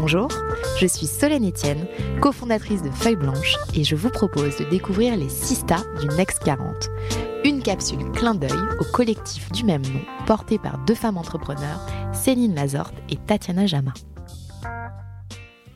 Bonjour, 0.00 0.28
je 0.78 0.86
suis 0.86 1.06
Solène 1.06 1.46
Etienne, 1.46 1.86
cofondatrice 2.22 2.80
de 2.80 2.88
Feuille 2.90 3.16
Blanche 3.16 3.58
et 3.74 3.84
je 3.84 3.94
vous 3.94 4.08
propose 4.08 4.56
de 4.56 4.64
découvrir 4.64 5.14
les 5.14 5.28
Sista 5.28 5.76
du 6.00 6.08
Next 6.16 6.38
40. 6.42 6.88
Une 7.44 7.62
capsule 7.62 8.10
clin 8.12 8.34
d'œil 8.34 8.50
au 8.80 8.84
collectif 8.94 9.52
du 9.52 9.62
même 9.62 9.82
nom, 9.82 10.00
porté 10.26 10.58
par 10.58 10.78
deux 10.86 10.94
femmes 10.94 11.18
entrepreneurs, 11.18 11.86
Céline 12.14 12.54
Lazorte 12.54 12.94
et 13.10 13.16
Tatiana 13.16 13.66
Jama. 13.66 13.92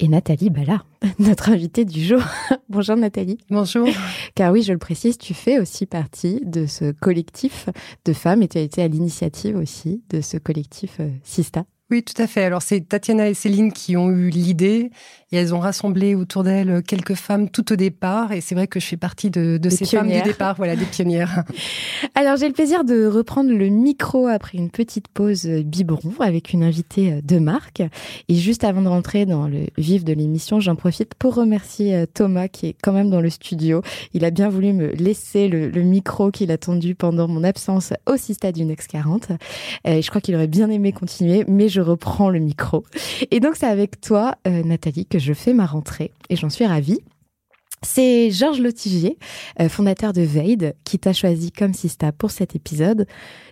Et 0.01 0.09
Nathalie 0.09 0.49
Bala, 0.49 0.85
notre 1.19 1.51
invitée 1.51 1.85
du 1.85 2.03
jour. 2.03 2.23
Bonjour 2.71 2.97
Nathalie. 2.97 3.37
Bonjour. 3.51 3.87
Car 4.35 4.53
oui, 4.53 4.63
je 4.63 4.73
le 4.73 4.79
précise, 4.79 5.19
tu 5.19 5.35
fais 5.35 5.59
aussi 5.59 5.85
partie 5.85 6.41
de 6.47 6.65
ce 6.65 6.93
collectif 6.93 7.69
de 8.07 8.15
femmes 8.15 8.43
et 8.43 8.49
tu 8.49 8.57
as 8.57 8.63
été 8.63 8.83
à 8.83 8.89
l'initiative 8.89 9.59
aussi 9.59 10.03
de 10.09 10.23
ce 10.23 10.39
collectif 10.39 10.97
euh, 11.01 11.11
Sista. 11.25 11.67
Oui, 11.91 12.03
tout 12.03 12.21
à 12.21 12.27
fait. 12.27 12.45
Alors, 12.45 12.63
c'est 12.63 12.81
Tatiana 12.89 13.29
et 13.29 13.35
Céline 13.35 13.73
qui 13.73 13.97
ont 13.97 14.11
eu 14.11 14.31
l'idée 14.31 14.91
et 15.35 15.39
elles 15.39 15.55
ont 15.55 15.61
rassemblé 15.61 16.15
autour 16.15 16.45
d'elles 16.45 16.83
quelques 16.87 17.15
femmes 17.15 17.51
tout 17.51 17.73
au 17.73 17.77
départ. 17.77 18.33
Et 18.33 18.41
c'est 18.41 18.55
vrai 18.55 18.67
que 18.67 18.79
je 18.79 18.87
fais 18.87 18.97
partie 18.97 19.31
de, 19.31 19.59
ces 19.69 19.85
femmes 19.85 20.11
du 20.11 20.23
départ, 20.23 20.55
voilà, 20.57 20.77
des 20.77 20.85
pionnières. 20.85 21.45
Alors, 22.15 22.37
j'ai 22.37 22.47
le 22.47 22.55
plaisir 22.55 22.85
de 22.85 23.07
reprendre 23.07 23.51
le 23.51 23.69
micro 23.69 24.29
après 24.29 24.59
une 24.59 24.71
petite 24.71 25.09
pause 25.09 25.47
biberon 25.47 26.13
avec 26.21 26.53
une 26.53 26.63
invitée 26.63 27.21
de 27.23 27.39
marque. 27.39 27.83
Et 28.29 28.35
juste 28.35 28.65
avant 28.65 28.83
de 28.83 28.89
rentrer 28.89 29.27
dans 29.27 29.49
le 29.49 29.67
vif 29.77 30.05
de 30.05 30.13
l'émission, 30.13 30.61
j'en 30.61 30.77
profite 30.77 31.15
pour 31.15 31.35
remercier 31.35 31.97
euh, 31.97 32.07
Thomas 32.07 32.49
qui 32.49 32.67
est 32.67 32.77
quand 32.81 32.93
même 32.93 33.11
dans 33.11 33.21
le 33.21 33.31
studio. 33.31 33.83
Il 34.13 34.25
a 34.25 34.31
bien 34.31 34.49
voulu 34.49 34.73
me 34.73 34.93
laisser 34.93 35.49
le, 35.49 35.71
micro 35.83 36.31
qu'il 36.31 36.51
a 36.51 36.59
tendu 36.59 36.95
pendant 36.95 37.29
mon 37.29 37.45
absence 37.45 37.93
au 38.07 38.17
Sista 38.17 38.53
du 38.53 38.65
Next 38.65 38.89
40. 38.91 39.29
Et 39.85 40.01
je 40.01 40.09
crois 40.09 40.21
qu'il 40.21 40.35
aurait 40.35 40.47
bien 40.47 40.71
aimé 40.71 40.93
continuer, 40.93 41.45
mais 41.49 41.69
je 41.69 41.81
reprends 41.81 42.31
le 42.31 42.39
micro. 42.39 42.85
Et 43.31 43.41
donc 43.41 43.57
c'est 43.57 43.67
avec 43.67 44.01
toi, 44.01 44.37
euh, 44.47 44.63
Nathalie, 44.63 45.07
que 45.07 45.19
je 45.19 45.24
fais 45.33 45.55
ma 45.55 45.67
rentrée 45.67 46.13
et 46.29 46.37
j'en 46.37 46.51
suis 46.51 46.67
ravie. 46.67 47.01
C'est 47.83 48.31
Georges 48.31 48.61
Lotigier, 48.61 49.19
euh, 49.61 49.69
fondateur 49.69 50.15
de 50.15 50.23
Veid, 50.23 50.75
qui 50.85 50.99
t'a 50.99 51.13
choisi 51.13 51.53
comme 51.53 51.75
Sista 51.75 52.13
pour 52.13 52.31
cet 52.31 52.57
épisode. 52.57 53.07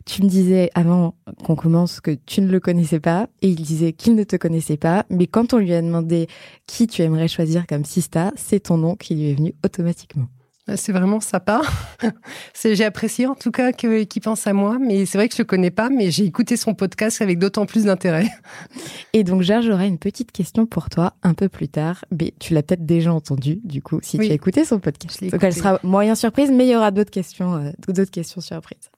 Tu 0.06 0.22
me 0.22 0.28
disais 0.28 0.70
avant 0.74 1.14
qu'on 1.44 1.54
commence 1.54 2.00
que 2.00 2.12
tu 2.26 2.40
ne 2.40 2.50
le 2.50 2.58
connaissais 2.58 3.00
pas 3.00 3.28
et 3.42 3.48
il 3.48 3.62
disait 3.62 3.92
qu'il 3.92 4.14
ne 4.14 4.24
te 4.24 4.36
connaissait 4.36 4.78
pas. 4.78 5.04
Mais 5.10 5.26
quand 5.26 5.52
on 5.52 5.58
lui 5.58 5.74
a 5.74 5.82
demandé 5.82 6.28
qui 6.66 6.86
tu 6.86 7.02
aimerais 7.02 7.28
choisir 7.28 7.66
comme 7.66 7.84
Sista, 7.84 8.32
c'est 8.34 8.60
ton 8.60 8.78
nom 8.78 8.96
qui 8.96 9.14
lui 9.14 9.30
est 9.30 9.34
venu 9.34 9.54
automatiquement. 9.64 10.28
Ah, 10.72 10.76
c'est 10.76 10.92
vraiment 10.92 11.20
sympa. 11.20 11.60
j'ai 12.64 12.84
apprécié 12.84 13.26
en 13.26 13.34
tout 13.34 13.50
cas 13.50 13.72
qu'il 13.72 14.22
pense 14.22 14.46
à 14.46 14.54
moi, 14.54 14.78
mais 14.80 15.04
c'est 15.04 15.18
vrai 15.18 15.28
que 15.28 15.34
je 15.34 15.42
le 15.42 15.46
connais 15.46 15.70
pas, 15.70 15.90
mais 15.90 16.10
j'ai 16.10 16.24
écouté 16.24 16.56
son 16.56 16.72
podcast 16.72 17.20
avec 17.20 17.38
d'autant 17.38 17.66
plus 17.66 17.84
d'intérêt. 17.84 18.26
Et 19.12 19.22
donc, 19.22 19.42
Gérard, 19.42 19.62
j'aurai 19.62 19.86
une 19.86 19.98
petite 19.98 20.32
question 20.32 20.64
pour 20.64 20.88
toi 20.88 21.12
un 21.22 21.34
peu 21.34 21.50
plus 21.50 21.68
tard. 21.68 22.04
Mais 22.10 22.32
tu 22.38 22.54
l'as 22.54 22.62
peut-être 22.62 22.86
déjà 22.86 23.12
entendu, 23.12 23.60
du 23.64 23.82
coup, 23.82 23.98
si 24.02 24.18
tu 24.18 24.30
as 24.30 24.32
écouté 24.32 24.64
son 24.64 24.78
podcast. 24.78 25.22
Donc, 25.30 25.44
elle 25.44 25.52
sera 25.52 25.78
moyen 25.82 26.14
surprise, 26.14 26.50
mais 26.50 26.66
il 26.66 26.70
y 26.70 26.76
aura 26.76 26.90
d'autres 26.90 27.10
questions, 27.10 27.54
euh, 27.56 27.70
d'autres 27.88 28.10
questions 28.10 28.40
surprises. 28.40 28.90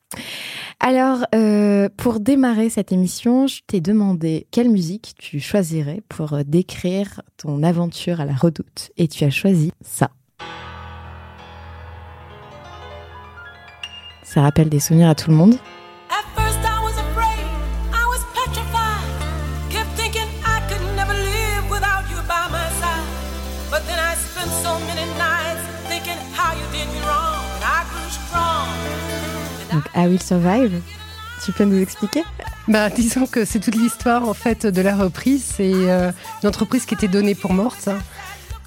Alors, 0.78 1.26
euh, 1.34 1.88
pour 1.96 2.20
démarrer 2.20 2.70
cette 2.70 2.92
émission, 2.92 3.48
je 3.48 3.62
t'ai 3.66 3.80
demandé 3.80 4.46
quelle 4.52 4.70
musique 4.70 5.14
tu 5.18 5.40
choisirais 5.40 6.02
pour 6.08 6.34
euh, 6.34 6.42
décrire 6.46 7.22
ton 7.36 7.64
aventure 7.64 8.20
à 8.20 8.26
la 8.26 8.34
redoute. 8.34 8.92
Et 8.96 9.08
tu 9.08 9.24
as 9.24 9.30
choisi 9.30 9.72
ça. 9.80 10.10
Ça 14.24 14.42
rappelle 14.42 14.68
des 14.68 14.80
souvenirs 14.80 15.10
à 15.10 15.14
tout 15.14 15.30
le 15.30 15.36
monde. 15.36 15.56
Donc, 29.72 29.84
I 29.94 30.06
Will 30.06 30.22
Survive. 30.22 30.80
Tu 31.44 31.52
peux 31.52 31.64
nous 31.64 31.80
expliquer? 31.80 32.22
Bah, 32.68 32.88
disons 32.88 33.26
que 33.26 33.44
c'est 33.44 33.60
toute 33.60 33.74
l'histoire 33.74 34.26
en 34.26 34.34
fait 34.34 34.66
de 34.66 34.80
la 34.80 34.96
reprise. 34.96 35.44
C'est 35.56 35.72
euh, 35.74 36.10
une 36.42 36.48
entreprise 36.48 36.86
qui 36.86 36.94
était 36.94 37.08
donnée 37.08 37.34
pour 37.34 37.52
morte. 37.52 37.88
Hein. 37.88 37.98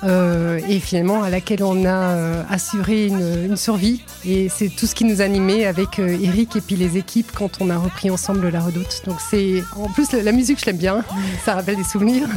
Euh, 0.04 0.60
et 0.70 0.80
finalement 0.80 1.24
à 1.24 1.32
laquelle 1.32 1.64
on 1.64 1.84
a 1.86 1.90
euh, 1.90 2.44
assuré 2.50 3.08
une, 3.08 3.56
survie. 3.58 4.02
Et 4.26 4.50
c'est 4.50 4.70
tout 4.70 4.86
ce 4.86 4.94
qui 4.94 5.06
nous 5.06 5.22
animait 5.22 5.66
avec 5.66 5.98
euh, 5.98 6.18
Eric 6.22 6.56
et 6.56 6.62
puis 6.62 6.76
les 6.76 6.98
équipes 6.98 7.32
quand 7.34 7.60
on 7.62 7.70
a 7.70 7.78
repris 7.78 8.12
ensemble 8.12 8.48
La 8.50 8.62
Redoute. 8.62 9.02
Donc 9.06 9.18
c'est 9.28 9.64
en 9.76 9.90
plus 9.90 10.12
la, 10.12 10.32
musique, 10.32 10.60
je 10.60 10.66
l'aime 10.66 10.78
bien, 10.78 11.04
ça 11.44 11.56
rappelle 11.56 11.78
des 11.78 11.84
souvenirs. 11.84 12.28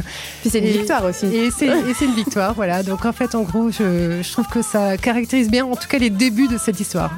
Puis 0.41 0.49
c'est 0.49 0.59
une 0.59 0.65
victoire 0.65 1.05
aussi. 1.05 1.27
Et 1.27 1.51
c'est 1.51 2.05
une 2.05 2.15
victoire, 2.15 2.55
voilà. 2.55 2.81
Donc 2.81 3.05
en 3.05 3.13
fait, 3.13 3.35
en 3.35 3.43
gros, 3.43 3.69
je, 3.69 4.21
je 4.23 4.31
trouve 4.31 4.47
que 4.47 4.63
ça 4.63 4.97
caractérise 4.97 5.49
bien, 5.49 5.65
en 5.65 5.75
tout 5.75 5.87
cas, 5.87 5.99
les 5.99 6.09
débuts 6.09 6.47
de 6.47 6.57
cette 6.57 6.79
histoire. 6.79 7.11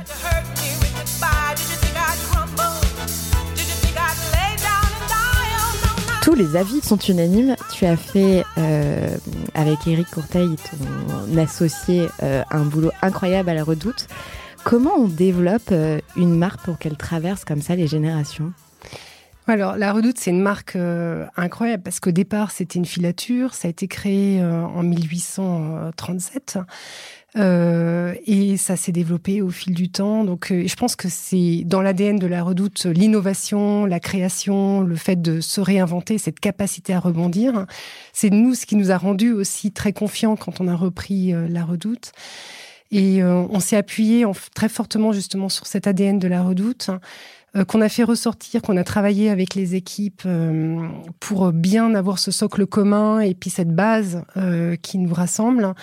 Les 6.35 6.55
avis 6.55 6.81
sont 6.81 6.97
unanimes. 6.97 7.55
Tu 7.71 7.85
as 7.85 7.95
fait 7.95 8.43
euh, 8.57 9.17
avec 9.53 9.85
Eric 9.85 10.09
Courteil, 10.09 10.55
ton 10.55 11.37
associé, 11.37 12.07
euh, 12.23 12.41
un 12.49 12.63
boulot 12.63 12.91
incroyable 13.03 13.49
à 13.49 13.53
la 13.53 13.63
Redoute. 13.63 14.07
Comment 14.63 14.95
on 14.97 15.07
développe 15.07 15.69
euh, 15.71 15.99
une 16.15 16.35
marque 16.35 16.61
pour 16.63 16.79
qu'elle 16.79 16.97
traverse 16.97 17.45
comme 17.45 17.61
ça 17.61 17.75
les 17.75 17.85
générations? 17.85 18.51
Alors, 19.45 19.75
la 19.75 19.93
Redoute, 19.93 20.17
c'est 20.17 20.31
une 20.31 20.41
marque 20.41 20.75
incroyable 21.35 21.83
parce 21.83 21.99
qu'au 21.99 22.11
départ, 22.11 22.49
c'était 22.49 22.79
une 22.79 22.85
filature. 22.85 23.53
Ça 23.53 23.67
a 23.67 23.71
été 23.71 23.87
créé 23.87 24.43
en 24.43 24.81
1837. 24.81 26.57
Euh, 27.35 28.13
et 28.27 28.57
ça 28.57 28.75
s'est 28.75 28.91
développé 28.91 29.41
au 29.41 29.49
fil 29.49 29.73
du 29.73 29.89
temps. 29.89 30.23
Donc, 30.23 30.51
euh, 30.51 30.67
je 30.67 30.75
pense 30.75 30.95
que 30.95 31.09
c'est 31.09 31.63
dans 31.65 31.81
l'ADN 31.81 32.19
de 32.19 32.27
la 32.27 32.43
Redoute 32.43 32.85
l'innovation, 32.85 33.85
la 33.85 33.99
création, 33.99 34.81
le 34.81 34.95
fait 34.95 35.21
de 35.21 35.41
se 35.41 35.59
réinventer, 35.59 36.17
cette 36.17 36.39
capacité 36.39 36.93
à 36.93 36.99
rebondir. 36.99 37.65
C'est 38.13 38.29
nous 38.29 38.53
ce 38.53 38.65
qui 38.65 38.75
nous 38.75 38.91
a 38.91 38.97
rendu 38.97 39.31
aussi 39.31 39.71
très 39.71 39.93
confiants 39.93 40.35
quand 40.35 40.61
on 40.61 40.67
a 40.67 40.75
repris 40.75 41.33
euh, 41.33 41.47
la 41.47 41.65
Redoute. 41.65 42.11
Et 42.91 43.23
on 43.23 43.59
s'est 43.59 43.75
appuyé 43.75 44.23
très 44.53 44.69
fortement 44.69 45.13
justement 45.13 45.49
sur 45.49 45.65
cet 45.65 45.87
ADN 45.87 46.19
de 46.19 46.27
la 46.27 46.43
Redoute 46.43 46.91
qu'on 47.67 47.81
a 47.81 47.89
fait 47.89 48.03
ressortir, 48.03 48.61
qu'on 48.61 48.77
a 48.77 48.83
travaillé 48.83 49.31
avec 49.31 49.55
les 49.55 49.73
équipes 49.73 50.27
pour 51.19 51.51
bien 51.51 51.95
avoir 51.95 52.19
ce 52.19 52.29
socle 52.29 52.67
commun 52.67 53.19
et 53.19 53.33
puis 53.33 53.49
cette 53.49 53.73
base 53.73 54.23
qui 54.83 54.99
nous 54.99 55.11
rassemble. 55.11 55.73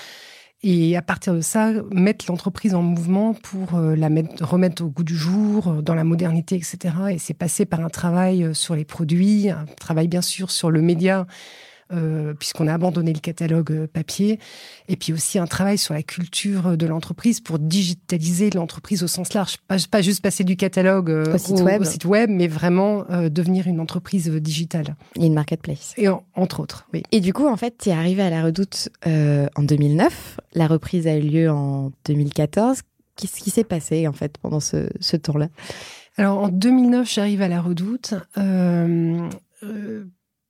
Et 0.62 0.94
à 0.94 1.00
partir 1.00 1.32
de 1.32 1.40
ça, 1.40 1.72
mettre 1.90 2.26
l'entreprise 2.28 2.74
en 2.74 2.82
mouvement 2.82 3.32
pour 3.32 3.76
euh, 3.76 3.96
la 3.96 4.10
mettre, 4.10 4.44
remettre 4.44 4.84
au 4.84 4.88
goût 4.88 5.04
du 5.04 5.16
jour, 5.16 5.68
euh, 5.68 5.80
dans 5.80 5.94
la 5.94 6.04
modernité, 6.04 6.54
etc. 6.56 6.94
Et 7.12 7.18
c'est 7.18 7.32
passé 7.32 7.64
par 7.64 7.80
un 7.80 7.88
travail 7.88 8.44
euh, 8.44 8.52
sur 8.52 8.74
les 8.74 8.84
produits, 8.84 9.48
un 9.48 9.64
travail 9.78 10.06
bien 10.06 10.20
sûr 10.20 10.50
sur 10.50 10.70
le 10.70 10.82
média 10.82 11.26
euh, 11.92 12.34
puisqu'on 12.34 12.66
a 12.66 12.74
abandonné 12.74 13.12
le 13.12 13.20
catalogue 13.20 13.72
euh, 13.72 13.86
papier, 13.86 14.38
et 14.88 14.96
puis 14.96 15.12
aussi 15.12 15.38
un 15.38 15.46
travail 15.46 15.78
sur 15.78 15.94
la 15.94 16.02
culture 16.02 16.76
de 16.76 16.86
l'entreprise 16.86 17.40
pour 17.40 17.58
digitaliser 17.58 18.50
l'entreprise 18.50 19.02
au 19.02 19.06
sens 19.06 19.34
large, 19.34 19.56
pas, 19.68 19.76
pas 19.90 20.02
juste 20.02 20.22
passer 20.22 20.44
du 20.44 20.56
catalogue 20.56 21.10
au, 21.10 21.38
site, 21.38 21.60
web. 21.60 21.84
site, 21.84 22.04
web. 22.04 22.30
mais 22.30 22.48
vraiment 22.48 23.04
devenir 23.30 23.66
une 23.66 23.80
entreprise 23.80 24.28
digitale. 24.28 24.96
Et 25.16 25.26
une 25.26 25.34
marketplace. 25.34 25.94
Et 25.96 26.08
entre 26.34 26.60
autres, 26.60 26.86
oui. 26.92 27.02
Et 27.12 27.20
du 27.20 27.32
coup, 27.32 27.46
en 27.46 27.56
fait, 27.56 27.76
tu 27.78 27.90
es 27.90 27.92
arrivé 27.92 28.22
à 28.22 28.30
la 28.30 28.42
Redoute 28.42 28.88
en 29.04 29.62
2009, 29.62 30.40
la 30.54 30.66
reprise 30.66 31.06
a 31.06 31.16
eu 31.16 31.22
lieu 31.22 31.50
en 31.50 31.92
2014. 32.06 32.80
Qu'est-ce 33.16 33.40
qui 33.40 33.50
s'est 33.50 33.64
passé 33.64 34.08
en 34.08 34.12
fait 34.12 34.38
pendant 34.38 34.60
ce, 34.60 34.88
ce 35.00 35.16
temps-là? 35.16 35.48
Alors 36.16 36.38
en 36.38 36.48
2009, 36.48 37.10
j'arrive 37.10 37.42
à 37.42 37.48
la 37.48 37.60
Redoute. 37.60 38.14
Euh, 38.36 39.28
euh, 39.62 40.04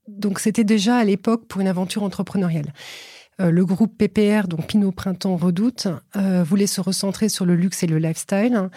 donc 0.08 0.41
c'était 0.41 0.64
déjà 0.64 0.97
à 0.97 1.05
l'époque 1.05 1.47
pour 1.47 1.61
une 1.61 1.69
aventure 1.69 2.02
entrepreneuriale. 2.02 2.73
Euh, 3.41 3.50
le 3.50 3.64
groupe 3.64 3.97
PPR, 3.97 4.49
donc 4.49 4.67
Pinot 4.67 4.93
Printemps 4.93 5.37
Redoute, 5.37 5.88
voulait 6.14 6.67
se 6.67 6.81
recentrer 6.81 7.29
sur 7.29 7.47
le 7.47 7.56
luxe 7.56 7.82
et 7.82 7.87
le 7.87 7.99
lifestyle 7.99 8.69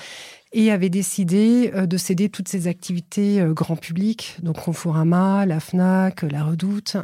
et 0.56 0.72
avait 0.72 0.90
décidé 0.90 1.72
de 1.72 1.98
céder 1.98 2.30
toutes 2.30 2.48
ses 2.48 2.68
activités 2.68 3.44
grand 3.50 3.76
public, 3.76 4.38
donc 4.44 4.62
Conforama, 4.62 5.48
la 5.48 5.60
FNAC, 5.60 6.22
la 6.22 6.44
Redoute 6.44 6.96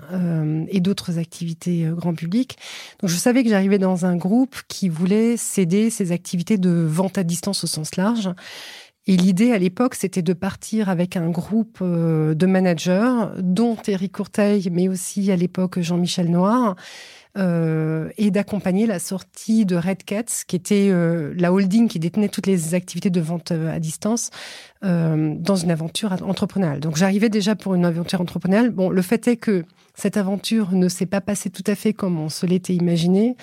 et 0.68 0.80
d'autres 0.80 1.18
activités 1.18 1.90
grand 1.96 2.14
public. 2.14 2.60
Donc 3.02 3.10
je 3.10 3.16
savais 3.16 3.44
que 3.44 3.50
j'arrivais 3.50 3.80
dans 3.80 4.06
un 4.06 4.16
groupe 4.16 4.56
qui 4.68 4.88
voulait 4.88 5.36
céder 5.36 5.90
ses 5.90 6.12
activités 6.12 6.60
de 6.60 6.70
vente 6.70 7.18
à 7.18 7.24
distance 7.24 7.64
au 7.64 7.68
sens 7.68 7.96
large 7.96 8.30
et 9.08 9.18
l'idée 9.18 9.52
à 9.54 9.58
l'époque, 9.58 9.96
c'était 9.96 10.22
de 10.22 10.34
partir 10.34 10.90
avec 10.90 11.18
un 11.18 11.30
groupe 11.30 11.80
euh, 11.82 12.36
de 12.36 12.46
managers, 12.46 13.16
dont 13.40 13.78
Eric 13.88 14.12
Courteil, 14.12 14.70
mais 14.72 14.88
aussi 14.88 15.32
à 15.32 15.36
l'époque 15.36 15.80
Jean-Michel 15.80 16.30
Noir, 16.30 16.76
euh, 17.38 18.10
et 18.18 18.30
d'accompagner 18.30 18.86
la 18.86 19.00
sortie 19.00 19.66
de 19.66 19.76
Red 19.76 20.04
Cats, 20.04 20.44
qui 20.48 20.56
était 20.56 20.90
euh, 20.92 21.34
la 21.38 21.52
holding 21.54 21.88
qui 21.88 21.98
détenait 21.98 22.30
toutes 22.30 22.46
les 22.46 22.76
activités 22.76 23.10
de 23.10 23.22
vente 23.22 23.52
à 23.52 23.80
distance, 23.80 24.30
dans 24.82 25.56
une 25.56 25.72
aventure 25.72 26.14
entrepreneuriale. 26.24 26.80
Donc 26.80 26.96
j'arrivais 26.96 27.28
déjà 27.28 27.56
pour 27.56 27.76
une 27.76 27.84
aventure 27.84 28.22
entrepreneuriale. 28.22 28.70
Bon, 28.70 28.90
le 28.90 29.02
fait 29.02 29.28
est 29.28 29.36
que 29.36 29.66
cette 29.94 30.16
aventure 30.16 30.72
ne 30.72 30.88
s'est 30.88 31.06
pas 31.06 31.20
passée 31.20 31.50
tout 31.50 31.66
à 31.68 31.76
fait 31.76 31.92
comme 31.94 32.18
on 32.18 32.30
se 32.30 32.46
l'était 32.46 32.76
imaginé. 32.76 33.36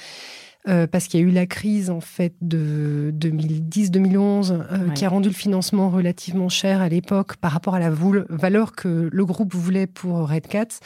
Euh, 0.68 0.88
parce 0.88 1.06
qu'il 1.06 1.20
y 1.20 1.22
a 1.22 1.26
eu 1.26 1.30
la 1.30 1.46
crise 1.46 1.90
en 1.90 2.00
fait 2.00 2.34
de 2.40 3.14
2010-2011 3.16 4.50
euh, 4.52 4.90
qui 4.90 5.04
a 5.04 5.08
rendu 5.08 5.28
le 5.28 5.34
financement 5.34 5.90
relativement 5.90 6.48
cher 6.48 6.80
à 6.80 6.88
l'époque 6.88 7.36
par 7.36 7.52
rapport 7.52 7.76
à 7.76 7.78
la 7.78 7.88
valeur 7.90 8.72
que 8.72 9.08
le 9.12 9.24
groupe 9.24 9.54
voulait 9.54 9.86
pour 9.86 10.28
Red 10.28 10.48
Cats, 10.48 10.80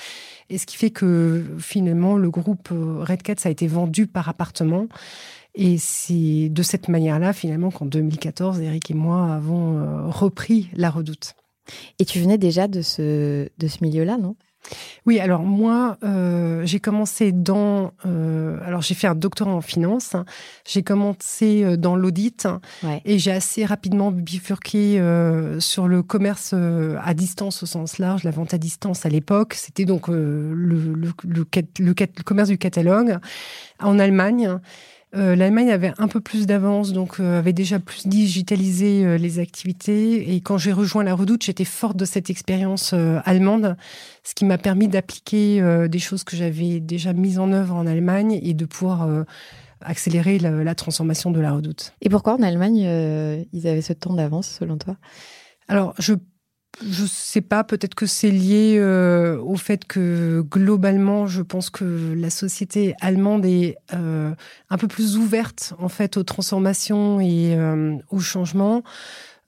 et 0.50 0.58
ce 0.58 0.66
qui 0.66 0.76
fait 0.76 0.90
que 0.90 1.44
finalement 1.58 2.16
le 2.16 2.30
groupe 2.30 2.68
euh, 2.72 3.02
Red 3.02 3.22
Cats 3.22 3.42
a 3.44 3.50
été 3.50 3.66
vendu 3.66 4.06
par 4.06 4.28
appartement. 4.28 4.86
Et 5.54 5.78
c'est 5.78 6.48
de 6.48 6.62
cette 6.62 6.86
manière-là, 6.86 7.32
finalement, 7.32 7.72
qu'en 7.72 7.84
2014, 7.84 8.60
Eric 8.60 8.92
et 8.92 8.94
moi 8.94 9.34
avons 9.34 10.08
repris 10.08 10.70
la 10.74 10.90
redoute. 10.90 11.34
Et 11.98 12.04
tu 12.04 12.20
venais 12.20 12.38
déjà 12.38 12.68
de 12.68 12.82
ce, 12.82 13.48
de 13.58 13.66
ce 13.66 13.78
milieu-là, 13.82 14.16
non? 14.16 14.36
Oui, 15.06 15.18
alors 15.18 15.42
moi, 15.42 15.96
euh, 16.04 16.62
j'ai 16.64 16.80
commencé 16.80 17.32
dans... 17.32 17.92
Euh, 18.06 18.58
alors 18.64 18.82
j'ai 18.82 18.94
fait 18.94 19.06
un 19.06 19.14
doctorat 19.14 19.52
en 19.52 19.60
finance, 19.60 20.14
j'ai 20.66 20.82
commencé 20.82 21.64
euh, 21.64 21.76
dans 21.76 21.96
l'audit 21.96 22.46
et 23.04 23.18
j'ai 23.18 23.32
assez 23.32 23.64
rapidement 23.64 24.12
bifurqué 24.12 25.02
sur 25.58 25.88
le 25.88 26.02
commerce 26.02 26.54
à 26.54 27.14
distance 27.14 27.62
au 27.62 27.66
sens 27.66 27.98
large, 27.98 28.24
la 28.24 28.30
vente 28.30 28.54
à 28.54 28.58
distance 28.58 29.06
à 29.06 29.08
l'époque. 29.08 29.54
C'était 29.54 29.84
donc 29.84 30.08
le, 30.08 30.54
le, 30.54 30.94
le, 31.24 31.44
le, 31.78 32.22
commerce 32.24 32.48
du 32.48 32.58
catalogue 32.58 33.18
en 33.80 33.98
Allemagne. 33.98 34.58
Euh, 35.16 35.34
L'Allemagne 35.34 35.70
avait 35.72 35.92
un 35.98 36.06
peu 36.06 36.20
plus 36.20 36.46
d'avance, 36.46 36.92
donc 36.92 37.18
euh, 37.18 37.38
avait 37.38 37.52
déjà 37.52 37.80
plus 37.80 38.06
digitalisé 38.06 39.04
euh, 39.04 39.16
les 39.16 39.40
activités. 39.40 40.34
Et 40.34 40.40
quand 40.40 40.56
j'ai 40.56 40.72
rejoint 40.72 41.02
la 41.02 41.14
Redoute, 41.14 41.42
j'étais 41.42 41.64
forte 41.64 41.96
de 41.96 42.04
cette 42.04 42.30
expérience 42.30 42.94
allemande, 43.24 43.76
ce 44.22 44.34
qui 44.34 44.44
m'a 44.44 44.58
permis 44.58 44.88
d'appliquer 44.88 45.62
des 45.88 45.98
choses 45.98 46.24
que 46.24 46.36
j'avais 46.36 46.80
déjà 46.80 47.12
mises 47.12 47.38
en 47.38 47.52
œuvre 47.52 47.74
en 47.74 47.86
Allemagne 47.86 48.38
et 48.42 48.54
de 48.54 48.64
pouvoir 48.64 49.08
accélérer 49.80 50.38
la, 50.38 50.50
la, 50.50 50.74
transformation 50.74 51.30
de 51.30 51.40
la 51.40 51.52
Redoute. 51.52 51.94
Et 52.02 52.08
pourquoi 52.08 52.34
en 52.34 52.42
Allemagne 52.42 53.46
ils 53.52 53.66
avaient 53.66 53.82
ce 53.82 53.92
temps 53.92 54.14
d'avance 54.14 54.48
selon 54.48 54.78
toi? 54.78 54.96
Alors, 55.68 55.94
je 55.98 56.14
je 56.82 57.04
sais 57.04 57.42
pas, 57.42 57.62
peut-être 57.62 57.94
que 57.94 58.06
c'est 58.06 58.30
lié 58.30 58.76
euh, 58.78 59.38
au 59.40 59.56
fait 59.56 59.84
que 59.84 60.40
globalement, 60.40 61.26
je 61.26 61.42
pense 61.42 61.68
que 61.68 62.14
la 62.16 62.30
société 62.30 62.94
allemande 63.00 63.44
est 63.44 63.76
euh, 63.92 64.32
un 64.70 64.78
peu 64.78 64.88
plus 64.88 65.16
ouverte 65.16 65.74
en 65.78 65.88
fait 65.88 66.16
aux 66.16 66.22
transformations 66.22 67.20
et 67.20 67.54
euh, 67.54 67.96
aux 68.10 68.20
changements. 68.20 68.82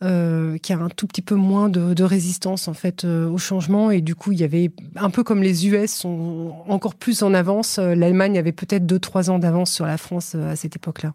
qui 0.02 0.72
a 0.72 0.78
un 0.78 0.88
tout 0.88 1.06
petit 1.06 1.22
peu 1.22 1.36
moins 1.36 1.68
de, 1.68 2.02
résistance 2.02 2.66
en 2.66 2.74
fait 2.74 3.04
au 3.04 3.38
changement 3.38 3.92
et 3.92 4.00
du 4.00 4.16
coup 4.16 4.32
il 4.32 4.40
y 4.40 4.42
avait 4.42 4.72
un 4.96 5.10
peu 5.10 5.22
comme 5.22 5.44
les 5.44 5.68
US 5.68 5.92
sont 5.92 6.56
encore 6.66 6.96
plus 6.96 7.22
en 7.22 7.32
avance 7.32 7.78
l'Allemagne 7.78 8.36
avait 8.36 8.50
peut-être 8.50 8.84
deux 8.84 8.98
trois 8.98 9.30
ans 9.30 9.38
d'avance 9.38 9.70
sur 9.70 9.86
la 9.86 9.96
France 9.98 10.34
à 10.34 10.56
cette 10.56 10.74
époque-là 10.74 11.14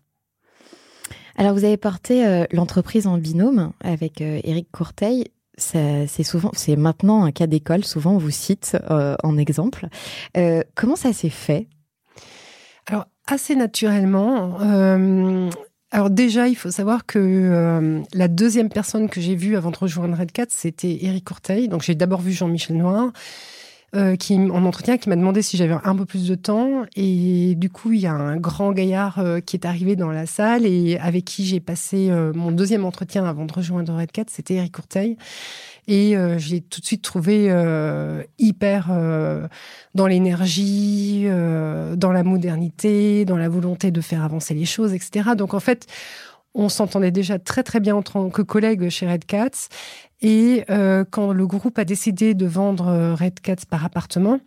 alors 1.36 1.54
vous 1.54 1.66
avez 1.66 1.76
porté 1.76 2.46
l'entreprise 2.54 3.08
en 3.08 3.18
binôme 3.18 3.74
avec 3.84 4.22
Eric 4.22 4.70
Courteil 4.72 5.26
c'est 5.58 6.24
souvent, 6.24 6.52
c'est 6.54 6.76
maintenant 6.76 7.24
un 7.24 7.32
cas 7.32 7.48
d'école. 7.48 7.84
Souvent, 7.84 8.14
on 8.14 8.18
vous 8.18 8.32
cite 8.32 8.78
euh, 8.90 9.16
en 9.24 9.38
exemple. 9.38 9.88
Euh, 10.38 10.62
comment 10.76 10.96
ça 10.96 11.14
s'est 11.14 11.30
fait? 11.30 11.68
Alors 12.86 13.06
assez 13.26 13.56
naturellement. 13.56 14.60
Euh, 14.62 15.50
alors 15.92 16.10
déjà, 16.10 16.48
il 16.48 16.56
faut 16.56 16.72
savoir 16.72 17.06
que 17.06 18.04
la 18.14 18.28
deuxième 18.28 18.70
personne 18.70 19.10
que 19.10 19.20
j'ai 19.20 19.36
vue 19.36 19.56
avant 19.56 19.72
de 19.72 19.78
rejoindre 19.78 20.18
Red 20.18 20.32
Cat, 20.32 20.46
c'était 20.50 21.00
Eric 21.02 21.26
Courteil. 21.26 21.68
Donc 21.70 21.82
j'ai 21.82 21.96
d'abord 21.96 22.22
vu 22.22 22.32
Jean-Michel 22.32 22.78
Noir. 22.78 23.12
Qui 24.20 24.36
en 24.36 24.66
entretien 24.66 24.98
qui 24.98 25.10
m'a 25.10 25.16
demandé 25.16 25.42
si 25.42 25.58
j'avais 25.58 25.76
un 25.84 25.96
peu 25.96 26.06
plus 26.06 26.28
de 26.28 26.36
temps 26.36 26.84
et 26.96 27.56
du 27.56 27.70
coup 27.70 27.92
il 27.92 28.02
y 28.02 28.08
a 28.08 28.14
un 28.14 28.38
grand 28.38 28.72
gaillard 28.72 29.24
qui 29.46 29.56
est 29.56 29.66
arrivé 29.66 29.96
dans 29.96 30.12
la 30.12 30.26
salle 30.26 30.66
et 30.66 30.98
avec 30.98 31.26
qui 31.26 31.46
j'ai 31.46 31.60
passé 31.60 32.12
mon 32.36 32.52
deuxième 32.52 32.86
entretien 32.86 33.26
avant 33.26 33.46
de 33.46 33.54
rejoindre 33.54 33.96
Red 33.96 34.12
Cat 34.12 34.26
c'était 34.28 34.56
Eric 34.56 34.76
Courteil 34.76 35.18
et 35.88 36.18
euh, 36.18 36.38
je 36.38 36.50
l'ai 36.50 36.62
tout 36.62 36.82
de 36.82 36.86
suite 36.86 37.02
trouvé 37.02 37.48
euh, 37.50 38.24
hyper 38.38 38.90
euh, 38.92 39.48
dans 39.96 40.08
l'énergie, 40.08 41.26
dans 41.28 42.12
la 42.12 42.24
modernité, 42.24 43.26
dans 43.26 43.38
la 43.38 43.50
volonté 43.50 43.92
de 43.92 44.02
faire 44.02 44.24
avancer 44.24 44.54
les 44.54 44.66
choses, 44.66 44.94
etc. 44.94 45.30
Donc 45.38 45.54
en 45.54 45.60
fait, 45.60 45.88
on 46.54 46.70
s'entendait 46.70 47.12
déjà 47.12 47.40
très 47.40 47.64
très 47.64 47.80
bien 47.80 47.96
en 47.96 48.02
tant 48.02 48.30
que 48.30 48.42
collègue 48.42 48.90
chez 48.90 49.10
Red 49.10 49.26
Cats. 49.26 49.70
Et 50.22 50.66
quand 51.12 51.32
le 51.32 51.48
groupe 51.48 51.78
a 51.78 51.86
décidé 51.86 52.34
de 52.34 52.46
vendre 52.46 53.14
Red 53.14 53.40
Cats 53.40 53.66
par 53.70 53.86
appartement, 53.86 54.40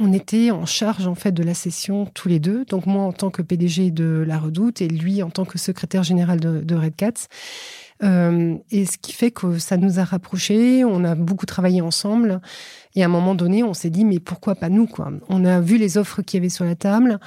on 0.00 0.12
était 0.12 0.50
en 0.50 0.64
charge 0.64 1.06
en 1.06 1.14
fait 1.14 1.32
de 1.32 1.42
la 1.42 1.54
session 1.54 2.06
tous 2.06 2.28
les 2.28 2.40
deux. 2.40 2.64
Donc 2.64 2.86
moi 2.86 3.02
en 3.02 3.12
tant 3.12 3.30
que 3.30 3.42
PDG 3.42 3.90
de 3.90 4.24
la 4.26 4.38
Redoute 4.38 4.80
et 4.80 4.88
lui 4.88 5.22
en 5.22 5.30
tant 5.30 5.44
que 5.44 5.58
secrétaire 5.58 6.02
général 6.02 6.40
de, 6.40 6.60
de 6.60 6.74
Red 6.74 6.96
Cats. 6.96 7.28
Euh, 8.02 8.56
et 8.70 8.86
ce 8.86 8.98
qui 8.98 9.12
fait 9.12 9.30
que 9.30 9.58
ça 9.58 9.76
nous 9.76 9.98
a 9.98 10.04
rapprochés, 10.04 10.84
on 10.84 11.04
a 11.04 11.14
beaucoup 11.14 11.46
travaillé 11.46 11.82
ensemble. 11.82 12.40
Et 12.94 13.02
à 13.02 13.06
un 13.06 13.10
moment 13.10 13.34
donné, 13.34 13.62
on 13.62 13.74
s'est 13.74 13.90
dit, 13.90 14.04
mais 14.04 14.18
pourquoi 14.18 14.54
pas 14.54 14.70
nous 14.70 14.86
quoi? 14.86 15.12
On 15.28 15.44
a 15.44 15.60
vu 15.60 15.76
les 15.76 15.98
offres 15.98 16.22
qu'il 16.22 16.38
y 16.38 16.40
avait 16.40 16.48
sur 16.48 16.64
la 16.64 16.74
table. 16.74 17.20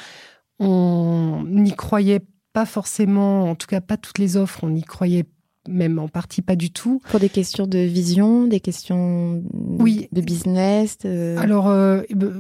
On 0.60 1.44
n'y 1.48 1.74
croyait 1.76 2.26
pas 2.52 2.66
forcément, 2.66 3.50
en 3.50 3.56
tout 3.56 3.68
cas 3.68 3.82
pas 3.82 3.98
toutes 3.98 4.18
les 4.18 4.38
offres, 4.38 4.64
on 4.64 4.70
n'y 4.70 4.84
croyait 4.84 5.26
même 5.68 6.00
en 6.00 6.08
partie 6.08 6.42
pas 6.42 6.56
du 6.56 6.72
tout. 6.72 7.02
Pour 7.10 7.20
des 7.20 7.30
questions 7.30 7.68
de 7.68 7.80
vision, 7.80 8.48
des 8.48 8.60
questions 8.60 9.44
oui. 9.54 10.08
de 10.12 10.22
business 10.22 10.98
Alors, 11.38 11.68
euh, 11.68 12.02
eh 12.10 12.16
ben, 12.16 12.32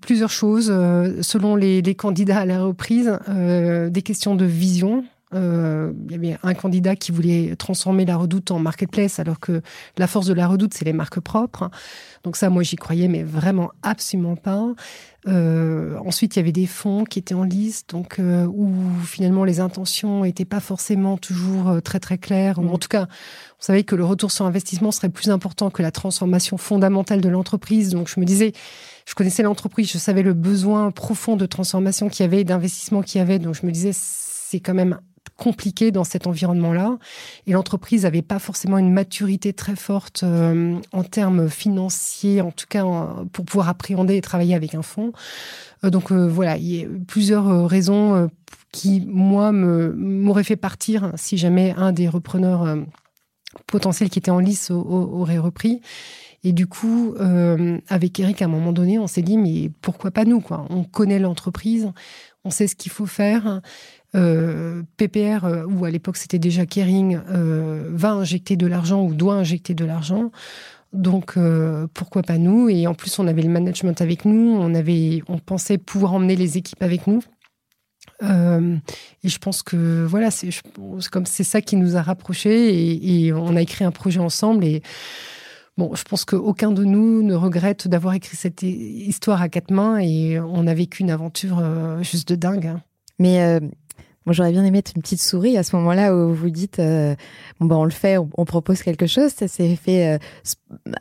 plusieurs 0.00 0.30
choses. 0.30 0.70
Euh, 0.70 1.22
selon 1.22 1.56
les, 1.56 1.82
les, 1.82 1.94
candidats 1.94 2.40
à 2.40 2.44
la 2.44 2.62
reprise, 2.62 3.18
des 3.28 4.02
questions 4.02 4.34
de 4.34 4.44
vision. 4.44 5.04
Euh, 5.34 5.92
il 6.06 6.12
y 6.12 6.14
avait 6.14 6.38
un 6.42 6.54
candidat 6.54 6.96
qui 6.96 7.12
voulait 7.12 7.54
transformer 7.56 8.04
la 8.04 8.16
redoute 8.16 8.50
en 8.50 8.58
marketplace, 8.58 9.18
alors 9.18 9.40
que 9.40 9.62
la 9.96 10.06
force 10.06 10.26
de 10.26 10.34
la 10.34 10.46
redoute, 10.46 10.74
c'est 10.74 10.84
les 10.84 10.92
marques 10.92 11.20
propres. 11.20 11.70
Donc 12.24 12.36
ça, 12.36 12.50
moi, 12.50 12.62
j'y 12.62 12.76
croyais, 12.76 13.08
mais 13.08 13.22
vraiment 13.22 13.70
absolument 13.82 14.36
pas. 14.36 14.74
Euh, 15.28 15.98
ensuite, 16.04 16.36
il 16.36 16.38
y 16.38 16.42
avait 16.42 16.52
des 16.52 16.66
fonds 16.66 17.04
qui 17.04 17.18
étaient 17.18 17.34
en 17.34 17.44
liste, 17.44 17.90
donc 17.90 18.18
euh, 18.18 18.46
où 18.46 18.72
finalement 19.04 19.44
les 19.44 19.60
intentions 19.60 20.22
n'étaient 20.22 20.46
pas 20.46 20.60
forcément 20.60 21.18
toujours 21.18 21.68
euh, 21.68 21.80
très 21.80 22.00
très 22.00 22.18
claires. 22.18 22.58
Ou 22.58 22.68
en 22.68 22.78
tout 22.78 22.88
cas, 22.88 23.06
on 23.58 23.62
savait 23.62 23.84
que 23.84 23.94
le 23.94 24.04
retour 24.04 24.30
sur 24.30 24.46
investissement 24.46 24.92
serait 24.92 25.10
plus 25.10 25.30
important 25.30 25.70
que 25.70 25.82
la 25.82 25.90
transformation 25.90 26.56
fondamentale 26.56 27.20
de 27.20 27.28
l'entreprise. 27.28 27.90
Donc 27.90 28.08
je 28.08 28.18
me 28.18 28.24
disais, 28.24 28.52
je 29.06 29.14
connaissais 29.14 29.42
l'entreprise, 29.42 29.90
je 29.90 29.98
savais 29.98 30.22
le 30.22 30.32
besoin 30.32 30.90
profond 30.90 31.36
de 31.36 31.46
transformation 31.46 32.08
qu'il 32.08 32.24
y 32.24 32.26
avait, 32.26 32.44
d'investissement 32.44 33.02
qu'il 33.02 33.18
y 33.18 33.22
avait. 33.22 33.38
Donc 33.38 33.54
je 33.54 33.66
me 33.66 33.72
disais, 33.72 33.92
c'est 33.92 34.60
quand 34.60 34.74
même 34.74 34.98
compliqué 35.40 35.90
dans 35.90 36.04
cet 36.04 36.26
environnement-là. 36.26 36.98
Et 37.46 37.52
l'entreprise 37.52 38.04
n'avait 38.04 38.22
pas 38.22 38.38
forcément 38.38 38.76
une 38.76 38.92
maturité 38.92 39.52
très 39.52 39.74
forte 39.74 40.22
euh, 40.22 40.76
en 40.92 41.02
termes 41.02 41.48
financiers, 41.48 42.42
en 42.42 42.52
tout 42.52 42.66
cas 42.68 42.84
pour 43.32 43.44
pouvoir 43.46 43.70
appréhender 43.70 44.16
et 44.16 44.20
travailler 44.20 44.54
avec 44.54 44.74
un 44.74 44.82
fonds. 44.82 45.12
Euh, 45.82 45.90
donc 45.90 46.12
voilà, 46.12 46.58
il 46.58 46.66
y 46.66 46.84
a 46.84 46.88
plusieurs 47.08 47.66
raisons 47.66 48.28
qui, 48.70 49.00
moi, 49.06 49.50
m'auraient 49.50 50.44
fait 50.44 50.56
partir 50.56 51.12
si 51.16 51.38
jamais 51.38 51.74
un 51.76 51.92
des 51.92 52.08
repreneurs 52.08 52.76
potentiels 53.66 54.10
qui 54.10 54.18
était 54.18 54.30
en 54.30 54.38
lice 54.38 54.70
aurait 54.70 55.38
repris. 55.38 55.80
Et 56.42 56.52
du 56.52 56.66
coup, 56.66 57.14
euh, 57.20 57.78
avec 57.88 58.18
Eric, 58.18 58.40
à 58.40 58.46
un 58.46 58.48
moment 58.48 58.72
donné, 58.72 58.98
on 58.98 59.06
s'est 59.06 59.22
dit, 59.22 59.36
mais 59.36 59.70
pourquoi 59.82 60.10
pas 60.10 60.24
nous 60.24 60.40
quoi? 60.40 60.66
On 60.70 60.84
connaît 60.84 61.18
l'entreprise, 61.18 61.92
on 62.44 62.50
sait 62.50 62.66
ce 62.66 62.74
qu'il 62.74 62.90
faut 62.90 63.06
faire. 63.06 63.60
Euh, 64.16 64.82
PPR, 64.96 65.44
euh, 65.44 65.64
ou 65.66 65.84
à 65.84 65.90
l'époque 65.90 66.16
c'était 66.16 66.40
déjà 66.40 66.66
Kering, 66.66 67.20
va 67.28 68.12
injecter 68.12 68.56
de 68.56 68.66
l'argent 68.66 69.04
ou 69.04 69.14
doit 69.14 69.34
injecter 69.34 69.74
de 69.74 69.84
l'argent. 69.84 70.30
Donc 70.92 71.38
pourquoi 71.94 72.22
pas 72.22 72.38
nous? 72.38 72.68
Et 72.68 72.86
en 72.86 72.94
plus, 72.94 73.18
on 73.18 73.26
avait 73.28 73.42
le 73.42 73.48
management 73.48 74.00
avec 74.00 74.24
nous, 74.24 74.56
on 74.58 74.74
avait, 74.74 75.22
on 75.28 75.38
pensait 75.38 75.78
pouvoir 75.78 76.14
emmener 76.14 76.34
les 76.34 76.58
équipes 76.58 76.82
avec 76.82 77.06
nous. 77.06 77.22
et 78.22 79.28
je 79.28 79.38
pense 79.38 79.62
que 79.62 80.04
voilà, 80.04 80.30
c'est 80.30 80.50
comme 81.12 81.26
c'est 81.26 81.44
ça 81.44 81.60
qui 81.60 81.76
nous 81.76 81.96
a 81.96 82.02
rapprochés 82.02 82.74
et, 82.74 83.26
et, 83.26 83.32
on 83.32 83.54
a 83.54 83.62
écrit 83.62 83.84
un 83.84 83.92
projet 83.92 84.20
ensemble 84.20 84.64
et 84.64 84.82
Bon, 85.80 85.94
je 85.94 86.02
pense 86.02 86.26
qu'aucun 86.26 86.72
de 86.72 86.84
nous 86.84 87.22
ne 87.22 87.34
regrette 87.34 87.88
d'avoir 87.88 88.12
écrit 88.12 88.36
cette 88.36 88.62
histoire 88.62 89.40
à 89.40 89.48
quatre 89.48 89.70
mains 89.70 89.96
et 89.96 90.38
on 90.38 90.66
a 90.66 90.74
vécu 90.74 91.02
une 91.02 91.10
aventure 91.10 91.58
euh, 91.58 92.02
juste 92.02 92.28
de 92.28 92.34
dingue. 92.34 92.66
Hein. 92.66 92.82
Mais 93.18 93.42
euh, 93.42 93.60
moi, 94.26 94.34
j'aurais 94.34 94.52
bien 94.52 94.62
aimé 94.66 94.78
être 94.78 94.92
une 94.94 95.00
petite 95.00 95.22
souris 95.22 95.56
à 95.56 95.62
ce 95.62 95.74
moment-là 95.76 96.14
où 96.14 96.34
vous 96.34 96.50
dites 96.50 96.78
euh, 96.78 97.14
bon 97.58 97.66
ben 97.66 97.76
on 97.76 97.84
le 97.84 97.90
fait, 97.90 98.18
on, 98.18 98.44
propose 98.44 98.82
quelque 98.82 99.06
chose. 99.06 99.32
Ça 99.34 99.48
s'est 99.48 99.76
fait 99.76 100.08
euh, 100.08 100.18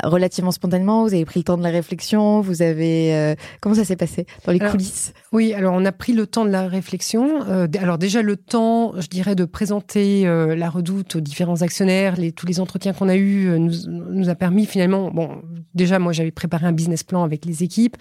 relativement 0.05 0.51
spontanément. 0.51 1.03
Vous 1.03 1.13
avez 1.13 1.25
pris 1.25 1.41
le 1.41 1.43
temps 1.43 1.57
de 1.57 1.63
la 1.63 1.69
réflexion. 1.69 2.39
Vous 2.39 2.61
avez 2.61 3.13
euh, 3.13 3.35
comment 3.59 3.75
ça 3.75 3.83
s'est 3.83 3.97
passé 3.97 4.25
dans 4.45 4.53
les 4.53 4.59
coulisses? 4.59 5.13
Oui, 5.33 5.53
alors 5.53 5.73
on 5.73 5.83
a 5.83 5.91
pris 5.91 6.13
le 6.13 6.27
temps 6.27 6.45
de 6.45 6.49
la 6.49 6.69
réflexion. 6.69 7.41
alors 7.77 7.97
déjà 7.97 8.21
le 8.21 8.37
temps, 8.37 8.93
je 8.97 9.07
dirais, 9.07 9.35
de 9.35 9.43
présenter 9.43 10.23
la 10.23 10.69
Redoute 10.69 11.17
aux 11.17 11.21
différents 11.21 11.61
actionnaires. 11.61 12.15
Les, 12.15 12.31
tous 12.31 12.45
les 12.45 12.61
entretiens 12.61 12.93
qu'on 12.93 13.09
a 13.09 13.17
eus 13.17 13.59
nous, 13.59 13.73
nous 13.87 14.29
a 14.29 14.35
permis 14.35 14.65
finalement. 14.65 15.11
Bon, 15.11 15.41
déjà 15.75 15.99
moi 15.99 16.13
j'avais 16.13 16.31
préparé 16.31 16.67
un 16.67 16.71
business 16.71 17.03
plan 17.03 17.23
avec 17.23 17.43
les 17.43 17.63
équipes 17.63 17.97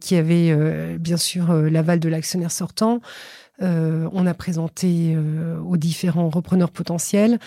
qui 0.00 0.16
avaient 0.16 0.98
bien 0.98 1.16
sûr 1.16 1.52
l'aval 1.54 1.98
de 1.98 2.08
l'actionnaire 2.08 2.50
sortant. 2.50 3.00
Euh, 3.60 4.08
on 4.12 4.26
a 4.26 4.34
présenté 4.34 5.14
euh, 5.14 5.58
aux 5.60 5.76
différents 5.76 6.30
repreneurs 6.30 6.70
potentiels. 6.70 7.38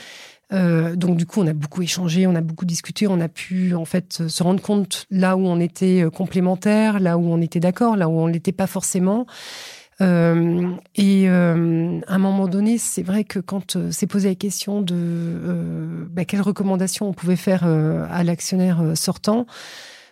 Euh, 0.54 0.96
donc 0.96 1.18
du 1.18 1.26
coup, 1.26 1.42
on 1.42 1.48
a 1.48 1.54
beaucoup 1.54 1.82
échangé, 1.82 2.28
on 2.28 2.36
a 2.36 2.42
beaucoup 2.42 2.66
discuté, 2.66 3.08
on 3.08 3.20
a 3.20 3.28
pu 3.28 3.74
en 3.74 3.86
fait 3.86 4.28
se 4.28 4.44
rendre 4.44 4.62
compte 4.62 5.08
là 5.10 5.36
où 5.36 5.46
on 5.46 5.60
était 5.60 6.06
complémentaires, 6.14 7.00
là 7.00 7.18
où 7.18 7.26
on 7.26 7.42
était 7.42 7.60
d'accord, 7.60 7.96
là 7.96 8.08
où 8.08 8.20
on 8.20 8.28
l'était 8.28 8.52
pas 8.52 8.68
forcément. 8.68 9.26
et 10.00 11.28
à 11.28 11.54
un 11.54 12.18
moment 12.20 12.48
donné, 12.48 12.78
c'est 12.78 13.02
vrai 13.02 13.24
que 13.24 13.40
quand 13.40 13.90
s'est 13.90 14.06
posé 14.06 14.30
la 14.30 14.36
question 14.36 14.82
de 14.82 16.06
bah, 16.12 16.26
quelles 16.26 16.42
recommandations 16.42 17.10
on 17.10 17.14
pouvait 17.14 17.36
faire 17.38 17.64
à 17.64 18.24
l'actionnaire 18.24 18.84
sortant, 18.94 19.48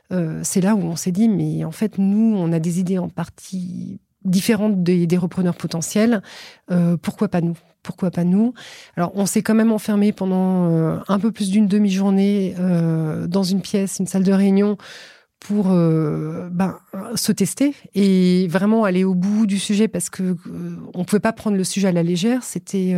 c'est 0.09 0.61
là 0.61 0.73
où 0.73 0.81
on 0.81 0.95
s'est 0.95 1.11
dit, 1.11 1.29
mais 1.29 1.63
en 1.63 1.71
fait, 1.71 1.99
nous, 1.99 2.35
on 2.35 2.51
a 2.53 2.59
des 2.59 2.79
idées 2.79 2.97
en 2.97 3.09
partie 3.09 3.99
différentes 4.25 4.83
des, 4.83 5.17
repreneurs 5.17 5.55
potentiels. 5.55 6.21
Euh, 6.71 6.97
pourquoi 6.97 7.27
pas 7.27 7.41
nous? 7.41 7.57
Pourquoi 7.81 8.11
pas 8.11 8.23
nous? 8.23 8.53
Alors, 8.95 9.11
on 9.15 9.25
s'est 9.25 9.41
quand 9.41 9.55
même 9.55 9.71
enfermé 9.71 10.11
pendant 10.11 10.69
euh, 10.69 10.99
un 11.07 11.19
peu 11.19 11.31
plus 11.31 11.49
d'une 11.49 11.67
demi-journée 11.67 12.55
euh, 12.59 13.27
dans 13.27 13.43
une 13.43 13.61
pièce, 13.61 13.99
une 13.99 14.07
salle 14.07 14.23
de 14.23 14.31
réunion, 14.33 14.77
pour 15.39 15.65
ben, 15.65 16.77
se 17.15 17.33
tester 17.33 17.75
et 17.95 18.47
vraiment 18.47 18.85
aller 18.85 19.03
au 19.03 19.13
bout 19.13 19.45
du 19.45 19.59
sujet 19.59 19.89
parce 19.89 20.09
que 20.09 20.37
on 20.93 21.03
pouvait 21.03 21.19
pas 21.19 21.33
prendre 21.33 21.57
le 21.57 21.65
sujet 21.65 21.89
à 21.89 21.91
la 21.91 22.01
légère. 22.01 22.43
C'était 22.43 22.95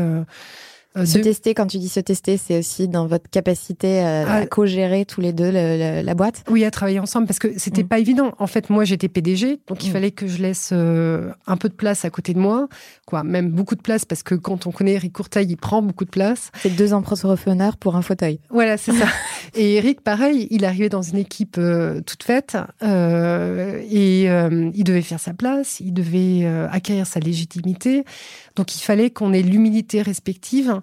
euh, 0.98 1.06
se 1.06 1.20
tester, 1.20 1.54
quand 1.54 1.68
tu 1.68 1.78
dis 1.78 1.90
se 1.90 2.00
tester, 2.00 2.38
c'est 2.38 2.60
aussi 2.60 2.88
dans 2.88 3.06
votre 3.06 3.30
capacité 3.30 4.00
à, 4.00 4.26
ah. 4.28 4.46
co-gérer 4.46 5.06
tous 5.06 5.22
les 5.22 5.34
deux 5.34 5.52
la 5.52 6.14
boîte? 6.16 6.44
Oui, 6.50 6.64
à 6.64 6.72
travailler 6.72 7.00
ensemble, 7.00 7.28
parce 7.28 7.40
que 7.40 7.58
c'était 7.58 7.84
mm. 7.84 7.88
pas 7.88 8.00
évident. 8.00 8.34
En 8.40 8.48
fait, 8.48 8.70
moi, 8.70 8.86
j'étais 8.86 9.10
PDG, 9.10 9.60
donc 9.68 9.84
il 9.84 9.90
mm. 9.90 9.94
fallait 9.94 10.12
que 10.12 10.28
je 10.28 10.42
laisse 10.42 10.70
euh, 10.72 11.32
un 11.48 11.58
peu 11.58 11.70
de 11.70 11.74
place 11.74 12.06
à 12.06 12.10
côté 12.10 12.34
de 12.34 12.40
moi, 12.40 12.68
quoi, 13.06 13.24
même 13.24 13.50
beaucoup 13.50 13.76
de 13.76 13.82
place, 13.82 14.06
parce 14.06 14.24
que 14.24 14.36
quand 14.36 14.68
on 14.68 14.72
connaît 14.72 14.94
Eric 14.94 15.14
Courtail, 15.14 15.48
il 15.50 15.58
prend 15.58 15.82
beaucoup 15.82 16.06
de 16.06 16.10
place. 16.10 16.52
C'est 16.62 16.76
deux 16.76 16.94
entrepreneurs 16.94 17.78
pour 17.78 17.96
un 17.96 18.02
fauteuil. 18.02 18.40
Voilà, 18.50 18.78
c'est 18.78 18.94
ça. 18.94 19.08
et 19.56 19.76
Eric, 19.76 20.02
pareil, 20.02 20.48
il 20.50 20.64
arrivait 20.64 20.90
dans 20.90 21.02
une 21.02 21.18
équipe 21.18 21.58
euh, 21.58 22.02
toute 22.02 22.24
faite, 22.24 22.58
et 22.82 24.24
il 24.24 24.84
devait 24.84 25.02
faire 25.02 25.20
sa 25.20 25.34
place, 25.34 25.80
il 25.80 25.94
devait 25.94 26.46
acquérir 26.72 27.06
sa 27.06 27.20
légitimité. 27.20 28.06
Donc 28.56 28.76
il 28.76 28.82
fallait 28.82 29.10
qu'on 29.10 29.34
ait 29.34 29.42
l'humilité 29.42 30.02
respective, 30.02 30.82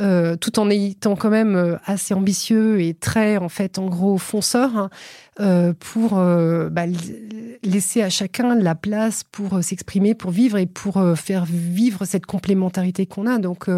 euh, 0.00 0.36
tout 0.36 0.58
en 0.58 0.70
étant 0.70 1.14
quand 1.14 1.28
même 1.28 1.56
euh, 1.56 1.76
assez 1.84 2.14
ambitieux 2.14 2.80
et 2.80 2.94
très, 2.94 3.36
en 3.36 3.50
fait, 3.50 3.78
en 3.78 3.86
gros, 3.86 4.16
fonceur, 4.16 4.74
hein, 4.76 4.90
euh, 5.40 5.74
pour 5.78 6.14
bah, 6.70 6.84
laisser 7.62 8.02
à 8.02 8.08
chacun 8.08 8.54
la 8.54 8.74
place 8.74 9.24
pour 9.24 9.62
s'exprimer, 9.62 10.14
pour 10.14 10.30
vivre 10.30 10.56
et 10.58 10.66
pour 10.66 11.02
faire 11.16 11.44
vivre 11.44 12.04
cette 12.04 12.26
complémentarité 12.26 13.06
qu'on 13.06 13.26
a. 13.26 13.38
Donc 13.38 13.68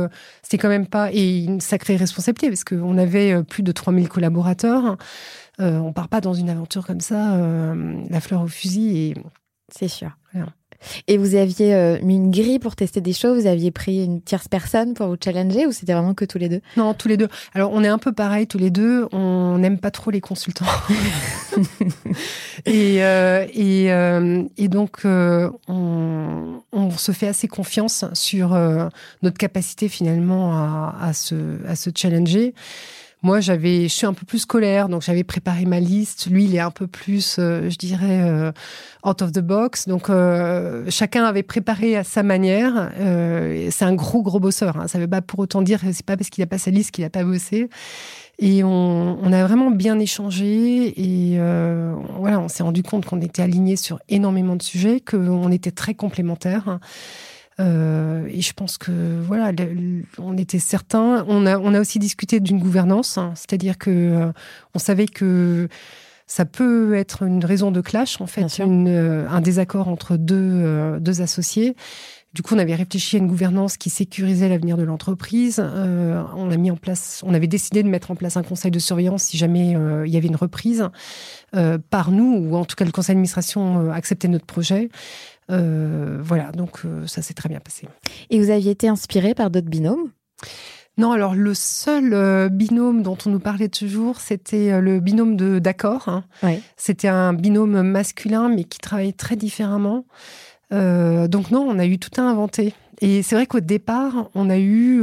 c'était 0.43 0.59
quand 0.59 0.69
même 0.69 0.87
pas... 0.87 1.12
Et 1.12 1.45
une 1.45 1.61
sacrée 1.61 1.97
responsabilité, 1.97 2.49
parce 2.49 2.64
qu'on 2.64 2.99
avait 2.99 3.43
plus 3.45 3.62
de 3.62 3.73
3000 3.73 4.09
collaborateurs. 4.09 4.97
on 5.59 5.93
part 5.93 6.09
pas 6.09 6.21
dans 6.21 6.35
une 6.35 6.50
aventure 6.50 6.87
comme 6.87 7.00
ça, 7.00 7.38
la 8.11 8.21
fleur 8.21 8.43
au 8.43 8.49
fusil. 8.49 8.97
Et... 8.97 9.14
C'est 9.73 9.88
sûr. 9.88 10.11
Et 11.07 11.17
vous 11.17 11.35
aviez 11.35 11.75
euh, 11.75 11.99
mis 12.03 12.17
une 12.17 12.31
grille 12.31 12.59
pour 12.59 12.77
tester 12.77 13.01
des 13.01 13.12
choses 13.12 13.43
Vous 13.43 13.47
aviez 13.47 13.71
pris 13.71 14.05
une 14.05 14.21
tierce 14.21 14.49
personne 14.49 14.95
pour 14.95 15.09
vous 15.09 15.17
challenger 15.23 15.67
ou 15.67 15.73
c'était 15.73 15.93
vraiment 15.93 16.15
que 16.15 16.25
tous 16.25 16.39
les 16.39 16.49
deux? 16.49 16.61
Non, 16.77 16.95
tous 16.95 17.09
les 17.09 17.17
deux. 17.17 17.29
Alors, 17.55 17.71
on 17.73 17.83
est 17.85 17.89
un 17.89 17.99
peu 17.99 18.12
pareil 18.12 18.47
tous 18.47 18.59
les 18.59 18.71
deux. 18.71 19.09
On 19.12 19.59
n'aime 19.59 19.79
pas 19.79 19.91
trop 19.91 20.11
les 20.11 20.21
consultants. 20.21 20.67
et, 22.67 23.05
euh, 23.05 23.47
et, 23.53 23.93
euh, 23.93 24.45
et, 24.57 24.69
donc, 24.69 25.01
on, 25.05 25.53
on, 26.73 26.91
se 26.91 27.12
fait 27.12 27.29
assez 27.29 27.49
confiance 27.49 28.05
sur 28.12 28.57
notre 29.23 29.39
capacité 29.39 29.89
finalement 29.89 30.53
à, 30.53 30.97
à, 31.01 31.12
se, 31.12 31.35
à 31.67 31.77
se 31.77 31.91
challenger. 31.95 32.55
Moi, 33.25 33.38
j'avais, 33.38 33.85
je 33.85 33.95
suis 33.95 34.07
un 34.07 34.14
peu 34.14 34.26
plus 34.26 34.41
scolaire, 34.41 34.88
donc 34.88 35.02
j'avais 35.02 35.23
préparé 35.23 35.64
ma 35.64 35.79
liste. 35.79 36.26
Lui, 36.29 36.45
il 36.45 36.57
est 36.57 36.61
un 36.61 36.73
peu 36.73 36.88
plus, 36.88 37.37
euh, 37.38 37.71
je 37.71 37.76
dirais, 37.76 38.21
euh, 38.23 38.50
out 39.07 39.23
of 39.23 39.31
the 39.31 39.38
box. 39.38 39.87
Donc, 39.87 40.11
euh, 40.11 40.85
chacun 40.88 41.25
avait 41.25 41.45
préparé 41.45 41.97
à 41.97 42.02
sa 42.02 42.25
manière. 42.25 42.91
c'est 43.71 43.85
un 43.85 43.95
gros, 43.95 44.23
gros 44.23 44.41
bosseur. 44.41 44.76
Hein. 44.76 44.88
Ça 44.88 44.99
ne 44.99 45.05
veut 45.05 45.11
pas 45.11 45.23
pour 45.23 45.38
autant 45.38 45.62
dire 45.62 45.81
que 45.81 45.93
c'est 45.93 46.05
pas 46.05 46.17
parce 46.17 46.31
qu'il 46.31 46.43
a 46.43 46.49
pas 46.49 46.59
sa 46.59 46.73
liste 46.73 46.91
qu'il 46.91 47.05
a 47.05 47.11
pas 47.11 47.23
bossé. 47.23 47.69
Et 48.41 48.64
on, 48.64 49.19
on, 49.23 49.33
a 49.33 49.47
vraiment 49.47 49.71
bien 49.71 50.00
échangé 50.00 51.00
et 51.00 51.38
voilà, 52.19 52.41
on 52.41 52.49
s'est 52.49 52.64
rendu 52.64 52.83
compte 52.83 53.07
qu'on 53.07 53.21
était 53.21 53.43
alignés 53.43 53.76
sur 53.76 54.00
énormément 54.09 54.57
de 54.57 54.62
sujets, 54.62 55.00
qu'on 55.00 55.52
était 55.52 55.71
très 55.71 55.95
complémentaires. 55.95 56.81
Euh, 57.61 58.26
et 58.30 58.40
je 58.40 58.52
pense 58.52 58.78
que 58.78 59.21
voilà, 59.21 59.52
on 60.18 60.37
était 60.37 60.59
certains. 60.59 61.25
On 61.28 61.47
a, 61.47 61.59
on 61.59 61.75
a 61.75 61.80
aussi 61.80 61.99
discuté 61.99 62.40
d'une 62.40 62.59
gouvernance, 62.59 63.18
hein. 63.18 63.32
c'est-à-dire 63.35 63.78
que 63.78 63.90
euh, 63.90 64.32
on 64.75 64.78
savait 64.78 65.06
que 65.06 65.68
ça 66.26 66.44
peut 66.44 66.94
être 66.94 67.25
une 67.25 67.44
raison 67.44 67.71
de 67.71 67.80
clash, 67.80 68.21
en 68.21 68.26
fait, 68.26 68.59
une, 68.59 68.88
euh, 68.88 69.28
un 69.28 69.40
désaccord 69.40 69.88
entre 69.88 70.16
deux, 70.16 70.99
deux 70.99 71.21
associés. 71.21 71.76
Du 72.32 72.40
coup, 72.40 72.54
on 72.54 72.59
avait 72.59 72.75
réfléchi 72.75 73.16
à 73.16 73.18
une 73.18 73.26
gouvernance 73.26 73.76
qui 73.76 73.90
sécurisait 73.90 74.49
l'avenir 74.49 74.78
de 74.78 74.82
l'entreprise. 74.85 75.61
on 75.61 76.50
a 76.50 76.56
mis 76.56 76.71
en 76.71 76.76
place, 76.76 77.21
on 77.26 77.35
avait 77.35 77.47
décidé 77.47 77.82
de 77.82 77.88
mettre 77.88 78.11
en 78.11 78.14
place 78.14 78.38
un 78.38 78.42
conseil 78.42 78.71
de 78.71 78.78
surveillance 78.78 79.25
si 79.25 79.37
jamais 79.37 79.76
il 80.06 80.11
y 80.11 80.16
avait 80.16 80.28
une 80.28 80.37
reprise 80.37 80.88
par 81.90 82.11
nous, 82.11 82.49
ou 82.49 82.56
en 82.56 82.64
tout 82.64 82.75
cas 82.75 82.87
le 82.87 82.90
conseil 82.90 83.12
d'administration 83.12 83.92
acceptait 83.92 84.28
notre 84.28 84.47
projet. 84.47 84.88
Euh, 85.50 86.18
voilà, 86.22 86.52
donc 86.52 86.84
euh, 86.84 87.06
ça 87.06 87.22
s'est 87.22 87.34
très 87.34 87.49
bien 87.49 87.61
passé. 87.61 87.88
Et 88.30 88.38
vous 88.40 88.50
aviez 88.50 88.70
été 88.70 88.88
inspiré 88.88 89.34
par 89.34 89.50
d'autres 89.50 89.68
binômes? 89.68 90.11
Non, 90.99 91.12
alors 91.12 91.34
le 91.34 91.54
seul 91.54 92.12
euh, 92.12 92.49
binôme 92.49 93.02
dont 93.02 93.16
on 93.26 93.30
nous 93.30 93.40
parlait 93.40 93.68
toujours, 93.68 94.20
c'était 94.20 94.80
le 94.80 95.00
binôme 95.00 95.37
de 95.37 95.58
d'accord. 95.58 96.08
Hein. 96.08 96.25
C'était 96.76 97.08
un 97.08 97.32
binôme 97.32 97.82
masculin, 97.82 98.49
mais 98.49 98.64
qui 98.64 98.78
travaillait 98.78 99.12
très 99.12 99.37
différemment. 99.37 100.04
donc 100.70 101.50
non, 101.50 101.66
on 101.68 101.78
a 101.78 101.87
eu 101.87 101.99
tout 101.99 102.20
à 102.20 102.25
inventer. 102.25 102.75
Et 103.00 103.22
c'est 103.22 103.34
vrai 103.34 103.46
qu'au 103.46 103.61
départ, 103.61 104.30
on 104.34 104.49
a 104.49 104.58
eu, 104.58 105.02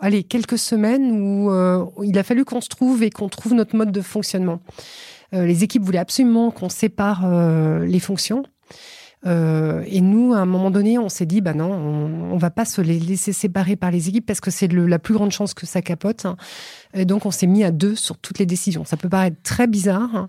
allez, 0.00 0.22
quelques 0.22 0.58
semaines 0.58 1.12
où 1.12 2.02
il 2.02 2.18
a 2.18 2.22
fallu 2.24 2.44
qu'on 2.44 2.60
se 2.60 2.68
trouve 2.68 3.02
et 3.02 3.10
qu'on 3.10 3.28
trouve 3.28 3.54
notre 3.54 3.76
mode 3.76 3.92
de 3.92 4.00
fonctionnement. 4.00 4.60
les 5.32 5.64
équipes 5.64 5.82
voulaient 5.82 5.98
absolument 5.98 6.50
qu'on 6.50 6.68
sépare 6.68 7.26
les 7.80 8.00
fonctions. 8.00 8.42
Euh, 9.24 9.84
et 9.86 10.00
nous, 10.00 10.32
à 10.32 10.38
un 10.38 10.46
moment 10.46 10.70
donné, 10.70 10.98
on 10.98 11.08
s'est 11.08 11.26
dit, 11.26 11.40
bah 11.40 11.54
non, 11.54 11.72
on, 11.72 12.32
on 12.32 12.36
va 12.36 12.50
pas 12.50 12.64
se 12.64 12.80
les 12.80 12.98
laisser 12.98 13.32
séparer 13.32 13.76
par 13.76 13.90
les 13.90 14.08
équipes 14.08 14.26
parce 14.26 14.40
que 14.40 14.50
c'est 14.50 14.72
la 14.72 14.98
plus 14.98 15.14
grande 15.14 15.30
chance 15.30 15.54
que 15.54 15.66
ça 15.66 15.82
capote. 15.82 16.26
Et 16.94 17.04
donc, 17.04 17.26
on 17.26 17.30
s'est 17.30 17.46
mis 17.46 17.64
à 17.64 17.70
deux 17.70 17.94
sur 17.94 18.18
toutes 18.18 18.38
les 18.38 18.46
décisions. 18.46 18.84
Ça 18.84 18.96
peut 18.96 19.08
paraître 19.08 19.40
très 19.42 19.66
bizarre. 19.66 20.28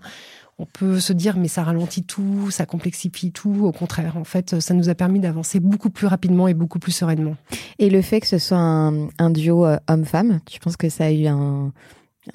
On 0.58 0.66
peut 0.66 1.00
se 1.00 1.12
dire, 1.12 1.36
mais 1.36 1.48
ça 1.48 1.64
ralentit 1.64 2.04
tout, 2.04 2.50
ça 2.50 2.64
complexifie 2.64 3.32
tout. 3.32 3.64
Au 3.64 3.72
contraire, 3.72 4.16
en 4.16 4.22
fait, 4.22 4.60
ça 4.60 4.72
nous 4.72 4.88
a 4.88 4.94
permis 4.94 5.18
d'avancer 5.18 5.58
beaucoup 5.58 5.90
plus 5.90 6.06
rapidement 6.06 6.46
et 6.46 6.54
beaucoup 6.54 6.78
plus 6.78 6.92
sereinement. 6.92 7.36
Et 7.80 7.90
le 7.90 8.02
fait 8.02 8.20
que 8.20 8.28
ce 8.28 8.38
soit 8.38 8.58
un, 8.58 9.30
duo 9.30 9.66
euh, 9.66 9.78
homme-femme, 9.88 10.40
tu 10.46 10.60
penses 10.60 10.76
que 10.76 10.88
ça 10.88 11.06
a 11.06 11.10
eu 11.10 11.26
un, 11.26 11.72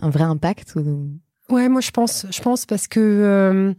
vrai 0.03 0.23
impact 0.25 0.75
Ouais, 1.49 1.67
moi 1.69 1.81
je 1.81 1.91
pense, 1.91 2.27
je 2.29 2.41
pense 2.41 2.65
parce 2.65 2.87
que 2.87 2.99
euh, 2.99 3.73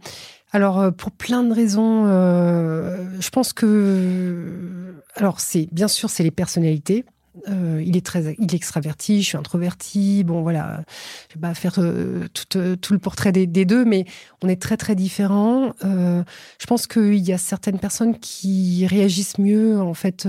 alors 0.51 0.79
euh, 0.79 0.91
pour 0.91 1.11
plein 1.11 1.43
de 1.43 1.53
raisons, 1.53 2.05
je 2.07 3.29
pense 3.29 3.53
que 3.53 4.95
alors 5.15 5.39
c'est 5.39 5.67
bien 5.71 5.87
sûr 5.87 6.09
c'est 6.09 6.23
les 6.23 6.31
personnalités. 6.31 7.05
Euh, 7.47 7.81
il 7.85 7.95
est 7.95 8.05
très, 8.05 8.35
il 8.39 8.53
est 8.53 8.55
extraverti, 8.55 9.21
je 9.21 9.27
suis 9.27 9.37
introverti. 9.37 10.23
Bon, 10.25 10.41
voilà, 10.41 10.83
je 11.29 11.35
vais 11.35 11.41
pas 11.41 11.53
faire 11.53 11.75
euh, 11.77 12.27
tout, 12.33 12.57
euh, 12.57 12.75
tout, 12.75 12.91
le 12.91 12.99
portrait 12.99 13.31
des, 13.31 13.47
des, 13.47 13.63
deux, 13.63 13.85
mais 13.85 14.05
on 14.41 14.49
est 14.49 14.61
très 14.61 14.75
très 14.75 14.95
différents. 14.95 15.73
Euh, 15.85 16.23
je 16.59 16.65
pense 16.65 16.87
qu'il 16.87 17.15
y 17.15 17.31
a 17.31 17.37
certaines 17.37 17.79
personnes 17.79 18.19
qui 18.19 18.85
réagissent 18.85 19.37
mieux 19.37 19.79
en 19.79 19.93
fait 19.93 20.27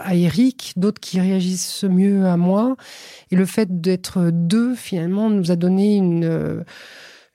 à 0.00 0.14
Eric, 0.14 0.72
d'autres 0.76 1.00
qui 1.00 1.20
réagissent 1.20 1.84
mieux 1.84 2.24
à 2.26 2.36
moi. 2.36 2.76
Et 3.30 3.36
le 3.36 3.44
fait 3.44 3.80
d'être 3.80 4.30
deux, 4.32 4.74
finalement, 4.74 5.28
nous 5.28 5.50
a 5.50 5.56
donné 5.56 5.96
une 5.96 6.64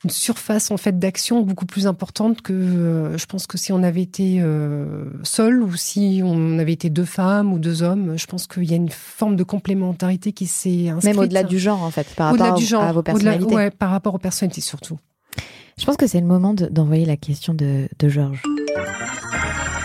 une 0.04 0.10
surface 0.10 0.72
en 0.72 0.78
fait 0.78 1.00
d'action 1.00 1.42
beaucoup 1.42 1.66
plus 1.66 1.88
importante 1.88 2.42
que 2.42 2.54
euh, 2.54 3.18
je 3.18 3.26
pense 3.26 3.48
que 3.48 3.58
si 3.58 3.72
on 3.72 3.84
avait 3.84 4.02
été 4.02 4.40
euh, 4.42 5.06
seul 5.24 5.62
ou 5.64 5.76
si 5.76 6.22
on 6.24 6.60
avait 6.60 6.74
été 6.74 6.90
deux 6.90 7.06
femmes 7.06 7.54
ou 7.54 7.60
deux 7.60 7.84
hommes, 7.84 8.18
je 8.18 8.26
pense 8.26 8.48
qu'il 8.48 8.70
y 8.70 8.74
a 8.74 8.76
une 8.76 8.90
forme 8.90 9.36
de 9.36 9.44
complémentarité 9.44 10.34
qui 10.34 10.48
s'est 10.48 10.90
inscrite. 10.90 11.16
Même 11.16 11.24
au-delà 11.24 11.44
du 11.44 11.60
genre 11.60 11.82
en 11.82 11.92
fait, 11.92 12.08
par 12.16 12.32
rapport 12.32 12.56
du 12.56 12.66
genre, 12.66 12.84
à 12.84 12.92
vos 12.92 13.04
personnalités. 13.04 13.56
Ouais, 13.56 13.72
par 13.72 13.92
rapport 13.92 14.14
aux 14.16 14.20
personnalités 14.20 14.62
surtout. 14.62 15.00
Je 15.78 15.86
pense 15.86 15.98
que 15.98 16.06
c'est 16.06 16.20
le 16.20 16.28
moment 16.28 16.54
d'envoyer 16.54 17.06
la 17.06 17.18
question 17.18 17.54
de, 17.54 17.88
de 17.98 18.10
Georges. 18.10 18.44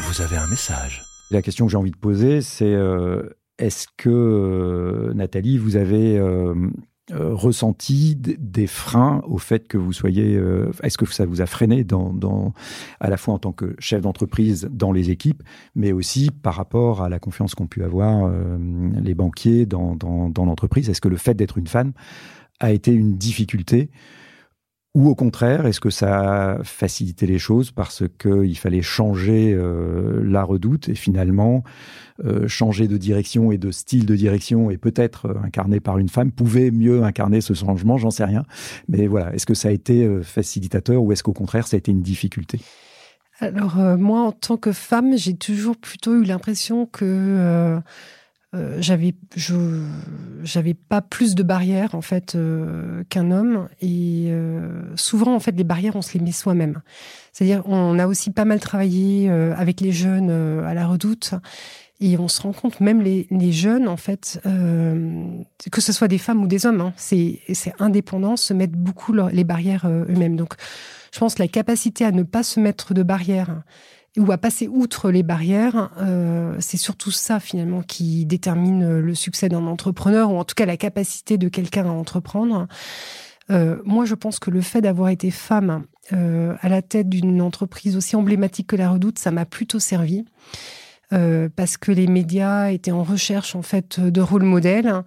Vous 0.02 0.20
avez 0.20 0.36
un 0.36 0.46
message. 0.46 1.02
La 1.30 1.42
question 1.42 1.66
que 1.66 1.70
j'ai 1.70 1.76
envie 1.76 1.90
de 1.90 1.96
poser, 1.96 2.40
c'est 2.40 2.74
euh, 2.74 3.22
est-ce 3.58 3.86
que 3.96 5.12
Nathalie, 5.14 5.58
vous 5.58 5.76
avez 5.76 6.18
euh, 6.18 6.54
ressenti 7.14 8.16
des 8.16 8.66
freins 8.66 9.22
au 9.26 9.38
fait 9.38 9.66
que 9.66 9.78
vous 9.78 9.92
soyez. 9.92 10.36
Euh, 10.36 10.70
est-ce 10.82 10.98
que 10.98 11.06
ça 11.06 11.26
vous 11.26 11.40
a 11.40 11.46
freiné 11.46 11.84
dans, 11.84 12.12
dans, 12.12 12.52
à 13.00 13.08
la 13.08 13.16
fois 13.16 13.34
en 13.34 13.38
tant 13.38 13.52
que 13.52 13.74
chef 13.78 14.02
d'entreprise 14.02 14.68
dans 14.70 14.92
les 14.92 15.10
équipes, 15.10 15.42
mais 15.74 15.92
aussi 15.92 16.30
par 16.30 16.54
rapport 16.54 17.02
à 17.02 17.08
la 17.08 17.18
confiance 17.18 17.54
qu'ont 17.54 17.66
pu 17.66 17.82
avoir 17.82 18.26
euh, 18.26 18.58
les 19.02 19.14
banquiers 19.14 19.66
dans, 19.66 19.96
dans, 19.96 20.28
dans 20.28 20.44
l'entreprise? 20.44 20.88
Est-ce 20.90 21.00
que 21.00 21.08
le 21.08 21.16
fait 21.16 21.34
d'être 21.34 21.58
une 21.58 21.66
femme 21.66 21.92
a 22.60 22.72
été 22.72 22.92
une 22.92 23.16
difficulté 23.16 23.90
ou 24.98 25.08
au 25.08 25.14
contraire, 25.14 25.64
est-ce 25.64 25.78
que 25.78 25.90
ça 25.90 26.56
a 26.56 26.64
facilité 26.64 27.28
les 27.28 27.38
choses 27.38 27.70
parce 27.70 28.02
qu'il 28.18 28.58
fallait 28.58 28.82
changer 28.82 29.54
euh, 29.54 30.24
la 30.24 30.42
redoute 30.42 30.88
et 30.88 30.96
finalement 30.96 31.62
euh, 32.24 32.48
changer 32.48 32.88
de 32.88 32.96
direction 32.96 33.52
et 33.52 33.58
de 33.58 33.70
style 33.70 34.06
de 34.06 34.16
direction 34.16 34.72
et 34.72 34.76
peut-être 34.76 35.26
euh, 35.26 35.34
incarné 35.44 35.78
par 35.78 35.98
une 35.98 36.08
femme 36.08 36.32
pouvait 36.32 36.72
mieux 36.72 37.04
incarner 37.04 37.40
ce 37.40 37.54
changement, 37.54 37.96
j'en 37.96 38.10
sais 38.10 38.24
rien. 38.24 38.42
Mais 38.88 39.06
voilà, 39.06 39.32
est-ce 39.34 39.46
que 39.46 39.54
ça 39.54 39.68
a 39.68 39.70
été 39.70 40.20
facilitateur 40.24 41.00
ou 41.00 41.12
est-ce 41.12 41.22
qu'au 41.22 41.32
contraire 41.32 41.68
ça 41.68 41.76
a 41.76 41.78
été 41.78 41.92
une 41.92 42.02
difficulté? 42.02 42.58
Alors 43.38 43.76
moi, 43.76 44.22
en 44.22 44.32
tant 44.32 44.56
que 44.56 44.72
femme, 44.72 45.16
j'ai 45.16 45.36
toujours 45.36 45.76
plutôt 45.76 46.20
eu 46.20 46.24
l'impression 46.24 46.86
que 46.86 47.78
euh, 48.54 48.78
j'avais 48.80 49.14
je 49.36 49.82
j'avais 50.42 50.72
pas 50.72 51.02
plus 51.02 51.34
de 51.34 51.42
barrières 51.42 51.94
en 51.94 52.00
fait 52.00 52.34
euh, 52.34 53.04
qu'un 53.10 53.30
homme. 53.30 53.68
Et 53.82 54.28
euh, 54.28 54.82
souvent 54.96 55.34
en 55.34 55.40
fait 55.40 55.52
les 55.52 55.64
barrières 55.64 55.96
on 55.96 56.02
se 56.02 56.16
les 56.16 56.24
met 56.24 56.32
soi-même. 56.32 56.80
C'est-à-dire 57.32 57.62
on 57.66 57.98
a 57.98 58.06
aussi 58.06 58.30
pas 58.30 58.46
mal 58.46 58.58
travaillé 58.58 59.28
avec 59.28 59.80
les 59.80 59.92
jeunes 59.92 60.30
à 60.30 60.74
la 60.74 60.86
Redoute. 60.86 61.34
Et 62.00 62.16
on 62.16 62.28
se 62.28 62.40
rend 62.42 62.52
compte 62.52 62.80
même 62.80 63.02
les, 63.02 63.26
les 63.32 63.50
jeunes 63.50 63.88
en 63.88 63.96
fait 63.96 64.40
que 64.44 65.80
ce 65.80 65.92
soit 65.92 66.08
des 66.08 66.18
femmes 66.18 66.42
ou 66.42 66.46
des 66.46 66.64
hommes 66.64 66.80
hein, 66.80 66.92
c'est 66.96 67.40
c'est 67.52 67.74
indépendant 67.80 68.36
se 68.36 68.54
mettre 68.54 68.76
beaucoup 68.76 69.12
les 69.12 69.44
barrières 69.44 69.86
eux-mêmes. 69.86 70.36
Donc 70.36 70.54
je 71.12 71.18
pense 71.18 71.38
la 71.38 71.48
capacité 71.48 72.04
à 72.04 72.12
ne 72.12 72.22
pas 72.22 72.42
se 72.42 72.60
mettre 72.60 72.94
de 72.94 73.02
barrières 73.02 73.62
ou 74.16 74.32
à 74.32 74.38
passer 74.38 74.68
outre 74.68 75.10
les 75.10 75.22
barrières, 75.22 75.90
euh, 75.98 76.56
c'est 76.60 76.76
surtout 76.76 77.10
ça 77.10 77.40
finalement 77.40 77.82
qui 77.82 78.24
détermine 78.26 78.98
le 78.98 79.14
succès 79.14 79.48
d'un 79.48 79.66
entrepreneur, 79.66 80.30
ou 80.30 80.38
en 80.38 80.44
tout 80.44 80.54
cas 80.54 80.66
la 80.66 80.76
capacité 80.76 81.38
de 81.38 81.48
quelqu'un 81.48 81.86
à 81.86 81.90
entreprendre. 81.90 82.66
Euh, 83.50 83.80
moi, 83.84 84.04
je 84.04 84.14
pense 84.14 84.38
que 84.38 84.50
le 84.50 84.60
fait 84.60 84.80
d'avoir 84.80 85.08
été 85.08 85.30
femme 85.30 85.84
euh, 86.12 86.54
à 86.60 86.68
la 86.68 86.82
tête 86.82 87.08
d'une 87.08 87.40
entreprise 87.40 87.96
aussi 87.96 88.16
emblématique 88.16 88.68
que 88.68 88.76
la 88.76 88.90
Redoute, 88.90 89.18
ça 89.18 89.30
m'a 89.30 89.46
plutôt 89.46 89.78
servi. 89.78 90.24
parce 91.10 91.78
que 91.78 91.90
les 91.90 92.06
médias 92.06 92.70
étaient 92.70 92.92
en 92.92 93.02
recherche 93.02 93.56
en 93.56 93.62
fait 93.62 93.98
de 93.98 94.20
rôle 94.20 94.42
modèle 94.42 95.04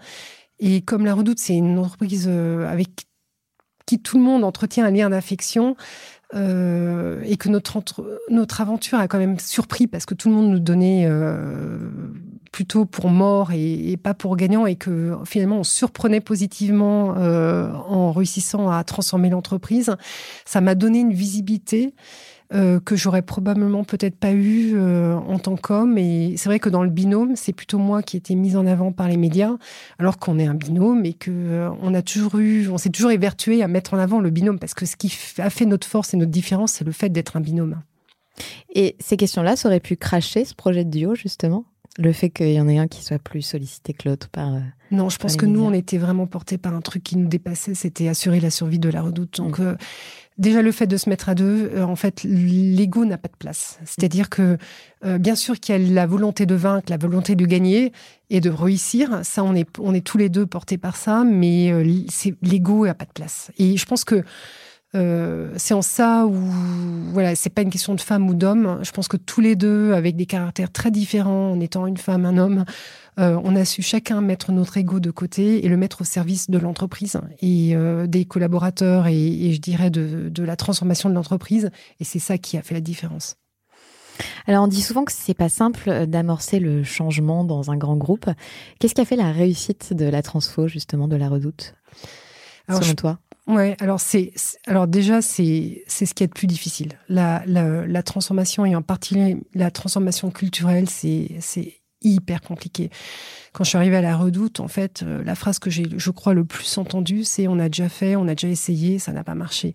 et 0.58 0.82
comme 0.82 1.06
la 1.06 1.14
Redoute 1.14 1.38
c'est 1.38 1.54
une 1.54 1.78
entreprise 1.78 2.28
avec 2.28 3.06
qui 3.86 4.00
tout 4.00 4.18
le 4.18 4.24
monde 4.24 4.44
entretient 4.44 4.86
un 4.86 4.90
lien 4.90 5.10
d'affection, 5.10 5.76
euh, 6.34 7.22
et 7.26 7.36
que 7.36 7.50
notre, 7.50 7.84
notre 8.30 8.62
aventure 8.62 8.98
a 9.00 9.08
quand 9.08 9.17
même 9.17 9.39
surpris 9.39 9.88
parce 9.88 10.06
que 10.06 10.13
tout 10.13 10.30
le 10.30 10.36
monde 10.36 10.50
nous 10.50 10.60
donnait 10.60 11.06
euh, 11.06 11.89
plutôt 12.52 12.86
pour 12.86 13.10
mort 13.10 13.52
et, 13.54 13.98
pas 13.98 14.13
pour 14.13 14.38
gagnant 14.38 14.65
et 14.65 14.76
que 14.76 15.17
finalement 15.26 15.58
on 15.58 15.63
surprenait 15.63 16.22
positivement 16.22 17.15
euh, 17.17 17.72
en 17.74 18.12
réussissant 18.12 18.70
à 18.70 18.84
transformer 18.84 19.30
l'entreprise. 19.30 19.96
Ça 20.46 20.62
m'a 20.62 20.76
donné 20.76 21.00
une 21.00 21.13
visibilité 21.13 21.94
euh, 22.54 22.82
que 22.82 22.98
j'aurais 22.98 23.22
probablement 23.22 23.86
peut-être 23.86 24.18
pas 24.18 24.34
eu 24.34 24.74
euh, 24.74 25.16
en 25.16 25.40
tant 25.40 25.56
qu'homme. 25.56 25.98
Et 25.98 26.36
c'est 26.36 26.50
vrai 26.50 26.60
que 26.60 26.68
dans 26.68 26.84
le 26.84 26.90
binôme, 26.90 27.38
c'est 27.38 27.54
plutôt 27.54 27.78
moi 27.78 28.04
qui 28.04 28.18
ai 28.18 28.20
été 28.20 28.36
mise 28.36 28.58
en 28.58 28.66
avant 28.66 28.92
par 28.92 29.08
les 29.08 29.16
médias, 29.16 29.56
alors 30.00 30.18
qu'on 30.18 30.38
est 30.38 30.48
un 30.48 30.54
binôme 30.54 31.06
et 31.06 31.14
que 31.14 31.32
euh, 31.32 31.70
on 31.82 31.94
a 31.94 32.02
toujours 32.02 32.40
eu, 32.40 32.68
on 32.68 32.78
s'est 32.78 32.90
toujours 32.90 33.12
évertué 33.12 33.64
à 33.64 33.70
mettre 33.70 33.94
en 33.94 34.00
avant 34.00 34.20
le 34.20 34.30
binôme 34.32 34.60
parce 34.60 34.74
que 34.74 34.86
ce 34.86 34.98
qui 34.98 35.14
a 35.38 35.50
fait 35.50 35.66
notre 35.66 35.88
force 35.88 36.14
et 36.14 36.18
notre 36.18 36.32
différence, 36.32 36.74
c'est 36.74 36.84
le 36.84 36.92
fait 36.92 37.08
d'être 37.08 37.38
un 37.38 37.42
binôme. 37.42 37.82
Et 38.76 38.98
ces 39.00 39.16
questions-là, 39.16 39.56
ça 39.56 39.70
aurait 39.70 39.80
pu 39.80 39.96
cracher 39.96 40.44
ce 40.44 40.54
projet 40.54 40.84
de 40.84 40.90
duo 40.90 41.16
justement? 41.16 41.64
Le 41.98 42.14
fait 42.14 42.30
qu'il 42.30 42.52
y 42.52 42.60
en 42.60 42.70
ait 42.70 42.78
un 42.78 42.88
qui 42.88 43.04
soit 43.04 43.20
plus 43.20 43.42
sollicité 43.42 43.94
que 43.94 44.08
l'autre 44.08 44.30
par. 44.30 44.50
Non, 44.92 45.10
je 45.10 45.18
pense 45.18 45.36
que 45.36 45.46
nous, 45.46 45.62
on 45.62 45.74
était 45.74 45.98
vraiment 45.98 46.26
portés 46.26 46.58
par 46.58 46.74
un 46.74 46.80
truc 46.80 47.04
qui 47.04 47.18
nous 47.18 47.28
dépassait, 47.28 47.74
c'était 47.74 48.08
assurer 48.08 48.40
la 48.40 48.50
survie 48.50 48.80
de 48.80 48.90
la 48.90 49.02
redoute. 49.02 49.38
Donc, 49.38 49.60
mm. 49.60 49.76
Déjà, 50.38 50.62
le 50.62 50.72
fait 50.72 50.88
de 50.88 50.98
se 50.98 51.10
mettre 51.10 51.30
à 51.30 51.36
deux, 51.36 51.72
euh, 51.76 51.84
en 51.84 51.96
fait, 51.96 52.24
l'ego 52.24 53.06
n'a 53.06 53.17
pas 53.17 53.28
de 53.28 53.36
place. 53.38 53.80
C'est-à-dire 53.86 54.30
que, 54.30 54.58
euh, 55.06 55.17
bien 55.17 55.36
sûr 55.36 55.60
qu'il 55.60 55.76
y 55.76 55.78
a 55.78 55.94
la 55.94 56.06
volonté 56.08 56.46
de 56.46 56.56
vaincre, 56.56 56.86
la 56.89 56.98
volonté 56.98 57.36
de 57.36 57.46
gagner 57.46 57.91
et 58.30 58.39
de 58.39 58.50
réussir. 58.50 59.20
Ça, 59.24 59.44
on 59.44 59.54
est, 59.54 59.67
on 59.78 59.94
est 59.94 60.06
tous 60.06 60.17
les 60.17 60.30
deux 60.30 60.46
portés 60.46 60.78
par 60.78 60.96
ça, 60.96 61.24
mais 61.26 61.72
euh, 61.72 61.84
l'ego 62.41 62.86
n'a 62.86 62.94
pas 62.94 63.06
de 63.06 63.12
place. 63.12 63.52
Et 63.58 63.78
je 63.78 63.86
pense 63.86 64.04
que 64.04 64.24
c'est 64.94 65.74
en 65.74 65.82
ça 65.82 66.26
où 66.26 66.36
voilà, 67.12 67.36
c'est 67.36 67.50
pas 67.50 67.62
une 67.62 67.70
question 67.70 67.96
de 67.96 68.02
femme 68.02 68.30
ou 68.30 68.34
d'homme. 68.34 68.80
Je 68.84 68.92
pense 68.92 69.08
que 69.08 69.18
tous 69.18 69.42
les 69.42 69.56
deux, 69.56 69.94
avec 69.94 70.16
des 70.16 70.26
caractères 70.26 70.72
très 70.72 70.92
différents, 70.92 71.52
en 71.52 71.60
étant 71.60 71.88
une 71.88 71.98
femme, 71.98 72.26
un 72.26 72.38
homme, 72.38 72.66
euh, 73.20 73.40
on 73.44 73.56
a 73.56 73.66
su 73.66 73.82
chacun 73.82 74.22
mettre 74.22 74.52
notre 74.52 74.78
ego 74.78 75.00
de 75.00 75.12
côté 75.12 75.66
et 75.66 75.70
le 75.70 75.78
mettre 75.78 76.02
au 76.02 76.04
service 76.04 76.50
de 76.50 76.58
l'entreprise 76.58 77.20
et 77.42 77.76
euh, 77.76 78.08
des 78.08 78.26
collaborateurs 78.26 79.08
et, 79.08 79.52
je 79.54 79.60
dirais 79.60 79.90
de, 79.90 80.32
la 80.44 80.56
transformation 80.56 81.10
de 81.10 81.16
l'entreprise. 81.16 81.70
Et 82.00 82.04
c'est 82.04 82.20
ça 82.20 82.38
qui 82.38 82.58
a 82.58 82.62
fait 82.62 82.74
la 82.74 82.82
différence. 82.82 83.36
Alors 84.46 84.64
on 84.64 84.68
dit 84.68 84.82
souvent 84.82 85.04
que 85.04 85.12
c'est 85.12 85.34
pas 85.34 85.50
simple 85.50 86.06
d'amorcer 86.06 86.60
le 86.60 86.84
changement 86.84 87.44
dans 87.44 87.72
un 87.72 87.78
grand 87.78 87.98
groupe. 87.98 88.30
Qu'est-ce 88.80 88.94
qui 88.94 89.02
a 89.02 89.06
fait 89.06 89.16
la 89.16 89.32
réussite 89.32 89.94
de 89.94 90.06
la 90.06 90.22
transfo 90.22 90.68
justement 90.68 91.08
de 91.08 91.16
la 91.16 91.28
Redoute 91.28 91.76
selon 92.70 92.94
toi? 92.94 93.20
Ouais, 93.48 93.76
alors 93.80 94.00
c'est 94.00 94.34
alors 94.68 94.88
déjà 94.88 95.22
c'est 95.22 95.84
c'est 95.88 96.06
ce 96.06 96.14
qui 96.14 96.24
est 96.24 96.28
le 96.28 96.34
plus 96.34 96.48
difficile. 96.48 96.90
La, 97.10 97.44
la, 97.48 97.86
la 97.88 98.04
transformation 98.04 98.66
et 98.66 98.76
en 98.76 98.82
particulier 98.84 99.38
la 99.56 99.72
transformation 99.72 100.30
culturelle, 100.30 100.88
c'est 100.90 101.32
c'est 101.40 101.82
hyper 102.04 102.42
compliqué. 102.42 102.90
Quand 103.54 103.64
je 103.64 103.70
suis 103.70 103.78
arrivée 103.78 103.98
à 103.98 104.02
la 104.02 104.16
redoute, 104.18 104.60
en 104.60 104.68
fait, 104.68 105.04
euh, 105.04 105.24
la 105.24 105.36
phrase 105.36 105.60
que 105.60 105.70
j'ai, 105.70 105.86
je 105.98 106.12
crois, 106.12 106.34
le 106.34 106.46
plus 106.46 106.78
entendue, 106.78 107.24
c'est 107.24 107.48
on 107.48 107.60
a 107.60 107.70
déjà 107.70 107.90
fait, 107.90 108.16
on 108.16 108.28
a 108.28 108.36
déjà 108.36 108.48
essayé, 108.48 109.00
ça 109.00 109.12
n'a 109.12 109.24
pas 109.24 109.36
marché. 109.36 109.74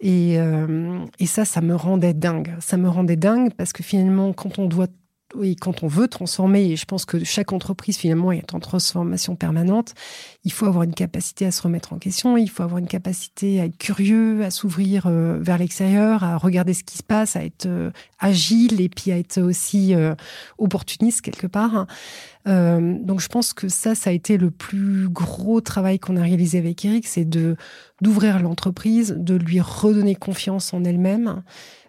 Et, 0.00 0.38
euh, 0.38 1.04
et 1.18 1.26
ça, 1.26 1.44
ça 1.44 1.60
me 1.60 1.74
rendait 1.74 2.14
dingue. 2.14 2.54
Ça 2.60 2.76
me 2.76 2.88
rendait 2.88 3.16
dingue 3.16 3.52
parce 3.56 3.72
que 3.72 3.82
finalement, 3.82 4.32
quand 4.32 4.58
on 4.58 4.66
doit 4.66 4.86
et 5.42 5.56
quand 5.56 5.82
on 5.82 5.88
veut 5.88 6.08
transformer, 6.08 6.70
et 6.70 6.76
je 6.76 6.86
pense 6.86 7.04
que 7.04 7.22
chaque 7.22 7.52
entreprise 7.52 7.98
finalement 7.98 8.32
est 8.32 8.54
en 8.54 8.60
transformation 8.60 9.36
permanente, 9.36 9.94
il 10.44 10.52
faut 10.52 10.66
avoir 10.66 10.84
une 10.84 10.94
capacité 10.94 11.44
à 11.44 11.50
se 11.50 11.60
remettre 11.62 11.92
en 11.92 11.98
question, 11.98 12.36
il 12.36 12.48
faut 12.48 12.62
avoir 12.62 12.78
une 12.78 12.86
capacité 12.86 13.60
à 13.60 13.66
être 13.66 13.76
curieux, 13.76 14.42
à 14.42 14.50
s'ouvrir 14.50 15.06
euh, 15.06 15.38
vers 15.40 15.58
l'extérieur, 15.58 16.24
à 16.24 16.38
regarder 16.38 16.72
ce 16.72 16.82
qui 16.82 16.96
se 16.96 17.02
passe, 17.02 17.36
à 17.36 17.44
être 17.44 17.66
euh, 17.66 17.90
agile 18.18 18.80
et 18.80 18.88
puis 18.88 19.12
à 19.12 19.18
être 19.18 19.38
aussi 19.40 19.94
euh, 19.94 20.14
opportuniste 20.56 21.20
quelque 21.20 21.46
part. 21.46 21.86
donc 22.46 23.20
je 23.20 23.28
pense 23.28 23.52
que 23.52 23.68
ça, 23.68 23.94
ça 23.94 24.08
a 24.08 24.12
été 24.14 24.38
le 24.38 24.50
plus 24.50 25.10
gros 25.10 25.60
travail 25.60 25.98
qu'on 25.98 26.16
a 26.16 26.22
réalisé 26.22 26.56
avec 26.56 26.82
Eric, 26.84 27.06
c'est 27.06 27.26
de 27.26 27.56
d'ouvrir 28.00 28.40
l'entreprise, 28.40 29.14
de 29.18 29.34
lui 29.34 29.60
redonner 29.60 30.14
confiance 30.14 30.72
en 30.72 30.84
elle-même 30.84 31.42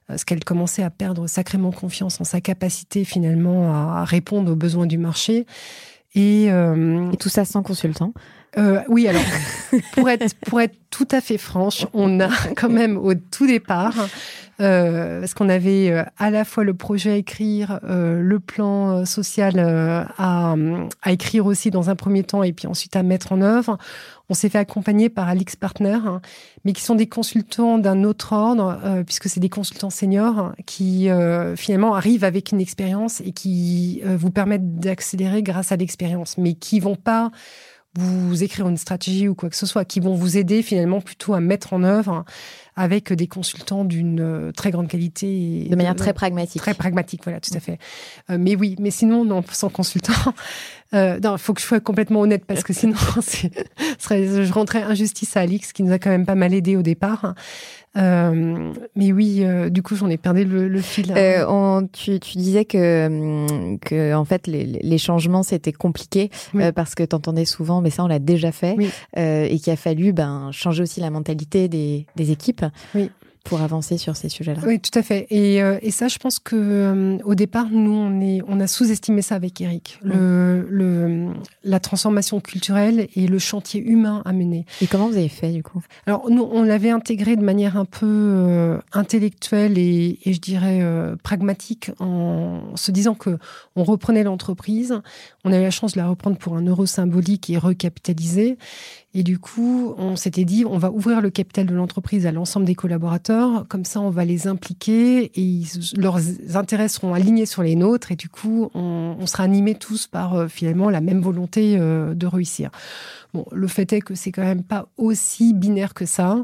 parce 0.10 0.24
qu'elle 0.24 0.44
commençait 0.44 0.82
à 0.82 0.90
perdre 0.90 1.28
sacrément 1.28 1.72
confiance 1.72 2.20
en 2.20 2.24
sa 2.24 2.42
capacité 2.42 3.06
finalement 3.06 3.72
à 3.72 4.04
répondre 4.04 4.52
aux 4.52 4.56
besoins 4.56 4.88
du 4.88 4.98
marché. 4.98 5.46
Et, 6.16 6.48
euh, 6.50 7.12
tout 7.20 7.30
ça 7.30 7.46
sans 7.46 7.62
consultant 7.62 8.14
euh, 8.58 8.82
Oui, 8.88 9.08
alors 9.08 9.22
pour 9.94 10.10
être 10.10 10.34
pour 10.46 10.62
être 10.62 10.76
tout 10.90 11.08
à 11.12 11.22
fait 11.22 11.38
franche, 11.38 11.86
on 11.94 12.20
a 12.20 12.30
quand 12.56 12.70
même 12.70 12.98
au 12.98 13.14
tout 13.14 13.46
départ 13.46 14.08
euh, 14.60 15.20
parce 15.20 15.34
qu'on 15.34 15.48
avait 15.48 15.92
euh, 15.92 16.04
à 16.18 16.32
la 16.32 16.44
fois 16.44 16.64
le 16.64 16.74
projet 16.74 17.12
à 17.12 17.16
écrire, 17.16 17.80
le 17.84 18.40
plan 18.40 19.06
social 19.06 19.60
à, 19.60 20.56
à, 21.02 21.12
écrire 21.12 21.46
aussi 21.46 21.70
dans 21.70 21.90
un 21.90 21.96
premier 21.96 22.24
temps 22.24 22.44
et 22.44 22.52
puis 22.52 22.68
ensuite 22.68 22.96
à 22.96 23.04
mettre 23.04 23.32
en 23.32 23.42
œuvre. 23.42 23.78
On 24.32 24.36
s'est 24.36 24.50
fait 24.50 24.60
accompagner 24.60 25.10
par 25.10 25.28
Alix 25.28 25.56
Partner, 25.56 25.98
hein, 26.06 26.22
mais 26.64 26.74
qui 26.74 26.84
sont 26.84 26.94
des 26.94 27.08
consultants 27.08 27.80
d'un 27.80 28.04
autre 28.04 28.34
ordre, 28.34 28.80
puisque 29.06 29.28
c'est 29.28 29.40
des 29.40 29.50
consultants 29.50 29.90
seniors 29.90 30.54
qui 30.66 31.08
finalement 31.56 31.96
arrivent 31.96 32.24
avec 32.24 32.52
une 32.52 32.62
expérience 32.62 33.22
et 33.22 33.32
qui 33.32 34.02
vous 34.06 34.30
permettent 34.30 34.80
d'accélérer 34.80 35.42
grâce 35.42 35.72
à 35.72 35.78
l'expérience, 35.78 36.38
mais 36.38 36.54
qui 36.54 36.80
vont 36.80 36.96
pas 36.96 37.32
vous 37.98 38.44
écrire 38.44 38.68
une 38.68 38.78
stratégie 38.78 39.28
ou 39.28 39.36
quoi 39.36 39.50
que 39.50 39.56
ce 39.56 39.66
soit, 39.66 39.84
qui 39.84 40.00
vont 40.00 40.14
vous 40.14 40.38
aider 40.38 40.62
finalement 40.62 41.02
plutôt 41.02 41.34
à 41.34 41.40
mettre 41.40 41.74
en 41.74 41.84
œuvre 41.84 42.24
avec 42.76 43.12
des 43.12 43.28
consultants 43.28 43.84
d'une 43.84 44.22
euh, 44.22 44.52
très 44.54 44.72
grande 44.72 44.88
qualité. 44.88 45.68
De 45.70 45.76
manière 45.76 45.96
très 45.96 46.14
pragmatique. 46.14 46.62
Très 46.62 46.74
pragmatique, 46.74 47.22
voilà, 47.24 47.42
tout 47.42 47.54
à 47.54 47.60
fait. 47.60 47.78
Euh, 48.30 48.38
mais 48.40 48.56
oui, 48.56 48.76
mais 48.80 48.90
sinon, 48.92 49.26
non, 49.26 49.44
sans 49.52 49.70
consultant. 49.70 50.14
Euh, 50.96 51.20
non, 51.20 51.36
il 51.36 51.38
faut 51.38 51.54
que 51.54 51.62
je 51.62 51.68
sois 51.68 51.80
complètement 51.80 52.22
honnête 52.22 52.46
parce 52.48 52.64
que 52.64 52.74
sinon, 52.74 52.96
je 54.10 54.52
rentrais 54.52 54.82
injustice 54.82 55.38
à 55.38 55.42
Alix 55.42 55.72
qui 55.72 55.84
nous 55.84 55.92
a 55.92 56.00
quand 56.00 56.10
même 56.10 56.26
pas 56.26 56.34
mal 56.34 56.52
aidé 56.52 56.78
au 56.78 56.82
départ. 56.82 57.36
Euh, 57.98 58.74
mais 58.96 59.12
oui, 59.12 59.40
euh, 59.44 59.70
du 59.70 59.82
coup, 59.82 59.96
j'en 59.96 60.10
ai 60.10 60.18
perdu 60.18 60.46
le, 60.46 60.82
fil. 60.82 61.14
Euh, 61.16 61.82
tu, 61.92 62.20
tu, 62.20 62.38
disais 62.38 62.66
que, 62.66 63.08
hum, 63.08 63.80
que 63.80 64.14
en 64.14 64.26
fait, 64.26 64.48
les, 64.48 64.66
les 64.66 64.98
changements 64.98 65.44
c'était 65.44 65.72
compliqué 65.72 66.30
parce 66.76 66.96
que 66.96 67.04
tu 67.04 67.16
entendais 67.16 67.46
souvent, 67.46 67.82
mais 67.82 67.90
ça 67.90 68.04
on 68.04 68.08
l'a 68.08 68.20
déjà 68.20 68.52
fait, 68.52 68.76
et 69.16 69.60
qu'il 69.60 69.74
a 69.74 69.76
fallu 69.76 70.14
ben 70.14 70.52
changer 70.52 70.84
aussi 70.84 71.00
la 71.00 71.10
mentalité 71.10 71.68
des, 71.68 72.06
des 72.16 72.32
équipes. 72.32 72.66
Oui 72.96 73.10
pour 73.44 73.62
avancer 73.62 73.98
sur 73.98 74.16
ces 74.16 74.30
sujets-là. 74.30 74.62
Oui, 74.66 74.80
tout 74.80 74.98
à 74.98 75.02
fait. 75.02 75.26
Et, 75.30 75.62
euh, 75.64 75.80
et 75.82 75.92
ça, 75.92 76.08
je 76.08 76.18
pense 76.18 76.40
que 76.40 76.56
euh, 76.56 77.18
au 77.24 77.36
départ, 77.36 77.68
nous, 77.72 77.92
on, 77.92 78.22
est, 78.22 78.42
on 78.48 78.60
a 78.60 78.68
sous-estimé 78.68 79.22
ça 79.22 79.36
avec 79.36 79.60
Eric, 79.62 80.00
le, 80.04 80.68
le, 80.70 81.28
la 81.64 81.80
transformation 81.80 82.42
culturelle 82.42 83.08
et 83.16 83.28
le 83.28 83.40
chantier 83.40 83.82
humain 83.82 84.22
à 84.26 84.34
mener. 84.34 84.66
Et 84.82 84.88
comment 84.88 85.08
vous 85.08 85.18
avez 85.18 85.30
fait 85.30 85.52
du 85.52 85.64
coup? 85.64 85.82
Alors, 86.06 86.30
nous, 86.30 86.44
on 86.44 86.64
l'avait 86.64 86.92
intégré 86.92 87.36
de 87.36 87.44
manière 87.44 87.78
un 87.78 87.86
peu 87.86 88.06
euh, 88.06 88.78
intellectuelle 88.94 89.78
et, 89.78 90.20
et, 90.26 90.34
je 90.34 90.42
dirais 90.42 90.84
pragmatique, 91.24 91.92
en 92.00 92.76
se 92.76 92.92
disant 92.92 93.16
que 93.16 93.38
on 93.76 93.84
reprenait 93.84 94.24
l'entreprise. 94.24 95.00
On 95.44 95.52
a 95.52 95.60
eu 95.60 95.64
la 95.64 95.72
chance 95.72 95.94
de 95.94 96.00
la 96.00 96.08
reprendre 96.08 96.38
pour 96.38 96.56
un 96.56 96.62
euro 96.62 96.86
symbolique 96.86 97.50
et 97.50 97.58
recapitaliser. 97.58 98.58
Et 99.16 99.24
du 99.24 99.40
coup, 99.40 99.96
on 99.98 100.16
s'était 100.16 100.46
dit, 100.46 100.66
on 100.66 100.78
va 100.78 100.92
ouvrir 100.92 101.20
le 101.20 101.32
capital 101.32 101.66
de 101.66 101.74
l'entreprise 101.74 102.28
à 102.28 102.32
l'ensemble 102.32 102.68
des 102.68 102.76
collaborateurs. 102.76 103.66
Comme 103.68 103.84
ça, 103.84 104.00
on 104.02 104.12
va 104.12 104.24
les 104.24 104.46
impliquer 104.46 105.32
et 105.34 105.64
leurs 105.98 106.20
intérêts 106.56 106.90
seront 106.90 107.16
alignés 107.16 107.48
sur 107.48 107.64
les 107.64 107.76
nôtres. 107.76 108.12
Et 108.12 108.16
du 108.16 108.30
coup, 108.30 108.70
on, 108.76 109.26
sera 109.26 109.44
animés 109.44 109.74
tous 109.74 110.06
par 110.06 110.36
euh, 110.36 110.48
finalement 110.48 110.92
la 110.92 111.02
même 111.02 111.22
volonté 111.22 111.76
euh, 111.78 112.14
de 112.14 112.28
réussir. 112.28 112.70
Bon, 113.34 113.46
le 113.52 113.68
fait 113.68 113.94
est 113.94 114.02
que 114.02 114.14
c'est 114.14 114.32
quand 114.32 114.44
même 114.44 114.64
pas 114.64 114.88
aussi 114.98 115.54
binaire 115.54 115.96
que 115.96 116.06
ça, 116.06 116.44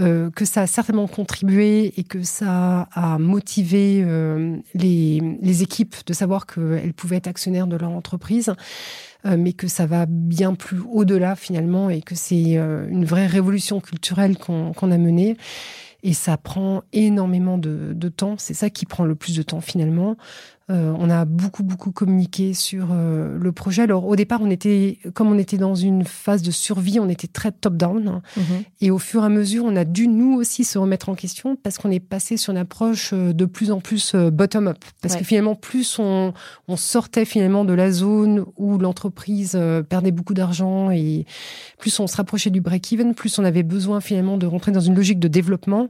euh, 0.00 0.30
que 0.30 0.44
ça 0.44 0.62
a 0.62 0.66
certainement 0.66 1.08
contribué 1.08 1.92
et 1.96 2.04
que 2.04 2.22
ça 2.22 2.88
a 2.92 3.18
motivé 3.18 4.04
les, 4.74 5.38
les 5.40 5.62
équipes 5.62 5.96
de 6.06 6.12
savoir 6.12 6.46
qu'elles 6.46 6.94
pouvaient 6.94 7.16
être 7.16 7.26
actionnaires 7.26 7.66
de 7.66 7.76
leur 7.76 7.90
entreprise. 7.90 8.52
Euh, 9.26 9.36
mais 9.38 9.52
que 9.52 9.68
ça 9.68 9.86
va 9.86 10.06
bien 10.06 10.54
plus 10.54 10.80
au-delà 10.90 11.36
finalement 11.36 11.90
et 11.90 12.00
que 12.00 12.14
c'est 12.14 12.56
euh, 12.56 12.86
une 12.88 13.04
vraie 13.04 13.26
révolution 13.26 13.80
culturelle 13.80 14.38
qu'on 14.38 14.72
a 14.72 14.98
menée. 14.98 15.36
Et 16.02 16.14
ça 16.14 16.38
prend 16.38 16.82
énormément 16.94 17.58
de, 17.58 17.92
de 17.92 18.08
temps. 18.08 18.36
C'est 18.38 18.54
ça 18.54 18.70
qui 18.70 18.86
prend 18.86 19.04
le 19.04 19.14
plus 19.14 19.36
de 19.36 19.42
temps 19.42 19.60
finalement. 19.60 20.16
Euh, 20.70 20.94
on 20.98 21.10
a 21.10 21.24
beaucoup 21.24 21.64
beaucoup 21.64 21.90
communiqué 21.90 22.54
sur 22.54 22.88
euh, 22.92 23.36
le 23.38 23.52
projet. 23.52 23.82
Alors 23.82 24.06
au 24.06 24.14
départ, 24.14 24.40
on 24.40 24.50
était 24.50 24.98
comme 25.14 25.28
on 25.32 25.38
était 25.38 25.56
dans 25.56 25.74
une 25.74 26.04
phase 26.04 26.42
de 26.42 26.50
survie, 26.50 27.00
on 27.00 27.08
était 27.08 27.26
très 27.26 27.50
top 27.50 27.76
down. 27.76 28.22
Mhm. 28.36 28.44
Et 28.80 28.90
au 28.90 28.98
fur 28.98 29.22
et 29.22 29.26
à 29.26 29.28
mesure, 29.28 29.64
on 29.64 29.74
a 29.74 29.84
dû 29.84 30.06
nous 30.06 30.34
aussi 30.34 30.64
se 30.64 30.78
remettre 30.78 31.08
en 31.08 31.14
question 31.14 31.56
parce 31.56 31.78
qu'on 31.78 31.90
est 31.90 32.00
passé 32.00 32.36
sur 32.36 32.52
une 32.52 32.58
approche 32.58 33.10
euh, 33.12 33.32
de 33.32 33.44
plus 33.46 33.72
en 33.72 33.80
plus 33.80 34.14
bottom 34.14 34.68
up. 34.68 34.78
Parce 35.02 35.16
que 35.16 35.24
finalement, 35.24 35.54
plus 35.54 35.98
on, 35.98 36.32
on, 36.68 36.76
sortait 36.76 37.24
finalement 37.24 37.64
de 37.64 37.72
la 37.72 37.90
zone 37.90 38.44
où 38.56 38.78
l'entreprise 38.78 39.58
perdait 39.88 40.10
beaucoup 40.12 40.34
d'argent 40.34 40.90
et 40.90 41.26
plus 41.78 41.98
on 42.00 42.06
se 42.06 42.16
rapprochait 42.16 42.50
du 42.50 42.60
break 42.60 42.92
even, 42.92 43.14
plus 43.14 43.38
on 43.38 43.44
avait 43.44 43.62
besoin 43.62 44.00
finalement 44.00 44.36
de 44.36 44.46
rentrer 44.46 44.72
dans 44.72 44.80
une 44.80 44.94
logique 44.94 45.18
de 45.18 45.28
développement. 45.28 45.88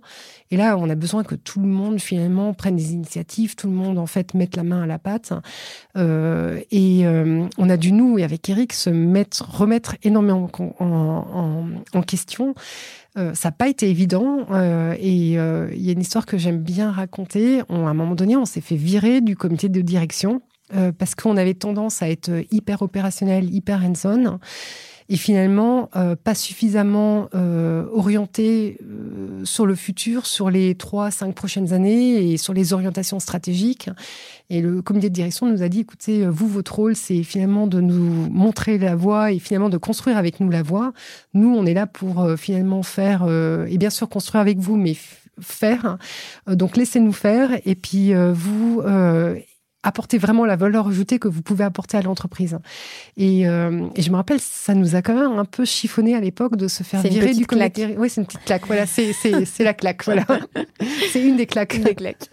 Et 0.50 0.56
là, 0.56 0.76
on 0.76 0.90
a 0.90 0.94
besoin 0.96 1.22
que 1.22 1.36
tout 1.36 1.60
le 1.60 1.68
monde 1.68 2.00
finalement 2.00 2.52
prenne 2.54 2.76
des 2.76 2.92
initiatives, 2.92 3.54
tout 3.54 3.68
le 3.68 3.72
monde 3.72 3.98
en 3.98 4.06
fait 4.06 4.34
mette 4.34 4.56
la 4.56 4.64
main 4.64 4.82
à 4.82 4.86
la 4.86 4.98
pâte. 4.98 5.32
Euh, 5.96 6.60
et 6.72 7.06
euh, 7.06 7.46
on 7.56 7.70
a 7.70 7.76
dû 7.76 7.92
nous 7.92 8.18
et 8.18 8.24
avec 8.24 8.48
Eric 8.48 8.72
se 8.72 8.90
mettre, 8.90 9.48
remettre 9.48 9.96
énormément 10.02 10.50
en, 10.80 12.02
question. 12.02 12.54
Euh, 13.16 13.32
ça 13.34 13.48
n'a 13.48 13.52
pas 13.52 13.68
été 13.68 13.88
évident 13.88 14.46
et 14.98 15.34
il 15.34 15.82
y 15.82 15.88
a 15.88 15.92
une 15.92 16.00
histoire 16.00 16.26
que 16.26 16.36
j'aime 16.36 16.58
bien 16.58 16.90
raconter. 16.90 17.60
à 17.60 17.74
un 17.74 17.94
moment 17.94 18.16
donné, 18.16 18.36
on 18.36 18.44
s'est 18.44 18.60
fait 18.60 18.76
virer 18.76 19.20
du 19.20 19.36
comité 19.36 19.68
de 19.68 19.80
direction 19.80 20.42
parce 20.98 21.14
qu'on 21.14 21.36
avait 21.36 21.54
tendance 21.54 22.02
à 22.02 22.08
être 22.08 22.30
hyper 22.50 22.82
opérationnel, 22.82 23.52
hyper 23.52 23.84
hands-on 23.84 24.38
et 25.10 25.16
finalement 25.16 25.90
euh, 25.96 26.14
pas 26.14 26.36
suffisamment 26.36 27.28
euh, 27.34 27.84
orienté 27.92 28.78
euh, 28.80 29.44
sur 29.44 29.66
le 29.66 29.74
futur, 29.74 30.24
sur 30.24 30.50
les 30.50 30.76
trois, 30.76 31.10
cinq 31.10 31.34
prochaines 31.34 31.72
années 31.72 32.32
et 32.32 32.36
sur 32.36 32.54
les 32.54 32.72
orientations 32.72 33.18
stratégiques. 33.18 33.90
Et 34.50 34.60
le 34.60 34.82
comité 34.82 35.08
de 35.08 35.14
direction 35.14 35.46
nous 35.46 35.64
a 35.64 35.68
dit, 35.68 35.80
écoutez, 35.80 36.26
vous, 36.26 36.46
votre 36.46 36.76
rôle, 36.76 36.94
c'est 36.94 37.24
finalement 37.24 37.66
de 37.66 37.80
nous 37.80 38.30
montrer 38.30 38.78
la 38.78 38.94
voie 38.94 39.32
et 39.32 39.40
finalement 39.40 39.68
de 39.68 39.78
construire 39.78 40.16
avec 40.16 40.38
nous 40.38 40.48
la 40.48 40.62
voie. 40.62 40.92
Nous, 41.34 41.52
on 41.52 41.66
est 41.66 41.74
là 41.74 41.86
pour 41.86 42.28
finalement 42.36 42.82
faire, 42.82 43.28
et 43.28 43.78
bien 43.78 43.90
sûr 43.90 44.08
construire 44.08 44.40
avec 44.40 44.58
vous, 44.58 44.76
mais 44.76 44.96
faire. 45.40 45.98
Donc 46.48 46.76
laissez-nous 46.76 47.12
faire 47.12 47.50
et 47.64 47.76
puis 47.76 48.12
vous 48.12 48.82
apporter 49.82 50.18
vraiment 50.18 50.44
la 50.44 50.56
valeur 50.56 50.88
ajoutée 50.88 51.18
que 51.18 51.28
vous 51.28 51.42
pouvez 51.42 51.64
apporter 51.64 51.96
à 51.96 52.02
l'entreprise. 52.02 52.58
Et, 53.16 53.48
euh, 53.48 53.88
et, 53.94 54.02
je 54.02 54.10
me 54.10 54.16
rappelle, 54.16 54.40
ça 54.40 54.74
nous 54.74 54.94
a 54.94 55.02
quand 55.02 55.14
même 55.14 55.38
un 55.38 55.44
peu 55.44 55.64
chiffonné 55.64 56.14
à 56.14 56.20
l'époque 56.20 56.56
de 56.56 56.68
se 56.68 56.82
faire 56.82 57.00
virer 57.02 57.32
du 57.32 57.46
comité. 57.46 57.94
Oui, 57.98 58.10
c'est 58.10 58.20
une 58.20 58.26
petite 58.26 58.44
claque. 58.44 58.66
Voilà, 58.66 58.86
c'est 58.86 59.12
la 59.60 59.74
claque. 59.74 60.04
Voilà, 60.04 60.26
c'est 61.12 61.22
une 61.22 61.36
des 61.36 61.46
claques. 61.46 61.74
Une 61.74 61.84
des 61.84 61.94
claques. 61.94 62.30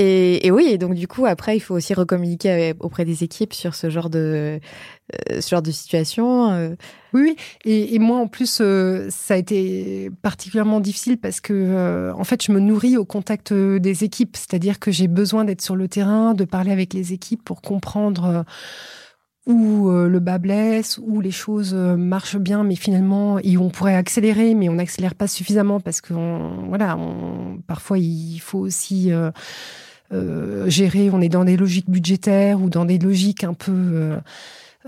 Et, 0.00 0.46
et, 0.46 0.52
oui, 0.52 0.68
et 0.68 0.78
donc 0.78 0.94
du 0.94 1.08
coup, 1.08 1.26
après, 1.26 1.56
il 1.56 1.60
faut 1.60 1.74
aussi 1.74 1.92
recommuniquer 1.92 2.72
auprès 2.78 3.04
des 3.04 3.24
équipes 3.24 3.52
sur 3.52 3.74
ce 3.74 3.90
genre 3.90 4.10
de, 4.10 4.18
euh, 4.18 4.58
ce 5.30 5.48
genre 5.48 5.62
de 5.62 5.70
situation. 5.70 6.50
Euh. 6.52 6.74
Oui. 7.14 7.36
Et, 7.64 7.98
moi, 7.98 8.18
en 8.18 8.26
plus, 8.26 8.58
euh, 8.60 9.06
ça 9.10 9.34
a 9.34 9.36
été 9.36 10.10
particulièrement 10.22 10.80
difficile 10.80 11.18
parce 11.18 11.40
que, 11.40 12.12
en 12.14 12.24
fait, 12.24 12.44
je 12.44 12.52
me 12.52 12.60
nourris 12.60 12.96
au 12.96 13.04
contact 13.04 13.52
des 13.52 14.04
équipes. 14.04 14.36
C'est-à-dire 14.36 14.78
que 14.78 14.90
j'ai 14.90 15.08
besoin 15.08 15.44
d'être 15.44 15.62
sur 15.62 15.76
le 15.76 15.88
terrain, 15.88 16.34
de 16.34 16.44
parler 16.44 16.70
avec 16.70 16.92
les 16.92 17.12
équipes 17.12 17.42
pour 17.42 17.62
comprendre 17.62 18.44
où 19.46 19.90
le 19.90 20.20
bas 20.20 20.36
blesse, 20.36 21.00
où 21.02 21.22
les 21.22 21.30
choses 21.30 21.72
marchent 21.72 22.36
bien, 22.36 22.62
mais 22.62 22.74
finalement, 22.74 23.38
on 23.58 23.70
pourrait 23.70 23.94
accélérer, 23.94 24.54
mais 24.54 24.68
on 24.68 24.74
n'accélère 24.74 25.14
pas 25.14 25.26
suffisamment 25.26 25.80
parce 25.80 26.02
que, 26.02 26.12
voilà, 26.68 26.98
parfois, 27.66 27.98
il 27.98 28.38
faut 28.40 28.58
aussi 28.58 29.10
euh, 30.12 30.68
gérer, 30.70 31.10
on 31.10 31.20
est 31.20 31.28
dans 31.28 31.44
des 31.44 31.56
logiques 31.56 31.90
budgétaires 31.90 32.62
ou 32.62 32.70
dans 32.70 32.84
des 32.84 32.98
logiques 32.98 33.44
un 33.44 33.54
peu... 33.54 34.16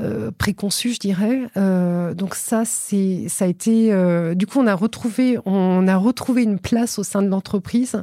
Euh, 0.01 0.11
euh, 0.21 0.31
préconçu, 0.37 0.93
je 0.93 0.99
dirais. 0.99 1.41
Euh, 1.57 2.15
donc 2.15 2.35
ça, 2.35 2.65
c'est, 2.65 3.27
ça 3.29 3.45
a 3.45 3.49
été. 3.49 3.93
Euh, 3.93 4.35
du 4.35 4.47
coup, 4.47 4.59
on 4.59 4.67
a 4.67 4.75
retrouvé, 4.75 5.39
on 5.45 5.87
a 5.87 5.97
retrouvé 5.97 6.43
une 6.43 6.59
place 6.59 6.99
au 6.99 7.03
sein 7.03 7.23
de 7.23 7.29
l'entreprise 7.29 8.03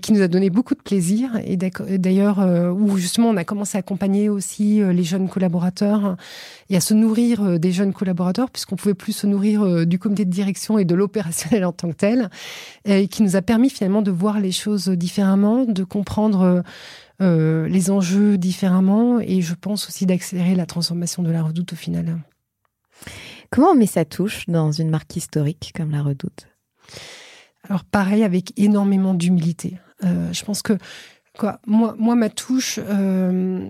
qui 0.00 0.12
nous 0.12 0.22
a 0.22 0.28
donné 0.28 0.48
beaucoup 0.50 0.74
de 0.74 0.80
plaisir. 0.80 1.30
Et 1.44 1.56
d'ailleurs, 1.56 2.38
où 2.76 2.96
justement, 2.98 3.28
on 3.28 3.36
a 3.36 3.44
commencé 3.44 3.76
à 3.76 3.80
accompagner 3.80 4.28
aussi 4.28 4.80
les 4.80 5.02
jeunes 5.02 5.28
collaborateurs 5.28 6.16
et 6.70 6.76
à 6.76 6.80
se 6.80 6.94
nourrir 6.94 7.58
des 7.58 7.72
jeunes 7.72 7.92
collaborateurs, 7.92 8.50
puisqu'on 8.50 8.76
pouvait 8.76 8.94
plus 8.94 9.12
se 9.12 9.26
nourrir 9.26 9.86
du 9.86 9.98
comité 9.98 10.24
de 10.24 10.30
direction 10.30 10.78
et 10.78 10.84
de 10.84 10.94
l'opérationnel 10.94 11.64
en 11.64 11.72
tant 11.72 11.88
que 11.88 11.96
tel, 11.96 12.30
et 12.84 13.08
qui 13.08 13.22
nous 13.22 13.34
a 13.34 13.42
permis 13.42 13.70
finalement 13.70 14.02
de 14.02 14.10
voir 14.10 14.38
les 14.38 14.52
choses 14.52 14.88
différemment, 14.88 15.64
de 15.64 15.82
comprendre 15.82 16.62
euh, 17.20 17.68
les 17.68 17.90
enjeux 17.90 18.38
différemment 18.38 19.20
et 19.20 19.42
je 19.42 19.54
pense 19.54 19.88
aussi 19.88 20.06
d'accélérer 20.06 20.54
la 20.54 20.66
transformation 20.66 21.22
de 21.22 21.30
la 21.30 21.42
redoute 21.42 21.72
au 21.72 21.76
final. 21.76 22.18
Comment 23.50 23.68
on 23.68 23.74
met 23.74 23.86
sa 23.86 24.04
touche 24.04 24.46
dans 24.48 24.72
une 24.72 24.88
marque 24.88 25.14
historique 25.14 25.72
comme 25.76 25.90
la 25.90 26.02
redoute? 26.02 26.48
Alors 27.64 27.84
pareil, 27.84 28.24
avec 28.24 28.58
énormément 28.58 29.14
d'humilité. 29.14 29.78
Euh, 30.04 30.32
je 30.32 30.44
pense 30.44 30.62
que 30.62 30.72
quoi, 31.38 31.60
moi, 31.66 31.94
moi, 31.98 32.14
ma 32.14 32.30
touche, 32.30 32.80
euh, 32.82 33.68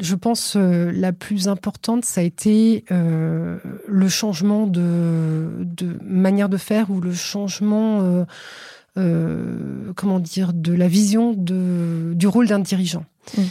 je 0.00 0.14
pense 0.14 0.54
la 0.56 1.12
plus 1.12 1.48
importante, 1.48 2.04
ça 2.04 2.20
a 2.20 2.24
été 2.24 2.84
le 2.90 4.08
changement 4.08 4.66
de, 4.66 5.48
de, 5.60 5.98
manière 6.02 6.48
de 6.48 6.58
faire 6.58 6.90
ou 6.90 7.00
le 7.00 7.14
changement 7.14 8.26
euh, 8.98 9.92
comment 9.94 10.20
dire, 10.20 10.52
de 10.54 10.72
la 10.72 10.88
vision 10.88 11.34
de, 11.34 12.12
du 12.14 12.26
rôle 12.26 12.46
d'un 12.46 12.60
dirigeant. 12.60 13.04
Mm. 13.36 13.42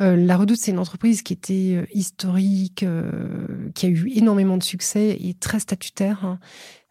Euh, 0.00 0.16
la 0.16 0.36
Redoute, 0.36 0.58
c'est 0.58 0.70
une 0.70 0.78
entreprise 0.78 1.22
qui 1.22 1.32
était 1.32 1.74
euh, 1.74 1.84
historique, 1.92 2.86
qui 3.74 3.86
a 3.86 3.88
eu 3.88 4.10
énormément 4.14 4.56
de 4.56 4.62
succès 4.62 5.18
et 5.20 5.34
très 5.34 5.60
statutaire. 5.60 6.24
Hein, 6.24 6.38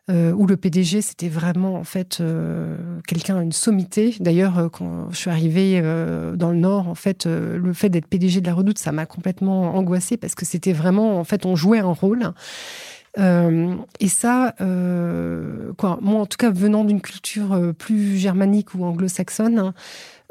où 0.10 0.48
le 0.48 0.56
PDG, 0.56 1.02
c'était 1.02 1.28
vraiment 1.28 1.76
en 1.76 1.84
fait 1.84 2.24
quelqu'un, 3.10 3.42
une 3.42 3.52
sommité. 3.52 4.16
D'ailleurs, 4.22 4.70
quand 4.72 5.12
je 5.12 5.18
suis 5.18 5.30
arrivée 5.30 5.82
dans 5.82 6.52
le 6.52 6.56
Nord, 6.56 6.88
en 6.88 6.96
fait, 6.96 7.26
le 7.26 7.74
fait 7.74 7.90
d'être 7.90 8.08
PDG 8.08 8.40
de 8.40 8.46
la 8.48 8.54
Redoute, 8.54 8.78
ça 8.78 8.94
m'a 8.94 9.06
complètement 9.06 9.76
angoissée 9.76 10.16
parce 10.16 10.34
que 10.34 10.46
c'était 10.46 10.72
vraiment, 10.72 11.20
en 11.20 11.26
fait, 11.26 11.46
on 11.46 11.58
jouait 11.58 11.80
un 11.80 11.92
rôle. 11.92 12.32
Euh, 13.18 13.76
et 14.00 14.10
ça, 14.10 14.54
euh, 14.62 15.74
quoi, 15.78 15.98
moi 16.02 16.22
en 16.22 16.26
tout 16.26 16.38
cas 16.38 16.52
venant 16.52 16.84
d'une 16.84 17.02
culture 17.02 17.54
euh, 17.54 17.74
plus 17.74 18.18
germanique 18.18 18.76
ou 18.76 18.84
anglo-saxonne, 18.84 19.58
hein, 19.60 19.74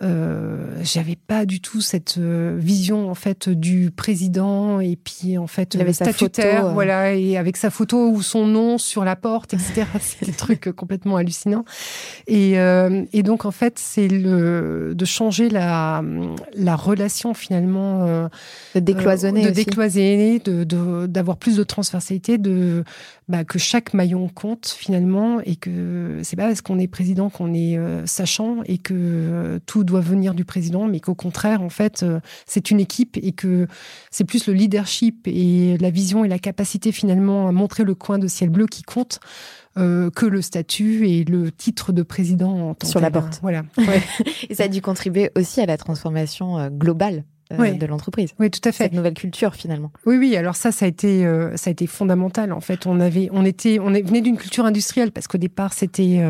euh, 0.02 0.78
j'avais 0.82 1.16
pas 1.16 1.46
du 1.46 1.62
tout 1.62 1.80
cette 1.80 2.18
euh, 2.18 2.54
vision 2.58 3.10
en 3.10 3.14
fait 3.14 3.48
du 3.48 3.90
président 3.90 4.78
et 4.78 4.94
puis 4.94 5.38
en 5.38 5.46
fait 5.46 5.74
le 5.74 5.90
statutaire, 5.90 6.60
photo, 6.60 6.74
voilà, 6.74 7.14
et 7.14 7.38
avec 7.38 7.56
sa 7.56 7.70
photo 7.70 8.10
ou 8.10 8.20
son 8.20 8.46
nom 8.46 8.76
sur 8.76 9.06
la 9.06 9.16
porte, 9.16 9.54
etc. 9.54 9.84
c'est 10.00 10.26
des 10.26 10.32
trucs 10.32 10.70
complètement 10.72 11.16
hallucinants. 11.16 11.64
Et, 12.26 12.58
euh, 12.60 13.06
et 13.14 13.22
donc 13.22 13.46
en 13.46 13.50
fait, 13.50 13.78
c'est 13.78 14.08
le 14.08 14.92
de 14.94 15.04
changer 15.06 15.48
la 15.48 16.02
la 16.52 16.76
relation 16.76 17.32
finalement 17.32 18.28
de 18.74 18.80
décloisonner, 18.80 19.46
de 19.46 19.50
décloisonner, 19.50 20.40
de 20.40 21.06
d'avoir 21.06 21.38
plus 21.38 21.56
de 21.56 21.64
transversalité, 21.64 22.36
de 22.36 22.84
bah, 23.28 23.44
que 23.44 23.58
chaque 23.58 23.92
maillon 23.92 24.28
compte 24.28 24.68
finalement 24.68 25.40
et 25.40 25.56
que 25.56 26.20
c'est 26.22 26.36
pas 26.36 26.46
parce 26.46 26.60
qu'on 26.60 26.78
est 26.78 26.86
président 26.86 27.28
qu'on 27.28 27.52
est 27.54 27.76
euh, 27.76 28.06
sachant 28.06 28.62
et 28.66 28.78
que 28.78 28.94
euh, 28.94 29.58
tout 29.66 29.82
doit 29.82 30.00
venir 30.00 30.32
du 30.32 30.44
président, 30.44 30.86
mais 30.86 31.00
qu'au 31.00 31.16
contraire, 31.16 31.60
en 31.60 31.68
fait, 31.68 32.04
euh, 32.04 32.20
c'est 32.46 32.70
une 32.70 32.78
équipe 32.78 33.18
et 33.20 33.32
que 33.32 33.66
c'est 34.12 34.24
plus 34.24 34.46
le 34.46 34.52
leadership 34.52 35.26
et 35.26 35.76
la 35.78 35.90
vision 35.90 36.24
et 36.24 36.28
la 36.28 36.38
capacité 36.38 36.92
finalement 36.92 37.48
à 37.48 37.52
montrer 37.52 37.82
le 37.82 37.96
coin 37.96 38.20
de 38.20 38.28
ciel 38.28 38.50
bleu 38.50 38.66
qui 38.66 38.82
compte. 38.82 39.18
que 39.76 40.24
le 40.24 40.40
statut 40.40 41.06
et 41.06 41.24
le 41.24 41.52
titre 41.52 41.92
de 41.92 42.02
président 42.02 42.70
en 42.70 42.86
sur 42.86 42.98
la 42.98 43.10
porte. 43.10 43.40
Voilà. 43.42 43.62
et 44.48 44.54
ça 44.54 44.64
a 44.64 44.68
dû 44.68 44.80
contribuer 44.80 45.30
aussi 45.36 45.60
à 45.60 45.66
la 45.66 45.76
transformation 45.76 46.70
globale 46.70 47.24
euh, 47.52 47.72
de 47.74 47.86
l'entreprise. 47.86 48.30
Oui, 48.38 48.50
tout 48.50 48.66
à 48.68 48.72
fait. 48.72 48.84
Cette 48.84 48.92
nouvelle 48.92 49.14
culture 49.14 49.54
finalement. 49.54 49.92
Oui, 50.04 50.16
oui. 50.16 50.36
Alors 50.36 50.56
ça, 50.56 50.72
ça 50.72 50.84
a 50.84 50.88
été, 50.88 51.24
euh, 51.24 51.56
ça 51.56 51.70
a 51.70 51.72
été 51.72 51.86
fondamental. 51.86 52.52
En 52.52 52.60
fait, 52.60 52.86
on 52.86 52.98
avait, 52.98 53.28
on 53.32 53.44
était, 53.44 53.78
on 53.78 53.90
venait 53.90 54.20
d'une 54.20 54.36
culture 54.36 54.64
industrielle 54.64 55.12
parce 55.12 55.28
qu'au 55.28 55.38
départ, 55.38 55.72
c'était 55.72 56.24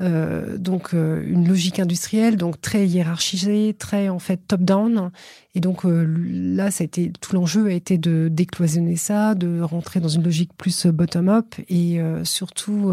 euh, 0.00 0.56
donc 0.56 0.92
une 0.92 1.48
logique 1.48 1.80
industrielle, 1.80 2.36
donc 2.36 2.60
très 2.60 2.86
hiérarchisée, 2.86 3.74
très 3.76 4.08
en 4.08 4.20
fait 4.20 4.36
top-down. 4.46 5.10
Et 5.56 5.60
donc 5.60 5.82
là, 5.84 6.70
ça 6.70 6.82
a 6.82 6.84
été 6.84 7.12
tout 7.20 7.34
l'enjeu 7.34 7.66
a 7.66 7.72
été 7.72 7.98
de 7.98 8.28
décloisonner 8.30 8.96
ça, 8.96 9.34
de 9.34 9.60
rentrer 9.62 9.98
dans 9.98 10.08
une 10.08 10.22
logique 10.22 10.50
plus 10.56 10.86
bottom-up 10.86 11.56
et 11.68 12.00
surtout 12.24 12.92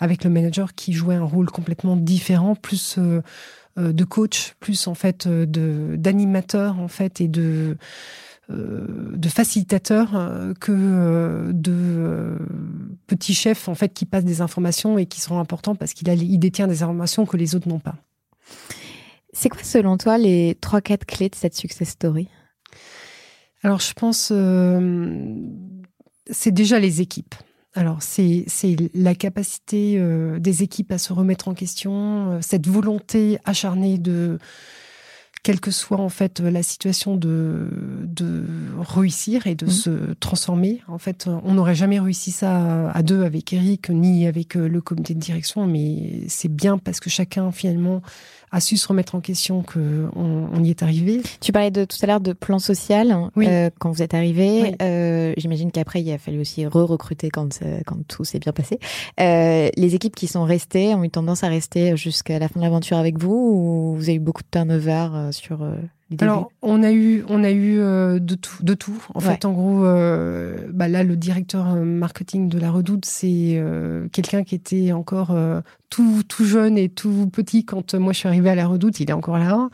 avec 0.00 0.24
le 0.24 0.30
manager 0.30 0.74
qui 0.74 0.92
jouait 0.92 1.14
un 1.14 1.24
rôle 1.24 1.46
complètement 1.46 1.96
différent, 1.96 2.56
plus 2.56 2.98
de 3.76 4.04
coach, 4.04 4.54
plus 4.60 4.86
en 4.86 4.94
fait 4.94 5.26
euh, 5.26 5.46
de 5.46 5.96
d'animateur 5.96 6.78
en 6.78 6.88
fait 6.88 7.20
et 7.20 7.28
de 7.28 7.76
euh, 8.50 8.86
de 9.14 9.28
facilitateur 9.28 10.10
que 10.60 11.50
de 11.52 12.36
petits 13.06 13.34
chefs 13.34 13.68
en 13.68 13.74
fait 13.74 13.94
qui 13.94 14.04
passent 14.04 14.24
des 14.24 14.40
informations 14.40 14.98
et 14.98 15.06
qui 15.06 15.20
seront 15.20 15.38
importants 15.38 15.74
parce 15.74 15.94
qu'il 15.94 16.08
il 16.08 16.38
détient 16.38 16.66
des 16.66 16.82
informations 16.82 17.24
que 17.24 17.36
les 17.36 17.54
autres 17.54 17.68
n'ont 17.68 17.78
pas. 17.78 17.96
C'est 19.32 19.48
quoi 19.48 19.62
selon 19.62 19.96
toi 19.96 20.18
les 20.18 20.58
trois 20.60 20.82
quatre 20.82 21.06
clés 21.06 21.30
de 21.30 21.34
cette 21.34 21.54
success 21.54 21.90
story? 21.90 22.28
Alors 23.62 23.80
je 23.80 23.92
pense 23.94 24.32
c'est 26.30 26.52
déjà 26.52 26.78
les 26.78 27.00
équipes. 27.00 27.34
Alors, 27.74 28.02
c'est 28.02 28.44
la 28.94 29.14
capacité 29.14 29.96
euh, 29.96 30.38
des 30.38 30.62
équipes 30.62 30.92
à 30.92 30.98
se 30.98 31.12
remettre 31.12 31.48
en 31.48 31.54
question, 31.54 32.32
euh, 32.32 32.38
cette 32.42 32.66
volonté 32.66 33.38
acharnée 33.44 33.96
de, 33.96 34.38
quelle 35.42 35.58
que 35.58 35.72
soit 35.72 35.98
en 35.98 36.08
fait 36.08 36.40
la 36.40 36.62
situation 36.62 37.16
de, 37.16 37.68
de 38.04 38.44
réussir 38.78 39.46
et 39.46 39.56
de 39.56 39.66
mmh. 39.66 39.70
se 39.70 40.12
transformer. 40.14 40.82
En 40.86 40.98
fait, 40.98 41.28
on 41.44 41.54
n'aurait 41.54 41.74
jamais 41.74 41.98
réussi 41.98 42.30
ça 42.30 42.90
à 42.90 43.02
deux 43.02 43.24
avec 43.24 43.52
Eric 43.52 43.90
ni 43.90 44.26
avec 44.26 44.56
euh, 44.56 44.68
le 44.68 44.80
comité 44.80 45.14
de 45.14 45.18
direction, 45.18 45.66
mais 45.66 46.22
c'est 46.28 46.52
bien 46.52 46.78
parce 46.78 47.00
que 47.00 47.10
chacun 47.10 47.50
finalement 47.50 48.02
a 48.52 48.60
su 48.60 48.76
se 48.76 48.86
remettre 48.86 49.14
en 49.14 49.20
question 49.20 49.62
qu'on 49.62 50.10
on 50.14 50.62
y 50.62 50.70
est 50.70 50.82
arrivé. 50.82 51.20
Tu 51.40 51.52
parlais 51.52 51.70
de 51.70 51.84
tout 51.84 51.96
à 52.02 52.06
l'heure 52.06 52.20
de 52.20 52.32
plan 52.32 52.58
social 52.58 53.30
euh, 53.38 53.70
quand 53.78 53.90
vous 53.90 54.02
êtes 54.02 54.14
arrivé. 54.14 54.76
Euh, 54.80 55.32
J'imagine 55.36 55.70
qu'après 55.72 56.02
il 56.02 56.12
a 56.12 56.18
fallu 56.18 56.40
aussi 56.40 56.66
re-recruter 56.66 57.30
quand 57.30 57.60
quand 57.86 58.06
tout 58.06 58.24
s'est 58.24 58.38
bien 58.38 58.52
passé. 58.52 58.78
Euh, 59.20 59.70
les 59.76 59.94
équipes 59.94 60.14
qui 60.14 60.26
sont 60.26 60.44
restées 60.44 60.94
ont 60.94 61.04
eu 61.04 61.10
tendance 61.10 61.44
à 61.44 61.48
rester 61.48 61.96
jusqu'à 61.96 62.38
la 62.38 62.48
fin 62.48 62.60
de 62.60 62.64
l'aventure 62.64 62.96
avec 62.96 63.18
vous 63.18 63.32
ou 63.32 63.94
vous 63.96 64.02
avez 64.04 64.14
eu 64.14 64.20
beaucoup 64.20 64.42
de 64.42 64.48
turnover 64.50 65.08
euh, 65.12 65.32
sur 65.32 65.62
euh, 65.62 65.74
alors, 66.20 66.52
on 66.62 66.82
a 66.82 66.92
eu, 66.92 67.24
on 67.28 67.44
a 67.44 67.50
eu 67.50 67.78
euh, 67.78 68.18
de 68.18 68.34
tout, 68.34 68.62
de 68.62 68.74
tout. 68.74 69.04
En 69.14 69.20
fait, 69.20 69.44
en 69.44 69.52
gros, 69.52 69.84
euh, 69.84 70.68
bah 70.72 70.88
là, 70.88 71.04
le 71.04 71.16
directeur 71.16 71.74
euh, 71.74 71.84
marketing 71.84 72.48
de 72.48 72.58
la 72.58 72.70
Redoute, 72.70 73.04
c'est 73.04 73.62
quelqu'un 74.12 74.44
qui 74.44 74.54
était 74.54 74.92
encore 74.92 75.36
tout, 75.90 76.22
tout 76.26 76.44
jeune 76.44 76.78
et 76.78 76.88
tout 76.88 77.28
petit 77.32 77.64
quand 77.64 77.94
moi 77.94 78.12
je 78.12 78.18
suis 78.18 78.28
arrivée 78.28 78.50
à 78.50 78.54
la 78.54 78.66
Redoute. 78.66 79.00
Il 79.00 79.10
est 79.10 79.14
encore 79.14 79.38
là. 79.38 79.68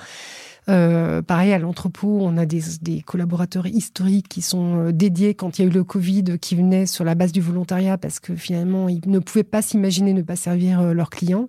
pareil, 1.23 1.53
à 1.53 1.59
l'entrepôt, 1.59 2.19
on 2.21 2.37
a 2.37 2.47
des, 2.47 2.63
des, 2.83 3.01
collaborateurs 3.01 3.67
historiques 3.67 4.29
qui 4.29 4.43
sont 4.43 4.91
dédiés 4.91 5.35
quand 5.35 5.59
il 5.59 5.63
y 5.63 5.65
a 5.65 5.69
eu 5.69 5.75
le 5.75 5.85
Covid, 5.85 6.39
qui 6.41 6.55
venaient 6.57 6.87
sur 6.87 7.05
la 7.05 7.15
base 7.15 7.33
du 7.33 7.41
volontariat 7.41 7.99
parce 7.99 8.21
que 8.21 8.35
finalement, 8.35 8.89
ils 8.89 9.01
ne 9.07 9.19
pouvaient 9.19 9.45
pas 9.45 9.63
s'imaginer 9.63 10.13
ne 10.13 10.23
pas 10.23 10.37
servir 10.37 10.95
leurs 10.95 11.11
clients. 11.11 11.49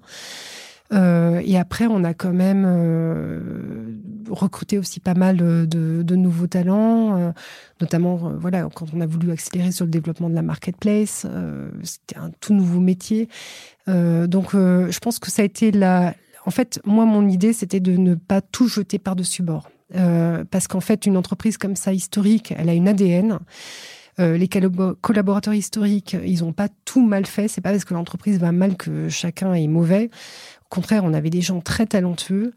Euh, 0.91 1.41
et 1.45 1.57
après, 1.57 1.85
on 1.87 2.03
a 2.03 2.13
quand 2.13 2.33
même 2.33 2.65
euh, 2.67 3.99
recruté 4.29 4.77
aussi 4.77 4.99
pas 4.99 5.13
mal 5.13 5.37
de, 5.37 5.65
de 6.03 6.15
nouveaux 6.15 6.47
talents, 6.47 7.17
euh, 7.17 7.31
notamment 7.81 8.19
euh, 8.23 8.37
voilà 8.37 8.67
quand 8.73 8.87
on 8.93 9.01
a 9.01 9.05
voulu 9.05 9.31
accélérer 9.31 9.71
sur 9.71 9.85
le 9.85 9.91
développement 9.91 10.29
de 10.29 10.35
la 10.35 10.41
marketplace, 10.41 11.25
euh, 11.29 11.69
c'était 11.83 12.17
un 12.17 12.31
tout 12.39 12.53
nouveau 12.53 12.79
métier. 12.79 13.27
donc, 13.87 14.51
je 14.53 14.99
pense 14.99 15.17
que 15.17 15.31
ça 15.31 15.41
a 15.41 15.45
été 15.45 15.71
la. 15.71 16.13
En 16.45 16.51
fait, 16.51 16.79
moi, 16.85 17.05
mon 17.05 17.27
idée, 17.27 17.53
c'était 17.53 17.79
de 17.79 17.97
ne 17.97 18.13
pas 18.13 18.39
tout 18.39 18.67
jeter 18.67 18.99
par-dessus 18.99 19.41
bord, 19.41 19.67
parce 20.51 20.67
qu'en 20.67 20.79
fait, 20.79 21.07
une 21.07 21.17
entreprise 21.17 21.57
comme 21.57 21.75
ça 21.75 21.91
historique, 21.91 22.53
elle 22.55 22.69
a 22.69 22.73
une 22.73 22.87
ADN. 22.87 23.39
les 24.19 24.47
collaborateurs 25.01 25.55
historiques, 25.55 26.15
ils 26.23 26.41
n'ont 26.41 26.53
pas 26.53 26.67
tout 26.85 27.03
mal 27.03 27.25
fait. 27.25 27.47
C'est 27.47 27.61
pas 27.61 27.71
parce 27.71 27.83
que 27.83 27.95
l'entreprise 27.95 28.37
va 28.37 28.51
mal 28.51 28.77
que 28.77 29.09
chacun 29.09 29.55
est 29.55 29.67
mauvais. 29.67 30.11
Au 30.71 30.75
contraire, 30.75 31.03
on 31.03 31.13
avait 31.13 31.29
des 31.29 31.41
gens 31.41 31.61
très 31.61 31.85
talentueux. 31.85 32.53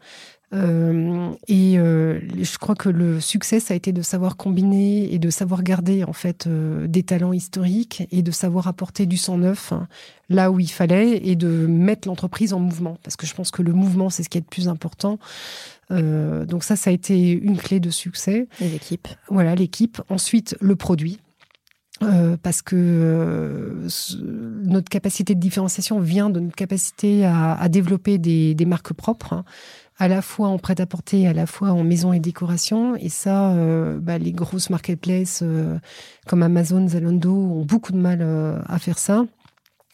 Euh, 0.53 1.31
et 1.47 1.79
euh, 1.79 2.19
je 2.39 2.57
crois 2.59 2.75
que 2.75 2.89
le 2.89 3.19
succès, 3.19 3.59
ça 3.59 3.73
a 3.73 3.77
été 3.77 3.91
de 3.91 4.01
savoir 4.01 4.37
combiner 4.37 5.11
et 5.11 5.17
de 5.17 5.29
savoir 5.29 5.63
garder 5.63 6.03
en 6.03 6.13
fait 6.13 6.45
euh, 6.45 6.85
des 6.87 7.01
talents 7.01 7.33
historiques 7.33 8.07
et 8.11 8.21
de 8.21 8.31
savoir 8.31 8.67
apporter 8.67 9.07
du 9.07 9.17
sang 9.17 9.39
neuf 9.39 9.71
hein, 9.71 9.87
là 10.29 10.51
où 10.51 10.59
il 10.59 10.69
fallait 10.69 11.25
et 11.25 11.35
de 11.35 11.47
mettre 11.47 12.07
l'entreprise 12.07 12.53
en 12.53 12.59
mouvement. 12.59 12.97
Parce 13.03 13.15
que 13.15 13.25
je 13.25 13.33
pense 13.33 13.49
que 13.49 13.63
le 13.63 13.73
mouvement, 13.73 14.09
c'est 14.09 14.21
ce 14.21 14.29
qui 14.29 14.37
est 14.37 14.41
le 14.41 14.47
plus 14.47 14.67
important. 14.67 15.17
donc 15.89 16.63
ça, 16.63 16.75
ça 16.75 16.89
a 16.89 16.93
été 16.93 17.31
une 17.31 17.57
clé 17.57 17.79
de 17.79 17.89
succès. 17.89 18.47
Les 18.59 18.75
équipes. 18.75 19.07
Voilà, 19.29 19.55
l'équipe. 19.55 20.01
Ensuite, 20.09 20.55
le 20.61 20.75
produit. 20.75 21.19
Parce 22.41 22.61
que 22.61 23.87
notre 24.63 24.89
capacité 24.89 25.35
de 25.35 25.39
différenciation 25.39 25.99
vient 25.99 26.29
de 26.29 26.39
notre 26.39 26.55
capacité 26.55 27.25
à, 27.25 27.67
développer 27.69 28.17
des, 28.17 28.65
marques 28.65 28.93
propres. 28.93 29.33
Hein 29.33 29.45
à 29.97 30.07
la 30.07 30.21
fois 30.21 30.47
en 30.47 30.57
prêt-à-porter, 30.57 31.27
à 31.27 31.33
la 31.33 31.45
fois 31.45 31.71
en 31.71 31.83
maison 31.83 32.13
et 32.13 32.19
décoration. 32.19 32.95
Et 32.95 33.09
ça, 33.09 33.51
euh, 33.51 33.99
bah, 33.99 34.17
les 34.17 34.31
grosses 34.31 34.69
marketplaces 34.69 35.41
euh, 35.43 35.77
comme 36.27 36.43
Amazon, 36.43 36.87
Zalando 36.87 37.33
ont 37.33 37.65
beaucoup 37.65 37.91
de 37.91 37.97
mal 37.97 38.19
euh, 38.21 38.59
à 38.67 38.79
faire 38.79 38.97
ça. 38.97 39.25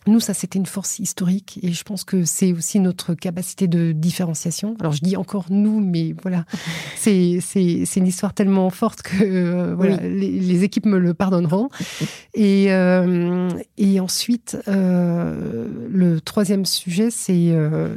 Nous, 0.08 0.22
ça, 0.22 0.34
c'était 0.34 0.58
une 0.58 0.66
force 0.66 1.00
historique 1.00 1.60
et 1.62 1.74
je 1.74 1.84
pense 1.84 2.06
que 2.06 2.24
c'est 2.24 2.54
aussi 2.54 2.80
notre 2.80 3.14
capacité 3.14 3.68
de 3.68 3.92
différenciation. 3.92 4.76
Alors, 4.80 4.94
je 4.94 5.02
dis 5.02 5.18
encore 5.18 5.46
nous, 5.50 5.82
mais 5.82 6.16
voilà, 6.22 6.46
c'est, 6.96 7.40
une 7.56 8.08
histoire 8.08 8.34
tellement 8.34 8.70
forte 8.70 9.02
que 9.02 9.24
euh, 9.24 9.76
voilà, 9.76 9.98
les, 9.98 10.64
équipes 10.64 10.86
me 10.86 11.00
le 11.00 11.14
pardonneront. 11.14 11.70
Et, 12.34 12.72
euh, 12.72 13.50
et 13.78 14.00
ensuite, 14.00 14.58
euh, 14.68 15.68
le 15.90 16.22
troisième 16.22 16.66
sujet, 16.66 17.10
c'est, 17.12 17.54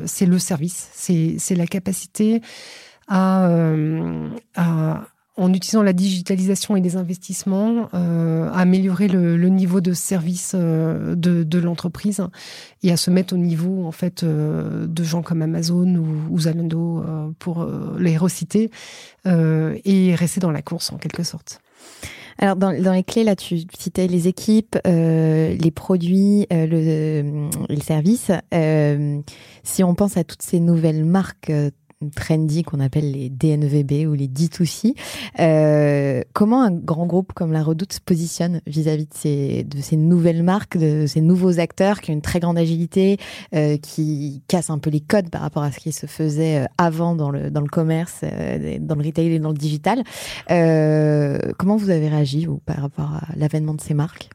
c'est 0.06 0.26
le 0.26 0.38
service. 0.38 0.88
C'est, 0.92 1.36
c'est 1.38 1.54
la 1.54 1.66
capacité 1.66 2.40
à, 3.06 3.48
à 4.56 5.06
en 5.36 5.52
utilisant 5.52 5.82
la 5.82 5.94
digitalisation 5.94 6.76
et 6.76 6.80
des 6.80 6.96
investissements, 6.96 7.88
euh, 7.94 8.50
à 8.50 8.60
améliorer 8.60 9.08
le, 9.08 9.36
niveau 9.48 9.80
de 9.80 9.92
service 9.94 10.52
euh, 10.54 11.14
de, 11.16 11.58
l'entreprise 11.58 12.22
et 12.82 12.92
à 12.92 12.96
se 12.96 13.10
mettre 13.10 13.34
au 13.34 13.38
niveau 13.38 13.86
en 13.86 13.92
fait 13.92 14.22
euh, 14.22 14.86
de 14.86 15.04
gens 15.04 15.22
comme 15.22 15.40
Amazon 15.40 15.96
ou, 15.96 16.38
Zalando 16.40 17.04
pour 17.38 17.66
les 17.98 18.16
reciter 18.16 18.70
et 19.24 20.14
rester 20.14 20.40
dans 20.40 20.50
la 20.50 20.62
course 20.62 20.92
en 20.92 20.98
quelque 20.98 21.22
sorte. 21.22 21.60
Alors 22.38 22.56
dans, 22.56 22.70
les 22.70 23.04
clés 23.04 23.24
là, 23.24 23.36
tu 23.36 23.60
citais 23.78 24.08
les 24.08 24.26
équipes, 24.26 24.76
les 24.84 25.72
produits, 25.74 26.46
le, 26.50 27.48
les 27.68 27.80
services. 27.80 28.32
si 29.62 29.84
on 29.84 29.94
pense 29.94 30.16
à 30.16 30.24
toutes 30.24 30.42
ces 30.42 30.58
nouvelles 30.58 31.04
marques 31.04 31.52
trendy 32.10 32.62
qu'on 32.62 32.80
appelle 32.80 33.10
les 33.10 33.30
DNVB 33.30 34.06
ou 34.08 34.14
les 34.14 34.28
D2C. 34.28 34.94
Euh, 35.40 36.22
comment 36.32 36.62
un 36.62 36.70
grand 36.70 37.06
groupe 37.06 37.32
comme 37.32 37.52
la 37.52 37.62
Redoute 37.62 37.94
se 37.94 38.00
positionne 38.00 38.60
vis-à-vis 38.66 39.06
de 39.06 39.80
ces, 39.80 39.96
nouvelles 39.96 40.42
marques, 40.42 40.76
de 40.76 41.06
ces 41.06 41.20
nouveaux 41.20 41.58
acteurs 41.58 42.00
qui 42.00 42.10
ont 42.10 42.14
une 42.14 42.22
très 42.22 42.40
grande 42.40 42.58
agilité, 42.58 43.18
euh, 43.54 43.76
qui 43.76 44.42
cassent 44.48 44.70
un 44.70 44.78
peu 44.78 44.90
les 44.90 45.00
codes 45.00 45.30
par 45.30 45.40
rapport 45.40 45.62
à 45.62 45.72
ce 45.72 45.78
qui 45.78 45.92
se 45.92 46.06
faisait 46.06 46.58
euh, 46.58 46.66
avant 46.78 47.14
dans 47.14 47.30
le, 47.30 47.50
dans 47.50 47.60
le 47.60 47.68
commerce, 47.68 48.22
dans 48.22 48.94
le 48.94 49.04
retail 49.04 49.32
et 49.32 49.38
dans 49.38 49.50
le 49.50 49.58
digital. 49.58 50.02
Comment 50.48 51.76
vous 51.76 51.90
avez 51.90 52.08
réagi 52.08 52.46
par 52.66 52.76
rapport 52.76 53.12
à 53.12 53.22
l'avènement 53.36 53.74
de 53.74 53.80
ces 53.80 53.94
marques? 53.94 54.28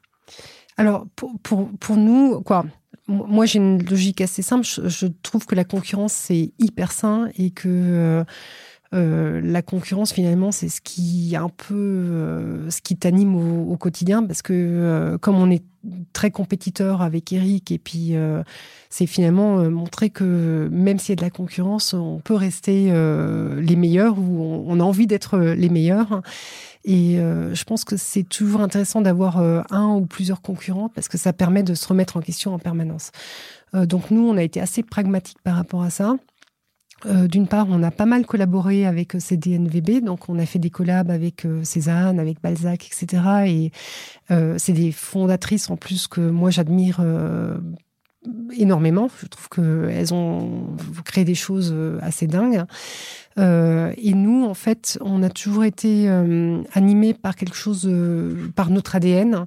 Alors, 0.78 1.06
pour, 1.16 1.32
pour, 1.42 1.70
pour 1.80 1.98
nous, 1.98 2.42
quoi, 2.42 2.66
moi, 3.08 3.46
j'ai 3.46 3.60
une 3.60 3.84
logique 3.84 4.22
assez 4.22 4.42
simple. 4.42 4.66
Je, 4.66 5.08
trouve 5.24 5.46
que 5.46 5.56
la 5.56 5.64
concurrence, 5.64 6.14
c'est 6.14 6.52
hyper 6.60 6.92
sain 6.92 7.30
et 7.38 7.52
que 7.52 7.68
euh, 7.68 8.24
euh, 8.94 9.40
la 9.42 9.62
concurrence, 9.62 10.12
finalement, 10.12 10.52
c'est 10.52 10.70
ce 10.70 10.82
qui 10.82 11.36
un 11.38 11.50
peu 11.50 11.76
euh, 11.76 12.70
ce 12.70 12.82
qui 12.82 12.98
t'anime 12.98 13.36
au, 13.72 13.78
quotidien 13.78 14.24
parce 14.24 14.42
que 14.42 15.18
comme 15.22 15.36
on 15.36 15.50
est 15.50 15.64
très 16.12 16.32
compétiteur 16.32 17.02
avec 17.02 17.32
Eric 17.32 17.72
et 17.72 17.78
puis 17.78 18.14
c'est 18.90 19.06
finalement 19.06 19.70
montrer 19.70 20.10
que 20.10 20.68
même 20.70 21.00
s'il 21.00 21.12
y 21.12 21.14
a 21.14 21.16
de 21.16 21.22
la 21.22 21.30
concurrence, 21.30 21.94
on 21.94 22.20
peut 22.20 22.34
rester 22.34 22.92
les 23.58 23.76
meilleurs 23.78 24.20
ou 24.20 24.66
on, 24.68 24.80
a 24.82 24.84
envie 24.84 25.08
d'être 25.08 25.38
les 25.38 25.70
meilleurs. 25.70 26.22
Et 26.88 27.20
euh, 27.20 27.54
je 27.54 27.66
pense 27.66 27.84
que 27.84 27.98
c'est 27.98 28.24
toujours 28.24 28.62
intéressant 28.62 29.02
d'avoir 29.02 29.40
euh, 29.40 29.62
un 29.72 29.90
ou 29.90 30.06
plusieurs 30.06 30.42
concurrents 30.42 30.88
parce 30.88 31.10
que 31.10 31.18
ça 31.18 31.34
permet 31.34 31.62
de 31.62 31.74
se 31.74 31.86
remettre 31.86 32.16
en 32.16 32.22
question 32.22 32.54
en 32.54 32.60
permanence. 32.60 33.12
Euh, 33.76 33.86
donc 33.86 34.10
nous, 34.10 34.22
on 34.22 34.38
a 34.38 34.42
été 34.42 34.62
assez 34.62 34.84
pragmatique 34.84 35.38
par 35.44 35.56
rapport 35.56 35.84
à 35.84 35.92
ça. 35.92 36.16
D'une 37.06 37.48
part, 37.48 37.68
on 37.70 37.84
a 37.84 37.92
pas 37.92 38.08
mal 38.08 38.26
collaboré 38.26 38.88
avec 38.88 39.18
CDNVB, 39.20 40.04
donc 40.04 40.30
on 40.30 40.40
a 40.40 40.48
fait 40.48 40.58
des 40.58 40.72
collabs 40.72 41.12
avec 41.12 41.46
Cézanne, 41.62 42.20
avec 42.20 42.42
Balzac, 42.42 42.88
etc. 42.88 43.24
Et 43.46 43.72
c'est 44.58 44.74
des 44.74 44.92
fondatrices 44.92 45.70
en 45.70 45.78
plus 45.78 46.08
que 46.08 46.22
moi 46.22 46.50
j'admire 46.50 47.00
énormément. 48.58 49.10
Je 49.22 49.28
trouve 49.28 49.50
qu'elles 49.50 50.14
ont 50.14 50.76
créé 51.06 51.26
des 51.26 51.36
choses 51.36 51.76
assez 52.02 52.28
dingues. 52.28 52.66
Euh, 53.38 53.94
et 53.98 54.14
nous, 54.14 54.46
en 54.46 54.54
fait, 54.54 54.98
on 55.02 55.22
a 55.24 55.30
toujours 55.30 55.64
été 55.64 56.10
euh, 56.10 56.62
animés 56.74 57.14
par 57.14 57.36
quelque 57.36 57.56
chose, 57.56 57.86
euh, 57.86 58.50
par 58.56 58.70
notre 58.70 58.96
ADN. 58.96 59.46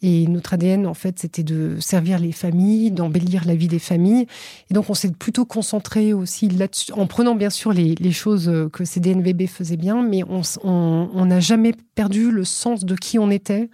Et 0.00 0.28
notre 0.28 0.54
ADN, 0.54 0.86
en 0.86 0.94
fait, 0.94 1.18
c'était 1.18 1.42
de 1.42 1.76
servir 1.80 2.20
les 2.20 2.30
familles, 2.30 2.92
d'embellir 2.92 3.44
la 3.44 3.56
vie 3.56 3.66
des 3.66 3.80
familles. 3.80 4.26
Et 4.70 4.74
donc, 4.74 4.88
on 4.90 4.94
s'est 4.94 5.10
plutôt 5.10 5.44
concentré 5.44 6.12
aussi 6.12 6.48
là-dessus, 6.48 6.92
en 6.92 7.06
prenant 7.06 7.34
bien 7.34 7.50
sûr 7.50 7.72
les, 7.72 8.12
choses 8.12 8.50
que 8.72 8.84
CDNVB 8.84 9.48
faisait 9.48 9.76
bien, 9.76 10.00
mais 10.02 10.22
on 10.62 11.24
n'a 11.26 11.40
jamais 11.40 11.74
perdu 11.96 12.30
le 12.30 12.44
sens 12.44 12.84
de 12.84 12.94
qui 12.94 13.18
on 13.18 13.28
était 13.28 13.70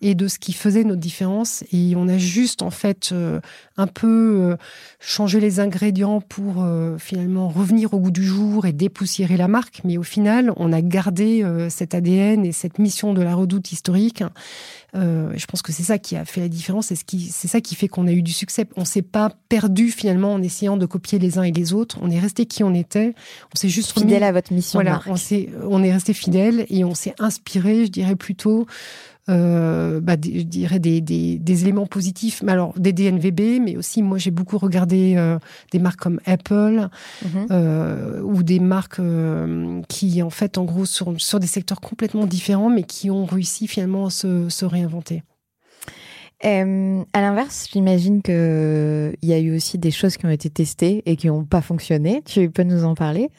et 0.00 0.14
de 0.14 0.28
ce 0.28 0.38
qui 0.38 0.52
faisait 0.52 0.84
notre 0.84 1.00
différence. 1.00 1.64
Et 1.72 1.94
on 1.96 2.08
a 2.08 2.18
juste, 2.18 2.62
en 2.62 2.70
fait, 2.70 3.10
euh, 3.12 3.40
un 3.76 3.86
peu 3.86 4.06
euh, 4.40 4.56
changé 5.00 5.40
les 5.40 5.60
ingrédients 5.60 6.20
pour 6.20 6.62
euh, 6.62 6.98
finalement 6.98 7.48
revenir 7.48 7.94
au 7.94 7.98
goût 7.98 8.10
du 8.10 8.24
jour 8.24 8.66
et 8.66 8.72
dépoussiérer 8.72 9.36
la 9.36 9.48
marque. 9.48 9.80
Mais 9.84 9.98
au 9.98 10.02
final, 10.02 10.52
on 10.56 10.72
a 10.72 10.80
gardé 10.80 11.44
cet 11.68 11.94
ADN 11.94 12.44
et 12.44 12.52
cette 12.52 12.78
mission 12.78 13.14
de 13.14 13.22
la 13.22 13.34
redoute 13.34 13.72
historique. 13.72 14.22
je 14.94 15.46
pense 15.46 15.62
que 15.62 15.72
c'est 15.72 15.82
ça 15.82 15.98
qui 15.98 16.16
a 16.16 16.24
fait 16.24 16.40
la 16.40 16.48
différence 16.48 16.90
et 16.90 16.96
c'est 16.96 17.48
ça 17.48 17.60
qui 17.60 17.74
fait 17.74 17.88
qu'on 17.88 18.06
a 18.06 18.12
eu 18.12 18.22
du 18.22 18.32
succès. 18.32 18.66
On 18.76 18.84
s'est 18.84 19.02
pas 19.02 19.30
perdu 19.48 19.90
finalement 19.90 20.34
en 20.34 20.42
essayant 20.42 20.76
de 20.76 20.86
copier 20.86 21.18
les 21.18 21.38
uns 21.38 21.42
et 21.42 21.52
les 21.52 21.72
autres. 21.72 21.98
On 22.02 22.10
est 22.10 22.18
resté 22.18 22.46
qui 22.46 22.62
on 22.64 22.74
était. 22.74 23.14
On 23.54 23.58
s'est 23.58 23.68
juste 23.68 23.98
fidèle 23.98 24.22
à 24.22 24.32
votre 24.32 24.52
mission. 24.52 24.80
Voilà, 24.80 25.00
on, 25.06 25.16
on 25.62 25.82
est 25.82 25.92
resté 25.92 26.12
fidèle 26.12 26.66
et 26.68 26.84
on 26.84 26.94
s'est 26.94 27.14
inspiré, 27.18 27.86
je 27.86 27.90
dirais 27.90 28.16
plutôt, 28.16 28.66
euh, 29.28 30.00
bah, 30.00 30.16
je 30.22 30.42
dirais 30.42 30.78
des, 30.78 31.00
des, 31.00 31.38
des, 31.38 31.62
éléments 31.62 31.86
positifs, 31.86 32.42
mais 32.42 32.52
alors 32.52 32.72
des 32.78 32.92
DNVB, 32.92 33.60
mais 33.60 33.76
aussi 33.76 34.02
moi 34.02 34.18
j'ai 34.18 34.30
beaucoup 34.30 34.58
regardé 34.58 35.14
euh, 35.16 35.38
des 35.70 35.78
marques 35.78 36.00
comme 36.00 36.20
Apple 36.24 36.88
mhm. 37.22 37.46
euh, 37.50 38.20
ou 38.22 38.42
des 38.42 38.60
marques 38.60 39.00
qui 39.88 40.22
en 40.22 40.30
fait 40.30 40.58
en 40.58 40.64
gros 40.64 40.86
sur, 40.86 41.14
sur 41.20 41.40
des 41.40 41.46
secteurs 41.46 41.80
complètement 41.80 42.26
différents, 42.26 42.70
mais 42.70 42.84
qui 42.84 43.10
ont 43.10 43.26
réussi 43.26 43.66
finalement 43.66 44.06
à 44.06 44.10
se, 44.10 44.48
se 44.48 44.64
réinventer. 44.64 45.22
Euh, 46.44 47.02
à 47.12 47.20
l'inverse, 47.20 47.68
j'imagine 47.72 48.22
que 48.22 49.12
il 49.22 49.28
y 49.28 49.32
a 49.32 49.38
eu 49.38 49.56
aussi 49.56 49.76
des 49.76 49.90
choses 49.90 50.16
qui 50.16 50.26
ont 50.26 50.30
été 50.30 50.48
testées 50.50 51.02
et 51.06 51.16
qui 51.16 51.26
n'ont 51.26 51.44
pas 51.44 51.60
fonctionné. 51.60 52.22
Tu 52.24 52.48
peux 52.50 52.62
nous 52.62 52.84
en 52.84 52.94
parler? 52.94 53.30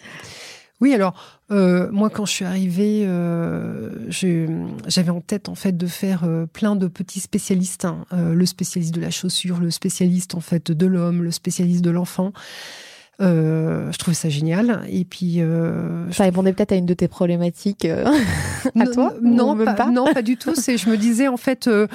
Oui, 0.82 0.94
alors 0.94 1.39
euh, 1.52 1.90
moi, 1.92 2.10
quand 2.10 2.26
je 2.26 2.32
suis 2.32 2.46
arrivée, 2.46 3.04
euh, 3.06 3.90
j'avais 4.88 5.10
en 5.10 5.22
tête 5.22 5.50
en 5.50 5.56
fait 5.56 5.76
de 5.76 5.88
faire 5.88 6.24
euh, 6.24 6.46
plein 6.46 6.76
de 6.76 6.88
petits 6.88 7.20
spécialistes, 7.20 7.86
hein. 7.86 8.06
le 8.12 8.46
spécialiste 8.46 8.94
de 8.94 9.02
la 9.02 9.10
chaussure, 9.10 9.60
le 9.60 9.72
spécialiste 9.72 10.36
en 10.36 10.42
fait 10.42 10.72
de 10.72 10.86
l'homme, 10.86 11.24
le 11.24 11.32
spécialiste 11.32 11.84
de 11.84 11.90
l'enfant. 11.90 12.34
Euh, 13.22 13.92
je 13.92 13.98
trouvais 13.98 14.16
ça 14.16 14.30
génial. 14.30 14.82
Et 14.90 15.04
puis, 15.04 15.42
euh, 15.42 16.10
ça 16.12 16.24
répondait 16.24 16.54
peut-être 16.54 16.72
à 16.72 16.76
une 16.76 16.86
de 16.86 16.94
tes 16.94 17.08
problématiques 17.08 17.86
euh, 17.86 18.06
à 18.80 18.86
toi 18.88 19.14
Non, 19.22 19.58
pas, 19.58 19.90
non, 19.92 20.14
pas 20.14 20.22
du 20.22 20.38
tout. 20.38 20.56
C'est, 20.56 20.78
je 20.78 20.90
me 20.90 20.98
disais 20.98 21.28
en 21.28 21.38
fait, 21.38 21.68
euh, 21.68 21.88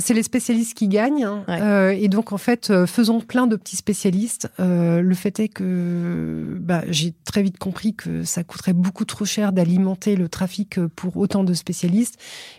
c'est 0.00 0.14
les 0.14 0.22
spécialistes 0.22 0.76
qui 0.76 0.88
gagnent. 0.88 1.24
Hein. 1.24 1.90
et 1.90 2.08
donc 2.08 2.32
en 2.32 2.38
fait, 2.38 2.72
faisons 2.86 3.20
plein 3.20 3.46
de 3.46 3.56
petits 3.56 3.76
spécialistes. 3.76 4.48
le 4.58 5.14
fait 5.14 5.40
est 5.40 5.48
que 5.48 6.56
bah, 6.60 6.82
j'ai 6.88 7.14
très 7.24 7.42
vite 7.42 7.58
compris 7.58 7.94
que 7.94 8.24
ça 8.24 8.44
coûterait 8.44 8.72
beaucoup 8.72 9.04
trop 9.04 9.24
cher 9.24 9.52
d'alimenter 9.52 10.16
le 10.16 10.28
trafic 10.28 10.78
pour 10.94 11.16
autant 11.16 11.44
de 11.44 11.54
spécialistes. 11.54 12.18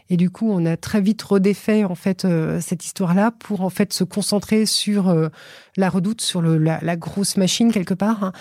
Et 0.09 0.17
du 0.17 0.29
coup, 0.29 0.49
on 0.49 0.65
a 0.65 0.77
très 0.77 1.01
vite 1.01 1.21
redéfait 1.21 1.83
en 1.83 1.95
fait 1.95 2.25
cette 2.61 2.85
histoire-là 2.85 3.31
pour 3.31 3.61
en 3.61 3.69
fait 3.69 3.93
se 3.93 4.03
concentrer 4.03 4.65
sur 4.65 5.13
la 5.77 5.89
redoute, 5.89 6.21
sur 6.21 6.41
le, 6.41 6.57
la, 6.57 6.79
la 6.81 6.95
grosse 6.95 7.37
machine 7.37 7.71
quelque 7.71 7.93
part 7.93 8.17
Hein, 8.21 8.31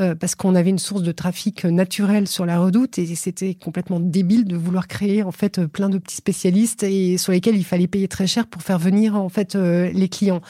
euh, 0.00 0.14
parce 0.14 0.34
qu'on 0.34 0.54
avait 0.54 0.70
une 0.70 0.78
source 0.78 1.02
de 1.02 1.12
trafic 1.12 1.64
naturel 1.64 2.26
sur 2.26 2.46
la 2.46 2.58
redoute 2.58 2.98
et 2.98 3.14
c'était 3.14 3.54
complètement 3.54 4.00
débile 4.00 4.44
de 4.44 4.56
vouloir 4.56 4.88
créer 4.88 5.22
en 5.22 5.32
fait 5.32 5.66
plein 5.66 5.88
de 5.88 5.98
petits 5.98 6.16
spécialistes 6.16 6.82
et 6.82 7.18
sur 7.18 7.32
lesquels 7.32 7.56
il 7.56 7.64
fallait 7.64 7.86
payer 7.86 8.08
très 8.08 8.26
cher 8.26 8.46
pour 8.46 8.62
faire 8.62 8.78
venir 8.78 9.16
en 9.16 9.28
fait 9.28 9.54
euh, 9.56 9.90
les 9.92 10.08
clients. 10.08 10.40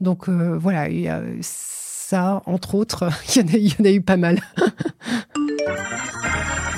Donc 0.00 0.28
euh, 0.28 0.56
voilà, 0.58 0.88
ça 1.40 2.42
entre 2.46 2.74
autres, 2.74 3.08
il 3.36 3.42
y, 3.42 3.44
en 3.44 3.48
a, 3.48 3.56
il 3.56 3.68
y 3.68 3.74
en 3.80 3.84
a 3.84 3.90
eu 3.90 4.02
pas 4.02 4.16
mal. 4.16 4.40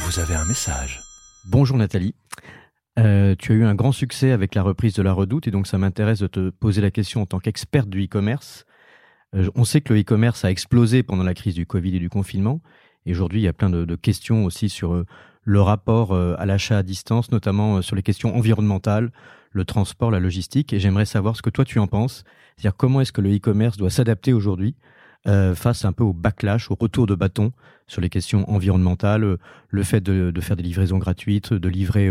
Vous 0.01 0.19
avez 0.19 0.35
un 0.35 0.45
message. 0.47 1.01
Bonjour 1.47 1.77
Nathalie. 1.77 2.15
Euh, 2.99 3.37
tu 3.39 3.53
as 3.53 3.55
eu 3.55 3.65
un 3.65 3.77
grand 3.77 3.93
succès 3.93 4.33
avec 4.33 4.57
la 4.57 4.63
reprise 4.63 4.95
de 4.95 5.03
la 5.03 5.13
Redoute 5.13 5.47
et 5.47 5.53
donc 5.53 5.69
ça 5.69 5.79
m'intéresse 5.79 6.19
de 6.19 6.27
te 6.27 6.51
poser 6.51 6.81
la 6.81 6.91
question 6.91 7.23
en 7.23 7.27
tant 7.27 7.39
qu'experte 7.39 7.89
du 7.89 8.05
e-commerce. 8.05 8.65
Euh, 9.35 9.51
on 9.55 9.65
sait 9.65 9.81
que 9.81 9.93
le 9.93 10.01
e-commerce 10.01 10.45
a 10.45 10.51
explosé 10.51 11.03
pendant 11.03 11.25
la 11.25 11.35
crise 11.35 11.55
du 11.55 11.67
Covid 11.67 11.97
et 11.97 11.99
du 11.99 12.09
confinement. 12.09 12.61
Et 13.07 13.13
aujourd'hui, 13.13 13.41
il 13.41 13.45
y 13.45 13.49
a 13.49 13.53
plein 13.53 13.71
de, 13.71 13.97
questions 13.97 14.45
aussi 14.45 14.69
sur 14.69 14.95
euh, 14.95 15.07
le 15.45 15.63
rapport 15.63 16.15
à 16.15 16.45
l'achat 16.45 16.77
à 16.77 16.83
distance, 16.83 17.31
notamment 17.31 17.81
sur 17.81 17.97
les 17.97 18.03
questions 18.03 18.37
environnementales, 18.37 19.11
le 19.51 19.65
transport, 19.65 20.11
la 20.11 20.21
logistique. 20.21 20.75
Et 20.75 20.81
j'aimerais 20.81 21.07
savoir 21.07 21.37
ce 21.37 21.43
que 21.43 21.49
toi 21.49 21.65
tu 21.65 21.79
en 21.79 21.87
penses. 21.87 22.23
C'est-à-dire 22.57 22.77
comment 22.77 23.01
est-ce 23.01 23.13
que 23.13 23.23
le 23.23 23.35
e-commerce 23.35 23.79
doit 23.79 23.89
s'adapter 23.89 24.35
aujourd'hui 24.35 24.75
face 25.27 25.85
un 25.85 25.93
peu 25.93 26.05
au 26.05 26.15
backlash, 26.15 26.71
au 26.71 26.77
retour 26.79 27.07
de 27.07 27.15
bâton 27.15 27.53
sur 27.87 28.01
les 28.01 28.09
questions 28.09 28.49
environnementales, 28.51 29.37
le 29.69 29.83
fait 29.83 30.01
de, 30.01 30.41
faire 30.41 30.57
des 30.57 30.63
livraisons 30.63 30.99
gratuites, 30.99 31.53
de 31.53 31.69
livrer 31.69 32.11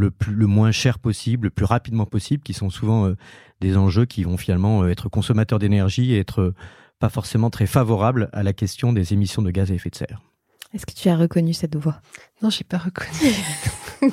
le, 0.00 0.10
plus, 0.10 0.34
le 0.34 0.46
moins 0.46 0.72
cher 0.72 0.98
possible, 0.98 1.46
le 1.46 1.50
plus 1.50 1.66
rapidement 1.66 2.06
possible, 2.06 2.42
qui 2.42 2.54
sont 2.54 2.70
souvent 2.70 3.06
euh, 3.06 3.16
des 3.60 3.76
enjeux 3.76 4.06
qui 4.06 4.24
vont 4.24 4.36
finalement 4.36 4.82
euh, 4.82 4.88
être 4.88 5.08
consommateurs 5.08 5.60
d'énergie 5.60 6.12
et 6.12 6.18
être 6.18 6.40
euh, 6.40 6.54
pas 6.98 7.10
forcément 7.10 7.50
très 7.50 7.66
favorables 7.66 8.28
à 8.32 8.42
la 8.42 8.52
question 8.52 8.92
des 8.92 9.12
émissions 9.12 9.42
de 9.42 9.50
gaz 9.50 9.70
à 9.70 9.74
effet 9.74 9.90
de 9.90 9.94
serre. 9.94 10.20
Est-ce 10.72 10.86
que 10.86 10.92
tu 10.92 11.08
as 11.08 11.16
reconnu 11.16 11.52
cette 11.52 11.74
voix? 11.76 12.00
Non, 12.42 12.50
j'ai 12.50 12.62
pas 12.64 12.78
reconnu. 12.78 13.32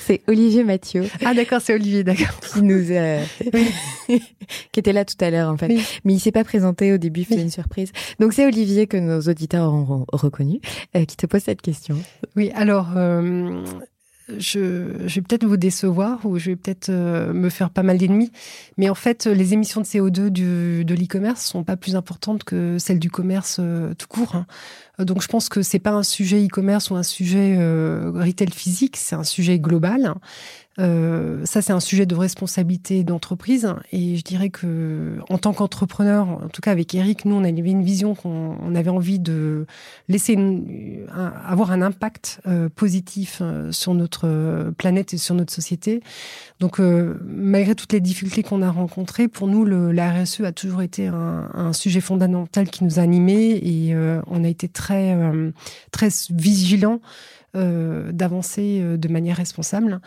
c'est 0.00 0.22
Olivier 0.26 0.64
Mathieu. 0.64 1.04
Ah 1.24 1.34
d'accord, 1.34 1.60
c'est 1.60 1.74
Olivier, 1.74 2.04
d'accord. 2.04 2.40
Qui 2.40 2.62
nous 2.62 2.84
qui 4.72 4.80
était 4.80 4.92
là 4.92 5.04
tout 5.04 5.16
à 5.20 5.30
l'heure 5.30 5.50
en 5.50 5.56
fait. 5.56 5.68
Mais 6.04 6.14
il 6.14 6.20
s'est 6.20 6.32
pas 6.32 6.44
présenté 6.44 6.92
au 6.92 6.98
début, 6.98 7.24
c'est 7.24 7.40
une 7.40 7.50
surprise. 7.50 7.92
Donc 8.18 8.32
c'est 8.32 8.46
Olivier 8.46 8.86
que 8.86 8.96
nos 8.96 9.20
auditeurs 9.20 9.72
auront 9.72 10.06
reconnu, 10.12 10.60
qui 10.94 11.16
te 11.16 11.26
pose 11.26 11.42
cette 11.42 11.62
question. 11.62 11.96
Oui, 12.34 12.50
alors 12.54 12.94
je, 14.28 15.06
je, 15.06 15.14
vais 15.14 15.20
peut-être 15.20 15.44
vous 15.44 15.56
décevoir 15.56 16.24
ou 16.24 16.38
je 16.38 16.50
vais 16.50 16.56
peut-être 16.56 16.88
euh, 16.88 17.32
me 17.32 17.50
faire 17.50 17.70
pas 17.70 17.82
mal 17.82 17.98
d'ennemis. 17.98 18.30
Mais 18.78 18.88
en 18.88 18.94
fait, 18.94 19.26
les 19.26 19.52
émissions 19.52 19.80
de 19.80 19.86
CO2 19.86 20.28
du, 20.28 20.84
de 20.84 20.94
l'e-commerce 20.94 21.44
sont 21.44 21.64
pas 21.64 21.76
plus 21.76 21.94
importantes 21.96 22.44
que 22.44 22.78
celles 22.78 22.98
du 22.98 23.10
commerce 23.10 23.58
euh, 23.60 23.92
tout 23.94 24.06
court. 24.08 24.34
Hein. 24.34 24.46
Donc 24.98 25.22
je 25.22 25.28
pense 25.28 25.48
que 25.48 25.62
c'est 25.62 25.78
pas 25.78 25.90
un 25.90 26.02
sujet 26.02 26.44
e-commerce 26.44 26.90
ou 26.90 26.96
un 26.96 27.02
sujet 27.02 27.56
euh, 27.58 28.12
retail 28.14 28.50
physique, 28.50 28.96
c'est 28.96 29.16
un 29.16 29.24
sujet 29.24 29.58
global. 29.58 30.14
Euh, 30.80 31.44
ça, 31.44 31.62
c'est 31.62 31.72
un 31.72 31.80
sujet 31.80 32.04
de 32.04 32.14
responsabilité 32.14 33.04
d'entreprise. 33.04 33.72
Et 33.92 34.16
je 34.16 34.22
dirais 34.22 34.50
que, 34.50 35.18
en 35.28 35.38
tant 35.38 35.52
qu'entrepreneur, 35.52 36.28
en 36.28 36.48
tout 36.48 36.60
cas 36.62 36.72
avec 36.72 36.94
Eric, 36.94 37.24
nous, 37.24 37.36
on 37.36 37.44
avait 37.44 37.70
une 37.70 37.84
vision 37.84 38.14
qu'on 38.14 38.74
avait 38.74 38.90
envie 38.90 39.20
de 39.20 39.66
laisser 40.08 40.36
avoir 41.46 41.70
un 41.70 41.80
impact 41.80 42.40
euh, 42.46 42.68
positif 42.68 43.40
sur 43.70 43.94
notre 43.94 44.72
planète 44.76 45.14
et 45.14 45.18
sur 45.18 45.34
notre 45.34 45.52
société. 45.52 46.02
Donc, 46.60 46.78
malgré 46.78 47.74
toutes 47.74 47.92
les 47.92 48.00
difficultés 48.00 48.42
qu'on 48.42 48.62
a 48.62 48.70
rencontrées, 48.70 49.28
pour 49.28 49.46
nous, 49.46 49.64
la 49.64 50.12
RSE 50.12 50.40
a 50.40 50.52
toujours 50.52 50.82
été 50.82 51.06
un, 51.06 51.50
un, 51.54 51.72
sujet 51.72 52.00
fondamental 52.00 52.68
qui 52.68 52.84
nous 52.84 52.98
a 52.98 53.02
animés 53.02 53.60
et 53.62 53.94
on 54.26 54.44
a 54.44 54.48
été 54.48 54.68
très, 54.68 54.83
très 54.86 56.08
vigilants 56.30 57.00
euh, 57.56 58.10
d'avancer 58.10 58.80
euh, 58.82 58.96
de 58.96 59.06
manière 59.06 59.36
responsable. 59.36 60.00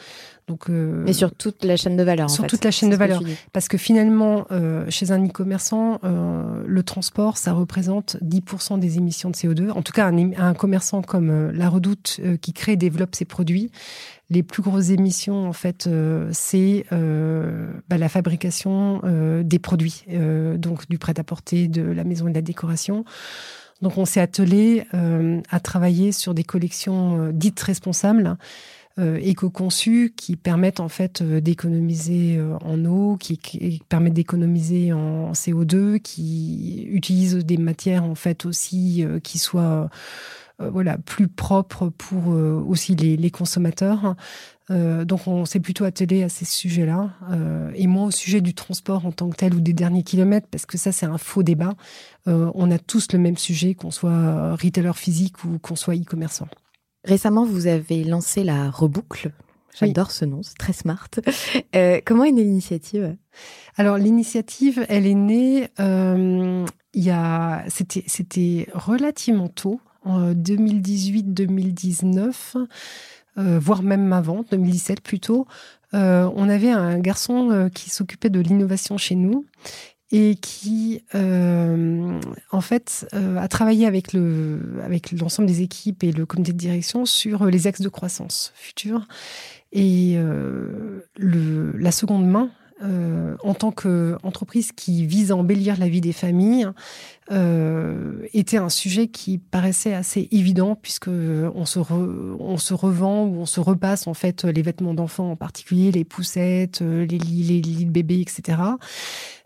Donc, 0.47 0.69
euh, 0.69 1.03
Mais 1.05 1.13
sur 1.13 1.33
toute 1.33 1.63
la 1.65 1.75
chaîne 1.75 1.97
de 1.97 2.03
valeur. 2.03 2.29
Sur 2.29 2.45
en 2.45 2.47
toute 2.47 2.63
la 2.63 2.71
chaîne 2.71 2.89
de 2.89 2.95
valeur. 2.95 3.21
Parce 3.53 3.67
que 3.67 3.77
finalement, 3.77 4.47
euh, 4.51 4.85
chez 4.89 5.11
un 5.11 5.25
e-commerçant, 5.25 5.99
euh, 6.03 6.63
le 6.65 6.83
transport, 6.83 7.37
ça 7.37 7.51
représente 7.53 8.17
10% 8.21 8.79
des 8.79 8.97
émissions 8.97 9.29
de 9.29 9.35
CO2. 9.35 9.71
En 9.71 9.81
tout 9.81 9.91
cas, 9.91 10.07
un, 10.07 10.31
un 10.37 10.53
commerçant 10.53 11.01
comme 11.01 11.51
La 11.51 11.69
Redoute 11.69 12.21
qui 12.41 12.53
crée 12.53 12.73
et 12.73 12.77
développe 12.77 13.15
ses 13.15 13.25
produits, 13.25 13.71
les 14.29 14.43
plus 14.43 14.61
grosses 14.61 14.89
émissions, 14.89 15.47
en 15.47 15.53
fait, 15.53 15.89
c'est 16.31 16.85
bah, 16.91 17.97
la 17.97 18.09
fabrication 18.09 19.01
des 19.41 19.59
produits, 19.59 20.03
donc 20.57 20.89
du 20.89 20.97
prêt-à-porter, 20.97 21.69
de 21.69 21.81
la 21.81 22.03
maison 22.03 22.27
et 22.27 22.31
de 22.31 22.35
la 22.35 22.41
décoration. 22.41 23.05
Donc 23.81 23.97
on 23.97 24.05
s'est 24.05 24.21
attelé 24.21 24.85
euh, 24.93 25.41
à 25.49 25.59
travailler 25.59 26.11
sur 26.11 26.33
des 26.33 26.43
collections 26.43 27.27
euh, 27.27 27.31
dites 27.31 27.59
responsables, 27.59 28.37
euh, 28.99 29.19
éco-conçues, 29.21 30.13
qui 30.15 30.35
permettent 30.35 30.79
en 30.79 30.89
fait 30.89 31.21
d'économiser 31.21 32.41
en 32.61 32.83
eau, 32.85 33.17
qui, 33.17 33.81
permettent 33.89 34.15
d'économiser 34.15 34.93
en 34.93 35.33
CO2, 35.33 35.99
qui 35.99 36.87
utilisent 36.89 37.35
des 37.37 37.57
matières 37.57 38.03
en 38.03 38.15
fait 38.15 38.45
aussi 38.45 39.05
qui 39.23 39.37
soient 39.37 39.89
plus 41.05 41.27
propres 41.27 41.89
pour 41.89 42.29
aussi 42.29 42.95
les, 42.95 43.29
consommateurs. 43.29 44.15
Donc 44.71 45.27
on 45.27 45.45
s'est 45.45 45.59
plutôt 45.59 45.83
attelé 45.83 46.23
à 46.23 46.29
ces 46.29 46.45
sujets-là, 46.45 47.11
et 47.75 47.85
moins 47.85 48.05
au 48.05 48.11
sujet 48.11 48.41
du 48.41 48.55
transport 48.55 49.05
en 49.05 49.11
tant 49.11 49.29
que 49.29 49.35
tel 49.35 49.53
ou 49.53 49.61
des 49.61 49.73
derniers 49.73 50.01
kilomètres, 50.01 50.47
parce 50.49 50.65
que 50.65 50.79
ça 50.79 50.91
c'est 50.91 51.05
un 51.05 51.19
faux 51.19 51.43
débat. 51.43 51.75
Euh, 52.27 52.51
on 52.55 52.71
a 52.71 52.79
tous 52.79 53.11
le 53.13 53.19
même 53.19 53.37
sujet, 53.37 53.73
qu'on 53.73 53.91
soit 53.91 54.55
retailer 54.55 54.95
physique 54.95 55.43
ou 55.43 55.59
qu'on 55.59 55.75
soit 55.75 55.95
e-commerçant. 55.95 56.47
Récemment, 57.03 57.45
vous 57.45 57.67
avez 57.67 58.03
lancé 58.03 58.43
la 58.43 58.69
Reboucle. 58.69 59.31
J'adore 59.79 60.11
ce 60.11 60.25
nom, 60.25 60.41
c'est 60.41 60.57
très 60.57 60.73
smart. 60.73 61.07
Euh, 61.75 61.99
comment 62.03 62.23
est 62.23 62.31
née 62.31 62.43
l'initiative? 62.43 63.15
Alors 63.75 63.97
l'initiative, 63.97 64.83
elle 64.89 65.05
est 65.05 65.13
née 65.13 65.67
il 65.77 67.03
y 67.03 67.11
a, 67.11 67.63
c'était, 67.67 68.03
c'était 68.07 68.67
relativement 68.73 69.49
tôt, 69.49 69.79
en 70.03 70.33
2018-2019. 70.33 72.33
Euh, 73.37 73.59
voire 73.59 73.83
même 73.83 74.11
avant, 74.13 74.43
2017 74.49 75.01
plutôt, 75.01 75.45
euh, 75.93 76.27
on 76.35 76.49
avait 76.49 76.71
un 76.71 76.97
garçon 76.97 77.51
euh, 77.51 77.69
qui 77.69 77.91
s'occupait 77.91 78.31
de 78.31 78.39
l'innovation 78.39 78.97
chez 78.97 79.13
nous 79.13 79.45
et 80.11 80.35
qui, 80.35 81.03
en 81.13 82.61
fait, 82.61 83.07
a 83.11 83.47
travaillé 83.47 83.85
avec 83.85 84.13
le 84.13 84.79
avec 84.83 85.11
l'ensemble 85.11 85.47
des 85.47 85.61
équipes 85.61 86.03
et 86.03 86.11
le 86.11 86.25
comité 86.25 86.53
de 86.53 86.57
direction 86.57 87.05
sur 87.05 87.45
les 87.45 87.67
axes 87.67 87.81
de 87.81 87.89
croissance 87.89 88.53
futurs. 88.55 89.07
Et 89.73 90.17
le, 90.17 91.73
la 91.77 91.91
seconde 91.91 92.25
main, 92.25 92.51
euh, 92.83 93.35
en 93.43 93.53
tant 93.53 93.71
qu'entreprise 93.71 94.71
qui 94.71 95.05
vise 95.05 95.31
à 95.31 95.35
embellir 95.35 95.77
la 95.79 95.89
vie 95.89 96.01
des 96.01 96.13
familles, 96.13 96.67
euh, 97.31 98.25
était 98.33 98.57
un 98.57 98.69
sujet 98.69 99.07
qui 99.07 99.37
paraissait 99.37 99.93
assez 99.93 100.29
évident 100.31 100.75
puisque 100.75 101.05
se, 101.05 101.49
on 101.49 102.57
se 102.57 102.73
revend 102.73 103.25
ou 103.25 103.41
on 103.41 103.45
se 103.45 103.59
repasse 103.59 104.07
en 104.07 104.13
fait 104.13 104.43
les 104.45 104.61
vêtements 104.61 104.93
d'enfants 104.93 105.31
en 105.31 105.35
particulier, 105.35 105.91
les 105.91 106.05
poussettes, 106.05 106.81
euh, 106.81 107.05
les 107.05 107.17
lits, 107.17 107.85
de 107.85 107.91
bébé, 107.91 108.21
etc. 108.21 108.59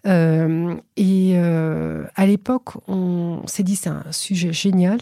Euh, 0.08 0.76
et 0.98 1.34
euh, 1.36 2.06
à 2.16 2.26
l'époque, 2.26 2.70
on 2.88 3.42
s'est 3.48 3.64
dit 3.64 3.76
c'est 3.76 3.90
un 3.90 4.12
sujet 4.12 4.54
génial, 4.54 5.00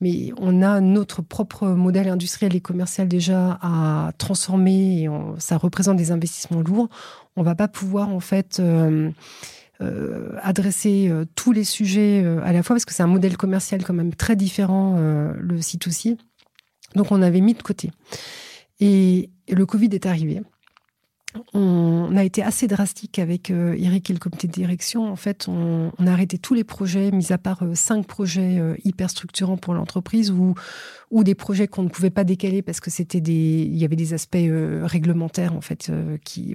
mais 0.00 0.32
on 0.38 0.62
a 0.62 0.80
notre 0.80 1.22
propre 1.22 1.68
modèle 1.68 2.08
industriel 2.08 2.54
et 2.54 2.60
commercial 2.60 3.08
déjà 3.08 3.58
à 3.62 4.12
transformer 4.18 5.02
et 5.02 5.08
ça 5.38 5.56
représente 5.56 5.96
des 5.96 6.12
investissements 6.12 6.60
lourds. 6.60 6.88
On 7.38 7.42
va 7.42 7.54
pas 7.54 7.68
pouvoir 7.68 8.08
en 8.08 8.18
fait 8.18 8.58
euh, 8.58 9.10
euh 9.80 10.32
adresser 10.42 11.08
euh, 11.08 11.24
tous 11.36 11.52
les 11.52 11.62
sujets 11.62 12.24
à 12.44 12.52
la 12.52 12.64
fois 12.64 12.74
parce 12.74 12.84
que 12.84 12.92
c'est 12.92 13.04
un 13.04 13.06
modèle 13.08 13.36
commercial 13.36 13.84
quand 13.84 13.94
même 13.94 14.14
très 14.14 14.34
différent 14.34 14.98
le 14.98 15.62
site 15.62 15.86
aussi. 15.86 16.18
Donc 16.96 17.12
on 17.12 17.22
avait 17.22 17.40
mis 17.40 17.54
de 17.54 17.62
côté. 17.62 17.90
Et 18.80 19.30
le 19.48 19.66
Covid 19.66 19.90
est 19.92 20.06
arrivé 20.06 20.42
on 21.54 22.16
a 22.16 22.24
été 22.24 22.42
assez 22.42 22.66
drastique 22.66 23.18
avec 23.18 23.50
euh, 23.50 23.74
Eric 23.78 24.10
et 24.10 24.12
le 24.12 24.18
comité 24.18 24.46
de 24.46 24.52
direction. 24.52 25.10
En 25.10 25.16
fait, 25.16 25.46
on, 25.48 25.90
a 26.06 26.10
arrêté 26.10 26.38
tous 26.38 26.54
les 26.54 26.64
projets, 26.64 27.10
mis 27.10 27.32
à 27.32 27.38
part 27.38 27.62
euh, 27.62 27.74
cinq 27.74 28.06
projets 28.06 28.58
euh, 28.58 28.74
hyper 28.84 29.10
structurants 29.10 29.56
pour 29.56 29.74
l'entreprise 29.74 30.30
ou, 30.30 30.54
des 31.24 31.34
projets 31.34 31.68
qu'on 31.68 31.82
ne 31.82 31.88
pouvait 31.88 32.10
pas 32.10 32.24
décaler 32.24 32.62
parce 32.62 32.80
que 32.80 32.90
c'était 32.90 33.20
des, 33.20 33.32
il 33.32 33.76
y 33.76 33.84
avait 33.84 33.96
des 33.96 34.14
aspects 34.14 34.36
réglementaires 34.36 35.54
en 35.54 35.60
fait 35.60 35.90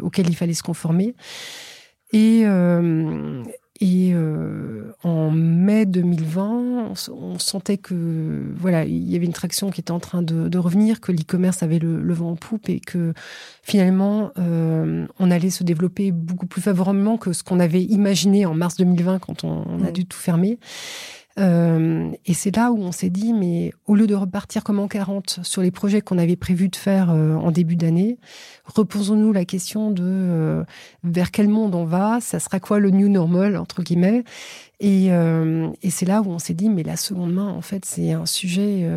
auxquels 0.01 0.29
il 0.29 0.35
fallait 0.35 0.53
se 0.53 0.63
conformer. 0.63 1.15
Et, 2.11 2.45
et 3.79 4.11
euh, 4.13 4.93
en 5.03 5.31
mai 5.31 5.85
2020, 5.87 6.93
on, 7.11 7.39
sentait 7.39 7.77
que 7.77 8.53
voilà, 8.55 8.85
il 8.85 9.09
y 9.09 9.15
avait 9.15 9.25
une 9.25 9.33
traction 9.33 9.71
qui 9.71 9.81
était 9.81 9.91
en 9.91 9.99
train 9.99 10.21
de, 10.21 10.57
revenir, 10.57 11.01
que 11.01 11.11
l'e-commerce 11.11 11.63
avait 11.63 11.79
le, 11.79 12.13
vent 12.13 12.31
en 12.31 12.35
poupe 12.35 12.69
et 12.69 12.79
que 12.79 13.13
finalement, 13.63 14.31
euh, 14.37 15.07
on 15.17 15.31
allait 15.31 15.49
se 15.49 15.63
développer 15.63 16.11
beaucoup 16.11 16.45
plus 16.45 16.61
favorablement 16.61 17.17
que 17.17 17.33
ce 17.33 17.43
qu'on 17.43 17.59
avait 17.59 17.83
imaginé 17.83 18.45
en 18.45 18.53
mars 18.53 18.77
2020 18.77 19.19
quand 19.19 19.43
on, 19.43 19.83
a 19.83 19.91
dû 19.91 20.05
tout 20.05 20.19
fermer. 20.19 20.59
Euh, 21.39 22.11
et 22.25 22.33
c'est 22.33 22.55
là 22.55 22.71
où 22.71 22.77
on 22.77 22.91
s'est 22.91 23.09
dit, 23.09 23.33
mais 23.33 23.73
au 23.87 23.95
lieu 23.95 24.05
de 24.05 24.15
repartir 24.15 24.63
comme 24.63 24.79
en 24.79 24.87
40 24.87 25.39
sur 25.43 25.61
les 25.61 25.71
projets 25.71 26.01
qu'on 26.01 26.17
avait 26.17 26.35
prévu 26.35 26.69
de 26.69 26.75
faire 26.75 27.09
euh, 27.09 27.35
en 27.35 27.51
début 27.51 27.75
d'année, 27.75 28.17
reposons-nous 28.65 29.33
la 29.33 29.45
question 29.45 29.89
de 29.89 30.03
euh, 30.05 30.63
vers 31.03 31.31
quel 31.31 31.47
monde 31.47 31.73
on 31.73 31.85
va, 31.85 32.19
ça 32.21 32.39
sera 32.39 32.59
quoi 32.59 32.79
le 32.79 32.91
new 32.91 33.09
normal, 33.09 33.57
entre 33.57 33.81
guillemets. 33.81 34.23
Et, 34.79 35.07
et 35.07 35.89
c'est 35.89 36.05
là 36.05 36.21
où 36.21 36.29
on 36.29 36.39
s'est 36.39 36.53
dit, 36.53 36.67
mais 36.67 36.83
la 36.83 36.97
seconde 36.97 37.33
main, 37.33 37.47
en 37.47 37.61
fait, 37.61 37.85
c'est 37.85 38.11
un 38.11 38.25
sujet 38.25 38.89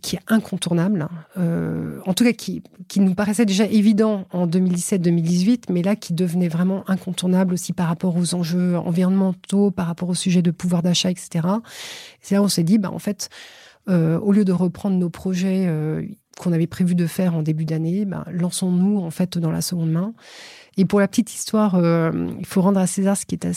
qui 0.00 0.14
est 0.14 0.20
incontournable, 0.28 1.08
en 1.36 2.14
tout 2.14 2.22
cas 2.22 2.32
qui, 2.32 2.62
qui 2.86 3.00
nous 3.00 3.14
paraissait 3.14 3.46
déjà 3.46 3.64
évident 3.64 4.26
en 4.32 4.46
2017-2018, 4.46 5.64
mais 5.70 5.82
là 5.82 5.96
qui 5.96 6.14
devenait 6.14 6.48
vraiment 6.48 6.88
incontournable 6.88 7.54
aussi 7.54 7.72
par 7.72 7.88
rapport 7.88 8.16
aux 8.16 8.34
enjeux 8.34 8.76
environnementaux, 8.76 9.70
par 9.70 9.86
rapport 9.86 10.08
au 10.08 10.14
sujet 10.14 10.42
de 10.42 10.50
pouvoir 10.50 10.82
d'achat, 10.82 11.10
etc. 11.10 11.48
C'est 12.20 12.34
là 12.34 12.42
où 12.42 12.44
on 12.44 12.48
s'est 12.48 12.62
dit, 12.62 12.78
bah, 12.78 12.92
en 12.92 12.98
fait, 12.98 13.28
euh, 13.88 14.18
au 14.20 14.32
lieu 14.32 14.44
de 14.44 14.52
reprendre 14.52 14.96
nos 14.96 15.10
projets 15.10 15.66
euh, 15.68 16.02
qu'on 16.38 16.52
avait 16.52 16.66
prévu 16.66 16.94
de 16.94 17.06
faire 17.06 17.34
en 17.34 17.42
début 17.42 17.64
d'année, 17.64 18.04
bah, 18.04 18.24
lançons-nous 18.30 18.98
en 18.98 19.10
fait 19.10 19.38
dans 19.38 19.50
la 19.50 19.60
seconde 19.60 19.90
main. 19.90 20.14
Et 20.76 20.84
pour 20.84 20.98
la 20.98 21.06
petite 21.06 21.32
histoire, 21.32 21.76
euh, 21.76 22.10
il 22.38 22.46
faut 22.46 22.60
rendre 22.60 22.80
à 22.80 22.86
César 22.88 23.16
ce 23.16 23.26
qui 23.26 23.36
est 23.36 23.46
à, 23.46 23.52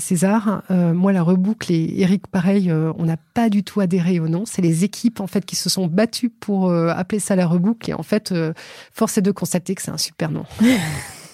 César. 0.00 0.62
moi, 0.70 1.12
la 1.12 1.22
reboucle 1.22 1.70
et 1.70 2.00
Eric, 2.00 2.28
pareil, 2.28 2.72
on 2.72 3.04
n'a 3.04 3.18
pas 3.34 3.50
du 3.50 3.62
tout 3.62 3.80
adhéré 3.80 4.20
au 4.20 4.28
nom. 4.28 4.44
C'est 4.46 4.62
les 4.62 4.82
équipes 4.82 5.20
en 5.20 5.26
fait 5.26 5.44
qui 5.44 5.54
se 5.54 5.68
sont 5.68 5.86
battues 5.86 6.30
pour 6.30 6.72
appeler 6.72 7.18
ça 7.18 7.36
la 7.36 7.46
reboucle. 7.46 7.90
Et 7.90 7.92
en 7.92 8.02
fait, 8.02 8.32
force 8.90 9.18
est 9.18 9.22
de 9.22 9.32
constater 9.32 9.74
que 9.74 9.82
c'est 9.82 9.90
un 9.90 9.98
super 9.98 10.30
nom. 10.30 10.44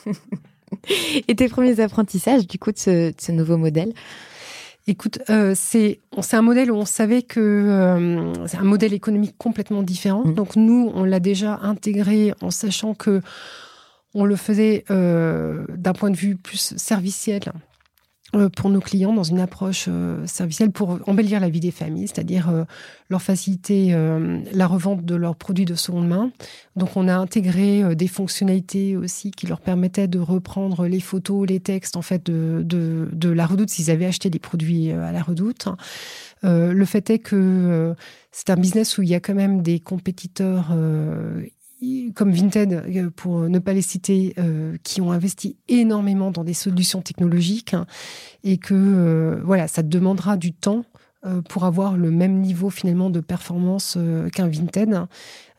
et 1.28 1.36
tes 1.36 1.48
premiers 1.48 1.78
apprentissages 1.78 2.48
du 2.48 2.58
coup 2.58 2.72
de 2.72 2.78
ce 3.16 3.30
nouveau 3.30 3.56
modèle? 3.56 3.92
Écoute, 4.88 5.20
euh, 5.30 5.54
c'est 5.54 6.00
un 6.32 6.42
modèle 6.42 6.72
où 6.72 6.74
on 6.74 6.84
savait 6.84 7.22
que 7.22 7.40
euh, 7.40 8.46
c'est 8.46 8.56
un 8.56 8.64
modèle 8.64 8.92
économique 8.92 9.36
complètement 9.38 9.82
différent. 9.82 10.24
Mmh. 10.24 10.34
Donc 10.34 10.56
nous, 10.56 10.90
on 10.94 11.04
l'a 11.04 11.20
déjà 11.20 11.60
intégré 11.62 12.34
en 12.40 12.50
sachant 12.50 12.94
que 12.94 13.20
on 14.14 14.24
le 14.24 14.36
faisait 14.36 14.84
euh, 14.90 15.64
d'un 15.68 15.92
point 15.92 16.10
de 16.10 16.16
vue 16.16 16.36
plus 16.36 16.74
serviciel 16.76 17.42
pour 18.56 18.70
nos 18.70 18.80
clients 18.80 19.12
dans 19.12 19.22
une 19.22 19.40
approche 19.40 19.86
euh, 19.88 20.26
servicielle 20.26 20.70
pour 20.70 20.98
embellir 21.06 21.38
la 21.38 21.50
vie 21.50 21.60
des 21.60 21.70
familles, 21.70 22.08
c'est-à-dire 22.08 22.48
euh, 22.48 22.64
leur 23.10 23.20
faciliter 23.20 23.94
la 24.52 24.66
revente 24.66 25.04
de 25.04 25.14
leurs 25.14 25.36
produits 25.36 25.66
de 25.66 25.74
seconde 25.74 26.08
main. 26.08 26.30
Donc 26.76 26.96
on 26.96 27.08
a 27.08 27.14
intégré 27.14 27.94
des 27.94 28.08
fonctionnalités 28.08 28.96
aussi 28.96 29.32
qui 29.32 29.46
leur 29.46 29.60
permettaient 29.60 30.08
de 30.08 30.18
reprendre 30.18 30.86
les 30.86 31.00
photos, 31.00 31.46
les 31.46 31.60
textes 31.60 31.96
en 31.96 32.02
fait 32.02 32.24
de, 32.24 32.62
de, 32.64 33.10
de 33.12 33.28
la 33.28 33.44
redoute 33.44 33.68
s'ils 33.68 33.90
avaient 33.90 34.06
acheté 34.06 34.30
des 34.30 34.38
produits 34.38 34.92
à 34.92 35.12
la 35.12 35.22
redoute. 35.22 35.68
le 36.42 36.84
fait 36.86 37.10
est 37.10 37.18
que 37.18 37.94
c'est 38.30 38.48
un 38.48 38.56
business 38.56 38.96
où 38.96 39.02
il 39.02 39.10
y 39.10 39.14
a 39.14 39.20
quand 39.20 39.34
même 39.34 39.60
des 39.60 39.78
compétiteurs 39.78 40.74
comme 42.14 42.30
Vinted, 42.30 42.72
euh, 42.72 43.10
pour 43.10 43.40
ne 43.48 43.58
pas 43.58 43.72
les 43.72 43.82
citer, 43.82 44.34
euh, 44.38 44.76
qui 44.82 45.00
ont 45.00 45.12
investi 45.12 45.56
énormément 45.68 46.30
dans 46.30 46.44
des 46.44 46.54
solutions 46.54 47.02
technologiques 47.02 47.74
hein, 47.74 47.86
et 48.44 48.58
que 48.58 48.74
euh, 48.74 49.40
voilà, 49.44 49.68
ça 49.68 49.82
demandera 49.82 50.36
du 50.36 50.52
temps 50.52 50.84
pour 51.48 51.66
avoir 51.66 51.96
le 51.96 52.10
même 52.10 52.40
niveau 52.40 52.68
finalement 52.68 53.08
de 53.08 53.20
performance 53.20 53.96
qu'un 54.32 54.48
Vinted. 54.48 55.06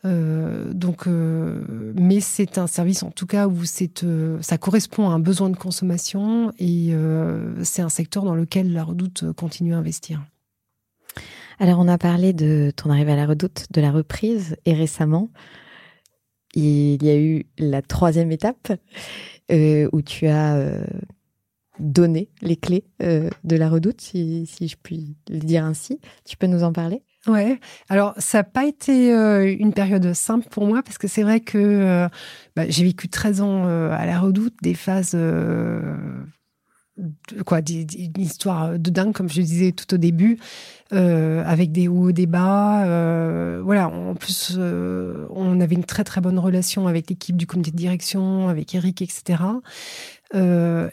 donc, 0.04 1.06
mais 1.06 2.20
c'est 2.20 2.58
un 2.58 2.66
service 2.66 3.02
en 3.02 3.10
tout 3.10 3.24
cas 3.24 3.48
où 3.48 3.64
ça 3.64 4.58
correspond 4.58 5.08
à 5.08 5.14
un 5.14 5.18
besoin 5.18 5.48
de 5.48 5.56
consommation 5.56 6.52
et 6.58 6.94
c'est 7.62 7.80
un 7.80 7.88
secteur 7.88 8.24
dans 8.24 8.34
lequel 8.34 8.74
la 8.74 8.84
Redoute 8.84 9.32
continue 9.32 9.72
à 9.72 9.78
investir. 9.78 10.22
Alors, 11.58 11.78
on 11.78 11.88
a 11.88 11.96
parlé 11.96 12.34
de 12.34 12.70
ton 12.76 12.90
arrivée 12.90 13.12
à 13.12 13.16
la 13.16 13.24
Redoute, 13.24 13.64
de 13.70 13.80
la 13.80 13.90
reprise 13.90 14.56
et 14.66 14.74
récemment 14.74 15.30
il 16.54 17.02
y 17.02 17.10
a 17.10 17.16
eu 17.16 17.44
la 17.58 17.82
troisième 17.82 18.32
étape 18.32 18.72
euh, 19.50 19.88
où 19.92 20.02
tu 20.02 20.26
as 20.26 20.56
euh, 20.56 20.84
donné 21.78 22.28
les 22.40 22.56
clés 22.56 22.84
euh, 23.02 23.28
de 23.44 23.56
la 23.56 23.68
redoute, 23.68 24.00
si, 24.00 24.46
je 24.46 24.76
puis 24.82 25.16
le 25.28 25.40
dire 25.40 25.64
ainsi. 25.64 26.00
Tu 26.24 26.36
peux 26.36 26.46
nous 26.46 26.62
en 26.62 26.72
parler? 26.72 27.02
Ouais. 27.26 27.58
Alors 27.88 28.14
ça 28.18 28.38
n'a 28.38 28.44
pas 28.44 28.66
été 28.66 29.10
une 29.10 29.72
période 29.72 30.12
simple 30.12 30.46
pour 30.50 30.66
moi 30.66 30.82
parce 30.82 30.98
que 30.98 31.08
c'est 31.08 31.22
vrai 31.22 31.40
que 31.40 32.06
bah, 32.54 32.64
j'ai 32.68 32.84
vécu 32.84 33.08
13 33.08 33.40
ans 33.40 33.64
à 33.64 34.04
la 34.04 34.20
Redoute, 34.20 34.54
des 34.62 34.74
phases 34.74 35.16
quoi, 37.44 37.58
une 37.58 38.22
histoire 38.22 38.78
de 38.78 38.90
dingue, 38.90 39.12
comme 39.12 39.28
je 39.28 39.40
disais 39.40 39.72
tout 39.72 39.92
au 39.94 39.96
début, 39.96 40.38
euh, 40.92 41.42
avec 41.44 41.72
des 41.72 41.88
hauts, 41.88 42.12
des 42.12 42.26
bas. 42.26 42.84
Euh, 42.86 43.60
voilà, 43.64 43.88
en 43.88 44.14
plus, 44.14 44.54
euh, 44.56 45.26
on 45.30 45.60
avait 45.60 45.74
une 45.74 45.84
très 45.84 46.04
très 46.04 46.20
bonne 46.20 46.38
relation 46.38 46.86
avec 46.86 47.10
l'équipe 47.10 47.36
du 47.36 47.46
comité 47.46 47.72
de 47.72 47.76
direction, 47.76 48.48
avec 48.48 48.74
Eric, 48.74 49.02
etc. 49.02 49.42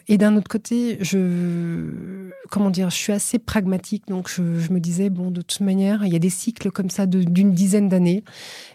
et 0.08 0.18
d'un 0.18 0.36
autre 0.36 0.48
côté, 0.48 0.98
je, 1.00 2.30
comment 2.48 2.70
dire, 2.70 2.90
je 2.90 2.96
suis 2.96 3.12
assez 3.12 3.40
pragmatique, 3.40 4.04
donc 4.06 4.28
je, 4.28 4.42
me 4.42 4.78
disais 4.78 5.10
bon, 5.10 5.32
de 5.32 5.42
toute 5.42 5.62
manière, 5.62 6.04
il 6.04 6.12
y 6.12 6.16
a 6.16 6.20
des 6.20 6.30
cycles 6.30 6.70
comme 6.70 6.90
ça 6.90 7.06
d'une 7.06 7.52
dizaine 7.52 7.88
d'années. 7.88 8.22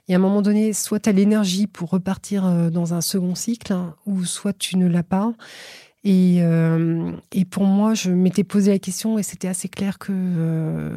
Et 0.10 0.14
à 0.14 0.18
un 0.18 0.20
moment 0.20 0.42
donné, 0.42 0.74
soit 0.74 1.00
tu 1.00 1.10
as 1.10 1.14
l'énergie 1.14 1.68
pour 1.68 1.90
repartir 1.90 2.70
dans 2.70 2.94
un 2.94 3.00
second 3.00 3.34
cycle, 3.34 3.72
hein, 3.72 3.96
ou 4.06 4.26
soit 4.26 4.52
tu 4.52 4.76
ne 4.76 4.88
l'as 4.88 5.04
pas. 5.04 5.34
Et, 6.04 6.38
euh, 6.42 7.12
et, 7.34 7.44
pour 7.44 7.66
moi, 7.66 7.94
je 7.94 8.12
m'étais 8.12 8.44
posé 8.44 8.72
la 8.72 8.80
question 8.80 9.18
et 9.18 9.24
c'était 9.24 9.48
assez 9.48 9.68
clair 9.68 9.98
que 9.98 10.14
euh, 10.14 10.92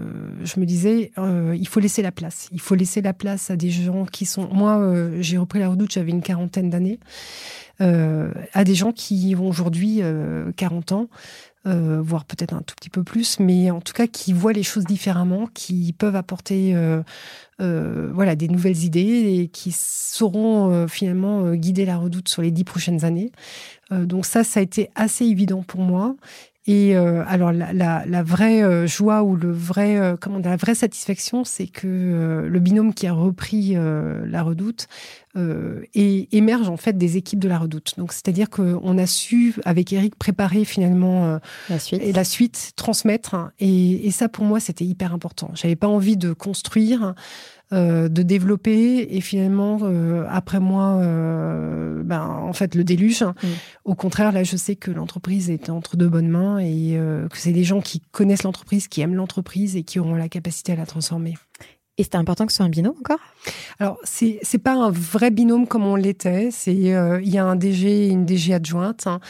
je 0.44 0.60
me 0.60 0.66
disais, 0.66 1.10
euh, 1.18 1.56
il 1.58 1.66
faut 1.66 1.80
laisser 1.80 2.02
la 2.02 2.12
place. 2.12 2.48
Il 2.52 2.60
faut 2.60 2.74
laisser 2.74 3.00
la 3.00 3.12
place 3.12 3.50
à 3.50 3.56
des 3.56 3.70
gens 3.70 4.04
qui 4.04 4.26
sont... 4.26 4.48
Moi, 4.52 5.10
j'ai 5.20 5.38
repris 5.38 5.58
la 5.58 5.68
redoute, 5.68 5.92
j'avais 5.92 6.10
une 6.10 6.22
quarantaine 6.22 6.70
d'années, 6.70 7.00
à 7.80 8.64
des 8.64 8.74
gens 8.74 8.92
qui 8.92 9.34
ont 9.38 9.48
aujourd'hui 9.48 10.02
40 10.56 10.92
ans, 10.92 11.08
euh, 11.66 12.00
voire 12.02 12.24
peut-être 12.24 12.54
un 12.54 12.62
tout 12.62 12.74
petit 12.74 12.88
peu 12.88 13.04
plus, 13.04 13.38
mais 13.38 13.70
en 13.70 13.82
tout 13.82 13.92
cas 13.92 14.06
qui 14.06 14.32
voient 14.32 14.54
les 14.54 14.62
choses 14.62 14.84
différemment, 14.84 15.46
qui 15.52 15.92
peuvent 15.92 16.16
apporter 16.16 16.74
euh, 16.74 17.02
euh, 17.60 18.10
voilà 18.14 18.34
des 18.34 18.48
nouvelles 18.48 18.84
idées 18.84 19.40
et 19.40 19.48
qui 19.48 19.70
sauront 19.72 20.88
finalement 20.88 21.54
guider 21.54 21.84
la 21.84 21.98
redoute 21.98 22.28
sur 22.28 22.40
les 22.40 22.50
dix 22.50 22.64
prochaines 22.64 23.04
années. 23.04 23.30
donc 23.90 24.24
ça, 24.24 24.42
ça 24.42 24.60
a 24.60 24.62
été 24.62 24.88
assez 24.94 25.26
évident 25.26 25.62
pour 25.62 25.80
moi. 25.80 26.16
Et 26.72 26.94
alors 26.94 27.52
la, 27.52 28.22
vraie 28.22 28.86
joie 28.86 29.22
ou 29.22 29.34
le 29.34 29.50
vrai 29.50 30.14
comment 30.20 30.38
la 30.38 30.56
vraie 30.56 30.74
satisfaction, 30.74 31.44
c'est 31.44 31.66
que 31.66 32.46
le 32.48 32.58
binôme 32.60 32.94
qui 32.94 33.06
a 33.06 33.12
repris 33.12 33.74
la 33.74 34.42
Redoute 34.42 34.86
euh, 35.36 35.84
et 35.94 36.36
émerge 36.36 36.68
en 36.68 36.76
fait 36.76 36.98
des 36.98 37.16
équipes 37.16 37.38
de 37.38 37.48
la 37.48 37.58
Redoute. 37.58 37.94
Donc 37.98 38.12
c'est-à-dire 38.12 38.50
qu'on 38.50 38.98
a 38.98 39.06
su 39.06 39.54
avec 39.64 39.92
Eric 39.92 40.16
préparer 40.16 40.64
finalement 40.64 41.26
euh, 41.26 41.38
la 41.68 41.78
suite, 41.78 42.02
et 42.02 42.12
la 42.12 42.24
suite, 42.24 42.72
transmettre. 42.74 43.36
Et, 43.60 44.10
ça 44.10 44.28
pour 44.28 44.44
moi 44.44 44.58
c'était 44.58 44.84
hyper 44.84 45.14
important. 45.14 45.52
J'avais 45.54 45.76
pas 45.76 45.86
envie 45.86 46.16
de 46.16 46.32
construire. 46.32 47.14
Euh, 47.72 48.08
de 48.08 48.22
développer 48.24 49.16
et 49.16 49.20
finalement 49.20 49.78
après 50.28 50.58
moi 50.58 51.00
ben 52.04 52.26
en 52.26 52.52
fait 52.52 52.74
le 52.74 52.82
déluge 52.82 53.22
mm. 53.22 53.34
au 53.84 53.94
contraire 53.94 54.32
là 54.32 54.42
je 54.42 54.56
sais 54.56 54.74
que 54.74 54.90
l'entreprise 54.90 55.50
est 55.50 55.70
entre 55.70 55.96
de 55.96 56.08
bonnes 56.08 56.28
mains 56.28 56.58
et 56.58 56.98
que 57.30 57.38
c'est 57.38 57.52
des 57.52 57.62
gens 57.62 57.80
qui 57.80 58.00
connaissent 58.10 58.42
l'entreprise 58.42 58.88
qui 58.88 59.02
aiment 59.02 59.14
l'entreprise 59.14 59.76
et 59.76 59.84
qui 59.84 60.00
auront 60.00 60.16
la 60.16 60.28
capacité 60.28 60.72
à 60.72 60.76
la 60.76 60.86
transformer 60.86 61.36
et 62.00 62.02
c'était 62.02 62.16
important 62.16 62.46
que 62.46 62.52
ce 62.52 62.56
soit 62.56 62.64
un 62.64 62.70
binôme 62.70 62.94
encore? 62.98 63.18
Alors, 63.78 63.98
c'est 64.04 64.38
c'est 64.40 64.56
pas 64.56 64.72
un 64.72 64.90
vrai 64.90 65.30
binôme 65.30 65.66
comme 65.66 65.84
on 65.84 65.96
l'était. 65.96 66.48
C'est 66.50 66.94
euh, 66.94 67.20
il 67.22 67.28
y 67.28 67.36
a 67.36 67.44
un 67.44 67.56
DG 67.56 68.06
et 68.06 68.08
une 68.08 68.24
DG 68.24 68.54
adjointe. 68.54 69.06
Hein. 69.06 69.20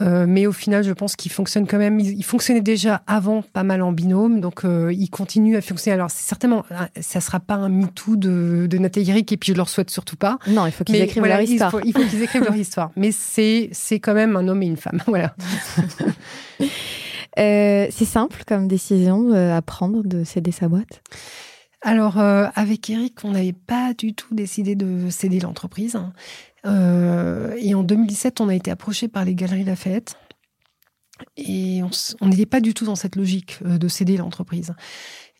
Euh, 0.00 0.26
mais 0.28 0.46
au 0.46 0.52
final, 0.52 0.84
je 0.84 0.92
pense 0.92 1.16
qu'il 1.16 1.32
fonctionne 1.32 1.66
quand 1.66 1.78
même. 1.78 1.98
Il, 1.98 2.22
fonctionnait 2.22 2.60
déjà 2.60 3.02
avant 3.06 3.42
pas 3.42 3.64
mal 3.64 3.82
en 3.82 3.92
binôme, 3.92 4.40
donc 4.40 4.64
euh, 4.64 4.92
il 4.92 5.10
continue 5.10 5.56
à 5.56 5.60
fonctionner. 5.60 5.94
Alors, 5.94 6.10
certainement, 6.10 6.64
ça 7.00 7.20
sera 7.20 7.40
pas 7.40 7.54
un 7.54 7.68
MeToo 7.68 8.16
de, 8.16 8.66
de 8.68 8.78
Nathalie 8.78 9.10
Eric, 9.10 9.32
et 9.32 9.36
puis 9.36 9.52
je 9.52 9.56
leur 9.56 9.68
souhaite 9.68 9.90
surtout 9.90 10.16
pas. 10.16 10.38
Non, 10.46 10.66
il 10.66 10.72
faut 10.72 10.84
qu'ils 10.84 10.96
écrivent 10.96 11.24
leur 11.24 11.40
histoire. 11.40 11.74
Il 11.84 11.92
faut, 11.92 12.04
qu'ils 12.04 12.22
écrivent 12.22 12.44
leur 12.44 12.56
histoire. 12.56 12.90
Mais 12.96 13.10
c'est 13.12 13.70
c'est 13.72 13.98
quand 13.98 14.14
même 14.14 14.36
un 14.36 14.46
homme 14.46 14.62
et 14.62 14.66
une 14.66 14.76
femme. 14.76 15.02
Voilà. 15.08 15.34
c'est 17.36 18.04
simple 18.04 18.42
comme 18.46 18.68
décision 18.68 19.32
à 19.32 19.62
prendre 19.62 20.02
de 20.04 20.22
céder 20.22 20.52
sa 20.52 20.68
boîte? 20.68 21.02
Alors, 21.82 22.18
euh, 22.18 22.46
avec 22.54 22.90
Eric, 22.90 23.24
on 23.24 23.32
n'avait 23.32 23.52
pas 23.52 23.94
du 23.94 24.12
tout 24.12 24.34
décidé 24.34 24.74
de 24.74 25.10
céder 25.10 25.40
l'entreprise. 25.40 25.98
Euh, 26.68 27.54
et 27.58 27.74
en 27.74 27.82
2017, 27.82 28.40
on 28.40 28.48
a 28.48 28.54
été 28.54 28.70
approché 28.70 29.08
par 29.08 29.24
les 29.24 29.34
Galeries 29.34 29.64
Lafayette. 29.64 30.16
Et 31.36 31.80
on 32.20 32.28
n'était 32.28 32.46
pas 32.46 32.60
du 32.60 32.74
tout 32.74 32.84
dans 32.84 32.94
cette 32.94 33.16
logique 33.16 33.58
euh, 33.64 33.78
de 33.78 33.88
céder 33.88 34.16
l'entreprise. 34.16 34.74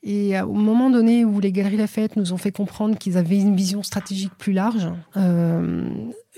Et 0.03 0.41
au 0.41 0.55
moment 0.55 0.91
donné 0.91 1.25
où 1.25 1.41
les 1.41 1.51
Galeries 1.51 1.77
Lafayette 1.77 2.17
nous 2.17 2.33
ont 2.33 2.37
fait 2.37 2.53
comprendre 2.53 2.97
qu'ils 2.97 3.19
avaient 3.19 3.41
une 3.41 3.57
vision 3.57 3.83
stratégique 3.83 4.33
plus 4.39 4.53
large, 4.53 4.89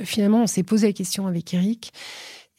finalement, 0.03 0.45
on 0.45 0.47
s'est 0.47 0.63
posé 0.63 0.87
la 0.87 0.93
question 0.95 1.27
avec 1.27 1.53
Eric. 1.53 1.93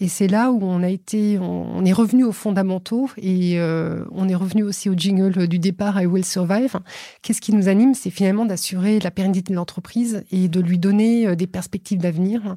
Et 0.01 0.07
c'est 0.07 0.27
là 0.27 0.51
où 0.51 0.59
on 0.63 0.81
a 0.81 0.89
été, 0.89 1.37
on, 1.37 1.85
est 1.85 1.93
revenu 1.93 2.23
aux 2.23 2.31
fondamentaux 2.31 3.07
et 3.17 3.59
euh, 3.59 4.03
on 4.09 4.27
est 4.27 4.33
revenu 4.35 4.63
aussi 4.63 4.89
au 4.89 4.95
jingle 4.95 5.47
du 5.47 5.59
départ 5.59 6.01
I 6.01 6.07
Will 6.07 6.25
Survive. 6.25 6.79
Qu'est-ce 7.21 7.39
qui 7.39 7.53
nous 7.53 7.69
anime? 7.69 7.93
C'est 7.93 8.09
finalement 8.09 8.45
d'assurer 8.45 8.99
la 8.99 9.11
pérennité 9.11 9.51
de 9.51 9.55
l'entreprise 9.55 10.23
et 10.31 10.47
de 10.47 10.59
lui 10.59 10.79
donner 10.79 11.27
euh, 11.27 11.35
des 11.35 11.45
perspectives 11.45 11.99
d'avenir. 11.99 12.55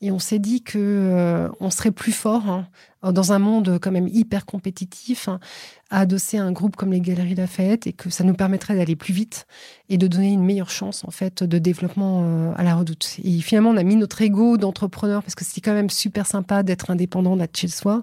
Et 0.00 0.10
on 0.10 0.18
s'est 0.18 0.38
dit 0.38 0.62
que 0.62 0.78
euh, 0.78 1.48
on 1.60 1.70
serait 1.70 1.90
plus 1.90 2.12
fort 2.12 2.48
hein, 2.48 2.66
dans 3.12 3.32
un 3.32 3.38
monde 3.38 3.78
quand 3.80 3.90
même 3.90 4.08
hyper 4.08 4.46
compétitif 4.46 5.28
hein, 5.28 5.40
à 5.90 6.00
adosser 6.00 6.38
un 6.38 6.52
groupe 6.52 6.76
comme 6.76 6.92
les 6.92 7.00
Galeries 7.00 7.34
Lafayette 7.34 7.86
et 7.86 7.92
que 7.92 8.10
ça 8.10 8.24
nous 8.24 8.34
permettrait 8.34 8.76
d'aller 8.76 8.96
plus 8.96 9.12
vite 9.12 9.46
et 9.88 9.98
de 9.98 10.06
donner 10.06 10.32
une 10.32 10.44
meilleure 10.44 10.70
chance 10.70 11.04
en 11.04 11.10
fait 11.10 11.42
de 11.42 11.58
développement 11.58 12.52
à 12.56 12.62
la 12.62 12.74
Redoute. 12.74 13.16
Et 13.22 13.40
finalement, 13.40 13.70
on 13.70 13.76
a 13.76 13.82
mis 13.82 13.96
notre 13.96 14.22
ego 14.22 14.56
d'entrepreneur 14.56 15.22
parce 15.22 15.34
que 15.34 15.44
c'était 15.44 15.60
quand 15.60 15.74
même 15.74 15.90
super 15.90 16.26
sympa 16.26 16.62
d'être 16.62 16.90
indépendant, 16.90 17.36
d'être 17.36 17.56
chez 17.56 17.68
soi, 17.68 18.02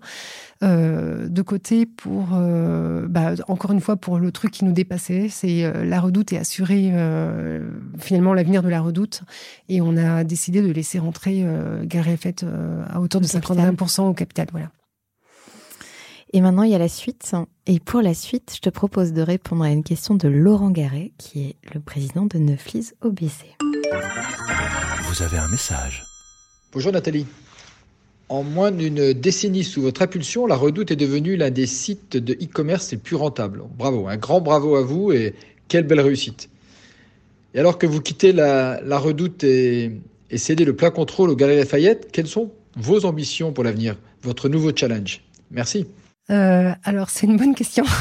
euh, 0.64 1.28
de 1.28 1.42
côté 1.42 1.86
pour, 1.86 2.30
euh, 2.34 3.08
bah, 3.08 3.34
encore 3.48 3.72
une 3.72 3.82
fois, 3.82 3.96
pour 3.96 4.20
le 4.20 4.32
truc 4.32 4.52
qui 4.52 4.64
nous 4.64 4.74
dépassait, 4.74 5.28
c'est 5.28 5.64
euh, 5.64 5.84
la 5.84 6.00
redoute 6.00 6.34
et 6.34 6.38
assurer 6.38 6.92
finalement 7.98 8.34
l'avenir 8.34 8.62
de 8.62 8.70
la 8.70 8.82
redoute. 8.82 9.24
Et 9.70 9.82
on 9.82 9.98
a 9.98 10.24
décidé 10.24 10.62
de 10.62 10.72
laisser 10.72 11.00
rentrer 11.00 11.46
Fett 12.18 12.46
à 12.90 13.00
hauteur 13.00 13.22
de 13.22 13.28
51% 13.28 14.02
au 14.02 14.14
capital. 14.14 14.48
Voilà. 14.52 14.70
Et 16.34 16.42
maintenant, 16.42 16.64
il 16.64 16.72
y 16.72 16.76
a 16.76 16.80
la 16.80 16.88
suite. 16.88 17.34
Et 17.66 17.80
pour 17.80 18.02
la 18.02 18.14
suite, 18.14 18.54
je 18.56 18.62
te 18.62 18.70
propose 18.70 19.14
de 19.14 19.22
répondre 19.22 19.64
à 19.64 19.70
une 19.70 19.84
question 19.84 20.16
de 20.16 20.28
Laurent 20.28 20.72
Garret, 20.72 21.12
qui 21.18 21.44
est 21.44 21.56
le 21.74 21.80
président 21.80 22.26
de 22.26 22.38
Neuflis 22.38 22.92
OBC. 23.02 23.58
Vous 25.04 25.22
avez 25.24 25.38
un 25.38 25.48
message. 25.50 26.04
Bonjour 26.72 26.92
Nathalie. 26.92 27.26
En 28.32 28.44
moins 28.44 28.72
d'une 28.72 29.12
décennie 29.12 29.66
sous 29.66 29.82
votre 29.82 30.02
impulsion, 30.04 30.48
la 30.48 30.56
Redoute 30.56 30.90
est 30.90 30.96
devenue 30.96 31.36
l'un 31.36 31.50
des 31.50 31.66
sites 31.66 32.16
de 32.16 32.32
e-commerce 32.32 32.90
les 32.94 32.98
plus 32.98 33.18
rentables. 33.18 33.62
Bravo, 33.78 34.08
un 34.08 34.16
grand 34.16 34.40
bravo 34.40 34.78
à 34.78 34.84
vous 34.84 35.12
et 35.12 35.36
quelle 35.68 35.84
belle 35.84 36.00
réussite. 36.00 36.50
Et 37.54 37.60
alors 37.60 37.78
que 37.78 37.86
vous 37.86 38.00
quittez 38.00 38.32
la, 38.32 38.80
Redoute 39.00 39.44
et, 39.44 39.92
cédez 40.34 40.64
le 40.64 40.74
plein 40.74 40.92
contrôle 40.92 41.30
au 41.30 41.36
Galeries 41.36 41.58
Lafayette, 41.58 42.10
quelles 42.14 42.28
sont 42.28 42.54
vos 42.78 43.04
ambitions 43.04 43.52
pour 43.52 43.66
l'avenir, 43.66 43.98
votre 44.22 44.48
nouveau 44.48 44.72
challenge? 44.74 45.22
Merci. 45.50 45.88
Euh, 46.30 46.72
alors, 46.86 47.10
c'est 47.10 47.28
une 47.28 47.36
bonne 47.36 47.54
question. 47.54 47.84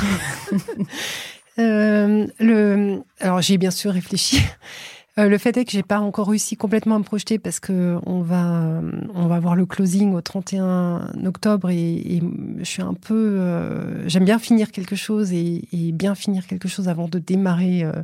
Euh, 1.59 2.27
le... 2.39 3.01
Alors, 3.19 3.43
j'ai 3.43 3.59
bien 3.59 3.73
sûr 3.73 3.93
réfléchi. 3.93 4.41
Euh, 5.19 5.29
le 5.29 5.39
fait 5.39 5.57
est 5.57 5.65
que 5.65 5.73
j'ai 5.73 5.83
pas 5.83 5.99
encore 5.99 6.29
réussi 6.29 6.57
complètement 6.57 6.95
à 6.95 6.99
me 6.99 7.05
projeter 7.05 7.39
parce 7.39 7.59
que 7.59 7.99
on 8.07 8.23
va 8.23 8.81
on 9.13 9.27
va 9.27 9.35
avoir 9.35 9.57
le 9.57 9.67
closing 9.67 10.15
au 10.15 10.21
31 10.21 11.11
octobre 11.27 11.69
et, 11.71 12.23
je 12.59 12.65
suis 12.65 12.83
un 12.83 12.95
peu 12.95 13.15
euh, 13.15 14.09
j'aime 14.09 14.25
bien 14.25 14.39
finir 14.39 14.71
quelque 14.71 14.95
chose 14.95 15.33
et, 15.33 15.63
bien 15.93 16.15
finir 16.15 16.47
quelque 16.47 16.69
chose 16.69 16.89
avant 16.89 17.09
de 17.09 17.19
démarrer 17.19 17.83
euh, 17.83 17.93
une 17.93 18.03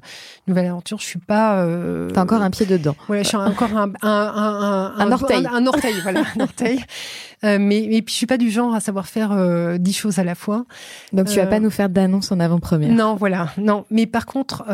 nouvelle 0.48 0.66
aventure. 0.66 0.98
Je 0.98 1.04
suis 1.04 1.18
pas. 1.18 1.64
T'as 2.12 2.22
encore 2.22 2.42
un 2.42 2.50
pied 2.50 2.66
dedans. 2.66 2.96
Voilà, 3.06 3.22
je 3.22 3.28
suis 3.28 3.36
encore 3.36 3.76
un 3.76 3.92
un, 4.02 4.08
un, 4.08 4.94
un, 4.98 5.12
orteil, 5.12 5.46
un, 5.50 5.66
orteil, 5.66 5.94
voilà, 6.02 6.24
un 6.36 6.40
orteil. 6.40 6.80
mais, 7.58 7.86
mais 7.88 8.02
puis 8.02 8.12
je 8.12 8.16
suis 8.16 8.26
pas 8.26 8.38
du 8.38 8.50
genre 8.50 8.74
à 8.74 8.80
savoir 8.80 9.06
faire 9.06 9.78
dix 9.78 9.92
choses 9.92 10.18
à 10.18 10.24
la 10.24 10.34
fois. 10.34 10.66
Donc 11.12 11.28
tu 11.28 11.36
vas 11.36 11.46
pas 11.46 11.60
nous 11.60 11.70
faire 11.70 11.88
d'annonce 11.88 12.32
en 12.32 12.40
avant-première. 12.40 12.92
Non, 12.92 13.16
voilà, 13.16 13.52
non. 13.58 13.84
Mais 13.90 14.06
par 14.06 14.26
contre, 14.26 14.64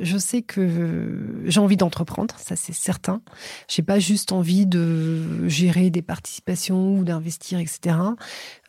je 0.00 0.18
sais 0.18 0.42
que 0.42 1.42
j'ai 1.44 1.60
envie 1.60 1.76
d'entreprendre, 1.76 2.34
ça 2.38 2.56
c'est 2.56 2.74
certain. 2.74 3.20
J'ai 3.68 3.82
pas 3.82 3.98
juste 3.98 4.32
envie 4.32 4.66
de 4.66 5.48
gérer 5.48 5.90
des 5.90 6.02
participations 6.02 6.96
ou 6.96 7.04
d'investir, 7.04 7.58
etc. 7.58 7.96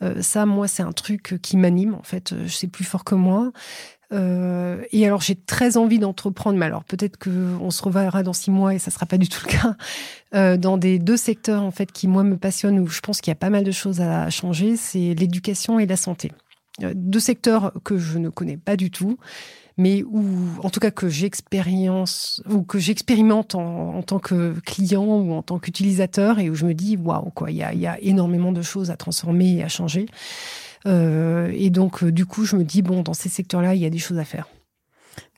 Euh, 0.02 0.22
ça, 0.22 0.46
moi, 0.46 0.68
c'est 0.68 0.82
un 0.82 0.92
truc 0.92 1.38
qui 1.42 1.56
m'anime. 1.56 1.94
En 1.94 2.02
fait, 2.02 2.34
c'est 2.48 2.68
plus 2.68 2.84
fort 2.84 3.04
que 3.04 3.14
moi. 3.14 3.52
Euh, 4.14 4.82
et 4.92 5.06
alors, 5.06 5.20
j'ai 5.20 5.34
très 5.34 5.76
envie 5.76 5.98
d'entreprendre, 5.98 6.58
mais 6.58 6.66
alors 6.66 6.84
peut-être 6.84 7.18
qu'on 7.18 7.70
se 7.70 7.82
reverra 7.82 8.22
dans 8.22 8.32
six 8.32 8.50
mois 8.50 8.74
et 8.74 8.78
ça 8.78 8.90
sera 8.90 9.06
pas 9.06 9.18
du 9.18 9.28
tout 9.28 9.40
le 9.46 9.52
cas, 9.52 9.76
euh, 10.34 10.56
dans 10.56 10.76
des 10.76 10.98
deux 10.98 11.16
secteurs 11.16 11.62
en 11.62 11.70
fait 11.70 11.90
qui 11.90 12.06
moi 12.06 12.22
me 12.22 12.36
passionnent 12.36 12.78
où 12.78 12.86
je 12.86 13.00
pense 13.00 13.20
qu'il 13.20 13.30
y 13.30 13.32
a 13.32 13.36
pas 13.36 13.50
mal 13.50 13.64
de 13.64 13.72
choses 13.72 14.00
à 14.00 14.30
changer, 14.30 14.76
c'est 14.76 15.14
l'éducation 15.14 15.78
et 15.78 15.86
la 15.86 15.96
santé. 15.96 16.32
deux 16.80 17.20
secteurs 17.20 17.72
que 17.84 17.98
je 17.98 18.18
ne 18.18 18.28
connais 18.28 18.56
pas 18.56 18.76
du 18.76 18.90
tout 18.90 19.18
mais 19.76 20.02
où, 20.04 20.22
en 20.62 20.70
tout 20.70 20.80
cas, 20.80 20.90
que 20.90 21.08
j'expérimente 21.08 23.54
en, 23.54 24.02
tant 24.02 24.18
que 24.18 24.58
client 24.60 25.04
ou 25.04 25.32
en 25.32 25.42
tant 25.42 25.58
qu'utilisateur 25.58 26.38
et 26.38 26.48
où 26.48 26.54
je 26.54 26.64
me 26.64 26.74
dis, 26.74 26.96
waouh, 26.96 27.30
quoi, 27.30 27.50
il 27.50 27.56
y 27.56 27.62
a, 27.62 27.98
énormément 28.00 28.52
de 28.52 28.62
choses 28.62 28.90
à 28.90 28.96
transformer 28.96 29.56
et 29.56 29.64
à 29.64 29.68
changer. 29.68 30.06
Euh, 30.86 31.50
et 31.54 31.70
donc, 31.70 32.02
euh, 32.02 32.12
du 32.12 32.26
coup, 32.26 32.44
je 32.44 32.56
me 32.56 32.64
dis, 32.64 32.82
bon, 32.82 33.02
dans 33.02 33.14
ces 33.14 33.28
secteurs-là, 33.28 33.74
il 33.74 33.80
y 33.80 33.86
a 33.86 33.90
des 33.90 33.98
choses 33.98 34.18
à 34.18 34.24
faire. 34.24 34.48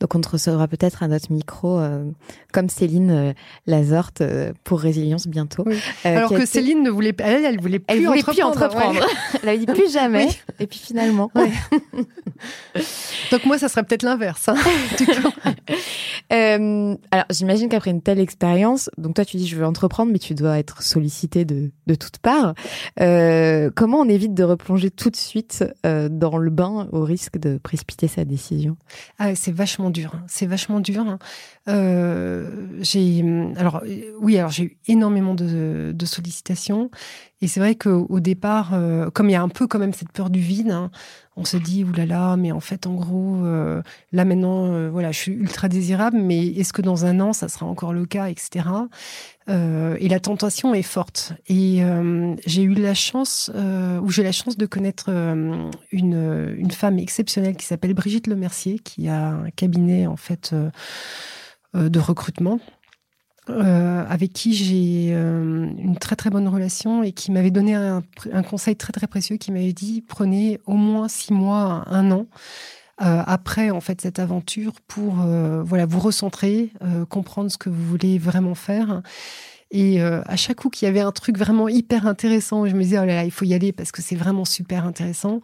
Donc 0.01 0.15
on 0.15 0.21
te 0.21 0.29
recevra 0.29 0.69
peut-être 0.69 1.03
à 1.03 1.09
notre 1.09 1.33
micro, 1.33 1.79
euh, 1.79 2.05
comme 2.53 2.69
Céline 2.69 3.11
euh, 3.11 3.33
Lazorte 3.67 4.21
euh, 4.21 4.53
pour 4.63 4.81
Résilience 4.81 5.27
bientôt. 5.27 5.65
Alors 6.05 6.31
que 6.31 6.45
Céline 6.45 6.83
ne 6.83 6.91
voulait, 6.91 7.15
elle, 7.19 7.47
elle 7.47 7.59
voulait 7.61 7.79
plus 7.79 7.97
elle 7.97 8.05
voulait 8.05 8.19
entreprendre. 8.21 8.53
Plus 8.53 8.65
entreprendre. 8.65 9.01
elle 9.43 9.49
a 9.49 9.57
dit 9.57 9.65
plus 9.65 9.91
jamais. 9.91 10.29
Et 10.61 10.67
puis 10.67 10.79
finalement. 10.79 11.31
Donc 13.31 13.47
moi, 13.47 13.57
ça 13.59 13.71
serait 13.71 13.85
peut-être 13.85 14.03
l'inverse. 14.03 14.51
Hein, 14.51 14.57
alors 17.11 17.27
j'imagine 17.31 17.71
qu'après 17.71 17.91
une 17.91 18.03
telle 18.03 18.21
expérience, 18.21 18.91
donc 18.99 19.15
toi 19.15 19.25
tu 19.25 19.37
dis 19.37 19.47
je 19.47 19.57
veux 19.57 19.65
entreprendre, 19.65 20.13
mais 20.13 20.19
tu 20.19 20.35
dois 20.35 20.59
être 20.59 20.83
sollicité 20.83 21.45
de, 21.45 21.71
de 21.87 21.95
toutes 21.95 22.19
parts. 22.19 22.55
comment 22.97 24.01
on 24.01 24.09
évite 24.09 24.35
de 24.35 24.43
replonger 24.45 24.91
tout 24.91 25.09
de 25.09 25.17
suite 25.17 25.65
dans 25.85 26.37
le 26.37 26.51
bain 26.51 26.89
au 26.93 27.03
risque 27.05 27.39
de 27.39 27.59
précipiter 27.59 28.09
sa 28.09 28.25
décision? 28.25 28.77
Ah, 29.19 29.35
C'est 29.35 29.53
vachement 29.53 29.86
dur. 29.91 30.12
Hein. 30.14 30.24
C'est 30.28 30.47
vachement 30.47 30.80
dur. 30.80 31.03
Hein. 31.07 31.18
Euh, 31.68 32.66
j'ai 32.80 33.24
alors 33.57 33.82
oui, 34.20 34.39
alors 34.39 34.51
j'ai 34.51 34.64
eu 34.64 34.78
énormément 34.87 35.34
de, 35.34 35.95
sollicitations 36.05 36.91
et 37.43 37.49
c'est 37.49 37.61
vrai 37.61 37.74
qu'au 37.74 38.20
départ, 38.20 38.72
euh, 38.72 39.11
comme 39.11 39.28
il 39.28 39.32
y 39.32 39.37
a 39.37 39.43
un 39.43 39.49
peu 39.49 39.66
quand 39.66 39.78
même 39.78 39.93
cette 39.93 40.11
peur 40.11 40.30
du 40.30 40.41
vide, 40.41 40.70
hein, 40.70 40.91
on 41.37 41.45
se 41.45 41.59
dit 41.59 41.84
oulala, 41.84 42.37
mais 42.37 42.51
en 42.51 42.61
fait 42.61 42.87
en 42.87 42.95
gros, 42.95 43.45
euh, 43.45 43.82
là 44.12 44.24
maintenant, 44.24 44.91
voilà, 44.91 45.12
je 45.12 45.18
suis 45.18 45.32
ultra 45.32 45.68
désirable, 45.68 46.16
mais 46.16 46.47
est-ce 46.47 46.72
que 46.72 46.80
dans 46.80 47.05
un 47.05 47.20
an 47.20 47.34
ça 47.34 47.49
sera 47.49 47.66
encore 47.66 47.93
le 47.93 48.07
cas, 48.07 48.28
etc. 48.28 48.66
et 49.49 50.09
la 50.09 50.18
tentation 50.18 50.74
est 50.74 50.82
forte. 50.82 51.34
Et 51.49 51.82
j'ai 52.47 52.62
eu 52.62 52.74
la 52.74 52.95
chance, 52.95 53.51
ou 54.03 54.11
j'ai 54.11 54.22
la 54.22 54.32
chance 54.32 54.57
de 54.57 54.66
connaître 54.66 55.11
une, 55.11 56.55
une 56.59 56.70
femme 56.70 56.99
exceptionnelle 56.99 57.57
qui 57.57 57.66
s'appelle 57.66 57.95
Brigitte 57.95 58.26
Lemercier, 58.26 58.78
qui 58.78 59.09
a 59.09 59.28
un 59.28 59.51
cabinet 59.51 60.07
en 60.07 60.16
fait 60.16 60.55
euh, 61.76 61.89
de 61.89 61.99
recrutement. 61.99 62.61
Euh, 63.49 64.05
avec 64.09 64.33
qui 64.33 64.55
j'ai 64.55 65.15
euh, 65.15 65.69
une 65.79 65.97
très 65.99 66.17
très 66.17 66.31
bonne 66.31 66.49
relation 66.49 67.05
et 67.05 67.13
qui 67.13 67.31
m'avait 67.31 67.53
donné 67.53 67.75
un, 67.75 68.03
conseil 68.43 68.75
très 68.75 68.93
très 68.93 69.07
précieux 69.07 69.37
qui 69.37 69.53
m'avait 69.53 69.73
dit 69.73 70.03
prenez 70.07 70.61
au 70.67 70.75
moins 70.75 71.07
six 71.07 71.33
mois, 71.33 71.85
un 71.87 72.11
an 72.11 72.27
après 72.99 73.71
en 73.71 73.81
fait 73.81 74.01
cette 74.01 74.19
aventure 74.19 74.73
pour 74.89 75.17
voilà 75.17 75.85
vous 75.85 76.01
recentrer, 76.01 76.73
comprendre 77.11 77.51
ce 77.51 77.59
que 77.59 77.69
vous 77.69 77.85
voulez 77.85 78.19
vraiment 78.19 78.55
faire. 78.55 79.03
Et 79.71 80.01
à 80.01 80.37
chaque 80.37 80.57
coup 80.57 80.71
qu'il 80.71 80.87
y 80.87 80.89
avait 80.89 81.01
un 81.01 81.13
truc 81.13 81.37
vraiment 81.37 81.69
hyper 81.69 82.07
intéressant, 82.07 82.67
je 82.67 82.75
me 82.75 82.83
disais 82.83 82.99
oh 82.99 83.05
là 83.05 83.17
là 83.17 83.25
il 83.25 83.31
faut 83.31 83.45
y 83.45 83.53
aller 83.53 83.73
parce 83.73 83.93
que 83.93 84.01
c'est 84.01 84.17
vraiment 84.17 84.47
super 84.47 84.87
intéressant. 84.87 85.41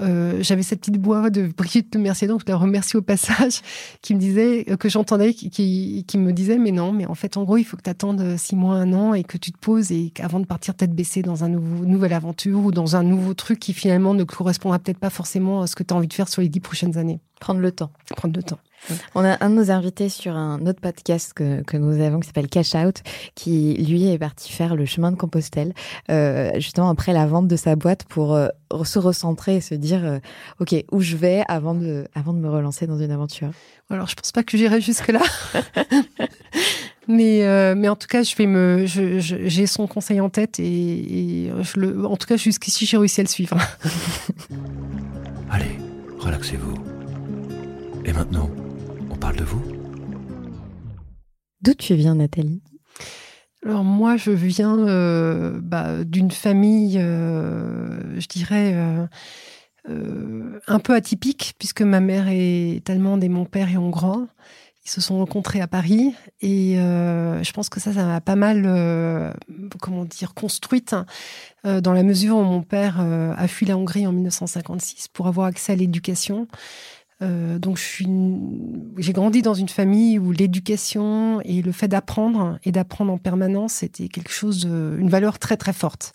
Euh, 0.00 0.38
j'avais 0.42 0.62
cette 0.62 0.80
petite 0.80 0.98
voix 0.98 1.30
de 1.30 1.48
Brigitte 1.56 1.96
Mercier, 1.96 2.28
donc 2.28 2.42
je 2.46 2.50
la 2.50 2.56
remercie 2.56 2.96
au 2.96 3.02
passage, 3.02 3.60
qui 4.02 4.14
me 4.14 4.20
disait, 4.20 4.64
euh, 4.70 4.76
que 4.76 4.88
j'entendais, 4.88 5.34
qui, 5.34 5.50
qui, 5.50 6.18
me 6.18 6.32
disait, 6.32 6.58
mais 6.58 6.70
non, 6.70 6.92
mais 6.92 7.06
en 7.06 7.14
fait, 7.14 7.36
en 7.36 7.44
gros, 7.44 7.56
il 7.56 7.64
faut 7.64 7.76
que 7.76 7.82
tu 7.82 7.90
attendes 7.90 8.20
euh, 8.20 8.36
six 8.36 8.56
mois, 8.56 8.76
un 8.76 8.92
an 8.92 9.14
et 9.14 9.24
que 9.24 9.36
tu 9.36 9.52
te 9.52 9.58
poses 9.58 9.90
et 9.90 10.10
qu'avant 10.10 10.40
de 10.40 10.46
partir 10.46 10.74
tête 10.74 10.92
baissée 10.92 11.22
dans 11.22 11.44
un 11.44 11.48
nouveau, 11.48 11.84
nouvelle 11.84 12.12
aventure 12.12 12.64
ou 12.64 12.70
dans 12.70 12.96
un 12.96 13.02
nouveau 13.02 13.34
truc 13.34 13.58
qui 13.58 13.72
finalement 13.72 14.14
ne 14.14 14.24
correspondra 14.24 14.78
peut-être 14.78 14.98
pas 14.98 15.10
forcément 15.10 15.62
à 15.62 15.66
ce 15.66 15.74
que 15.74 15.82
tu 15.82 15.92
as 15.92 15.96
envie 15.96 16.08
de 16.08 16.14
faire 16.14 16.28
sur 16.28 16.42
les 16.42 16.48
dix 16.48 16.60
prochaines 16.60 16.96
années. 16.96 17.20
Prendre 17.40 17.60
le 17.60 17.72
temps. 17.72 17.90
Prendre 18.16 18.36
le 18.36 18.42
temps. 18.42 18.58
On 19.14 19.24
a 19.24 19.42
un 19.44 19.50
de 19.50 19.54
nos 19.54 19.70
invités 19.70 20.08
sur 20.08 20.36
un 20.36 20.64
autre 20.66 20.80
podcast 20.80 21.32
que, 21.34 21.62
que 21.62 21.76
nous 21.76 22.00
avons 22.02 22.20
qui 22.20 22.26
s'appelle 22.26 22.48
Cash 22.48 22.74
Out, 22.74 23.02
qui 23.34 23.74
lui 23.74 24.10
est 24.10 24.18
parti 24.18 24.52
faire 24.52 24.76
le 24.76 24.86
chemin 24.86 25.12
de 25.12 25.16
Compostelle, 25.16 25.74
euh, 26.10 26.50
justement 26.54 26.88
après 26.88 27.12
la 27.12 27.26
vente 27.26 27.48
de 27.48 27.56
sa 27.56 27.76
boîte 27.76 28.04
pour 28.04 28.34
euh, 28.34 28.48
se 28.84 28.98
recentrer 28.98 29.56
et 29.56 29.60
se 29.60 29.74
dire, 29.74 30.04
euh, 30.04 30.18
ok, 30.60 30.74
où 30.92 31.00
je 31.00 31.16
vais 31.16 31.42
avant 31.48 31.74
de, 31.74 32.06
avant 32.14 32.32
de 32.32 32.38
me 32.38 32.48
relancer 32.48 32.86
dans 32.86 32.98
une 32.98 33.10
aventure. 33.10 33.50
Alors 33.90 34.06
je 34.06 34.14
pense 34.14 34.32
pas 34.32 34.42
que 34.42 34.56
j'irai 34.56 34.80
jusque 34.80 35.08
là. 35.08 35.22
Mais, 37.08 37.42
euh, 37.46 37.74
mais 37.74 37.88
en 37.88 37.96
tout 37.96 38.06
cas, 38.06 38.22
je 38.22 38.36
vais 38.36 38.44
me, 38.44 38.84
j'ai 38.84 39.66
son 39.66 39.86
conseil 39.86 40.20
en 40.20 40.28
tête 40.28 40.60
et, 40.60 41.46
et 41.46 41.50
je 41.62 41.80
le, 41.80 42.06
en 42.06 42.18
tout 42.18 42.26
cas, 42.26 42.36
jusqu'ici, 42.36 42.84
j'ai 42.84 42.98
réussi 42.98 43.22
à 43.22 43.24
le 43.24 43.30
suivre. 43.30 43.56
Allez, 45.50 45.78
relaxez-vous. 46.18 46.74
Et 48.04 48.12
maintenant, 48.12 48.50
parle 49.18 49.36
de 49.36 49.44
vous 49.44 49.62
D'où 51.60 51.74
tu 51.74 51.94
viens, 51.94 52.14
Nathalie? 52.14 52.62
Alors 53.64 53.84
moi, 53.84 54.16
je 54.16 54.30
viens 54.30 54.76
bah, 55.60 56.04
d'une 56.04 56.30
famille, 56.30 56.98
je 56.98 58.26
dirais, 58.28 58.76
un 59.86 60.78
peu 60.78 60.94
atypique, 60.94 61.54
puisque 61.58 61.82
ma 61.82 62.00
mère 62.00 62.28
est 62.28 62.88
allemande 62.88 63.24
et 63.24 63.28
mon 63.28 63.44
père 63.44 63.70
est 63.70 63.76
hongrois. 63.76 64.28
Ils 64.88 64.90
se 64.90 65.02
sont 65.02 65.18
rencontrés 65.18 65.60
à 65.60 65.66
Paris 65.66 66.14
et 66.40 66.78
euh, 66.78 67.42
je 67.42 67.52
pense 67.52 67.68
que 67.68 67.78
ça, 67.78 67.92
ça 67.92 68.06
m'a 68.06 68.22
pas 68.22 68.36
mal, 68.36 68.62
euh, 68.64 69.34
comment 69.82 70.06
dire, 70.06 70.32
construite 70.32 70.96
euh, 71.66 71.82
dans 71.82 71.92
la 71.92 72.02
mesure 72.02 72.38
où 72.38 72.42
mon 72.42 72.62
père 72.62 72.98
a 72.98 73.48
fui 73.48 73.66
la 73.66 73.76
Hongrie 73.76 74.06
en 74.06 74.12
1956 74.12 75.08
pour 75.08 75.26
avoir 75.26 75.46
accès 75.46 75.72
à 75.72 75.76
l'éducation. 75.76 76.48
Donc 77.20 77.78
j'ai 77.78 79.12
grandi 79.12 79.42
dans 79.42 79.54
une 79.54 79.68
famille 79.68 80.18
où 80.18 80.30
l'éducation 80.30 81.40
et 81.40 81.62
le 81.62 81.72
fait 81.72 81.88
d'apprendre 81.88 82.58
et 82.64 82.70
d'apprendre 82.70 83.12
en 83.12 83.18
permanence 83.18 83.72
c'était 83.74 84.08
quelque 84.08 84.30
chose, 84.30 84.64
une 84.64 85.08
valeur 85.08 85.38
très 85.38 85.56
très 85.56 85.72
forte. 85.72 86.12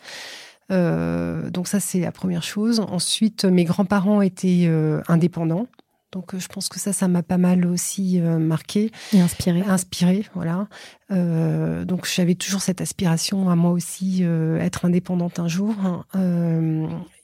donc 0.69 1.67
ça 1.67 1.79
c'est 1.79 1.99
la 1.99 2.11
première 2.11 2.43
chose. 2.43 2.79
Ensuite, 2.79 3.43
mes 3.43 3.65
grands-parents 3.65 4.21
étaient 4.21 4.71
indépendants. 5.07 5.67
Donc, 6.13 6.35
euh, 6.35 6.39
je 6.39 6.47
pense 6.47 6.69
que 6.69 6.79
ça, 6.79 6.93
ça 6.93 7.07
m'a 7.07 7.23
pas 7.23 7.39
mal 7.39 7.65
aussi 7.65 8.21
euh, 8.21 8.37
marqué. 8.37 8.91
Et 9.13 9.19
inspiré. 9.19 9.61
Inspiré, 9.61 10.25
voilà. 10.35 10.67
Euh, 11.13 11.85
donc, 11.85 12.07
j'avais 12.13 12.35
toujours 12.35 12.61
cette 12.61 12.81
aspiration 12.81 13.49
à 13.49 13.55
moi 13.55 13.71
aussi 13.71 14.23
être 14.59 14.85
indépendante 14.85 15.39
un 15.39 15.47
jour. 15.47 15.75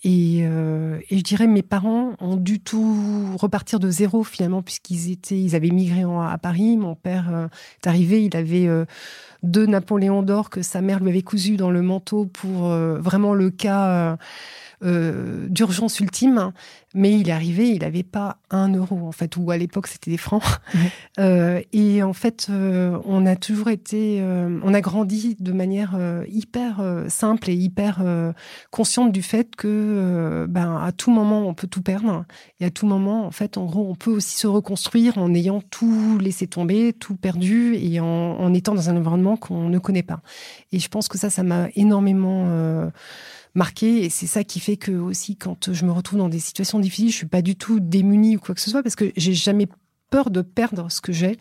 Et, 0.04 0.42
je 0.42 1.22
dirais, 1.22 1.48
mes 1.48 1.64
parents 1.64 2.14
ont 2.20 2.36
du 2.36 2.60
tout 2.60 3.36
repartir 3.38 3.80
de 3.80 3.90
zéro 3.90 4.24
finalement, 4.24 4.62
puisqu'ils 4.62 5.12
étaient, 5.12 5.40
ils 5.40 5.56
avaient 5.56 5.72
migré 5.72 6.04
à 6.04 6.38
Paris. 6.38 6.78
Mon 6.78 6.96
père 6.96 7.50
est 7.82 7.88
arrivé, 7.88 8.24
il 8.24 8.36
avait 8.38 8.70
deux 9.44 9.66
Napoléons 9.66 10.24
d'or 10.24 10.50
que 10.50 10.62
sa 10.62 10.82
mère 10.82 11.00
lui 11.00 11.10
avait 11.10 11.22
cousus 11.22 11.58
dans 11.58 11.72
le 11.72 11.82
manteau 11.82 12.26
pour 12.26 12.70
vraiment 12.70 13.34
le 13.34 13.50
cas 13.50 14.18
euh, 14.82 15.48
d'urgence 15.50 16.00
ultime, 16.00 16.54
mais 16.96 17.20
il 17.20 17.28
est 17.28 17.34
arrivé, 17.34 17.68
il 17.68 17.80
n'avait 17.80 18.04
pas 18.04 18.38
un 18.50 18.74
euro 18.74 19.10
en 19.10 19.12
fait, 19.12 19.36
ou 19.36 19.52
à 19.52 19.58
l'époque 19.58 19.88
c'était 19.88 20.12
des 20.12 20.18
francs. 20.18 20.44
Euh, 21.20 21.62
et 21.74 22.02
en 22.02 22.14
fait, 22.14 22.48
euh, 22.50 22.98
on 23.04 23.26
a 23.26 23.36
toujours 23.36 23.68
été, 23.80 24.22
on 24.64 24.74
a 24.74 24.82
grandi 24.82 25.36
de 25.40 25.52
manière 25.52 26.00
hyper 26.28 26.82
simple 27.08 27.50
et 27.50 27.54
hyper 27.54 28.04
consciente 28.72 29.12
du 29.12 29.22
fait 29.22 29.56
que, 29.56 30.46
ben 30.50 30.78
à 30.78 30.92
tout 30.92 31.12
moment 31.12 31.48
on 31.48 31.54
peut 31.54 31.68
tout 31.68 31.82
perdre 31.82 32.26
et 32.60 32.66
à 32.66 32.70
tout 32.70 32.86
moment 32.86 33.26
en 33.26 33.32
fait, 33.32 33.58
en 33.58 33.66
gros, 33.66 33.90
on 33.90 33.96
peut 33.96 34.12
aussi 34.12 34.38
se 34.38 34.48
reconstruire 34.48 35.18
en 35.18 35.34
ayant 35.34 35.62
tout 35.62 36.18
laissé 36.20 36.48
tomber, 36.48 36.94
tout 36.94 37.16
perdu 37.16 37.76
et 37.76 38.00
en, 38.00 38.06
en 38.06 38.54
étant 38.54 38.76
dans 38.76 38.90
un 38.90 38.98
environnement 38.98 39.38
qu'on 39.38 39.70
ne 39.70 39.80
connaît 39.80 40.04
pas. 40.04 40.22
Et 40.72 40.80
je 40.80 40.88
pense 40.90 41.08
que 41.08 41.18
ça, 41.18 41.30
ça 41.30 41.44
m'a 41.44 41.68
énormément 41.76 42.90
marqué. 43.56 44.04
Et 44.06 44.10
c'est 44.10 44.28
ça 44.28 44.44
qui 44.44 44.60
fait 44.60 44.78
que 44.78 44.92
aussi, 44.92 45.36
quand 45.36 45.74
je 45.74 45.86
me 45.86 45.92
retrouve 45.92 46.20
dans 46.20 46.30
des 46.30 46.40
situations 46.40 46.80
difficiles, 46.80 47.12
je 47.12 47.16
suis 47.16 47.28
pas 47.28 47.42
du 47.42 47.56
tout 47.56 47.80
démunie 47.80 48.38
ou 48.38 48.40
quoi 48.40 48.56
que 48.56 48.62
ce 48.62 48.70
soit, 48.70 48.84
parce 48.84 48.96
que 48.96 49.12
j'ai 49.16 49.34
jamais 49.34 49.68
peur 50.10 50.30
de 50.32 50.42
perdre 50.42 50.92
ce 50.92 51.02
que 51.02 51.12
j'ai. 51.12 51.40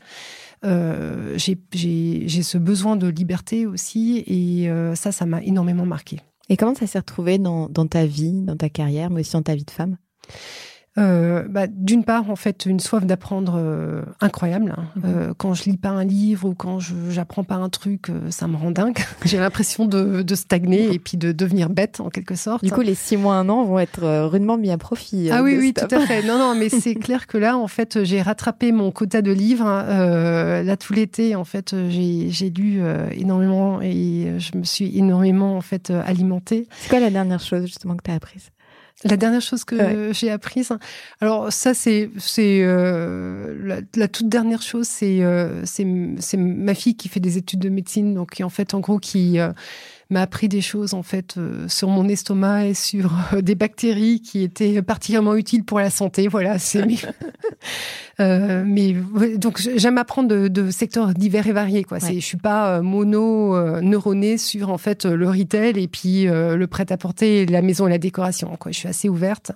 Euh, 0.65 1.37
j'ai 1.37 2.43
ce 2.43 2.59
besoin 2.59 2.97
de 2.97 3.07
liberté 3.07 3.67
aussi, 3.67 4.25
et 4.27 4.69
euh, 4.69 4.95
ça, 4.95 5.13
ça 5.13 5.27
m'a 5.27 5.43
énormément 5.43 5.87
marqué. 5.87 6.21
Et 6.49 6.57
comment 6.57 6.75
ça 6.75 6.87
s'est 6.87 6.99
retrouvé 6.99 7.39
dans, 7.39 7.69
dans 7.69 7.87
ta 7.87 8.07
vie, 8.07 8.43
dans 8.43 8.57
ta 8.57 8.69
carrière, 8.69 9.11
mais 9.11 9.21
aussi 9.21 9.33
dans 9.33 9.43
ta 9.43 9.55
vie 9.55 9.65
de 9.65 9.71
femme? 9.71 9.97
Euh, 10.99 11.45
bah, 11.49 11.67
d'une 11.69 12.05
part, 12.05 12.31
en 12.31 12.37
fait, 12.37 12.67
une 12.67 12.81
soif 12.81 13.05
d'apprendre 13.05 13.55
euh, 13.57 14.03
incroyable. 14.21 14.75
Hein. 14.77 14.85
Mhm. 14.97 15.03
Euh, 15.05 15.35
quand 15.37 15.55
je 15.55 15.65
lis 15.65 15.77
pas 15.77 15.91
un 15.91 16.05
livre 16.05 16.49
ou 16.49 16.55
quand 16.55 16.81
je 16.81 16.95
j'apprends 17.11 17.45
pas 17.45 17.55
un 17.55 17.69
truc, 17.69 18.09
ça 18.31 18.49
me 18.49 18.57
rend 18.57 18.71
dingue. 18.71 18.99
J'ai 19.25 19.39
l'impression 19.39 19.87
de, 19.87 20.23
de, 20.23 20.35
stagner 20.35 20.93
et 20.93 20.99
puis 20.99 21.17
de 21.17 21.33
devenir 21.33 21.69
bête 21.69 22.01
en 22.01 22.09
quelque 22.09 22.35
sorte. 22.35 22.65
Du 22.65 22.71
coup, 22.71 22.81
les 22.81 22.95
six 22.95 23.17
mois, 23.17 23.35
un 23.35 23.49
an 23.49 23.65
vont 23.65 23.79
être 23.79 24.27
rudement 24.27 24.57
mis 24.57 24.71
à 24.71 24.79
profit. 24.79 25.31
Ah 25.31 25.43
oui, 25.43 25.57
oui, 25.59 25.73
tout 25.73 25.93
à 25.95 26.01
fait. 26.01 26.23
Non, 26.23 26.39
non, 26.39 26.55
mais 26.55 26.69
c'est 26.69 26.95
clair 26.95 27.27
que 27.27 27.39
là, 27.39 27.57
en 27.57 27.69
fait, 27.69 28.05
j'ai 28.05 28.23
rattrapé 28.23 28.73
mon 28.73 28.91
quota 28.91 29.23
de 29.23 29.33
livres. 29.33 29.67
là, 29.67 30.77
tout 30.77 30.93
l'été, 30.93 31.35
en 31.35 31.45
fait, 31.45 31.75
j'ai 31.89 32.51
lu 32.51 32.83
énormément 33.13 33.81
et 33.83 34.35
je 34.39 34.57
me 34.57 34.65
suis 34.65 34.97
énormément, 34.99 35.57
en 35.57 35.61
fait, 35.61 35.91
alimentée. 35.91 36.67
C'est 36.81 36.89
quoi 36.91 37.01
la 37.01 37.11
dernière 37.11 37.41
chose, 37.41 37.67
justement, 37.67 37.97
que 37.97 38.03
tu 38.05 38.11
as 38.11 38.15
apprise? 38.15 38.51
La 39.05 39.17
dernière 39.17 39.41
chose 39.41 39.65
que 39.65 40.13
j'ai 40.13 40.31
apprise, 40.31 40.73
alors 41.21 41.53
ça 41.53 41.73
c'est 41.73 42.11
c'est 42.19 42.63
euh, 42.63 43.81
la, 43.95 44.09
toute 44.09 44.29
dernière 44.29 44.61
chose, 44.61 44.89
c'est 44.89 45.23
euh, 45.23 45.65
c'est 45.65 45.85
ma 46.37 46.75
fille 46.75 46.97
qui 46.97 47.09
fait 47.09 47.21
des 47.21 47.39
études 47.39 47.61
de 47.61 47.69
médecine, 47.69 48.15
donc 48.15 48.33
qui 48.33 48.43
en 48.43 48.49
fait 48.49 48.75
en 48.75 48.81
gros 48.81 48.99
qui 48.99 49.39
euh, 49.39 49.53
m'a 50.11 50.23
appris 50.23 50.49
des 50.49 50.63
choses 50.63 50.95
en 50.95 51.03
fait 51.03 51.37
euh, 51.37 51.69
sur 51.69 51.89
mon 51.89 52.09
estomac 52.09 52.67
et 52.67 52.75
sur 52.75 53.13
euh, 53.35 53.43
des 53.43 53.55
bactéries 53.55 54.23
qui 54.23 54.43
étaient 54.43 54.81
particulièrement 54.81 55.35
utiles 55.35 55.65
pour 55.65 55.81
la 55.81 55.91
santé. 55.91 56.29
Voilà, 56.29 56.59
c'est 56.59 56.83
euh, 58.21 58.65
mais 58.67 58.95
donc 59.37 59.61
j'aime 59.77 59.99
apprendre 59.99 60.29
de, 60.29 60.49
de, 60.49 60.71
secteurs 60.71 61.13
divers 61.13 61.47
et 61.47 61.53
variés. 61.53 61.85
Quoi, 61.85 62.01
c'est 62.01 62.15
je 62.15 62.25
suis 62.25 62.39
pas 62.39 62.81
mono 62.81 63.81
neuronée 63.81 64.39
sur 64.39 64.71
en 64.71 64.79
fait 64.79 65.05
le 65.05 65.29
retail 65.29 65.79
et 65.79 65.89
puis 65.89 66.25
le 66.25 66.67
prêt 66.67 66.91
à 66.91 66.97
porter, 66.97 67.47
la 67.47 67.63
maison 67.63 67.87
et 67.87 67.91
la 67.91 67.99
décoration. 67.99 68.57
Quoi, 68.59 68.73
je 68.73 68.79
suis 68.79 68.89
assez 68.89 69.09
ouverte. 69.09 69.53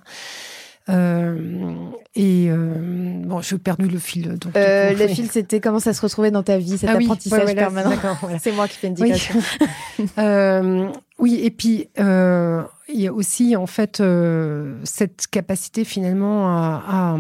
Euh, 0.89 1.75
et 2.15 2.49
euh, 2.51 3.23
bon, 3.25 3.41
j'ai 3.41 3.57
perdu 3.59 3.89
le 3.89 3.99
fil. 3.99 4.37
Donc, 4.39 4.57
euh, 4.57 4.93
le 4.93 5.09
fil, 5.15 5.31
c'était 5.31 5.61
comment 5.61 5.81
ça 5.81 5.95
se 5.95 6.01
retrouvait 6.03 6.31
dans 6.31 6.43
ta 6.43 6.59
vie, 6.59 6.77
cet 6.77 6.91
ah 6.91 6.95
apprentissage 6.95 7.55
permanent. 7.55 7.97
C'est 8.41 8.53
moi 8.53 8.69
qui 8.69 8.77
fais 8.77 8.89
une 8.89 8.95
digression. 8.95 9.41
Oui, 9.99 10.07
euh, 10.19 10.89
oui 11.19 11.41
et 11.43 11.51
puis 11.51 11.89
euh, 11.99 12.63
il 12.93 13.01
y 13.01 13.07
a 13.07 13.13
aussi 13.13 13.57
en 13.57 13.67
fait 13.67 14.03
cette 14.85 15.27
capacité 15.29 15.85
finalement 15.85 16.49
à, 16.49 16.83
à, 16.87 17.17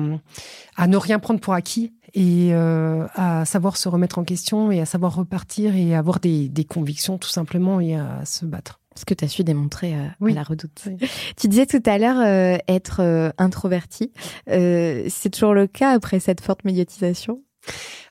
à, 0.76 0.86
ne 0.86 0.96
rien 0.96 1.18
prendre 1.18 1.40
pour 1.40 1.54
acquis 1.54 1.94
et 2.14 2.52
à 2.52 3.44
savoir 3.46 3.78
se 3.78 3.88
remettre 3.88 4.18
en 4.18 4.24
question 4.24 4.70
et 4.70 4.80
à 4.80 4.86
savoir 4.86 5.14
repartir 5.14 5.74
et 5.76 5.94
avoir 5.94 6.20
des, 6.20 6.48
des 6.48 6.64
convictions 6.64 7.16
tout 7.16 7.30
simplement 7.30 7.80
et 7.80 7.94
à 7.94 8.24
se 8.26 8.44
battre. 8.44 8.81
Ce 8.94 9.04
que 9.04 9.14
tu 9.14 9.24
as 9.24 9.28
su 9.28 9.44
démontrer 9.44 9.94
euh, 9.94 10.30
à 10.30 10.34
la 10.34 10.42
redoute. 10.42 10.84
Tu 11.36 11.48
disais 11.48 11.66
tout 11.66 11.82
à 11.86 11.98
l'heure 11.98 12.20
euh, 12.20 12.58
être 12.68 13.00
euh, 13.00 13.30
introverti. 13.38 14.12
c'est 14.46 15.30
toujours 15.32 15.54
le 15.54 15.66
cas 15.66 15.90
après 15.90 16.20
cette 16.20 16.40
forte 16.40 16.64
médiatisation? 16.64 17.42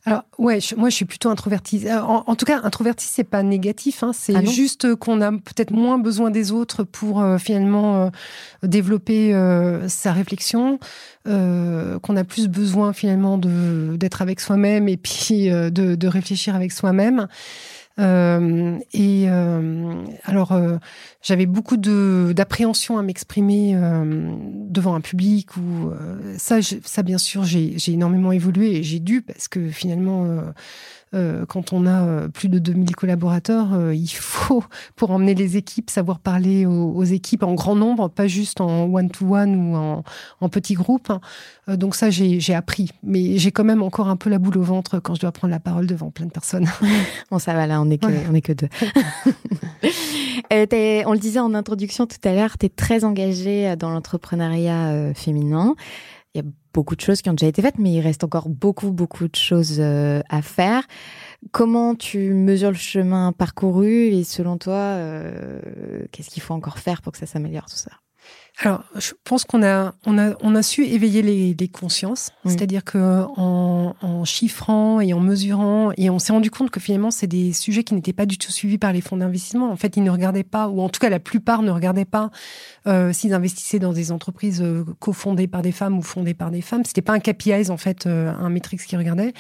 Alors 0.06 0.24
ouais, 0.38 0.60
moi 0.78 0.90
je 0.90 0.96
suis 0.96 1.06
plutôt 1.06 1.30
introvertie. 1.30 1.86
En, 1.92 2.36
tout 2.36 2.46
cas, 2.46 2.62
introvertie 2.64 3.06
c'est 3.06 3.26
pas 3.26 3.44
négatif, 3.44 4.02
hein, 4.02 4.14
c'est 4.14 4.36
ah 4.36 4.44
juste 4.44 4.96
qu'on 4.96 5.22
a 5.22 5.32
peut-être 5.32 5.72
moins 5.72 6.00
besoin 6.00 6.32
des 6.32 6.52
autres 6.52 6.84
pour 6.84 7.24
finalement 7.38 8.10
développer 8.64 9.34
sa 9.88 10.14
réflexion, 10.14 10.80
qu'on 11.26 12.16
a 12.16 12.24
plus 12.24 12.48
besoin 12.48 12.94
finalement 12.94 13.38
de 13.38 13.98
d'être 13.98 14.22
avec 14.22 14.40
soi-même 14.40 14.88
et 14.88 14.98
puis 14.98 15.50
de, 15.50 15.70
de 15.70 16.08
réfléchir 16.08 16.56
avec 16.56 16.72
soi-même. 16.72 17.28
Euh, 18.00 18.80
et 18.94 19.26
euh, 19.30 20.06
alors, 20.24 20.52
euh, 20.54 20.78
j'avais 21.22 21.46
beaucoup 21.46 21.78
d'appréhension 21.78 22.98
à 22.98 23.04
m'exprimer 23.04 23.76
devant 24.70 24.96
un 24.96 25.02
public. 25.02 25.56
Ou 25.58 25.92
ça, 26.38 26.60
ça 26.62 27.04
bien 27.04 27.18
sûr, 27.18 27.44
j'ai 27.44 27.92
énormément 27.92 28.32
évolué 28.32 28.78
et 28.78 28.84
j'ai 28.84 29.00
dû 29.00 29.22
parce 29.22 29.48
que 29.48 29.70
finalement 29.70 30.44
euh, 31.14 31.46
quand 31.46 31.74
on 31.74 31.86
a 31.86 32.06
euh, 32.06 32.28
plus 32.30 32.48
de 32.48 32.58
2000 32.58 32.96
collaborateurs, 32.96 33.74
euh, 33.74 33.94
il 33.94 34.08
faut, 34.08 34.64
pour 34.96 35.12
emmener 35.12 35.36
les 35.36 35.58
équipes, 35.58 35.90
savoir 35.90 36.20
parler 36.20 36.66
aux, 36.66 37.04
équipes 37.04 37.44
en 37.44 37.54
grand 37.54 37.76
nombre, 37.76 38.10
pas 38.10 38.28
juste 38.28 38.62
en 38.62 38.86
one-to-one 38.86 39.56
ou 39.56 39.76
en, 39.76 40.04
en 40.40 40.50
petits 40.50 40.76
groupes. 40.76 41.12
donc 41.68 41.96
ça, 41.96 42.10
j'ai 42.10 42.54
appris. 42.54 42.92
Mais 43.04 43.38
j'ai 43.38 43.52
quand 43.52 43.64
même 43.64 43.82
encore 43.82 44.08
un 44.08 44.16
peu 44.16 44.30
la 44.30 44.38
boule 44.38 44.58
au 44.58 44.62
ventre 44.62 45.00
quand 45.00 45.16
je 45.16 45.22
dois 45.22 45.32
prendre 45.32 45.52
la 45.52 45.60
parole 45.60 45.88
devant 45.88 46.12
plein 46.12 46.28
de 46.28 46.32
personnes. 46.32 46.68
bon, 47.32 47.40
ça 47.40 47.54
va, 47.54 47.68
là, 47.68 47.82
on 47.82 47.86
n'est 47.86 47.98
que, 47.98 48.08
on 48.30 48.34
est 48.34 48.42
que 48.42 48.54
deux. 48.54 48.70
on 51.12 51.14
le 51.14 51.20
disait 51.20 51.40
en 51.40 51.54
introduction 51.54 52.08
tout 52.08 52.18
à 52.24 52.34
l'heure, 52.34 52.58
tu 52.58 52.66
es 52.66 52.70
très 52.70 53.04
engagée 53.04 53.76
dans 53.76 53.90
l'entrepreneuriat 53.90 55.14
féminin. 55.14 55.76
Il 56.34 56.42
y 56.42 56.48
a 56.48 56.50
beaucoup 56.74 56.96
de 56.96 57.02
choses 57.02 57.22
qui 57.22 57.30
ont 57.30 57.34
déjà 57.34 57.48
été 57.48 57.62
faites, 57.62 57.78
mais 57.78 57.92
il 57.92 58.00
reste 58.00 58.24
encore 58.24 58.48
beaucoup, 58.48 58.92
beaucoup 58.92 59.28
de 59.28 59.36
choses 59.36 59.80
euh, 59.80 60.22
à 60.30 60.42
faire. 60.42 60.88
Comment 61.52 61.96
tu 61.96 62.34
mesures 62.34 62.72
le 62.72 62.78
chemin 62.78 63.34
parcouru 63.34 64.08
et 64.08 64.24
selon 64.24 64.58
toi, 64.58 64.76
euh, 64.76 66.06
qu'est-ce 66.12 66.30
qu'il 66.30 66.42
faut 66.42 66.54
encore 66.54 66.80
faire 66.80 67.02
pour 67.02 67.12
que 67.12 67.18
ça 67.18 67.26
s'améliore 67.26 67.66
tout 67.66 67.76
ça? 67.76 67.92
Alors, 68.64 68.84
je 68.96 69.12
pense 69.24 69.44
qu'on 69.44 69.64
a, 69.64 69.96
on 70.06 70.20
a, 70.20 70.36
on 70.42 70.54
a 70.54 70.62
su 70.62 70.86
éveiller 70.86 71.24
les, 71.24 71.56
les 71.60 71.68
consciences, 71.68 72.30
Oui. 72.46 72.52
c'est-à-dire 72.52 72.84
que 72.84 73.24
en, 73.36 73.96
en 74.02 74.24
chiffrant 74.24 75.00
et 75.02 75.14
en 75.14 75.20
mesurant, 75.20 75.92
et 75.98 76.12
on 76.12 76.20
s'est 76.20 76.32
rendu 76.32 76.52
compte 76.52 76.70
que 76.70 76.80
finalement, 76.80 77.10
c'est 77.10 77.26
des 77.26 77.54
sujets 77.54 77.84
qui 77.84 77.96
n'étaient 77.96 78.14
pas 78.14 78.28
du 78.28 78.38
tout 78.38 78.52
suivis 78.52 78.78
par 78.78 78.94
les 78.94 79.02
fonds 79.02 79.18
d'investissement. 79.18 79.72
En 79.72 79.76
fait, 79.78 79.98
ils 79.98 80.04
ne 80.04 80.12
regardaient 80.12 80.44
pas, 80.44 80.68
ou 80.68 80.82
en 80.82 80.90
tout 80.90 81.00
cas 81.00 81.10
la 81.10 81.20
plupart 81.20 81.64
ne 81.64 81.72
regardaient 81.72 82.06
pas 82.06 82.30
euh, 82.86 83.12
s'ils 83.14 83.34
investissaient 83.34 83.80
dans 83.80 83.94
des 83.94 84.12
entreprises 84.12 84.62
euh, 84.62 84.84
cofondées 85.00 85.48
par 85.48 85.64
des 85.64 85.72
femmes 85.72 85.98
ou 85.98 86.04
fondées 86.04 86.36
par 86.36 86.52
des 86.52 86.62
femmes. 86.62 86.84
C'était 86.86 87.02
pas 87.02 87.14
un 87.14 87.20
KPIs 87.20 87.72
en 87.72 87.78
fait, 87.78 88.06
euh, 88.06 88.32
un 88.32 88.50
métrique 88.50 88.86
qui 88.86 88.96
regardait. 88.96 89.34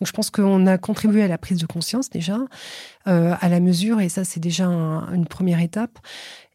Donc, 0.00 0.06
je 0.06 0.12
pense 0.12 0.28
qu'on 0.30 0.66
a 0.66 0.76
contribué 0.76 1.22
à 1.22 1.28
la 1.28 1.38
prise 1.38 1.58
de 1.58 1.66
conscience 1.66 2.10
déjà, 2.10 2.38
euh, 3.08 3.34
à 3.40 3.48
la 3.48 3.60
mesure, 3.60 4.00
et 4.00 4.08
ça, 4.10 4.24
c'est 4.24 4.40
déjà 4.40 4.66
un- 4.66 5.10
une 5.14 5.26
première 5.26 5.60
étape. 5.60 5.98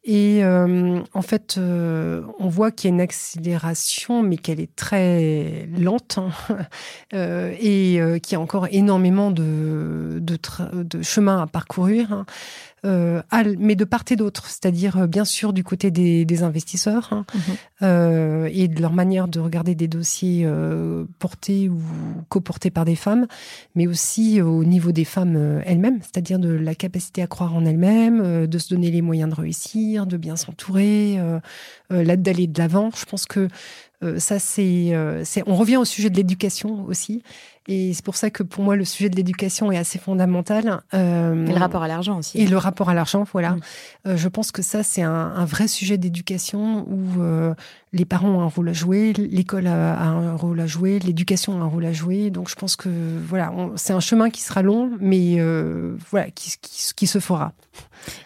Et 0.03 0.43
euh, 0.43 0.99
en 1.13 1.21
fait, 1.21 1.57
euh, 1.57 2.23
on 2.39 2.49
voit 2.49 2.71
qu'il 2.71 2.89
y 2.89 2.91
a 2.91 2.95
une 2.95 3.01
accélération, 3.01 4.23
mais 4.23 4.37
qu'elle 4.37 4.59
est 4.59 4.75
très 4.75 5.69
lente 5.77 6.17
hein, 6.17 6.31
euh, 7.13 7.53
et 7.59 7.99
qu'il 8.21 8.33
y 8.33 8.35
a 8.35 8.39
encore 8.39 8.67
énormément 8.71 9.29
de, 9.29 10.19
de 10.19 11.01
chemin 11.03 11.43
à 11.43 11.47
parcourir, 11.47 12.11
hein, 12.11 12.25
euh, 12.85 13.21
mais 13.59 13.75
de 13.75 13.85
part 13.85 14.03
et 14.09 14.15
d'autre. 14.15 14.47
C'est-à-dire, 14.47 14.97
euh, 14.97 15.07
bien 15.07 15.25
sûr, 15.25 15.53
du 15.53 15.63
côté 15.63 15.91
des, 15.91 16.25
des 16.25 16.43
investisseurs 16.43 17.09
hein, 17.11 17.25
Mhm. 17.33 17.41
euh, 17.83 18.49
et 18.51 18.67
de 18.67 18.81
leur 18.81 18.93
manière 18.93 19.27
de 19.27 19.39
regarder 19.39 19.75
des 19.75 19.87
dossiers 19.87 20.43
euh, 20.45 21.05
portés 21.19 21.69
ou 21.69 21.79
coportés 22.29 22.71
par 22.71 22.85
des 22.85 22.95
femmes, 22.95 23.27
mais 23.75 23.87
aussi 23.87 24.41
au 24.41 24.63
niveau 24.63 24.91
des 24.91 25.05
femmes 25.05 25.61
elles-mêmes, 25.65 25.99
c'est-à-dire 26.01 26.39
de 26.39 26.49
la 26.49 26.75
capacité 26.75 27.21
à 27.21 27.27
croire 27.27 27.55
en 27.55 27.65
elles-mêmes, 27.65 28.47
de 28.47 28.57
se 28.57 28.73
donner 28.73 28.91
les 28.91 29.01
moyens 29.01 29.29
de 29.29 29.35
réussir, 29.35 30.05
de 30.05 30.17
bien 30.17 30.35
s'entourer, 30.35 31.19
là 31.89 32.15
d'aller 32.17 32.47
de 32.47 32.57
l'avant. 32.59 32.89
Je 32.95 33.05
pense 33.05 33.25
que 33.25 33.47
euh, 34.03 34.19
ça 34.19 34.39
c'est, 34.39 34.93
euh, 34.93 35.23
c'est, 35.23 35.43
on 35.47 35.55
revient 35.55 35.77
au 35.77 35.85
sujet 35.85 36.09
de 36.09 36.15
l'éducation 36.15 36.85
aussi, 36.85 37.23
et 37.67 37.93
c'est 37.93 38.03
pour 38.03 38.15
ça 38.15 38.29
que 38.31 38.41
pour 38.43 38.63
moi 38.63 38.75
le 38.75 38.85
sujet 38.85 39.09
de 39.09 39.15
l'éducation 39.15 39.71
est 39.71 39.77
assez 39.77 39.99
fondamental. 39.99 40.81
Euh, 40.93 41.45
Et 41.45 41.53
le 41.53 41.59
rapport 41.59 41.83
à 41.83 41.87
l'argent 41.87 42.17
aussi. 42.17 42.39
et 42.39 42.47
le 42.47 42.57
rapport 42.57 42.89
à 42.89 42.93
l'argent, 42.93 43.23
voilà. 43.31 43.51
Mm. 44.05 44.17
Je 44.17 44.27
pense 44.27 44.51
que 44.51 44.61
ça, 44.61 44.81
c'est 44.81 45.03
un, 45.03 45.11
un 45.11 45.45
vrai 45.45 45.67
sujet 45.67 45.97
d'éducation 45.97 46.87
où 46.89 47.21
les 47.93 48.05
parents 48.05 48.29
ont 48.29 48.41
un 48.41 48.47
rôle 48.47 48.69
à 48.69 48.73
jouer, 48.73 49.13
l'école 49.13 49.67
a, 49.67 49.93
a 49.93 50.05
un 50.05 50.35
rôle 50.35 50.59
à 50.59 50.67
jouer, 50.67 50.99
l'éducation 50.99 51.61
a 51.61 51.63
un 51.63 51.67
rôle 51.67 51.85
à 51.85 51.93
jouer. 51.93 52.31
Donc, 52.31 52.49
je 52.49 52.55
pense 52.55 52.75
que 52.75 52.89
voilà, 53.27 53.53
c'est 53.75 53.93
un 53.93 53.99
chemin 53.99 54.29
qui 54.31 54.41
sera 54.41 54.63
long, 54.63 54.89
mais 54.99 55.39
voilà, 56.09 56.31
qui, 56.31 56.55
qui, 56.61 56.93
qui 56.95 57.07
se 57.07 57.19
fera. 57.19 57.53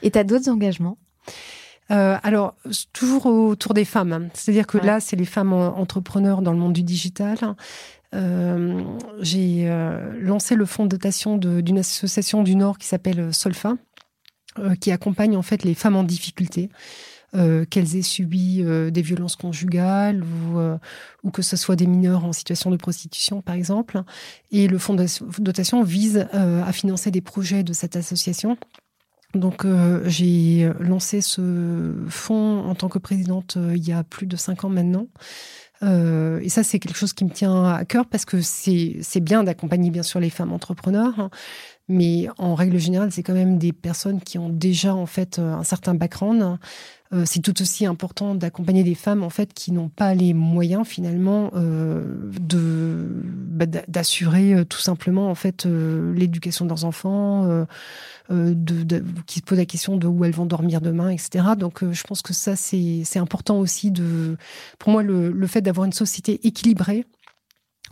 Et 0.01 0.11
tu 0.11 0.17
as 0.17 0.23
d'autres 0.23 0.49
engagements? 0.49 0.97
Euh, 1.91 2.17
alors, 2.23 2.55
toujours 2.93 3.27
autour 3.27 3.73
des 3.73 3.85
femmes. 3.85 4.11
hein. 4.13 4.27
C'est-à-dire 4.33 4.65
que 4.67 4.77
Ouais. 4.79 4.85
là, 4.85 4.99
c'est 4.99 5.15
les 5.15 5.25
femmes 5.25 5.53
en- 5.53 5.77
entrepreneurs 5.77 6.41
dans 6.41 6.51
le 6.51 6.57
monde 6.57 6.73
du 6.73 6.83
digital. 6.83 7.37
Euh, 8.13 8.81
J'ai 9.21 9.69
euh, 9.69 10.13
lancé 10.19 10.55
le 10.55 10.65
fonds 10.65 10.83
de 10.85 10.89
dotation 10.89 11.37
d'une 11.37 11.77
association 11.79 12.43
du 12.43 12.55
Nord 12.55 12.77
qui 12.77 12.87
s'appelle 12.87 13.33
Solfa, 13.33 13.73
qui 14.79 14.91
accompagne 14.91 15.35
en 15.35 15.41
fait 15.41 15.63
les 15.63 15.73
femmes 15.75 15.95
en 15.95 16.03
difficulté. 16.03 16.69
euh, 17.33 17.65
qu'elles 17.65 17.97
aient 17.97 18.01
subi 18.01 18.61
euh, 18.63 18.89
des 18.91 19.01
violences 19.01 19.35
conjugales 19.35 20.23
ou, 20.23 20.57
euh, 20.57 20.77
ou 21.23 21.31
que 21.31 21.41
ce 21.41 21.57
soit 21.57 21.75
des 21.75 21.85
mineurs 21.85 22.23
en 22.23 22.31
situation 22.31 22.71
de 22.71 22.77
prostitution, 22.77 23.41
par 23.41 23.55
exemple. 23.55 24.01
Et 24.51 24.67
le 24.69 24.77
fonds 24.77 24.93
de 24.93 25.05
dotation 25.39 25.83
vise 25.83 26.27
à 26.31 26.71
financer 26.71 27.11
des 27.11 27.19
projets 27.19 27.63
de 27.63 27.73
cette 27.73 27.97
association. 27.97 28.57
Donc 29.35 29.65
euh, 29.65 30.01
j'ai 30.05 30.71
lancé 30.79 31.21
ce 31.21 31.93
fonds 32.07 32.63
en 32.65 32.73
tant 32.73 32.89
que 32.89 32.99
présidente 32.99 33.57
euh, 33.57 33.73
il 33.75 33.87
y 33.87 33.91
a 33.91 34.03
plus 34.03 34.25
de 34.25 34.35
cinq 34.37 34.63
ans 34.63 34.69
maintenant. 34.69 35.07
Euh, 35.83 36.39
et 36.41 36.49
ça, 36.49 36.63
c'est 36.63 36.79
quelque 36.79 36.97
chose 36.97 37.13
qui 37.13 37.25
me 37.25 37.29
tient 37.29 37.65
à 37.65 37.85
cœur 37.85 38.05
parce 38.05 38.25
que 38.25 38.41
c'est 38.41 39.19
bien 39.19 39.43
d'accompagner 39.43 39.89
bien 39.89 40.03
sûr 40.03 40.19
les 40.19 40.29
femmes 40.29 40.53
entrepreneurs, 40.53 41.19
hein, 41.19 41.29
mais 41.87 42.27
en 42.37 42.55
règle 42.55 42.77
générale, 42.77 43.11
c'est 43.11 43.23
quand 43.23 43.33
même 43.33 43.57
des 43.57 43.73
personnes 43.73 44.21
qui 44.21 44.37
ont 44.37 44.49
déjà 44.49 44.95
en 44.95 45.05
fait 45.05 45.39
euh, 45.39 45.53
un 45.53 45.63
certain 45.63 45.93
background. 45.93 46.57
Euh, 47.13 47.21
c'est 47.25 47.39
tout 47.39 47.61
aussi 47.61 47.85
important 47.85 48.33
d'accompagner 48.33 48.83
des 48.83 48.95
femmes 48.95 49.23
en 49.23 49.29
fait 49.29 49.53
qui 49.53 49.71
n'ont 49.71 49.89
pas 49.89 50.15
les 50.15 50.33
moyens 50.33 50.87
finalement 50.87 51.51
euh, 51.53 52.03
de 52.41 53.05
bah, 53.47 53.67
d'a- 53.67 53.83
d'assurer 53.87 54.55
euh, 54.55 54.63
tout 54.65 54.79
simplement 54.79 55.29
en 55.29 55.35
fait 55.35 55.67
euh, 55.67 56.13
l'éducation 56.15 56.65
de 56.65 56.69
leurs 56.71 56.83
enfants, 56.83 57.45
euh, 57.45 57.65
euh, 58.31 58.53
de, 58.55 58.81
de- 58.81 59.03
qui 59.27 59.39
se 59.39 59.43
posent 59.43 59.59
la 59.59 59.65
question 59.67 59.97
de 59.97 60.07
où 60.07 60.25
elles 60.25 60.31
vont 60.33 60.47
dormir 60.47 60.81
demain, 60.81 61.09
etc. 61.09 61.45
Donc 61.59 61.83
je 61.91 62.03
pense 62.05 62.23
que 62.23 62.33
ça 62.33 62.55
c'est 62.55 63.03
c'est 63.05 63.19
important 63.19 63.59
aussi 63.59 63.91
de 63.91 64.35
pour 64.79 64.91
moi 64.91 65.03
le, 65.03 65.31
le 65.31 65.47
fait 65.47 65.61
d'avoir 65.61 65.85
une 65.85 65.93
société 65.93 66.39
équilibrée 66.47 67.05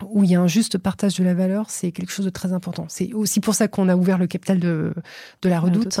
où 0.02 0.24
il 0.24 0.30
y 0.30 0.34
a 0.34 0.40
un 0.40 0.48
juste 0.48 0.78
partage 0.78 1.16
de 1.16 1.24
la 1.24 1.34
valeur, 1.34 1.70
c'est 1.70 1.92
quelque 1.92 2.10
chose 2.10 2.24
de 2.24 2.30
très 2.30 2.52
important. 2.52 2.86
C'est 2.88 3.12
aussi 3.12 3.40
pour 3.40 3.54
ça 3.54 3.68
qu'on 3.68 3.88
a 3.88 3.96
ouvert 3.96 4.18
le 4.18 4.26
capital 4.26 4.58
de, 4.58 4.92
de 5.42 5.48
la 5.48 5.60
redoute. 5.60 6.00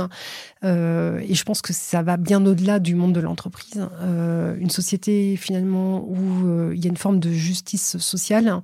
Euh, 0.64 1.20
et 1.20 1.34
je 1.34 1.44
pense 1.44 1.62
que 1.62 1.72
ça 1.72 2.02
va 2.02 2.16
bien 2.16 2.44
au-delà 2.44 2.80
du 2.80 2.94
monde 2.94 3.12
de 3.12 3.20
l'entreprise. 3.20 3.86
Euh, 4.00 4.56
une 4.58 4.70
société 4.70 5.36
finalement 5.36 6.04
où 6.08 6.46
euh, 6.46 6.72
il 6.74 6.82
y 6.82 6.88
a 6.88 6.90
une 6.90 6.96
forme 6.96 7.20
de 7.20 7.30
justice 7.30 7.98
sociale 7.98 8.60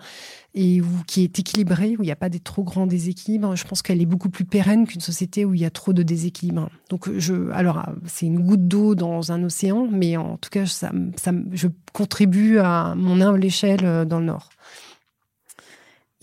et 0.54 0.80
où, 0.80 0.88
qui 1.06 1.22
est 1.22 1.38
équilibrée, 1.38 1.94
où 1.96 2.02
il 2.02 2.06
n'y 2.06 2.12
a 2.12 2.16
pas 2.16 2.28
des 2.28 2.40
trop 2.40 2.64
grands 2.64 2.88
déséquilibres. 2.88 3.54
Je 3.54 3.64
pense 3.64 3.82
qu'elle 3.82 4.02
est 4.02 4.06
beaucoup 4.06 4.30
plus 4.30 4.44
pérenne 4.44 4.84
qu'une 4.84 5.00
société 5.00 5.44
où 5.44 5.54
il 5.54 5.60
y 5.60 5.64
a 5.64 5.70
trop 5.70 5.92
de 5.92 6.02
déséquilibres. 6.02 6.70
Donc, 6.88 7.08
je, 7.18 7.50
alors, 7.52 7.86
c'est 8.06 8.26
une 8.26 8.40
goutte 8.40 8.66
d'eau 8.66 8.96
dans 8.96 9.30
un 9.30 9.44
océan, 9.44 9.86
mais 9.88 10.16
en 10.16 10.38
tout 10.38 10.50
cas, 10.50 10.66
ça, 10.66 10.90
ça, 11.16 11.30
je 11.52 11.68
contribue 11.92 12.58
à 12.58 12.94
mon 12.96 13.20
humble 13.20 13.44
échelle 13.44 14.06
dans 14.08 14.18
le 14.18 14.26
Nord. 14.26 14.48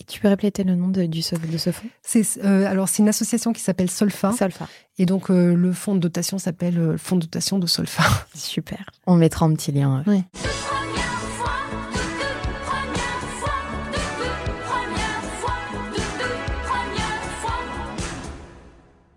Tu 0.08 0.20
peux 0.20 0.28
répéter 0.28 0.64
le 0.64 0.74
nom 0.74 0.88
de, 0.88 1.04
du, 1.04 1.20
de 1.20 1.58
ce 1.58 1.70
fonds? 1.70 1.88
C'est 2.02 2.42
euh, 2.42 2.66
alors 2.66 2.88
c'est 2.88 3.02
une 3.02 3.10
association 3.10 3.52
qui 3.52 3.60
s'appelle 3.60 3.90
Solfa. 3.90 4.32
Solfa. 4.32 4.66
Et 4.96 5.04
donc 5.04 5.30
euh, 5.30 5.54
le 5.54 5.72
fonds 5.72 5.94
de 5.94 6.00
dotation 6.00 6.38
s'appelle 6.38 6.78
euh, 6.78 6.96
Fonds 6.96 7.16
de 7.16 7.22
dotation 7.22 7.58
de 7.58 7.66
Solfa. 7.66 8.02
Super. 8.34 8.88
On 9.06 9.16
mettra 9.16 9.44
un 9.44 9.52
petit 9.52 9.70
lien. 9.70 10.02
Oui. 10.06 10.22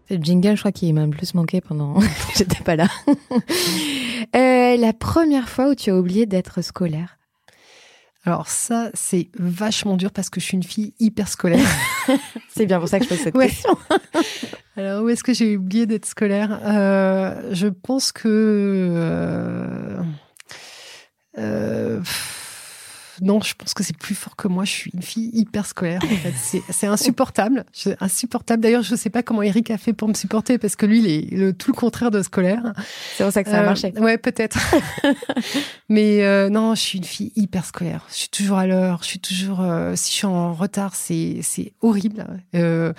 C'est 0.10 0.18
le 0.18 0.24
jingle, 0.24 0.56
je 0.56 0.62
crois 0.62 0.74
qu'il 0.74 0.94
m'a 0.94 1.06
le 1.06 1.12
plus 1.12 1.34
manqué 1.36 1.62
pendant 1.62 1.94
que 2.02 2.06
j'étais 2.36 2.62
pas 2.62 2.76
là. 2.76 2.90
euh, 3.08 4.76
la 4.76 4.92
première 4.92 5.48
fois 5.48 5.70
où 5.70 5.76
tu 5.76 5.90
as 5.90 5.98
oublié 5.98 6.26
d'être 6.26 6.62
scolaire? 6.62 7.18
Alors 8.24 8.48
ça, 8.50 8.92
c'est 8.94 9.30
vachement 9.40 9.98
dur 9.98 10.12
parce 10.12 10.30
que 10.30 10.40
je 10.40 10.46
suis 10.46 10.56
une 10.56 10.64
fille 10.64 10.94
hyper 11.00 11.28
scolaire. 11.28 11.66
c'est 12.50 12.66
bien 12.68 12.80
pour 12.80 12.88
ça 12.88 13.00
que 13.00 13.06
je 13.06 13.10
pose 13.10 13.18
cette 13.20 13.36
Ouais. 13.36 13.48
question. 13.50 13.76
Alors 14.78 15.04
où 15.04 15.10
est-ce 15.10 15.24
que 15.24 15.34
j'ai 15.34 15.58
oublié 15.58 15.86
d'être 15.88 16.06
scolaire? 16.06 16.60
Euh, 16.64 17.50
Je 17.52 17.68
pense 17.68 18.12
que... 18.12 18.28
Euh, 18.96 20.02
euh, 21.38 22.00
pff, 22.00 22.31
non, 23.22 23.40
je 23.42 23.54
pense 23.56 23.74
que 23.74 23.84
c'est 23.84 23.96
plus 23.98 24.16
fort 24.16 24.36
que 24.36 24.48
moi. 24.48 24.66
Je 24.66 24.72
suis 24.72 24.92
une 24.94 25.02
fille 25.02 25.30
hyper 25.34 25.66
scolaire. 25.66 26.02
En 26.04 26.08
fait. 26.08 26.62
c'est, 26.72 26.88
insupportable. 26.88 27.66
Je- 27.74 27.92
insupportable. 28.00 28.62
D'ailleurs, 28.64 28.84
je 28.84 28.92
ne 28.94 28.98
sais 28.98 29.10
pas 29.10 29.24
comment 29.24 29.42
Eric 29.44 29.70
a 29.72 29.78
fait 29.78 29.94
pour 29.94 30.08
me 30.08 30.14
supporter 30.14 30.58
parce 30.58 30.76
que 30.76 30.86
lui, 30.86 31.00
il 31.00 31.08
est 31.08 31.32
le, 31.36 31.54
tout 31.54 31.72
le 31.72 31.76
contraire 31.78 32.12
de 32.12 32.22
scolaire. 32.24 32.74
C'est 33.16 33.24
pour 33.24 33.32
ça 33.32 33.44
que 33.44 33.50
ça 33.50 33.60
a 33.60 33.62
Euh, 33.62 33.66
marché. 33.66 33.94
Ouais, 33.98 34.18
peut-être. 34.18 34.58
Mais 35.90 36.24
euh, 36.24 36.50
non, 36.50 36.76
je 36.76 36.82
suis 36.82 36.98
une 37.00 37.04
fille 37.04 37.32
hyper 37.36 37.66
scolaire. 37.66 38.06
Je 38.10 38.16
suis 38.16 38.30
toujours 38.30 38.58
à 38.58 38.66
l'heure. 38.68 39.00
Je 39.04 39.08
suis 39.08 39.20
toujours. 39.20 39.62
euh, 39.62 39.94
si 39.96 40.12
je 40.12 40.16
suis 40.16 40.26
en 40.28 40.54
retard, 40.54 40.96
c'est 40.96 41.42
horrible. 41.82 42.26
Je 42.54 42.94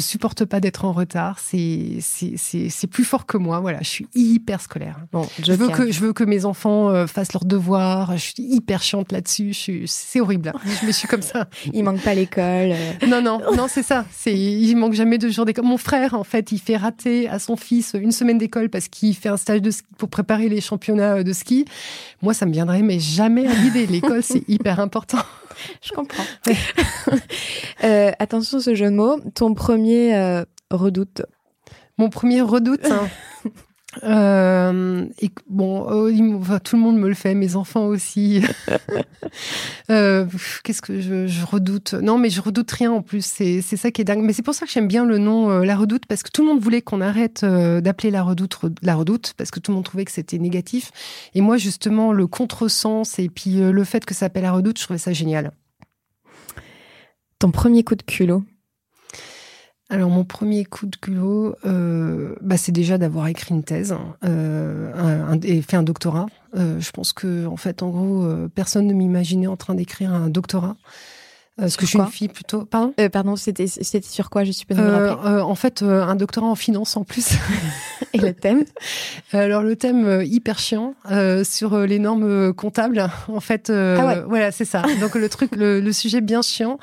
supporte 0.00 0.44
pas 0.44 0.60
d'être 0.60 0.84
en 0.84 0.92
retard. 0.92 1.38
C'est 1.40 1.98
c'est 2.00 2.34
c'est 2.36 2.68
c'est 2.68 2.86
plus 2.86 3.04
fort 3.04 3.26
que 3.26 3.36
moi. 3.36 3.60
Voilà, 3.60 3.78
je 3.82 3.88
suis 3.88 4.06
hyper 4.14 4.60
scolaire. 4.60 4.98
Bon, 5.12 5.26
Je 5.42 5.52
veux 5.52 5.68
que 5.68 5.90
je 5.90 6.00
veux 6.00 6.12
que 6.12 6.24
mes 6.24 6.44
enfants 6.44 7.06
fassent 7.06 7.32
leurs 7.32 7.44
devoirs. 7.44 8.12
Je 8.16 8.22
suis 8.22 8.34
hyper 8.38 8.82
chiante 8.82 9.12
là-dessus. 9.12 9.52
Suis 9.64 9.84
c'est 9.88 10.20
horrible. 10.20 10.52
Je 10.80 10.86
me 10.86 10.92
suis 10.92 11.08
comme 11.08 11.22
ça. 11.22 11.48
Il 11.72 11.82
manque 11.84 12.00
pas 12.02 12.12
l'école. 12.14 12.72
euh. 12.72 12.92
Non, 13.06 13.22
non, 13.22 13.40
non, 13.56 13.66
c'est 13.68 13.82
ça. 13.82 14.04
C'est, 14.12 14.34
il 14.34 14.74
manque 14.76 14.92
jamais 14.92 15.16
de 15.18 15.28
jours 15.30 15.44
d'école. 15.46 15.64
Mon 15.64 15.78
frère, 15.78 16.14
en 16.14 16.24
fait, 16.24 16.52
il 16.52 16.58
fait 16.58 16.76
rater 16.76 17.28
à 17.28 17.38
son 17.38 17.56
fils 17.56 17.94
une 17.98 18.12
semaine 18.12 18.36
d'école 18.38 18.68
parce 18.68 18.88
qu'il 18.88 19.14
fait 19.16 19.30
un 19.30 19.36
stage 19.38 19.62
de 19.62 19.70
ski 19.70 19.86
pour 19.96 20.10
préparer 20.10 20.48
les 20.48 20.60
championnats 20.60 21.22
de 21.22 21.32
ski. 21.32 21.64
Moi, 22.20 22.34
ça 22.34 22.44
me 22.46 22.52
viendrait, 22.52 22.82
mais 22.82 22.98
jamais 23.00 23.46
à 23.46 23.54
l'idée. 23.54 23.86
L'école, 23.86 24.22
c'est 24.22 24.42
hyper 24.48 24.80
important. 24.80 25.18
Je 25.82 25.92
comprends. 25.92 26.24
Euh, 27.82 28.12
attention, 28.18 28.60
ce 28.60 28.74
jeu 28.74 28.86
de 28.86 28.90
mots. 28.94 29.20
Ton 29.34 29.54
premier 29.54 30.14
euh, 30.16 30.44
redoute. 30.70 31.22
Mon 31.98 32.08
premier 32.08 32.40
redoute. 32.40 32.84
hein. 32.90 33.08
Euh, 34.02 35.06
et 35.20 35.30
bon, 35.48 35.86
oh, 35.88 36.10
tout 36.62 36.76
le 36.76 36.82
monde 36.82 36.98
me 36.98 37.08
le 37.08 37.14
fait, 37.14 37.34
mes 37.34 37.56
enfants 37.56 37.86
aussi. 37.86 38.42
euh, 39.90 40.26
Qu'est-ce 40.62 40.82
que 40.82 41.00
je, 41.00 41.26
je, 41.26 41.46
redoute 41.46 41.94
Non, 41.94 42.18
mais 42.18 42.30
je 42.30 42.40
redoute 42.40 42.70
rien 42.70 42.92
en 42.92 43.02
plus. 43.02 43.24
C'est 43.24 43.62
ça 43.62 43.90
qui 43.90 44.00
est 44.00 44.04
dingue. 44.04 44.22
Mais 44.22 44.32
c'est 44.32 44.42
pour 44.42 44.54
ça 44.54 44.66
que 44.66 44.72
j'aime 44.72 44.88
bien 44.88 45.04
le 45.04 45.18
nom 45.18 45.50
euh, 45.50 45.64
La 45.64 45.76
Redoute, 45.76 46.06
parce 46.06 46.22
que 46.22 46.30
tout 46.30 46.42
le 46.42 46.48
monde 46.48 46.60
voulait 46.60 46.82
qu'on 46.82 47.00
arrête 47.00 47.42
euh, 47.44 47.80
d'appeler 47.80 48.10
La 48.10 48.22
Redoute 48.22 48.58
La 48.82 48.94
Redoute, 48.94 49.34
parce 49.36 49.50
que 49.50 49.60
tout 49.60 49.70
le 49.70 49.76
monde 49.76 49.84
trouvait 49.84 50.04
que 50.04 50.12
c'était 50.12 50.38
négatif. 50.38 50.90
Et 51.34 51.40
moi, 51.40 51.56
justement, 51.56 52.12
le 52.12 52.26
contresens 52.26 53.18
et 53.18 53.28
puis 53.28 53.60
euh, 53.60 53.72
le 53.72 53.84
fait 53.84 54.04
que 54.04 54.14
ça 54.14 54.20
s'appelle 54.20 54.44
La 54.44 54.52
Redoute, 54.52 54.78
je 54.78 54.84
trouvais 54.84 54.98
ça 54.98 55.12
génial. 55.12 55.52
Ton 57.38 57.50
premier 57.50 57.84
coup 57.84 57.94
de 57.94 58.02
culot? 58.02 58.44
Alors 59.94 60.10
mon 60.10 60.24
premier 60.24 60.64
coup 60.64 60.86
de 60.86 60.96
culot, 60.96 61.54
euh, 61.64 62.34
bah, 62.40 62.56
c'est 62.56 62.72
déjà 62.72 62.98
d'avoir 62.98 63.28
écrit 63.28 63.54
une 63.54 63.62
thèse 63.62 63.94
euh, 64.24 65.36
et 65.44 65.62
fait 65.62 65.76
un 65.76 65.84
doctorat. 65.84 66.26
Euh, 66.56 66.80
je 66.80 66.90
pense 66.90 67.12
que 67.12 67.46
en 67.46 67.56
fait, 67.56 67.80
en 67.80 67.90
gros, 67.90 68.26
personne 68.56 68.88
ne 68.88 68.92
m'imaginait 68.92 69.46
en 69.46 69.56
train 69.56 69.76
d'écrire 69.76 70.12
un 70.12 70.30
doctorat. 70.30 70.74
Parce 71.56 71.76
que 71.76 71.84
je 71.84 71.90
suis 71.90 71.98
une 71.98 72.06
fille 72.06 72.28
plutôt. 72.28 72.64
Pardon 72.64 72.92
Pardon, 73.12 73.36
c'était 73.36 73.66
sur 73.66 74.30
quoi 74.30 74.44
Je 74.44 74.52
suis 74.52 74.66
pas 74.66 75.42
En 75.42 75.54
fait, 75.54 75.82
un 75.82 76.16
doctorat 76.16 76.48
en 76.48 76.54
finance 76.54 76.96
en 76.96 77.04
plus. 77.04 77.30
Et 78.12 78.18
le 78.18 78.32
thème? 78.32 78.64
Alors 79.32 79.62
le 79.62 79.74
thème 79.76 80.22
hyper 80.24 80.58
chiant 80.58 80.94
sur 81.44 81.78
les 81.78 81.98
normes 81.98 82.52
comptables. 82.52 83.08
En 83.28 83.40
fait, 83.40 83.70
ah 83.70 84.06
ouais. 84.06 84.22
voilà, 84.26 84.52
c'est 84.52 84.64
ça. 84.64 84.82
Donc 85.00 85.14
le 85.14 85.28
truc, 85.28 85.56
le, 85.56 85.80
le 85.80 85.92
sujet 85.92 86.20
bien 86.20 86.42
chiant. 86.42 86.78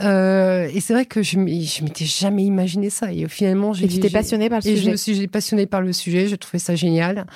Euh, 0.00 0.68
et 0.72 0.80
c'est 0.80 0.92
vrai 0.92 1.06
que 1.06 1.22
je, 1.22 1.32
je 1.32 1.82
m'étais 1.82 2.04
jamais 2.04 2.44
imaginé 2.44 2.90
ça. 2.90 3.12
Et 3.12 3.26
finalement, 3.28 3.72
j'ai. 3.72 3.88
t'es 3.88 4.10
passionnée 4.10 4.48
par 4.48 4.60
le 4.60 4.66
et 4.66 4.76
sujet. 4.76 4.84
je 4.84 4.90
me 4.90 4.96
suis 4.96 5.28
passionnée 5.28 5.66
par 5.66 5.80
le 5.80 5.92
sujet. 5.92 6.28
J'ai 6.28 6.38
trouvé 6.38 6.58
ça 6.58 6.74
génial. 6.74 7.26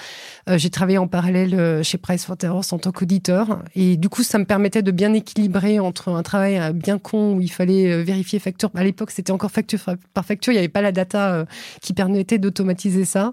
Euh, 0.49 0.59
j'ai 0.59 0.71
travaillé 0.71 0.99
en 0.99 1.09
parallèle 1.09 1.55
euh, 1.55 1.83
chez 1.83 1.99
Pricewaterhouse 1.99 2.73
en 2.73 2.79
tant 2.79 2.93
qu'auditeur. 2.93 3.63
Et 3.75 3.97
du 3.97 4.09
coup, 4.09 4.23
ça 4.23 4.39
me 4.39 4.45
permettait 4.45 4.83
de 4.83 4.91
bien 4.91 5.13
équilibrer 5.13 5.81
entre 5.81 6.11
un 6.11 6.23
travail 6.23 6.72
euh, 6.73 6.79
bien 6.79 6.99
con 6.99 7.35
où 7.35 7.41
il 7.41 7.51
fallait 7.51 8.03
vérifier 8.03 8.39
facture. 8.39 8.71
À 8.75 8.85
l'époque, 8.85 9.11
c'était 9.11 9.33
encore 9.33 9.51
facture 9.51 9.81
par 10.15 10.25
facture. 10.25 10.53
Il 10.53 10.57
n'y 10.57 10.61
avait 10.61 10.69
pas 10.69 10.83
la 10.83 10.93
data 10.93 11.47
qui 11.81 11.93
permettait 11.93 12.39
d'automatiser 12.39 13.05
ça. 13.05 13.33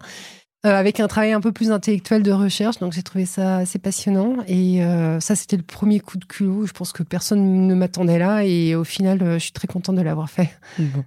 Euh, 0.65 0.71
avec 0.71 0.99
un 0.99 1.07
travail 1.07 1.31
un 1.31 1.39
peu 1.39 1.53
plus 1.53 1.71
intellectuel 1.71 2.21
de 2.21 2.33
recherche. 2.33 2.79
Donc 2.79 2.91
j'ai 2.91 3.03
trouvé 3.03 3.25
ça 3.25 3.57
assez 3.57 3.79
passionnant. 3.79 4.37
Et 4.47 4.83
euh, 4.83 5.19
ça, 5.21 5.35
c'était 5.35 5.55
le 5.55 5.63
premier 5.63 6.01
coup 6.01 6.17
de 6.17 6.25
culot. 6.25 6.65
Je 6.65 6.73
pense 6.73 6.91
que 6.91 7.01
personne 7.01 7.65
ne 7.65 7.75
m'attendait 7.75 8.19
là. 8.19 8.43
Et 8.43 8.75
au 8.75 8.83
final, 8.83 9.23
euh, 9.23 9.33
je 9.35 9.43
suis 9.43 9.51
très 9.53 9.67
contente 9.67 9.95
de 9.95 10.01
l'avoir 10.01 10.29
fait. 10.29 10.49
Bon. 10.77 11.05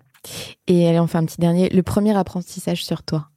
Et 0.68 0.88
allez, 0.88 0.98
enfin 0.98 1.18
un 1.18 1.26
petit 1.26 1.40
dernier. 1.40 1.68
Le 1.68 1.82
premier 1.82 2.16
apprentissage 2.16 2.84
sur 2.84 3.02
toi 3.02 3.28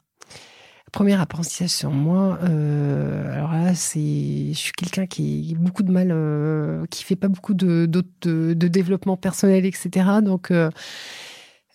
premier 0.95 1.19
apprentissage 1.19 1.71
sur 1.71 1.91
moi, 1.91 2.39
euh, 2.43 3.33
alors 3.33 3.51
là, 3.51 3.75
c'est, 3.75 3.99
je 3.99 4.57
suis 4.57 4.71
quelqu'un 4.71 5.05
qui 5.05 5.53
a 5.53 5.59
beaucoup 5.61 5.83
de 5.83 5.91
mal, 5.91 6.07
euh, 6.09 6.85
qui 6.89 7.03
fait 7.03 7.17
pas 7.17 7.27
beaucoup 7.27 7.53
de, 7.53 7.85
développement 8.23 9.17
personnel, 9.17 9.65
etc. 9.65 9.89
Donc, 10.23 10.51
euh, 10.51 10.71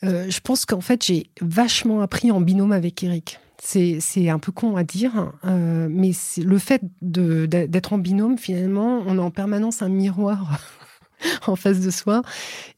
je 0.02 0.40
pense 0.40 0.64
qu'en 0.64 0.80
fait, 0.80 1.04
j'ai 1.04 1.30
vachement 1.42 2.00
appris 2.00 2.30
en 2.30 2.40
binôme 2.40 2.72
avec 2.72 3.02
Eric. 3.04 3.38
C'est 3.62 4.30
un 4.30 4.38
peu 4.38 4.52
con 4.52 4.76
à 4.76 4.84
dire, 4.84 5.32
euh, 5.44 5.88
mais 5.90 6.12
le 6.38 6.58
fait 6.58 6.80
d'être 7.02 7.92
en 7.92 7.98
binôme, 7.98 8.38
finalement, 8.38 9.02
on 9.06 9.18
a 9.18 9.20
en 9.20 9.30
permanence 9.30 9.82
un 9.82 9.90
miroir 9.90 10.60
en 11.46 11.56
face 11.56 11.80
de 11.80 11.90
soi. 11.90 12.22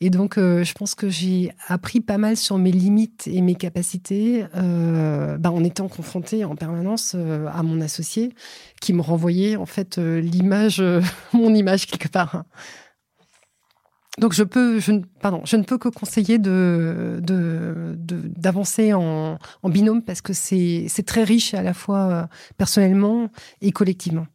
Et 0.01 0.11
donc, 0.11 0.39
euh, 0.39 0.65
je 0.65 0.73
pense 0.73 0.95
que 0.95 1.09
j'ai 1.09 1.53
appris 1.69 2.01
pas 2.01 2.19
mal 2.19 2.37
sur 2.37 2.59
mes 2.59 2.73
limites 2.73 3.27
et 3.27 3.41
mes 3.41 3.55
capacités 3.55 4.45
euh, 4.57 5.39
bah, 5.39 5.51
en 5.51 5.65
étant 5.65 5.89
confrontée 5.89 6.45
en 6.45 6.57
permanence 6.57 7.15
à 7.15 7.63
mon 7.63 7.81
associé 7.81 8.35
qui 8.81 8.93
me 8.93 9.01
renvoyait 9.01 9.57
en 9.57 9.67
fait 9.67 9.99
l'image, 9.99 10.83
mon 11.33 11.55
image 11.55 11.87
quelque 11.87 12.09
part. 12.09 12.45
Donc 14.19 14.35
je 14.35 14.43
peux, 14.43 14.79
je, 14.79 14.93
pardon, 15.21 15.41
je 15.45 15.57
ne 15.57 15.63
peux 15.63 15.79
que 15.79 15.89
conseiller 15.89 16.39
d'avancer 18.37 18.93
en, 18.93 19.39
binôme 19.65 20.03
parce 20.03 20.21
que 20.21 20.35
c'est 20.35 21.07
très 21.07 21.25
riche 21.25 21.55
à 21.55 21.63
la 21.63 21.73
fois 21.73 21.99
euh, 21.99 22.25
personnellement 22.59 23.31
et 23.63 23.73
collectivement. 23.73 24.27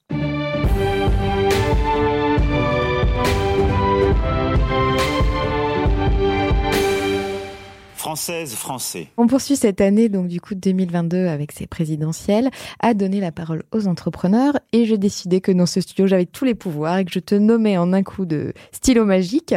Française, 8.07 8.53
Français. 8.53 9.09
On 9.17 9.27
poursuit 9.27 9.57
cette 9.57 9.81
année, 9.81 10.07
donc 10.07 10.29
du 10.29 10.39
coup 10.39 10.55
2022 10.55 11.27
avec 11.27 11.51
ces 11.51 11.67
présidentielles, 11.67 12.49
à 12.79 12.93
donner 12.93 13.19
la 13.19 13.33
parole 13.33 13.63
aux 13.73 13.85
entrepreneurs 13.85 14.57
et 14.71 14.85
j'ai 14.85 14.97
décidé 14.97 15.41
que 15.41 15.51
dans 15.51 15.65
ce 15.65 15.81
studio 15.81 16.07
j'avais 16.07 16.25
tous 16.25 16.45
les 16.45 16.55
pouvoirs 16.55 16.99
et 16.99 17.03
que 17.03 17.11
je 17.11 17.19
te 17.19 17.35
nommais 17.35 17.77
en 17.77 17.91
un 17.91 18.03
coup 18.03 18.25
de 18.25 18.53
stylo 18.71 19.03
magique 19.03 19.53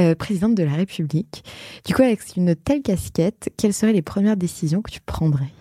euh, 0.00 0.16
présidente 0.16 0.56
de 0.56 0.64
la 0.64 0.72
République. 0.72 1.44
Du 1.86 1.94
coup, 1.94 2.02
avec 2.02 2.18
une 2.34 2.56
telle 2.56 2.82
casquette, 2.82 3.52
quelles 3.56 3.72
seraient 3.72 3.92
les 3.92 4.02
premières 4.02 4.36
décisions 4.36 4.82
que 4.82 4.90
tu 4.90 5.00
prendrais? 5.00 5.52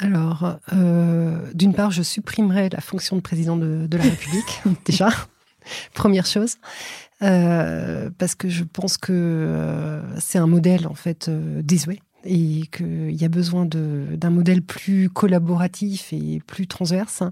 Alors, 0.00 0.56
euh, 0.72 1.52
d'une 1.52 1.74
part, 1.74 1.90
je 1.90 2.02
supprimerais 2.02 2.70
la 2.70 2.80
fonction 2.80 3.16
de 3.16 3.20
président 3.20 3.58
de, 3.58 3.86
de 3.86 3.96
la 3.98 4.04
République, 4.04 4.62
déjà, 4.86 5.10
première 5.94 6.26
chose. 6.26 6.56
Euh, 7.22 8.10
parce 8.18 8.34
que 8.34 8.48
je 8.48 8.64
pense 8.64 8.98
que 8.98 9.12
euh, 9.12 10.02
c'est 10.18 10.38
un 10.38 10.46
modèle 10.46 10.86
en 10.86 10.94
fait 10.94 11.28
euh, 11.28 11.62
désuet 11.62 12.00
et 12.24 12.66
qu'il 12.72 13.12
y 13.12 13.24
a 13.24 13.28
besoin 13.28 13.66
d'un 13.66 14.30
modèle 14.30 14.62
plus 14.62 15.10
collaboratif 15.10 16.12
et 16.12 16.40
plus 16.46 16.66
transverse. 16.66 17.22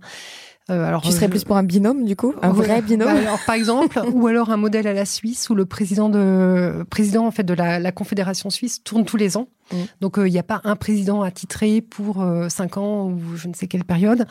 Euh, 0.71 0.85
alors, 0.85 1.03
tu 1.03 1.11
serais 1.11 1.29
plus 1.29 1.43
pour 1.43 1.57
un 1.57 1.65
binôme, 1.65 2.05
du 2.05 2.15
coup, 2.15 2.35
un 2.41 2.53
vrai 2.53 2.83
binôme. 2.83 3.13
Bah, 3.13 3.21
alors, 3.21 3.39
par 3.45 3.57
exemple, 3.57 4.01
ou 4.13 4.29
alors 4.29 4.51
un 4.51 4.57
modèle 4.57 4.87
à 4.87 4.93
la 4.93 5.05
Suisse 5.05 5.51
où 5.51 5.57
le 5.57 5.67
président 5.67 6.09
de 6.09 6.85
président 6.89 7.27
en 7.27 7.33
fait 7.33 7.43
de 7.43 7.53
la, 7.53 7.81
la 7.81 7.91
Confédération 7.91 8.49
suisse 8.49 8.83
tourne 8.85 9.05
tous 9.05 9.17
les 9.17 9.37
ans. 9.37 9.49
Mm. 9.73 9.77
Donc 10.01 10.15
il 10.19 10.31
n'y 10.31 10.39
a 10.39 10.45
pas 10.45 10.61
un 10.63 10.77
président 10.77 11.23
attitré 11.23 11.81
pour 11.81 12.25
cinq 12.49 12.77
ans 12.77 13.09
ou 13.09 13.37
je 13.37 13.49
ne 13.49 13.55
sais 13.55 13.67
quelle 13.67 13.85
période, 13.85 14.27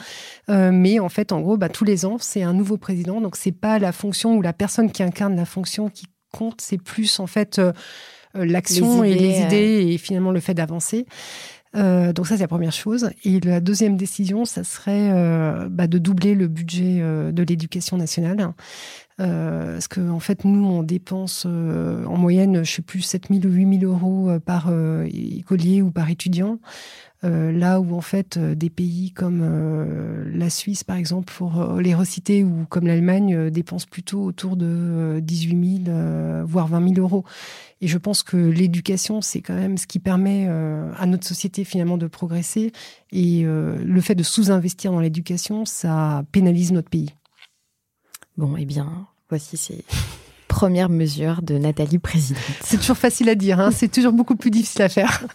euh, 0.49 0.71
mais 0.71 0.99
en 0.99 1.09
fait 1.09 1.33
en 1.33 1.41
gros 1.41 1.57
bah, 1.57 1.69
tous 1.69 1.83
les 1.83 2.05
ans 2.05 2.17
c'est 2.19 2.43
un 2.43 2.53
nouveau 2.53 2.77
président. 2.77 3.19
Donc 3.19 3.35
c'est 3.35 3.51
pas 3.51 3.77
la 3.77 3.91
fonction 3.91 4.37
ou 4.37 4.41
la 4.41 4.53
personne 4.53 4.89
qui 4.91 5.03
incarne 5.03 5.35
la 5.35 5.45
fonction 5.45 5.89
qui 5.89 6.05
compte, 6.31 6.61
c'est 6.61 6.81
plus 6.81 7.19
en 7.19 7.27
fait 7.27 7.59
l'action 8.33 9.03
et 9.03 9.13
les 9.13 9.41
idées 9.41 9.93
et 9.93 9.97
finalement 9.97 10.31
le 10.31 10.39
fait 10.39 10.53
d'avancer. 10.53 11.05
Euh, 11.75 12.11
donc 12.11 12.27
ça, 12.27 12.35
c'est 12.35 12.43
la 12.43 12.47
première 12.47 12.71
chose. 12.71 13.11
Et 13.23 13.39
la 13.39 13.59
deuxième 13.59 13.97
décision, 13.97 14.45
ça 14.45 14.63
serait 14.63 15.11
euh, 15.11 15.67
bah, 15.69 15.87
de 15.87 15.97
doubler 15.97 16.35
le 16.35 16.47
budget 16.47 16.99
euh, 16.99 17.31
de 17.31 17.43
l'éducation 17.43 17.97
nationale. 17.97 18.53
Euh, 19.21 19.73
parce 19.73 19.87
qu'en 19.87 20.09
en 20.09 20.19
fait, 20.19 20.45
nous, 20.45 20.65
on 20.65 20.83
dépense 20.83 21.45
euh, 21.47 22.05
en 22.05 22.17
moyenne, 22.17 22.63
je 22.63 22.71
sais 22.71 22.81
plus, 22.81 23.01
7 23.01 23.27
000 23.29 23.45
ou 23.45 23.49
8 23.49 23.79
000 23.79 23.91
euros 23.91 24.31
par 24.45 24.71
écolier 25.05 25.81
ou 25.81 25.91
par 25.91 26.09
étudiant. 26.09 26.59
Euh, 27.23 27.51
là 27.51 27.79
où 27.79 27.95
en 27.95 28.01
fait 28.01 28.39
des 28.39 28.71
pays 28.71 29.11
comme 29.11 29.41
euh, 29.43 30.25
la 30.33 30.49
Suisse 30.49 30.83
par 30.83 30.95
exemple 30.95 31.31
pour 31.31 31.75
les 31.79 31.93
reciter 31.93 32.43
ou 32.43 32.65
comme 32.67 32.87
l'Allemagne 32.87 33.51
dépensent 33.51 33.85
plutôt 33.87 34.23
autour 34.23 34.57
de 34.57 35.19
18 35.21 35.83
000 35.85 36.45
voire 36.47 36.65
20 36.65 36.95
000 36.95 36.99
euros 36.99 37.23
et 37.81 37.87
je 37.87 37.97
pense 37.97 38.21
que 38.21 38.37
l'éducation, 38.37 39.21
c'est 39.21 39.41
quand 39.41 39.55
même 39.55 39.77
ce 39.77 39.87
qui 39.87 39.97
permet 39.97 40.45
euh, 40.47 40.91
à 40.97 41.07
notre 41.07 41.27
société 41.27 41.63
finalement 41.63 41.97
de 41.97 42.05
progresser. 42.05 42.71
Et 43.11 43.41
euh, 43.43 43.75
le 43.83 44.01
fait 44.01 44.13
de 44.13 44.21
sous-investir 44.21 44.91
dans 44.91 44.99
l'éducation, 44.99 45.65
ça 45.65 46.23
pénalise 46.31 46.71
notre 46.71 46.89
pays. 46.89 47.15
Bon, 48.37 48.55
eh 48.55 48.65
bien, 48.65 49.07
voici 49.31 49.55
ces 49.55 49.85
premières 50.49 50.89
mesures 50.89 51.41
de 51.41 51.57
Nathalie 51.57 51.99
Présidente. 51.99 52.43
C'est 52.61 52.77
toujours 52.77 52.97
facile 52.97 53.29
à 53.29 53.35
dire, 53.35 53.61
hein 53.61 53.71
c'est 53.71 53.89
toujours 53.89 54.11
beaucoup 54.11 54.35
plus 54.35 54.51
difficile 54.51 54.81
à 54.81 54.89
faire. 54.89 55.25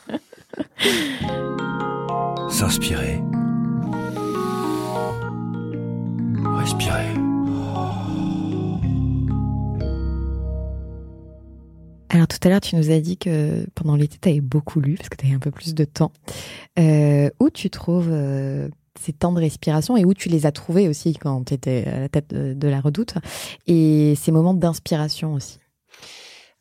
S'inspirer. 2.50 3.22
Respirer. 6.58 7.14
Alors 12.10 12.28
tout 12.28 12.38
à 12.42 12.48
l'heure, 12.50 12.60
tu 12.60 12.76
nous 12.76 12.90
as 12.90 13.00
dit 13.00 13.16
que 13.16 13.66
pendant 13.74 13.96
l'été, 13.96 14.18
tu 14.20 14.28
avais 14.28 14.40
beaucoup 14.42 14.80
lu, 14.80 14.96
parce 14.96 15.08
que 15.08 15.16
tu 15.16 15.24
avais 15.24 15.34
un 15.34 15.38
peu 15.38 15.50
plus 15.50 15.74
de 15.74 15.84
temps. 15.84 16.12
Euh, 16.78 17.30
où 17.40 17.48
tu 17.48 17.70
trouves 17.70 18.10
euh, 18.10 18.68
ces 18.98 19.12
temps 19.12 19.32
de 19.32 19.40
respiration 19.40 19.96
et 19.96 20.04
où 20.04 20.14
tu 20.14 20.28
les 20.28 20.46
as 20.46 20.52
trouvés 20.52 20.88
aussi 20.88 21.14
quand 21.14 21.44
tu 21.44 21.54
étais 21.54 21.84
à 21.86 22.00
la 22.00 22.08
tête 22.08 22.32
de, 22.32 22.68
la 22.68 22.80
redoute 22.80 23.14
et 23.66 24.14
ces 24.16 24.32
moments 24.32 24.54
d'inspiration 24.54 25.34
aussi 25.34 25.58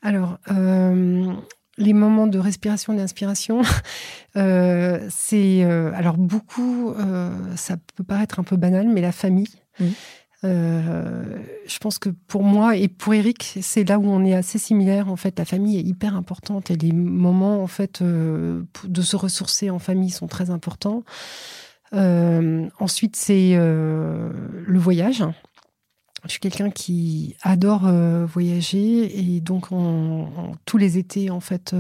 Alors, 0.02 0.38
euh, 0.52 1.34
les 1.78 1.94
moments 1.94 2.28
de 2.28 2.40
respiration 2.40 2.94
et 2.94 2.98
d'inspiration, 2.98 3.62
c'est... 4.36 5.64
alors 5.64 6.18
beaucoup, 6.18 6.94
ça 7.56 7.78
peut 7.96 8.04
paraître 8.04 8.40
un 8.40 8.44
peu 8.44 8.56
banal, 8.56 8.88
mais 8.88 9.02
la 9.02 9.12
famille. 9.12 9.50
Mmh. 9.80 9.86
Euh, 10.46 11.24
je 11.66 11.78
pense 11.80 11.98
que 11.98 12.10
pour 12.10 12.44
moi 12.44 12.76
et 12.76 12.88
pour 12.88 13.14
Eric, 13.14 13.58
c'est 13.62 13.84
là 13.84 13.98
où 13.98 14.06
on 14.06 14.24
est 14.24 14.36
assez 14.36 14.60
similaire. 14.60 15.10
En 15.10 15.16
fait, 15.16 15.40
la 15.40 15.46
famille 15.46 15.78
est 15.78 15.84
hyper 15.84 16.16
importante 16.16 16.70
et 16.70 16.76
les 16.76 16.92
moments 16.92 17.64
en 17.64 17.68
fait 17.68 18.02
euh, 18.02 18.64
de 18.84 19.02
se 19.02 19.16
ressourcer 19.16 19.70
en 19.70 19.80
famille 19.80 20.12
sont 20.12 20.28
très 20.28 20.50
importants. 20.50 21.04
Ensuite, 21.96 23.16
c'est 23.16 23.56
le 23.56 24.78
voyage. 24.78 25.24
Je 26.26 26.32
suis 26.32 26.40
quelqu'un 26.40 26.72
qui 26.72 27.36
adore 27.44 27.88
voyager 28.26 29.20
et 29.20 29.42
donc 29.42 29.68
tous 30.66 30.78
les 30.78 30.98
étés, 30.98 31.30
en 31.30 31.40
fait, 31.40 31.76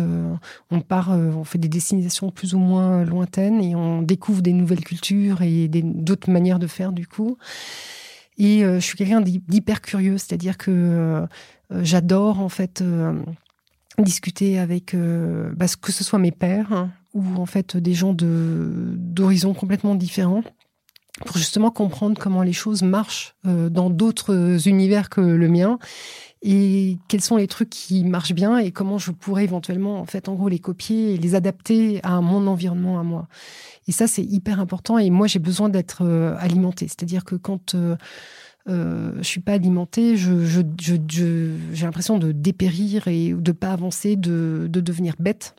on 0.69 0.81
part, 0.81 1.09
on 1.09 1.43
fait 1.43 1.57
des 1.57 1.67
destinations 1.67 2.29
plus 2.29 2.53
ou 2.53 2.59
moins 2.59 3.03
lointaines 3.03 3.61
et 3.63 3.75
on 3.75 4.03
découvre 4.03 4.41
des 4.43 4.53
nouvelles 4.53 4.83
cultures 4.83 5.41
et 5.41 5.67
d'autres 5.67 6.29
manières 6.29 6.59
de 6.59 6.67
faire 6.67 6.91
du 6.91 7.07
coup. 7.07 7.37
Et 8.37 8.59
je 8.59 8.79
suis 8.79 8.97
quelqu'un 8.97 9.21
d'hyper 9.21 9.81
curieux, 9.81 10.19
c'est-à-dire 10.19 10.57
que 10.57 11.25
j'adore 11.81 12.39
en 12.39 12.49
fait 12.49 12.83
discuter 13.97 14.59
avec 14.59 14.95
bah, 14.95 15.65
que 15.81 15.91
ce 15.91 16.03
soit 16.03 16.19
mes 16.19 16.31
pères 16.31 16.71
hein, 16.71 16.91
ou 17.15 17.23
en 17.37 17.47
fait 17.47 17.75
des 17.75 17.93
gens 17.95 18.13
d'horizons 18.13 19.55
complètement 19.55 19.95
différents 19.95 20.43
pour 21.25 21.37
justement 21.37 21.71
comprendre 21.71 22.19
comment 22.19 22.43
les 22.43 22.53
choses 22.53 22.83
marchent 22.83 23.35
euh, 23.47 23.69
dans 23.69 23.89
d'autres 23.89 24.67
univers 24.67 25.09
que 25.09 25.21
le 25.21 25.47
mien 25.47 25.79
et 26.47 26.99
quels 27.07 27.21
sont 27.21 27.37
les 27.37 27.47
trucs 27.47 27.71
qui 27.71 28.03
marchent 28.03 28.33
bien 28.33 28.59
et 28.59 28.71
comment 28.71 28.99
je 28.99 29.09
pourrais 29.09 29.43
éventuellement 29.45 29.99
en 29.99 30.05
fait 30.05 30.29
en 30.29 30.35
gros 30.35 30.47
les 30.47 30.59
copier 30.59 31.13
et 31.13 31.17
les 31.17 31.33
adapter 31.33 31.99
à 32.03 32.21
mon 32.21 32.45
environnement 32.45 32.99
à 32.99 33.03
moi. 33.03 33.27
Et 33.87 33.91
ça 33.91 34.05
c'est 34.05 34.23
hyper 34.23 34.59
important 34.59 34.99
et 34.99 35.09
moi 35.09 35.25
j'ai 35.25 35.39
besoin 35.39 35.69
d'être 35.69 36.03
euh, 36.05 36.35
alimenté, 36.37 36.87
c'est-à-dire 36.87 37.25
que 37.25 37.35
quand 37.35 37.73
euh, 37.73 37.95
euh, 38.67 39.13
je 39.17 39.23
suis 39.23 39.41
pas 39.41 39.53
alimentée, 39.53 40.17
je, 40.17 40.45
j'ai 40.79 41.85
l'impression 41.85 42.19
de 42.19 42.31
dépérir 42.31 43.07
et 43.07 43.33
de 43.33 43.51
pas 43.51 43.71
avancer, 43.71 44.15
de, 44.15 44.67
de 44.69 44.81
devenir 44.81 45.15
bête. 45.17 45.55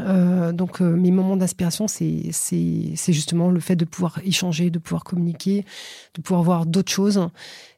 Euh, 0.00 0.52
donc 0.52 0.80
euh, 0.80 0.90
mes 0.90 1.10
moments 1.10 1.36
d'inspiration, 1.36 1.86
c'est 1.88 2.32
justement 3.08 3.50
le 3.50 3.60
fait 3.60 3.76
de 3.76 3.84
pouvoir 3.84 4.20
échanger, 4.24 4.70
de 4.70 4.78
pouvoir 4.78 5.04
communiquer, 5.04 5.64
de 6.14 6.22
pouvoir 6.22 6.42
voir 6.42 6.66
d'autres 6.66 6.92
choses. 6.92 7.28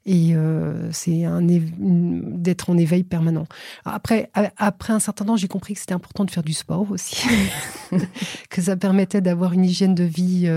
Et 0.05 0.35
euh, 0.35 0.91
c'est 0.91 1.25
un 1.25 1.41
d'être 1.43 2.71
en 2.71 2.77
éveil 2.77 3.05
permanent. 3.05 3.47
Après, 3.85 4.31
après 4.57 4.93
un 4.93 4.99
certain 4.99 5.25
temps, 5.25 5.37
j'ai 5.37 5.47
compris 5.47 5.75
que 5.75 5.81
c'était 5.81 5.93
important 5.93 6.25
de 6.25 6.31
faire 6.31 6.43
du 6.43 6.55
sport 6.55 6.91
aussi, 6.91 7.25
que 8.51 8.61
ça 8.61 8.77
permettait 8.77 9.21
d'avoir 9.21 9.53
une 9.53 9.65
hygiène 9.65 9.95
de 9.95 10.03
vie 10.03 10.51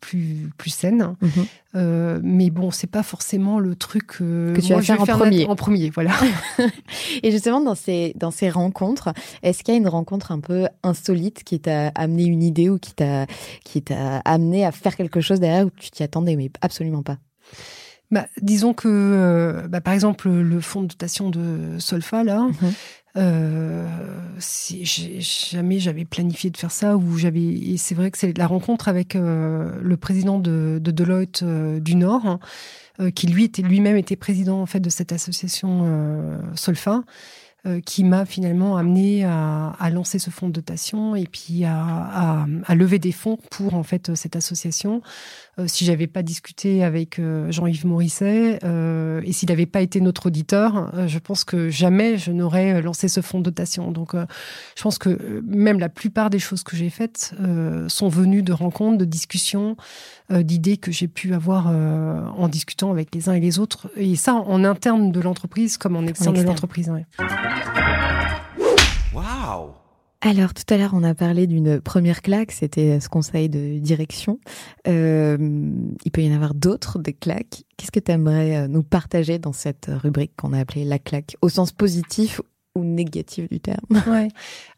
plus 0.00 0.50
plus 0.58 0.70
saine. 0.70 1.14
Mhm. 1.22 2.20
mais 2.22 2.50
bon, 2.50 2.70
c'est 2.70 2.86
pas 2.86 3.02
forcément 3.02 3.58
le 3.58 3.74
truc 3.76 4.06
que 4.18 4.60
tu 4.60 4.74
vas 4.74 4.82
faire 4.82 5.00
en 5.00 5.06
premier. 5.06 5.46
En 5.46 5.56
premier, 5.56 5.88
voilà. 5.90 6.12
Et 7.22 7.30
justement, 7.30 7.62
dans 7.62 7.74
ces 7.74 8.12
dans 8.16 8.30
ces 8.30 8.50
rencontres, 8.50 9.14
est-ce 9.42 9.64
qu'il 9.64 9.72
y 9.72 9.76
a 9.76 9.80
une 9.80 9.88
rencontre 9.88 10.32
un 10.32 10.40
peu 10.40 10.66
insolite 10.82 11.44
qui 11.44 11.60
t'a 11.60 11.88
amené 11.94 12.24
une 12.24 12.42
idée 12.42 12.68
ou 12.68 12.78
qui 12.78 12.92
t'a 12.92 13.26
qui 13.64 13.80
t'a 13.80 14.18
amené 14.18 14.66
à 14.66 14.72
faire 14.72 14.96
quelque 14.96 15.22
chose 15.22 15.40
derrière 15.40 15.66
où 15.66 15.70
tu 15.70 15.90
t'y 15.90 16.02
attendais 16.02 16.36
mais 16.36 16.50
absolument 16.60 17.02
pas? 17.02 17.16
Bah, 18.12 18.26
disons 18.42 18.74
que, 18.74 18.88
euh, 18.88 19.66
bah, 19.68 19.80
par 19.80 19.94
exemple, 19.94 20.28
le 20.28 20.60
fonds 20.60 20.82
de 20.82 20.88
dotation 20.88 21.30
de 21.30 21.78
Solfa, 21.78 22.22
là, 22.22 22.40
mhm. 22.42 22.72
euh, 23.16 23.88
jamais 25.18 25.78
j'avais 25.78 26.04
planifié 26.04 26.50
de 26.50 26.56
faire 26.58 26.70
ça, 26.70 26.98
ou 26.98 27.16
j'avais. 27.16 27.42
Et 27.42 27.78
c'est 27.78 27.94
vrai 27.94 28.10
que 28.10 28.18
c'est 28.18 28.36
la 28.36 28.46
rencontre 28.46 28.88
avec 28.88 29.16
euh, 29.16 29.72
le 29.80 29.96
président 29.96 30.38
de, 30.38 30.78
de 30.78 30.90
Deloitte 30.90 31.42
du 31.42 31.94
Nord, 31.94 32.26
hein, 32.98 33.10
qui 33.12 33.28
lui 33.28 33.44
était 33.44 33.62
lui-même 33.62 33.96
était 33.96 34.16
président 34.16 34.60
en 34.60 34.66
fait 34.66 34.80
de 34.80 34.90
cette 34.90 35.12
association 35.12 36.38
Solfa. 36.54 37.02
Qui 37.86 38.02
m'a 38.02 38.26
finalement 38.26 38.76
amené 38.76 39.24
à, 39.24 39.76
à, 39.78 39.88
lancer 39.88 40.18
ce 40.18 40.30
fonds 40.30 40.48
de 40.48 40.52
dotation 40.52 41.14
et 41.14 41.26
puis 41.26 41.64
à, 41.64 41.80
à, 41.80 42.46
à, 42.66 42.74
lever 42.74 42.98
des 42.98 43.12
fonds 43.12 43.38
pour 43.52 43.74
en 43.74 43.84
fait 43.84 44.16
cette 44.16 44.34
association. 44.34 45.00
Euh, 45.58 45.66
si 45.66 45.84
j'avais 45.84 46.06
pas 46.06 46.22
discuté 46.22 46.82
avec 46.82 47.18
euh, 47.18 47.52
Jean-Yves 47.52 47.86
Morisset 47.86 48.58
euh, 48.64 49.20
et 49.22 49.32
s'il 49.32 49.50
n'avait 49.50 49.66
pas 49.66 49.82
été 49.82 50.00
notre 50.00 50.26
auditeur, 50.26 50.90
euh, 50.94 51.06
je 51.08 51.18
pense 51.18 51.44
que 51.44 51.68
jamais 51.68 52.16
je 52.16 52.32
n'aurais 52.32 52.80
lancé 52.80 53.06
ce 53.06 53.20
fonds 53.20 53.38
de 53.38 53.44
dotation. 53.44 53.90
Donc, 53.90 54.14
je 54.14 54.82
pense 54.82 54.96
que 54.96 55.42
même 55.44 55.78
la 55.78 55.90
plupart 55.90 56.30
des 56.30 56.38
choses 56.38 56.62
que 56.62 56.76
j'ai 56.76 56.88
faites 56.88 57.34
sont 57.88 58.08
venues 58.08 58.42
de 58.42 58.52
rencontres, 58.52 58.98
de 58.98 59.04
discussions, 59.04 59.76
d'idées 60.30 60.76
que 60.76 60.90
j'ai 60.90 61.08
pu 61.08 61.34
avoir 61.34 61.66
en 61.66 62.48
discutant 62.48 62.90
avec 62.90 63.14
les 63.14 63.28
uns 63.28 63.34
et 63.34 63.40
les 63.40 63.58
autres. 63.58 63.90
Et 63.96 64.16
ça, 64.16 64.34
en 64.34 64.64
interne 64.64 65.12
de 65.12 65.20
l'entreprise 65.20 65.76
comme 65.76 65.96
en 65.96 66.06
externe, 66.06 66.36
de 66.36 66.42
l'entreprise. 66.42 66.90
Ouais. 66.90 67.04
Alors 70.24 70.54
tout 70.54 70.62
à 70.72 70.76
l'heure, 70.76 70.92
on 70.94 71.02
a 71.02 71.16
parlé 71.16 71.48
d'une 71.48 71.80
première 71.80 72.22
claque, 72.22 72.52
c'était 72.52 73.00
ce 73.00 73.08
conseil 73.08 73.48
de 73.48 73.80
direction. 73.80 74.38
Euh, 74.86 75.36
il 76.04 76.12
peut 76.12 76.22
y 76.22 76.30
en 76.30 76.34
avoir 76.36 76.54
d'autres, 76.54 77.00
des 77.00 77.12
claques. 77.12 77.64
Qu'est-ce 77.76 77.90
que 77.90 77.98
tu 77.98 78.12
aimerais 78.12 78.56
euh, 78.56 78.68
nous 78.68 78.84
partager 78.84 79.40
dans 79.40 79.52
cette 79.52 79.90
rubrique 79.90 80.30
qu'on 80.36 80.52
a 80.52 80.60
appelée 80.60 80.84
la 80.84 81.00
claque, 81.00 81.36
au 81.42 81.48
sens 81.48 81.72
positif 81.72 82.40
ou 82.76 82.84
négatif 82.84 83.48
du 83.48 83.58
terme? 83.58 83.80
Ouais. 84.06 84.28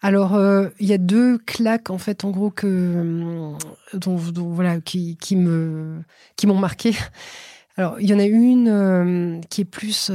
Alors 0.01 0.35
euh, 0.35 0.71
il 0.81 0.89
y 0.89 0.95
a 0.95 0.99
deux 0.99 1.37
claques 1.37 1.91
en 1.91 1.99
fait, 1.99 2.25
en 2.25 2.31
gros 2.31 2.51
que 2.51 3.53
dont, 3.93 4.17
voilà 4.17 4.81
qui, 4.81 5.19
qui 5.19 5.37
me 5.37 6.01
qui 6.37 6.47
m'ont 6.47 6.59
marqué. 6.59 6.93
Alors 7.77 8.01
il 8.01 8.09
y 8.09 8.15
en 8.15 8.19
a 8.19 8.25
une 8.25 9.43
qui 9.51 9.61
est 9.61 9.67
plus 9.67 10.11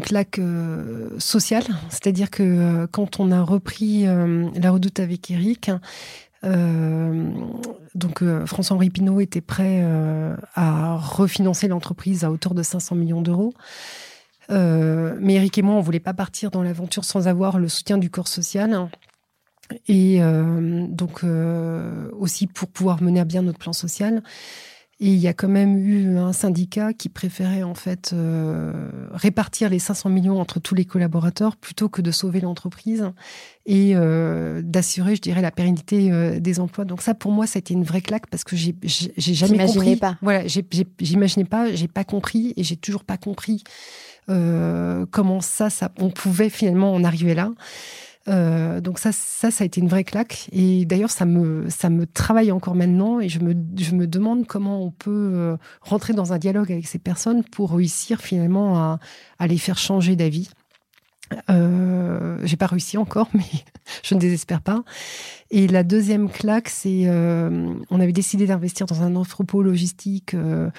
claque 0.00 0.38
euh, 0.38 1.10
sociale, 1.18 1.64
c'est-à-dire 1.88 2.30
que 2.30 2.42
euh, 2.42 2.86
quand 2.90 3.20
on 3.20 3.30
a 3.30 3.42
repris 3.42 4.06
euh, 4.06 4.48
la 4.54 4.70
redoute 4.70 5.00
avec 5.00 5.30
Eric, 5.30 5.70
donc 7.96 8.22
François-Henri 8.44 8.90
Pinault 8.90 9.18
était 9.18 9.40
prêt 9.40 9.84
à 10.54 10.96
refinancer 10.96 11.66
l'entreprise 11.66 12.22
à 12.22 12.30
hauteur 12.30 12.54
de 12.54 12.62
500 12.62 12.94
millions 12.94 13.20
d'euros. 13.20 13.52
mais 14.48 15.34
Eric 15.34 15.58
et 15.58 15.62
moi, 15.62 15.74
on 15.74 15.80
voulait 15.80 15.98
pas 15.98 16.14
partir 16.14 16.52
dans 16.52 16.62
l'aventure 16.62 17.04
sans 17.04 17.26
avoir 17.26 17.58
le 17.58 17.66
soutien 17.66 17.98
du 17.98 18.10
corps 18.10 18.28
social. 18.28 18.88
Et 19.88 20.20
donc 20.20 21.24
aussi 22.16 22.46
pour 22.46 22.68
pouvoir 22.68 23.02
mener 23.02 23.18
à 23.18 23.24
bien 23.24 23.42
notre 23.42 23.58
plan 23.58 23.72
social. 23.72 24.22
Et 24.98 25.08
il 25.08 25.18
y 25.18 25.28
a 25.28 25.34
quand 25.34 25.48
même 25.48 25.76
eu 25.76 26.16
un 26.16 26.32
syndicat 26.32 26.94
qui 26.94 27.10
préférait 27.10 27.62
en 27.62 27.74
fait 27.74 28.12
euh, 28.14 28.72
répartir 29.10 29.68
les 29.68 29.78
500 29.78 30.08
millions 30.08 30.40
entre 30.40 30.58
tous 30.58 30.74
les 30.74 30.86
collaborateurs 30.86 31.56
plutôt 31.56 31.90
que 31.90 32.00
de 32.00 32.10
sauver 32.10 32.40
l'entreprise 32.40 33.04
et 33.66 33.92
euh, 33.94 34.62
d'assurer, 34.64 35.14
je 35.14 35.20
dirais, 35.20 35.42
la 35.42 35.50
pérennité 35.50 36.10
euh, 36.10 36.40
des 36.40 36.60
emplois. 36.60 36.86
Donc 36.86 37.02
ça, 37.02 37.12
pour 37.12 37.30
moi, 37.30 37.46
ça 37.46 37.58
a 37.58 37.60
été 37.60 37.74
une 37.74 37.84
vraie 37.84 38.00
claque 38.00 38.26
parce 38.30 38.42
que 38.42 38.56
j'ai 38.56 38.74
jamais 39.16 39.66
compris. 39.66 39.96
pas. 39.96 40.16
Voilà, 40.22 40.44
j'imaginais 40.46 41.44
pas, 41.44 41.74
j'ai 41.74 41.88
pas 41.88 42.04
compris 42.04 42.54
et 42.56 42.64
j'ai 42.64 42.76
toujours 42.76 43.04
pas 43.04 43.18
compris 43.18 43.64
comment 44.28 45.40
ça, 45.40 45.70
ça, 45.70 45.92
on 46.00 46.10
pouvait 46.10 46.50
finalement 46.50 46.92
en 46.92 47.04
arriver 47.04 47.34
là. 47.34 47.52
Euh, 48.28 48.80
donc 48.80 48.98
ça, 48.98 49.12
ça, 49.12 49.50
ça 49.50 49.62
a 49.62 49.66
été 49.66 49.80
une 49.80 49.88
vraie 49.88 50.04
claque. 50.04 50.48
Et 50.52 50.84
d'ailleurs, 50.84 51.10
ça 51.10 51.24
me, 51.24 51.68
ça 51.70 51.90
me 51.90 52.06
travaille 52.06 52.52
encore 52.52 52.74
maintenant. 52.74 53.20
Et 53.20 53.28
je 53.28 53.40
me, 53.40 53.54
je 53.76 53.94
me 53.94 54.06
demande 54.06 54.46
comment 54.46 54.82
on 54.82 54.90
peut 54.90 55.32
euh, 55.34 55.56
rentrer 55.80 56.12
dans 56.12 56.32
un 56.32 56.38
dialogue 56.38 56.72
avec 56.72 56.86
ces 56.86 56.98
personnes 56.98 57.44
pour 57.44 57.72
réussir 57.72 58.20
finalement 58.20 58.78
à, 58.78 58.98
à 59.38 59.46
les 59.46 59.58
faire 59.58 59.78
changer 59.78 60.16
d'avis. 60.16 60.50
Euh, 61.50 62.38
j'ai 62.44 62.56
pas 62.56 62.66
réussi 62.66 62.98
encore, 62.98 63.28
mais 63.34 63.44
je 64.02 64.14
ne 64.14 64.20
désespère 64.20 64.60
pas. 64.60 64.84
Et 65.50 65.66
la 65.66 65.82
deuxième 65.82 66.30
claque, 66.30 66.68
c'est 66.68 67.02
euh, 67.06 67.74
on 67.90 68.00
avait 68.00 68.12
décidé 68.12 68.46
d'investir 68.46 68.86
dans 68.86 69.02
un 69.02 69.16
entrepôt 69.16 69.62
logistique 69.62 70.34
euh, 70.34 70.70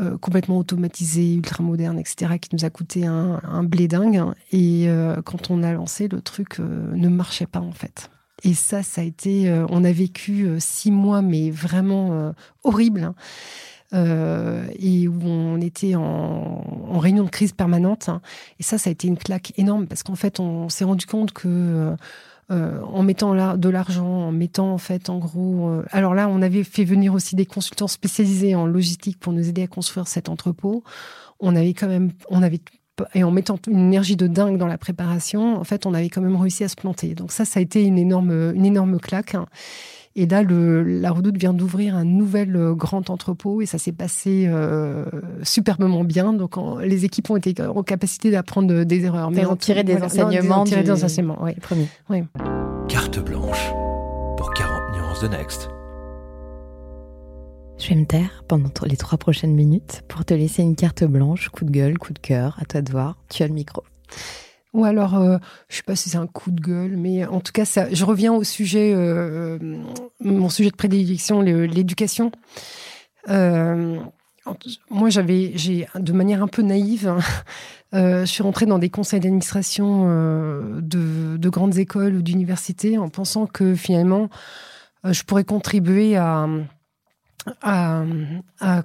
euh, 0.00 0.16
complètement 0.16 0.58
automatisé, 0.58 1.34
ultra 1.34 1.64
moderne, 1.64 1.98
etc., 1.98 2.38
qui 2.40 2.50
nous 2.52 2.64
a 2.64 2.70
coûté 2.70 3.04
un, 3.04 3.40
un 3.42 3.64
blé 3.64 3.88
dingue. 3.88 4.22
Et 4.52 4.84
euh, 4.86 5.20
quand 5.22 5.50
on 5.50 5.64
a 5.64 5.72
lancé, 5.72 6.06
le 6.06 6.20
truc 6.20 6.60
euh, 6.60 6.92
ne 6.94 7.08
marchait 7.08 7.48
pas 7.48 7.58
en 7.58 7.72
fait. 7.72 8.08
Et 8.44 8.54
ça, 8.54 8.84
ça 8.84 9.00
a 9.00 9.04
été, 9.04 9.52
on 9.68 9.82
a 9.82 9.90
vécu 9.90 10.48
six 10.60 10.92
mois, 10.92 11.22
mais 11.22 11.50
vraiment 11.50 12.32
horrible. 12.62 13.12
Hein. 13.92 14.68
et 14.78 15.08
où 15.08 15.20
on 15.24 15.60
était 15.60 15.96
en, 15.96 16.62
réunion 17.00 17.24
de 17.24 17.30
crise 17.30 17.50
permanente. 17.50 18.08
Hein. 18.08 18.20
Et 18.60 18.62
ça, 18.62 18.78
ça 18.78 18.90
a 18.90 18.92
été 18.92 19.08
une 19.08 19.18
claque 19.18 19.52
énorme 19.56 19.88
parce 19.88 20.04
qu'en 20.04 20.14
fait, 20.14 20.38
on 20.38 20.68
s'est 20.68 20.84
rendu 20.84 21.06
compte 21.06 21.32
que 21.32 21.96
euh, 22.50 22.80
en 22.82 23.02
mettant 23.02 23.56
de 23.56 23.68
l'argent, 23.68 24.06
en 24.06 24.32
mettant 24.32 24.72
en 24.72 24.78
fait 24.78 25.10
en 25.10 25.18
gros. 25.18 25.68
Euh, 25.68 25.84
alors 25.90 26.14
là, 26.14 26.28
on 26.28 26.40
avait 26.40 26.64
fait 26.64 26.84
venir 26.84 27.12
aussi 27.12 27.36
des 27.36 27.46
consultants 27.46 27.88
spécialisés 27.88 28.54
en 28.54 28.66
logistique 28.66 29.18
pour 29.20 29.32
nous 29.32 29.48
aider 29.48 29.62
à 29.62 29.66
construire 29.66 30.08
cet 30.08 30.28
entrepôt. 30.28 30.82
On 31.40 31.54
avait 31.54 31.74
quand 31.74 31.88
même, 31.88 32.10
on 32.30 32.42
avait 32.42 32.60
et 33.14 33.22
en 33.22 33.30
mettant 33.30 33.58
une 33.68 33.78
énergie 33.78 34.16
de 34.16 34.26
dingue 34.26 34.58
dans 34.58 34.66
la 34.66 34.78
préparation, 34.78 35.56
en 35.56 35.62
fait, 35.62 35.86
on 35.86 35.94
avait 35.94 36.08
quand 36.08 36.20
même 36.20 36.34
réussi 36.34 36.64
à 36.64 36.68
se 36.68 36.74
planter. 36.74 37.14
Donc 37.14 37.30
ça, 37.30 37.44
ça 37.44 37.60
a 37.60 37.62
été 37.62 37.84
une 37.84 37.98
énorme, 37.98 38.32
une 38.54 38.66
énorme 38.66 38.98
claque. 38.98 39.36
Et 40.20 40.26
là, 40.26 40.42
le, 40.42 40.82
la 40.82 41.12
Redoute 41.12 41.36
vient 41.38 41.54
d'ouvrir 41.54 41.94
un 41.94 42.04
nouvel 42.04 42.56
euh, 42.56 42.74
grand 42.74 43.08
entrepôt 43.08 43.62
et 43.62 43.66
ça 43.66 43.78
s'est 43.78 43.92
passé 43.92 44.46
euh, 44.48 45.04
superbement 45.44 46.02
bien. 46.02 46.32
Donc, 46.32 46.56
les 46.82 47.04
équipes 47.04 47.30
ont 47.30 47.36
été 47.36 47.54
en 47.62 47.84
capacité 47.84 48.32
d'apprendre 48.32 48.82
des 48.82 49.04
erreurs. 49.04 49.30
Mais 49.30 49.44
en 49.44 49.54
tirer 49.54 49.84
des 49.84 50.02
enseignements. 50.02 50.64
tirer 50.64 50.82
des 50.82 51.04
enseignements, 51.04 51.38
oui. 51.40 51.52
Premier. 51.62 51.86
Carte 52.88 53.20
blanche 53.20 53.70
pour 54.36 54.52
40 54.54 54.96
nuances 54.96 55.20
de 55.20 55.28
Next. 55.28 55.70
Je 57.78 57.88
vais 57.88 57.94
me 57.94 58.04
taire 58.04 58.42
pendant 58.48 58.72
les 58.86 58.96
trois 58.96 59.18
prochaines 59.18 59.54
minutes 59.54 60.02
pour 60.08 60.24
te 60.24 60.34
laisser 60.34 60.64
une 60.64 60.74
carte 60.74 61.04
blanche, 61.04 61.48
coup 61.50 61.64
de 61.64 61.70
gueule, 61.70 61.96
coup 61.96 62.12
de 62.12 62.18
cœur, 62.18 62.56
à 62.60 62.64
toi 62.64 62.82
de 62.82 62.90
voir. 62.90 63.18
Tu 63.30 63.44
as 63.44 63.46
le 63.46 63.54
micro. 63.54 63.84
Ou 64.74 64.84
alors, 64.84 65.16
euh, 65.16 65.38
je 65.68 65.76
sais 65.76 65.82
pas 65.82 65.96
si 65.96 66.10
c'est 66.10 66.18
un 66.18 66.26
coup 66.26 66.50
de 66.50 66.60
gueule, 66.60 66.96
mais 66.96 67.24
en 67.26 67.40
tout 67.40 67.52
cas, 67.52 67.64
ça, 67.64 67.92
je 67.92 68.04
reviens 68.04 68.32
au 68.32 68.44
sujet, 68.44 68.92
euh, 68.94 69.58
mon 70.20 70.50
sujet 70.50 70.70
de 70.70 70.76
prédilection, 70.76 71.40
l'éducation. 71.40 72.30
Euh, 73.28 73.98
moi, 74.90 75.10
j'avais, 75.10 75.52
j'ai, 75.54 75.86
de 75.94 76.12
manière 76.12 76.42
un 76.42 76.48
peu 76.48 76.62
naïve, 76.62 77.14
euh, 77.94 78.20
je 78.20 78.30
suis 78.30 78.42
rentrée 78.42 78.66
dans 78.66 78.78
des 78.78 78.90
conseils 78.90 79.20
d'administration 79.20 80.06
de, 80.06 81.36
de, 81.36 81.48
grandes 81.48 81.78
écoles 81.78 82.16
ou 82.16 82.22
d'universités 82.22 82.98
en 82.98 83.08
pensant 83.08 83.46
que 83.46 83.74
finalement, 83.74 84.28
je 85.04 85.22
pourrais 85.22 85.44
contribuer 85.44 86.16
à, 86.16 86.46
à, 87.62 88.04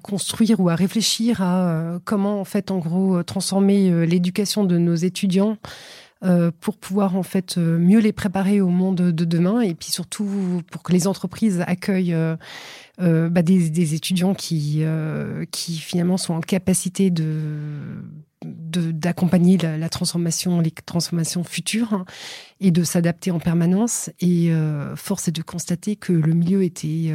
construire 0.02 0.60
ou 0.60 0.70
à 0.70 0.76
réfléchir 0.76 1.42
à 1.42 1.68
euh, 1.68 2.00
comment, 2.04 2.40
en 2.40 2.46
fait, 2.46 2.72
en 2.72 2.80
gros, 2.80 3.24
transformer 3.24 3.90
euh, 3.90 4.06
l'éducation 4.06 4.64
de 4.64 4.78
nos 4.78 4.96
étudiants 4.96 5.58
euh, 6.24 6.52
pour 6.62 6.78
pouvoir 6.78 7.18
en 7.18 7.24
fait 7.24 7.58
mieux 7.58 8.00
les 8.00 8.14
préparer 8.14 8.62
au 8.62 8.70
monde 8.70 8.96
de 8.96 9.26
demain 9.26 9.60
et 9.60 9.74
puis 9.74 9.92
surtout 9.92 10.62
pour 10.72 10.82
que 10.82 10.94
les 10.94 11.06
entreprises 11.06 11.62
accueillent 11.68 12.14
euh, 12.14 12.38
euh, 13.02 13.28
bah, 13.28 13.42
des, 13.42 13.94
étudiants 13.94 14.34
qui, 14.34 14.84
qui 15.52 15.78
finalement 15.78 16.18
sont 16.18 16.36
en 16.36 16.42
capacité 16.42 17.10
de 17.12 17.42
d'accompagner 18.46 19.58
la, 19.58 19.78
la, 19.78 19.88
transformation, 19.88 20.60
les 20.60 20.72
transformations 20.72 21.46
futures 21.46 21.94
hein, 21.94 22.06
et 22.60 22.72
de 22.72 22.84
s'adapter 22.84 23.32
en 23.32 23.40
permanence. 23.40 24.10
Et 24.20 24.52
force 24.98 25.30
est 25.30 25.32
de 25.32 25.42
constater 25.42 25.96
que 25.96 26.12
le 26.12 26.34
milieu 26.34 26.62
était 26.62 27.14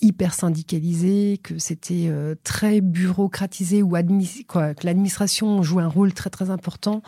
hyper 0.00 0.34
syndicalisé, 0.34 1.38
que 1.42 1.58
c'était 1.58 2.06
euh, 2.08 2.34
très 2.44 2.80
bureaucratisé 2.80 3.82
ou 3.82 3.96
quoi, 4.48 4.74
que 4.74 4.86
l'administration 4.86 5.62
jouait 5.62 5.82
un 5.82 5.88
rôle 5.88 6.12
très 6.12 6.30
très 6.30 6.50
important. 6.50 7.02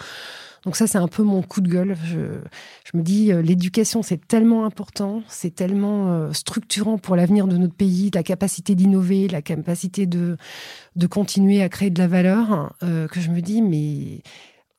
Donc 0.64 0.76
ça, 0.76 0.86
c'est 0.86 0.98
un 0.98 1.08
peu 1.08 1.24
mon 1.24 1.42
coup 1.42 1.60
de 1.60 1.68
gueule. 1.68 1.96
Je, 2.04 2.38
je 2.84 2.96
me 2.96 3.02
dis, 3.02 3.32
euh, 3.32 3.42
l'éducation, 3.42 4.02
c'est 4.02 4.28
tellement 4.28 4.64
important, 4.64 5.22
c'est 5.26 5.54
tellement 5.54 6.12
euh, 6.12 6.32
structurant 6.32 6.98
pour 6.98 7.16
l'avenir 7.16 7.48
de 7.48 7.56
notre 7.56 7.74
pays, 7.74 8.10
la 8.14 8.22
capacité 8.22 8.74
d'innover, 8.74 9.26
la 9.26 9.42
capacité 9.42 10.06
de, 10.06 10.36
de 10.94 11.06
continuer 11.06 11.62
à 11.62 11.68
créer 11.68 11.90
de 11.90 11.98
la 11.98 12.06
valeur, 12.06 12.74
euh, 12.84 13.08
que 13.08 13.20
je 13.20 13.30
me 13.30 13.40
dis, 13.40 13.60
mais 13.60 14.22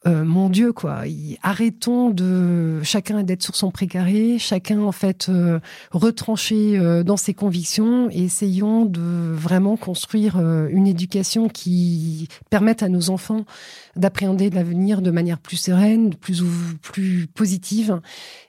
euh, 0.05 0.25
mon 0.25 0.49
Dieu, 0.49 0.73
quoi. 0.73 1.03
arrêtons 1.43 2.09
de 2.09 2.81
chacun 2.84 3.23
d'être 3.23 3.41
sur 3.41 3.55
son 3.55 3.71
précaré, 3.71 4.38
chacun 4.38 4.81
en 4.81 4.91
fait 4.91 5.27
euh, 5.30 5.59
retranché 5.91 6.77
euh, 6.77 7.03
dans 7.03 7.15
ses 7.15 7.34
convictions 7.34 8.09
et 8.11 8.25
essayons 8.25 8.85
de 8.85 9.01
vraiment 9.31 9.77
construire 9.77 10.39
une 10.69 10.88
éducation 10.88 11.47
qui 11.47 12.27
permette 12.49 12.84
à 12.84 12.89
nos 12.89 13.09
enfants 13.09 13.45
d'appréhender 13.95 14.49
l'avenir 14.49 15.01
de 15.01 15.11
manière 15.11 15.39
plus 15.39 15.57
sereine, 15.57 16.15
plus 16.15 16.43
plus 16.81 17.27
positive 17.27 17.99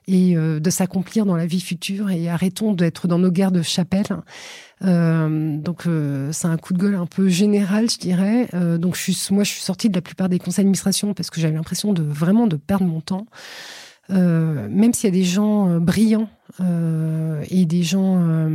et 0.07 0.35
de 0.35 0.69
s'accomplir 0.69 1.25
dans 1.25 1.35
la 1.35 1.45
vie 1.45 1.61
future 1.61 2.09
et 2.09 2.29
arrêtons 2.29 2.73
d'être 2.73 3.07
dans 3.07 3.19
nos 3.19 3.31
guerres 3.31 3.51
de 3.51 3.61
chapelle. 3.61 4.07
Euh, 4.83 5.57
donc 5.57 5.87
euh, 5.87 6.31
c'est 6.31 6.47
un 6.47 6.57
coup 6.57 6.73
de 6.73 6.79
gueule 6.79 6.95
un 6.95 7.05
peu 7.05 7.29
général, 7.29 7.89
je 7.89 7.97
dirais. 7.97 8.47
Euh, 8.53 8.77
donc 8.77 8.95
je 8.95 9.01
suis, 9.01 9.27
moi, 9.31 9.43
je 9.43 9.51
suis 9.51 9.61
sortie 9.61 9.89
de 9.89 9.95
la 9.95 10.01
plupart 10.01 10.29
des 10.29 10.39
conseils 10.39 10.63
d'administration 10.63 11.13
parce 11.13 11.29
que 11.29 11.39
j'avais 11.39 11.55
l'impression 11.55 11.93
de 11.93 12.03
vraiment 12.03 12.47
de 12.47 12.57
perdre 12.57 12.85
mon 12.85 13.01
temps. 13.01 13.27
Euh, 14.11 14.67
même 14.69 14.93
s'il 14.93 15.09
y 15.09 15.13
a 15.13 15.17
des 15.17 15.23
gens 15.23 15.69
euh, 15.69 15.79
brillants 15.79 16.29
et 17.49 17.65
des 17.65 17.83
gens 17.83 18.47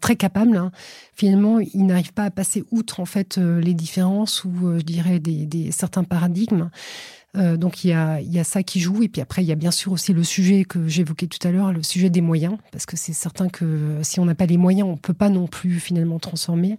très 0.00 0.16
capables, 0.16 0.56
hein, 0.56 0.72
finalement, 1.14 1.60
ils 1.60 1.86
n'arrivent 1.86 2.12
pas 2.12 2.24
à 2.24 2.30
passer 2.32 2.64
outre 2.72 2.98
en 2.98 3.04
fait 3.04 3.36
les 3.36 3.72
différences 3.72 4.42
ou 4.42 4.50
je 4.78 4.82
dirais 4.82 5.20
des, 5.20 5.46
des 5.46 5.70
certains 5.70 6.02
paradigmes. 6.02 6.70
Euh, 7.36 7.56
donc 7.56 7.84
il 7.84 7.88
y, 7.88 7.92
a, 7.92 8.20
y 8.20 8.38
a 8.38 8.44
ça 8.44 8.62
qui 8.62 8.80
joue. 8.80 9.02
Et 9.02 9.08
puis 9.08 9.20
après, 9.20 9.42
il 9.42 9.46
y 9.46 9.52
a 9.52 9.56
bien 9.56 9.70
sûr 9.70 9.92
aussi 9.92 10.12
le 10.12 10.24
sujet 10.24 10.64
que 10.64 10.88
j'évoquais 10.88 11.26
tout 11.26 11.46
à 11.46 11.50
l'heure, 11.50 11.72
le 11.72 11.82
sujet 11.82 12.10
des 12.10 12.20
moyens, 12.20 12.56
parce 12.72 12.86
que 12.86 12.96
c'est 12.96 13.12
certain 13.12 13.48
que 13.48 13.98
si 14.02 14.20
on 14.20 14.24
n'a 14.24 14.34
pas 14.34 14.46
les 14.46 14.56
moyens, 14.56 14.88
on 14.88 14.92
ne 14.92 14.98
peut 14.98 15.14
pas 15.14 15.28
non 15.28 15.46
plus 15.46 15.78
finalement 15.78 16.18
transformer. 16.18 16.78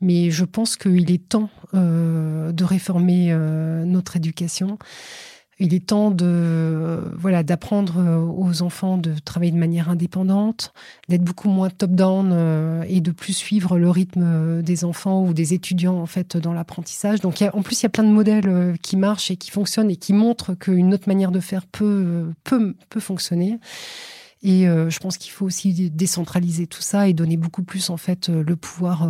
Mais 0.00 0.30
je 0.30 0.44
pense 0.44 0.76
qu'il 0.76 1.10
est 1.10 1.28
temps 1.28 1.50
euh, 1.74 2.52
de 2.52 2.64
réformer 2.64 3.28
euh, 3.30 3.84
notre 3.84 4.16
éducation 4.16 4.78
il 5.60 5.74
est 5.74 5.86
temps 5.86 6.10
de 6.10 6.98
voilà 7.16 7.42
d'apprendre 7.42 7.98
euh, 7.98 8.16
aux 8.18 8.62
enfants 8.62 8.96
de 8.96 9.14
travailler 9.24 9.52
de 9.52 9.58
manière 9.58 9.90
indépendante, 9.90 10.72
d'être 11.08 11.22
beaucoup 11.22 11.50
moins 11.50 11.68
top-down 11.68 12.30
euh, 12.32 12.82
et 12.88 13.02
de 13.02 13.10
plus 13.10 13.34
suivre 13.34 13.78
le 13.78 13.90
rythme 13.90 14.22
euh, 14.24 14.62
des 14.62 14.84
enfants 14.84 15.22
ou 15.22 15.34
des 15.34 15.52
étudiants 15.52 15.98
en 15.98 16.06
fait 16.06 16.38
dans 16.38 16.54
l'apprentissage. 16.54 17.20
Donc 17.20 17.40
y 17.40 17.44
a, 17.44 17.54
en 17.54 17.60
plus 17.60 17.80
il 17.80 17.84
y 17.84 17.86
a 17.86 17.90
plein 17.90 18.04
de 18.04 18.08
modèles 18.08 18.76
qui 18.82 18.96
marchent 18.96 19.30
et 19.30 19.36
qui 19.36 19.50
fonctionnent 19.50 19.90
et 19.90 19.96
qui 19.96 20.14
montrent 20.14 20.54
qu'une 20.54 20.94
autre 20.94 21.08
manière 21.08 21.30
de 21.30 21.40
faire 21.40 21.66
peut 21.66 22.32
peut 22.42 22.74
peut 22.88 23.00
fonctionner. 23.00 23.58
Et 24.42 24.64
je 24.64 24.98
pense 25.00 25.18
qu'il 25.18 25.32
faut 25.32 25.44
aussi 25.44 25.90
décentraliser 25.90 26.66
tout 26.66 26.80
ça 26.80 27.06
et 27.06 27.12
donner 27.12 27.36
beaucoup 27.36 27.62
plus 27.62 27.90
en 27.90 27.98
fait 27.98 28.30
le 28.30 28.56
pouvoir 28.56 29.06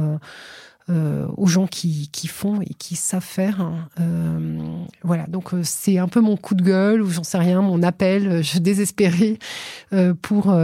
euh, 0.91 1.11
euh, 1.11 1.27
aux 1.37 1.47
gens 1.47 1.67
qui, 1.67 2.09
qui, 2.13 2.27
font 2.27 2.61
et 2.61 2.75
qui 2.75 2.97
savent 2.97 3.23
faire. 3.23 3.61
Hein. 3.61 3.89
Euh, 4.01 4.59
voilà, 5.03 5.27
donc 5.27 5.55
euh, 5.55 5.61
c'est 5.63 5.99
un 5.99 6.09
peu 6.09 6.21
mon 6.21 6.37
coup 6.37 6.55
de 6.55 6.63
gueule 6.63 7.03
ou 7.03 7.11
j'en 7.11 7.25
sais 7.25 7.39
rien, 7.39 7.63
mon 7.63 7.83
appel, 7.83 8.29
euh, 8.29 8.43
je 8.43 8.59
désespérais 8.59 9.39
euh, 9.93 10.15
pour 10.21 10.55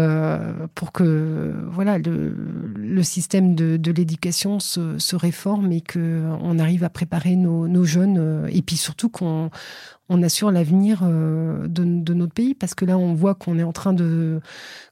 pour 0.75 0.93
que 0.93 1.55
voilà 1.71 1.99
le, 1.99 2.35
le 2.77 3.03
système 3.03 3.55
de, 3.55 3.77
de 3.77 3.93
l'éducation 3.93 4.61
se, 4.61 4.99
se, 4.99 5.17
réforme 5.17 5.73
et 5.73 5.81
que 5.81 6.23
on 6.43 6.59
arrive 6.59 6.85
à 6.85 6.91
préparer 6.91 7.37
nos, 7.37 7.69
nos 7.69 7.85
jeunes 7.85 8.49
et 8.51 8.63
puis 8.63 8.77
surtout 8.77 9.09
qu'on 9.09 9.51
on 10.09 10.23
assure 10.23 10.51
l'avenir 10.51 11.03
de, 11.03 11.67
de, 11.69 12.15
notre 12.15 12.33
pays 12.33 12.55
parce 12.55 12.75
que 12.75 12.85
là 12.85 12.99
on 12.99 13.15
voit 13.15 13.35
qu'on 13.35 13.59
est 13.59 13.65
en 13.65 13.73
train 13.73 13.93
de 13.93 14.41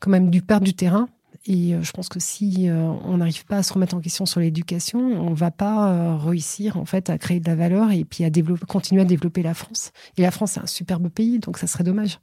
quand 0.00 0.10
même 0.10 0.30
du 0.30 0.42
perdre 0.42 0.64
du 0.64 0.74
terrain 0.74 1.08
et 1.46 1.74
euh, 1.74 1.82
je 1.82 1.92
pense 1.92 2.08
que 2.08 2.20
si 2.20 2.68
euh, 2.68 2.80
on 3.04 3.18
n'arrive 3.18 3.44
pas 3.44 3.58
à 3.58 3.62
se 3.62 3.72
remettre 3.72 3.94
en 3.94 4.00
question 4.00 4.24
sur 4.24 4.40
l'éducation, 4.40 5.00
on 5.00 5.34
va 5.34 5.50
pas 5.50 5.92
euh, 5.92 6.16
réussir 6.16 6.78
en 6.78 6.86
fait 6.86 7.10
à 7.10 7.18
créer 7.18 7.40
de 7.40 7.46
la 7.46 7.54
valeur 7.54 7.90
et 7.90 8.04
puis 8.04 8.24
à 8.24 8.30
développer, 8.30 8.64
continuer 8.66 9.02
à 9.02 9.04
développer 9.04 9.42
la 9.42 9.52
France. 9.52 9.92
Et 10.16 10.22
la 10.22 10.30
France, 10.30 10.52
c'est 10.52 10.60
un 10.60 10.66
superbe 10.66 11.08
pays, 11.08 11.38
donc 11.40 11.58
ça 11.58 11.66
serait 11.66 11.84
dommage. 11.84 12.18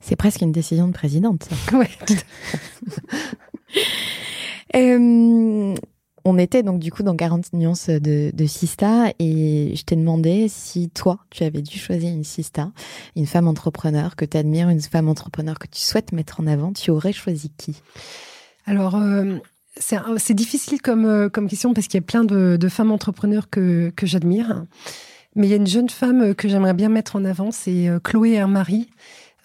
C'est 0.00 0.16
presque 0.16 0.40
une 0.40 0.52
décision 0.52 0.88
de 0.88 0.92
présidente. 0.92 1.44
Ça. 1.44 1.76
Ouais. 1.76 1.90
euh, 4.76 5.74
on 6.24 6.38
était 6.38 6.62
donc 6.62 6.78
du 6.78 6.90
coup 6.90 7.02
dans 7.02 7.16
40 7.16 7.52
nuances 7.52 7.90
de, 7.90 8.30
de 8.32 8.46
Sista 8.46 9.12
et 9.18 9.74
je 9.76 9.84
t'ai 9.84 9.96
demandé 9.96 10.46
si 10.48 10.88
toi, 10.88 11.18
tu 11.28 11.44
avais 11.44 11.60
dû 11.60 11.78
choisir 11.78 12.10
une 12.10 12.24
Sista, 12.24 12.72
une 13.14 13.26
femme 13.26 13.46
entrepreneur 13.46 14.16
que 14.16 14.24
tu 14.24 14.38
admires, 14.38 14.70
une 14.70 14.80
femme 14.80 15.10
entrepreneur 15.10 15.58
que 15.58 15.66
tu 15.66 15.80
souhaites 15.80 16.12
mettre 16.12 16.40
en 16.40 16.46
avant, 16.46 16.72
tu 16.72 16.90
aurais 16.90 17.12
choisi 17.12 17.50
qui? 17.50 17.76
Alors, 18.66 18.96
euh, 18.96 19.36
c'est 19.76 20.34
difficile 20.34 20.80
comme, 20.80 21.04
euh, 21.04 21.28
comme 21.28 21.48
question 21.48 21.74
parce 21.74 21.86
qu'il 21.86 21.98
y 21.98 22.02
a 22.02 22.06
plein 22.06 22.24
de, 22.24 22.56
de 22.56 22.68
femmes 22.68 22.92
entrepreneurs 22.92 23.50
que, 23.50 23.92
que 23.96 24.06
j'admire. 24.06 24.64
Mais 25.36 25.46
il 25.46 25.50
y 25.50 25.54
a 25.54 25.56
une 25.56 25.66
jeune 25.66 25.90
femme 25.90 26.34
que 26.34 26.48
j'aimerais 26.48 26.74
bien 26.74 26.88
mettre 26.88 27.16
en 27.16 27.24
avant, 27.24 27.50
c'est 27.50 27.88
euh, 27.88 27.98
Chloé 27.98 28.32
Hermary. 28.32 28.88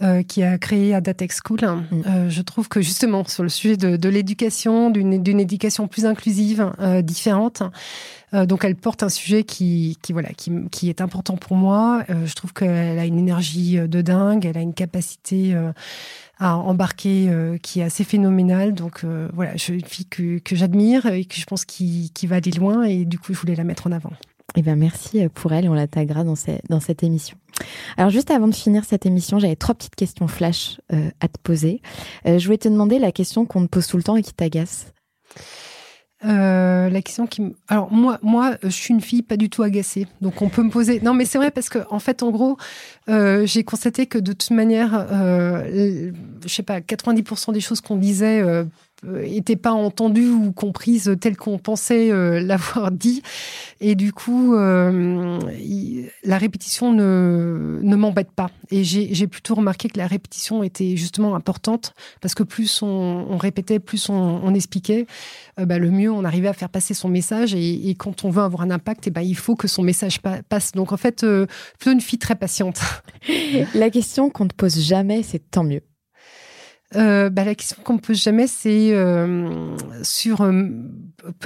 Euh, 0.01 0.23
qui 0.23 0.43
a 0.43 0.57
créé 0.57 0.95
Adatex 0.95 1.41
School. 1.45 1.59
Mm. 1.59 2.03
Euh, 2.07 2.29
je 2.29 2.41
trouve 2.41 2.69
que 2.69 2.79
justement 2.79 3.25
sur 3.25 3.43
le 3.43 3.49
sujet 3.49 3.75
de, 3.75 3.97
de 3.97 4.07
l'éducation, 4.07 4.91
d'une 4.91 5.41
éducation 5.41 5.89
plus 5.89 6.05
inclusive, 6.05 6.71
euh, 6.79 7.01
différente, 7.01 7.63
donc 8.31 8.63
elle 8.63 8.75
porte 8.75 9.01
un 9.03 9.09
sujet 9.09 9.43
qui, 9.43 9.97
qui 10.01 10.13
voilà, 10.13 10.29
qui, 10.29 10.51
qui 10.71 10.87
est 10.87 11.01
important 11.01 11.35
pour 11.35 11.57
moi. 11.57 12.05
je 12.07 12.33
trouve 12.35 12.53
qu'elle 12.53 12.99
a 12.99 13.05
une 13.05 13.17
énergie 13.17 13.79
de 13.79 14.01
dingue, 14.01 14.45
elle 14.45 14.57
a 14.57 14.61
une 14.61 14.75
capacité 14.75 15.57
à 16.39 16.57
embarquer 16.57 17.27
euh, 17.29 17.57
qui 17.57 17.81
est 17.81 17.83
assez 17.83 18.03
phénoménal. 18.03 18.73
Donc 18.73 19.03
euh, 19.03 19.29
voilà, 19.33 19.53
je 19.53 19.63
suis 19.63 19.73
une 19.73 19.85
fille 19.85 20.07
que, 20.07 20.39
que 20.39 20.55
j'admire 20.55 21.05
et 21.05 21.25
que 21.25 21.35
je 21.35 21.45
pense 21.45 21.65
qui, 21.65 22.11
qui 22.13 22.27
va 22.27 22.37
aller 22.37 22.51
loin 22.51 22.83
et 22.83 23.05
du 23.05 23.19
coup 23.19 23.33
je 23.33 23.39
voulais 23.39 23.55
la 23.55 23.63
mettre 23.63 23.87
en 23.87 23.91
avant. 23.91 24.11
Eh 24.55 24.61
bien, 24.61 24.75
merci 24.75 25.27
pour 25.29 25.53
elle 25.53 25.65
et 25.65 25.69
on 25.69 25.73
la 25.73 25.87
taguera 25.87 26.23
dans, 26.23 26.35
ces, 26.35 26.59
dans 26.69 26.79
cette 26.79 27.03
émission. 27.03 27.37
Alors, 27.97 28.09
juste 28.09 28.31
avant 28.31 28.47
de 28.47 28.55
finir 28.55 28.83
cette 28.83 29.05
émission, 29.05 29.39
j'avais 29.39 29.55
trois 29.55 29.75
petites 29.75 29.95
questions 29.95 30.27
flash 30.27 30.79
euh, 30.93 31.09
à 31.19 31.27
te 31.27 31.37
poser. 31.41 31.81
Euh, 32.25 32.39
je 32.39 32.45
voulais 32.45 32.57
te 32.57 32.67
demander 32.67 32.99
la 32.99 33.11
question 33.11 33.45
qu'on 33.45 33.63
te 33.63 33.67
pose 33.67 33.87
tout 33.87 33.97
le 33.97 34.03
temps 34.03 34.15
et 34.15 34.23
qui 34.23 34.33
t'agace. 34.33 34.93
Euh, 36.25 36.89
la 36.89 37.01
question 37.01 37.27
qui 37.27 37.41
alors 37.69 37.93
moi 37.93 38.19
moi 38.21 38.57
je 38.63 38.67
suis 38.67 38.93
une 38.93 38.99
fille 38.99 39.21
pas 39.21 39.37
du 39.37 39.49
tout 39.49 39.63
agacée. 39.63 40.05
Donc 40.19 40.41
on 40.41 40.49
peut 40.49 40.63
me 40.63 40.69
poser 40.69 40.99
non 40.99 41.13
mais 41.13 41.23
c'est 41.23 41.37
vrai 41.37 41.49
parce 41.49 41.69
que 41.69 41.79
en 41.89 41.99
fait 41.99 42.23
en 42.23 42.29
gros 42.29 42.57
euh, 43.07 43.45
j'ai 43.45 43.63
constaté 43.63 44.05
que 44.05 44.17
de 44.17 44.33
toute 44.33 44.51
manière 44.51 45.07
euh, 45.11 46.11
je 46.43 46.53
sais 46.53 46.63
pas 46.63 46.81
90% 46.81 47.53
des 47.53 47.61
choses 47.61 47.79
qu'on 47.79 47.95
disait 47.95 48.41
euh, 48.41 48.65
n'était 49.03 49.55
pas 49.55 49.71
entendue 49.71 50.29
ou 50.29 50.51
comprise 50.51 51.15
telle 51.19 51.37
qu'on 51.37 51.57
pensait 51.57 52.09
l'avoir 52.41 52.91
dit. 52.91 53.21
Et 53.81 53.95
du 53.95 54.11
coup, 54.13 54.55
la 54.55 56.37
répétition 56.37 56.93
ne, 56.93 57.79
ne 57.81 57.95
m'embête 57.95 58.31
pas. 58.31 58.49
Et 58.71 58.83
j'ai 58.83 59.27
plutôt 59.27 59.55
remarqué 59.55 59.89
que 59.89 59.97
la 59.97 60.07
répétition 60.07 60.63
était 60.63 60.97
justement 60.97 61.35
importante 61.35 61.93
parce 62.21 62.35
que 62.35 62.43
plus 62.43 62.81
on, 62.81 63.37
répétait, 63.37 63.79
plus 63.79 64.09
on, 64.09 64.53
expliquait, 64.53 65.07
bah, 65.57 65.79
le 65.79 65.91
mieux 65.91 66.11
on 66.11 66.25
arrivait 66.25 66.49
à 66.49 66.53
faire 66.53 66.69
passer 66.69 66.93
son 66.93 67.09
message. 67.09 67.55
Et, 67.55 67.95
quand 67.97 68.25
on 68.25 68.29
veut 68.29 68.43
avoir 68.43 68.61
un 68.61 68.71
impact, 68.71 69.07
et 69.07 69.09
eh 69.09 69.11
ben, 69.11 69.21
il 69.21 69.35
faut 69.35 69.55
que 69.55 69.67
son 69.67 69.83
message 69.83 70.19
passe. 70.21 70.71
Donc 70.73 70.91
en 70.91 70.97
fait, 70.97 71.25
plutôt 71.77 71.91
une 71.91 72.01
fille 72.01 72.19
très 72.19 72.35
patiente. 72.35 72.81
La 73.73 73.89
question 73.89 74.29
qu'on 74.29 74.45
ne 74.45 74.49
pose 74.49 74.79
jamais, 74.79 75.23
c'est 75.23 75.51
tant 75.51 75.63
mieux. 75.63 75.81
Euh, 76.95 77.29
bah, 77.29 77.43
la 77.43 77.53
question 77.53 77.77
qu'on 77.83 77.93
me 77.93 77.99
pose 77.99 78.21
jamais, 78.21 78.47
c'est 78.47 78.95
euh, 78.95 79.75
sur. 80.01 80.41
Euh, 80.41 80.63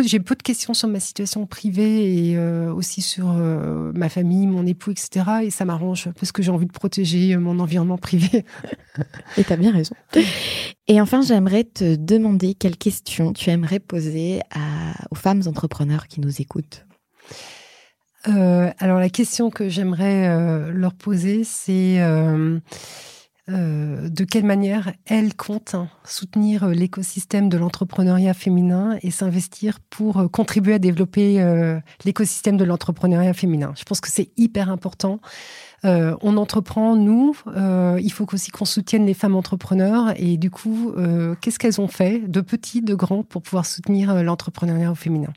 j'ai 0.02 0.20
peu 0.20 0.36
de 0.36 0.44
questions 0.44 0.74
sur 0.74 0.88
ma 0.88 1.02
situation 1.02 1.46
privée 1.46 2.30
et 2.30 2.38
aussi 2.70 3.02
sur 3.02 3.34
ma 3.34 4.08
famille, 4.08 4.48
mon 4.48 4.66
époux, 4.66 4.92
etc. 4.92 5.26
Et 5.44 5.50
ça 5.50 5.66
m'arrange 5.66 6.10
parce 6.20 6.32
que 6.32 6.42
j'ai 6.42 6.52
envie 6.52 6.68
de 6.68 6.72
protéger 6.72 7.36
mon 7.38 7.60
environnement 7.60 7.98
privé. 7.98 8.46
et 9.38 9.44
tu 9.44 9.52
as 9.52 9.58
bien 9.58 9.72
raison. 9.72 9.96
Et 10.88 11.02
enfin, 11.02 11.22
j'aimerais 11.22 11.64
te 11.64 11.96
demander 11.96 12.54
quelles 12.54 12.78
questions 12.78 13.34
tu 13.34 13.50
aimerais 13.50 13.80
poser 13.80 14.42
aux 15.12 15.16
femmes 15.16 15.42
entrepreneurs 15.48 16.08
qui 16.08 16.22
nous 16.22 16.40
écoutent. 16.40 16.86
alors 18.26 19.00
la 19.00 19.10
question 19.10 19.50
que 19.50 19.70
j'aimerais 19.70 20.72
leur 20.72 20.94
poser, 20.94 21.44
c'est 21.44 22.00
euh, 23.50 24.08
de 24.08 24.24
quelle 24.24 24.46
manière 24.46 24.94
elle 25.06 25.36
compte 25.36 25.76
soutenir 26.06 26.64
euh, 26.64 26.72
l'écosystème 26.72 27.50
de 27.50 27.58
l'entrepreneuriat 27.58 28.34
féminin 28.34 28.98
et 29.02 29.12
s'investir 29.12 29.82
pour 29.90 30.18
euh, 30.18 30.28
contribuer 30.30 30.76
à 30.76 30.80
développer 30.80 31.44
l'écosystème 32.06 32.56
de 32.56 32.64
l'entrepreneuriat 32.64 33.34
féminin? 33.34 33.74
Je 33.76 33.84
pense 33.84 34.00
que 34.00 34.10
c'est 34.10 34.30
hyper 34.38 34.70
important. 34.70 35.20
on 35.84 36.38
entreprend, 36.38 36.96
nous, 36.96 37.36
il 37.56 38.12
faut 38.12 38.26
aussi 38.34 38.52
qu'on 38.52 38.66
soutienne 38.66 39.06
les 39.06 39.14
femmes 39.14 39.36
entrepreneurs 39.36 40.14
et 40.16 40.38
du 40.38 40.50
coup, 40.50 40.94
qu'est-ce 41.42 41.60
qu'elles 41.60 41.82
ont 41.82 41.88
fait 41.88 42.20
de 42.20 42.42
petit, 42.42 42.82
de 42.82 42.96
grand 42.96 43.24
pour 43.24 43.42
pouvoir 43.42 43.66
soutenir 43.66 44.24
l'entrepreneuriat 44.24 44.96
féminin? 44.96 45.34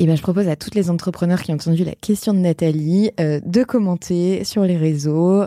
Eh 0.00 0.06
ben, 0.06 0.16
je 0.16 0.22
propose 0.22 0.48
à 0.48 0.56
toutes 0.56 0.74
les 0.74 0.90
entrepreneurs 0.90 1.42
qui 1.42 1.52
ont 1.52 1.54
entendu 1.54 1.84
la 1.84 1.94
question 1.94 2.32
de 2.32 2.38
Nathalie 2.38 3.10
de 3.18 3.64
commenter 3.64 4.44
sur 4.44 4.62
les 4.62 4.76
réseaux, 4.76 5.44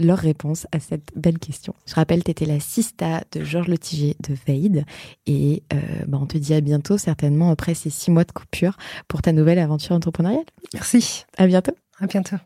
leur 0.00 0.18
réponse 0.18 0.66
à 0.72 0.80
cette 0.80 1.10
belle 1.16 1.38
question. 1.38 1.74
Je 1.86 1.94
rappelle, 1.94 2.22
tu 2.22 2.30
étais 2.30 2.46
la 2.46 2.60
sista 2.60 3.22
de 3.32 3.42
Georges 3.42 3.68
Letiger 3.68 4.16
de 4.20 4.34
Veid 4.46 4.84
et 5.26 5.62
euh, 5.72 5.76
bah, 6.06 6.18
on 6.20 6.26
te 6.26 6.38
dit 6.38 6.54
à 6.54 6.60
bientôt, 6.60 6.98
certainement 6.98 7.50
après 7.50 7.74
ces 7.74 7.90
six 7.90 8.10
mois 8.10 8.24
de 8.24 8.32
coupure 8.32 8.76
pour 9.08 9.22
ta 9.22 9.32
nouvelle 9.32 9.58
aventure 9.58 9.94
entrepreneuriale. 9.94 10.44
Merci. 10.74 11.24
À 11.36 11.46
bientôt. 11.46 11.72
À 12.00 12.06
bientôt. 12.06 12.36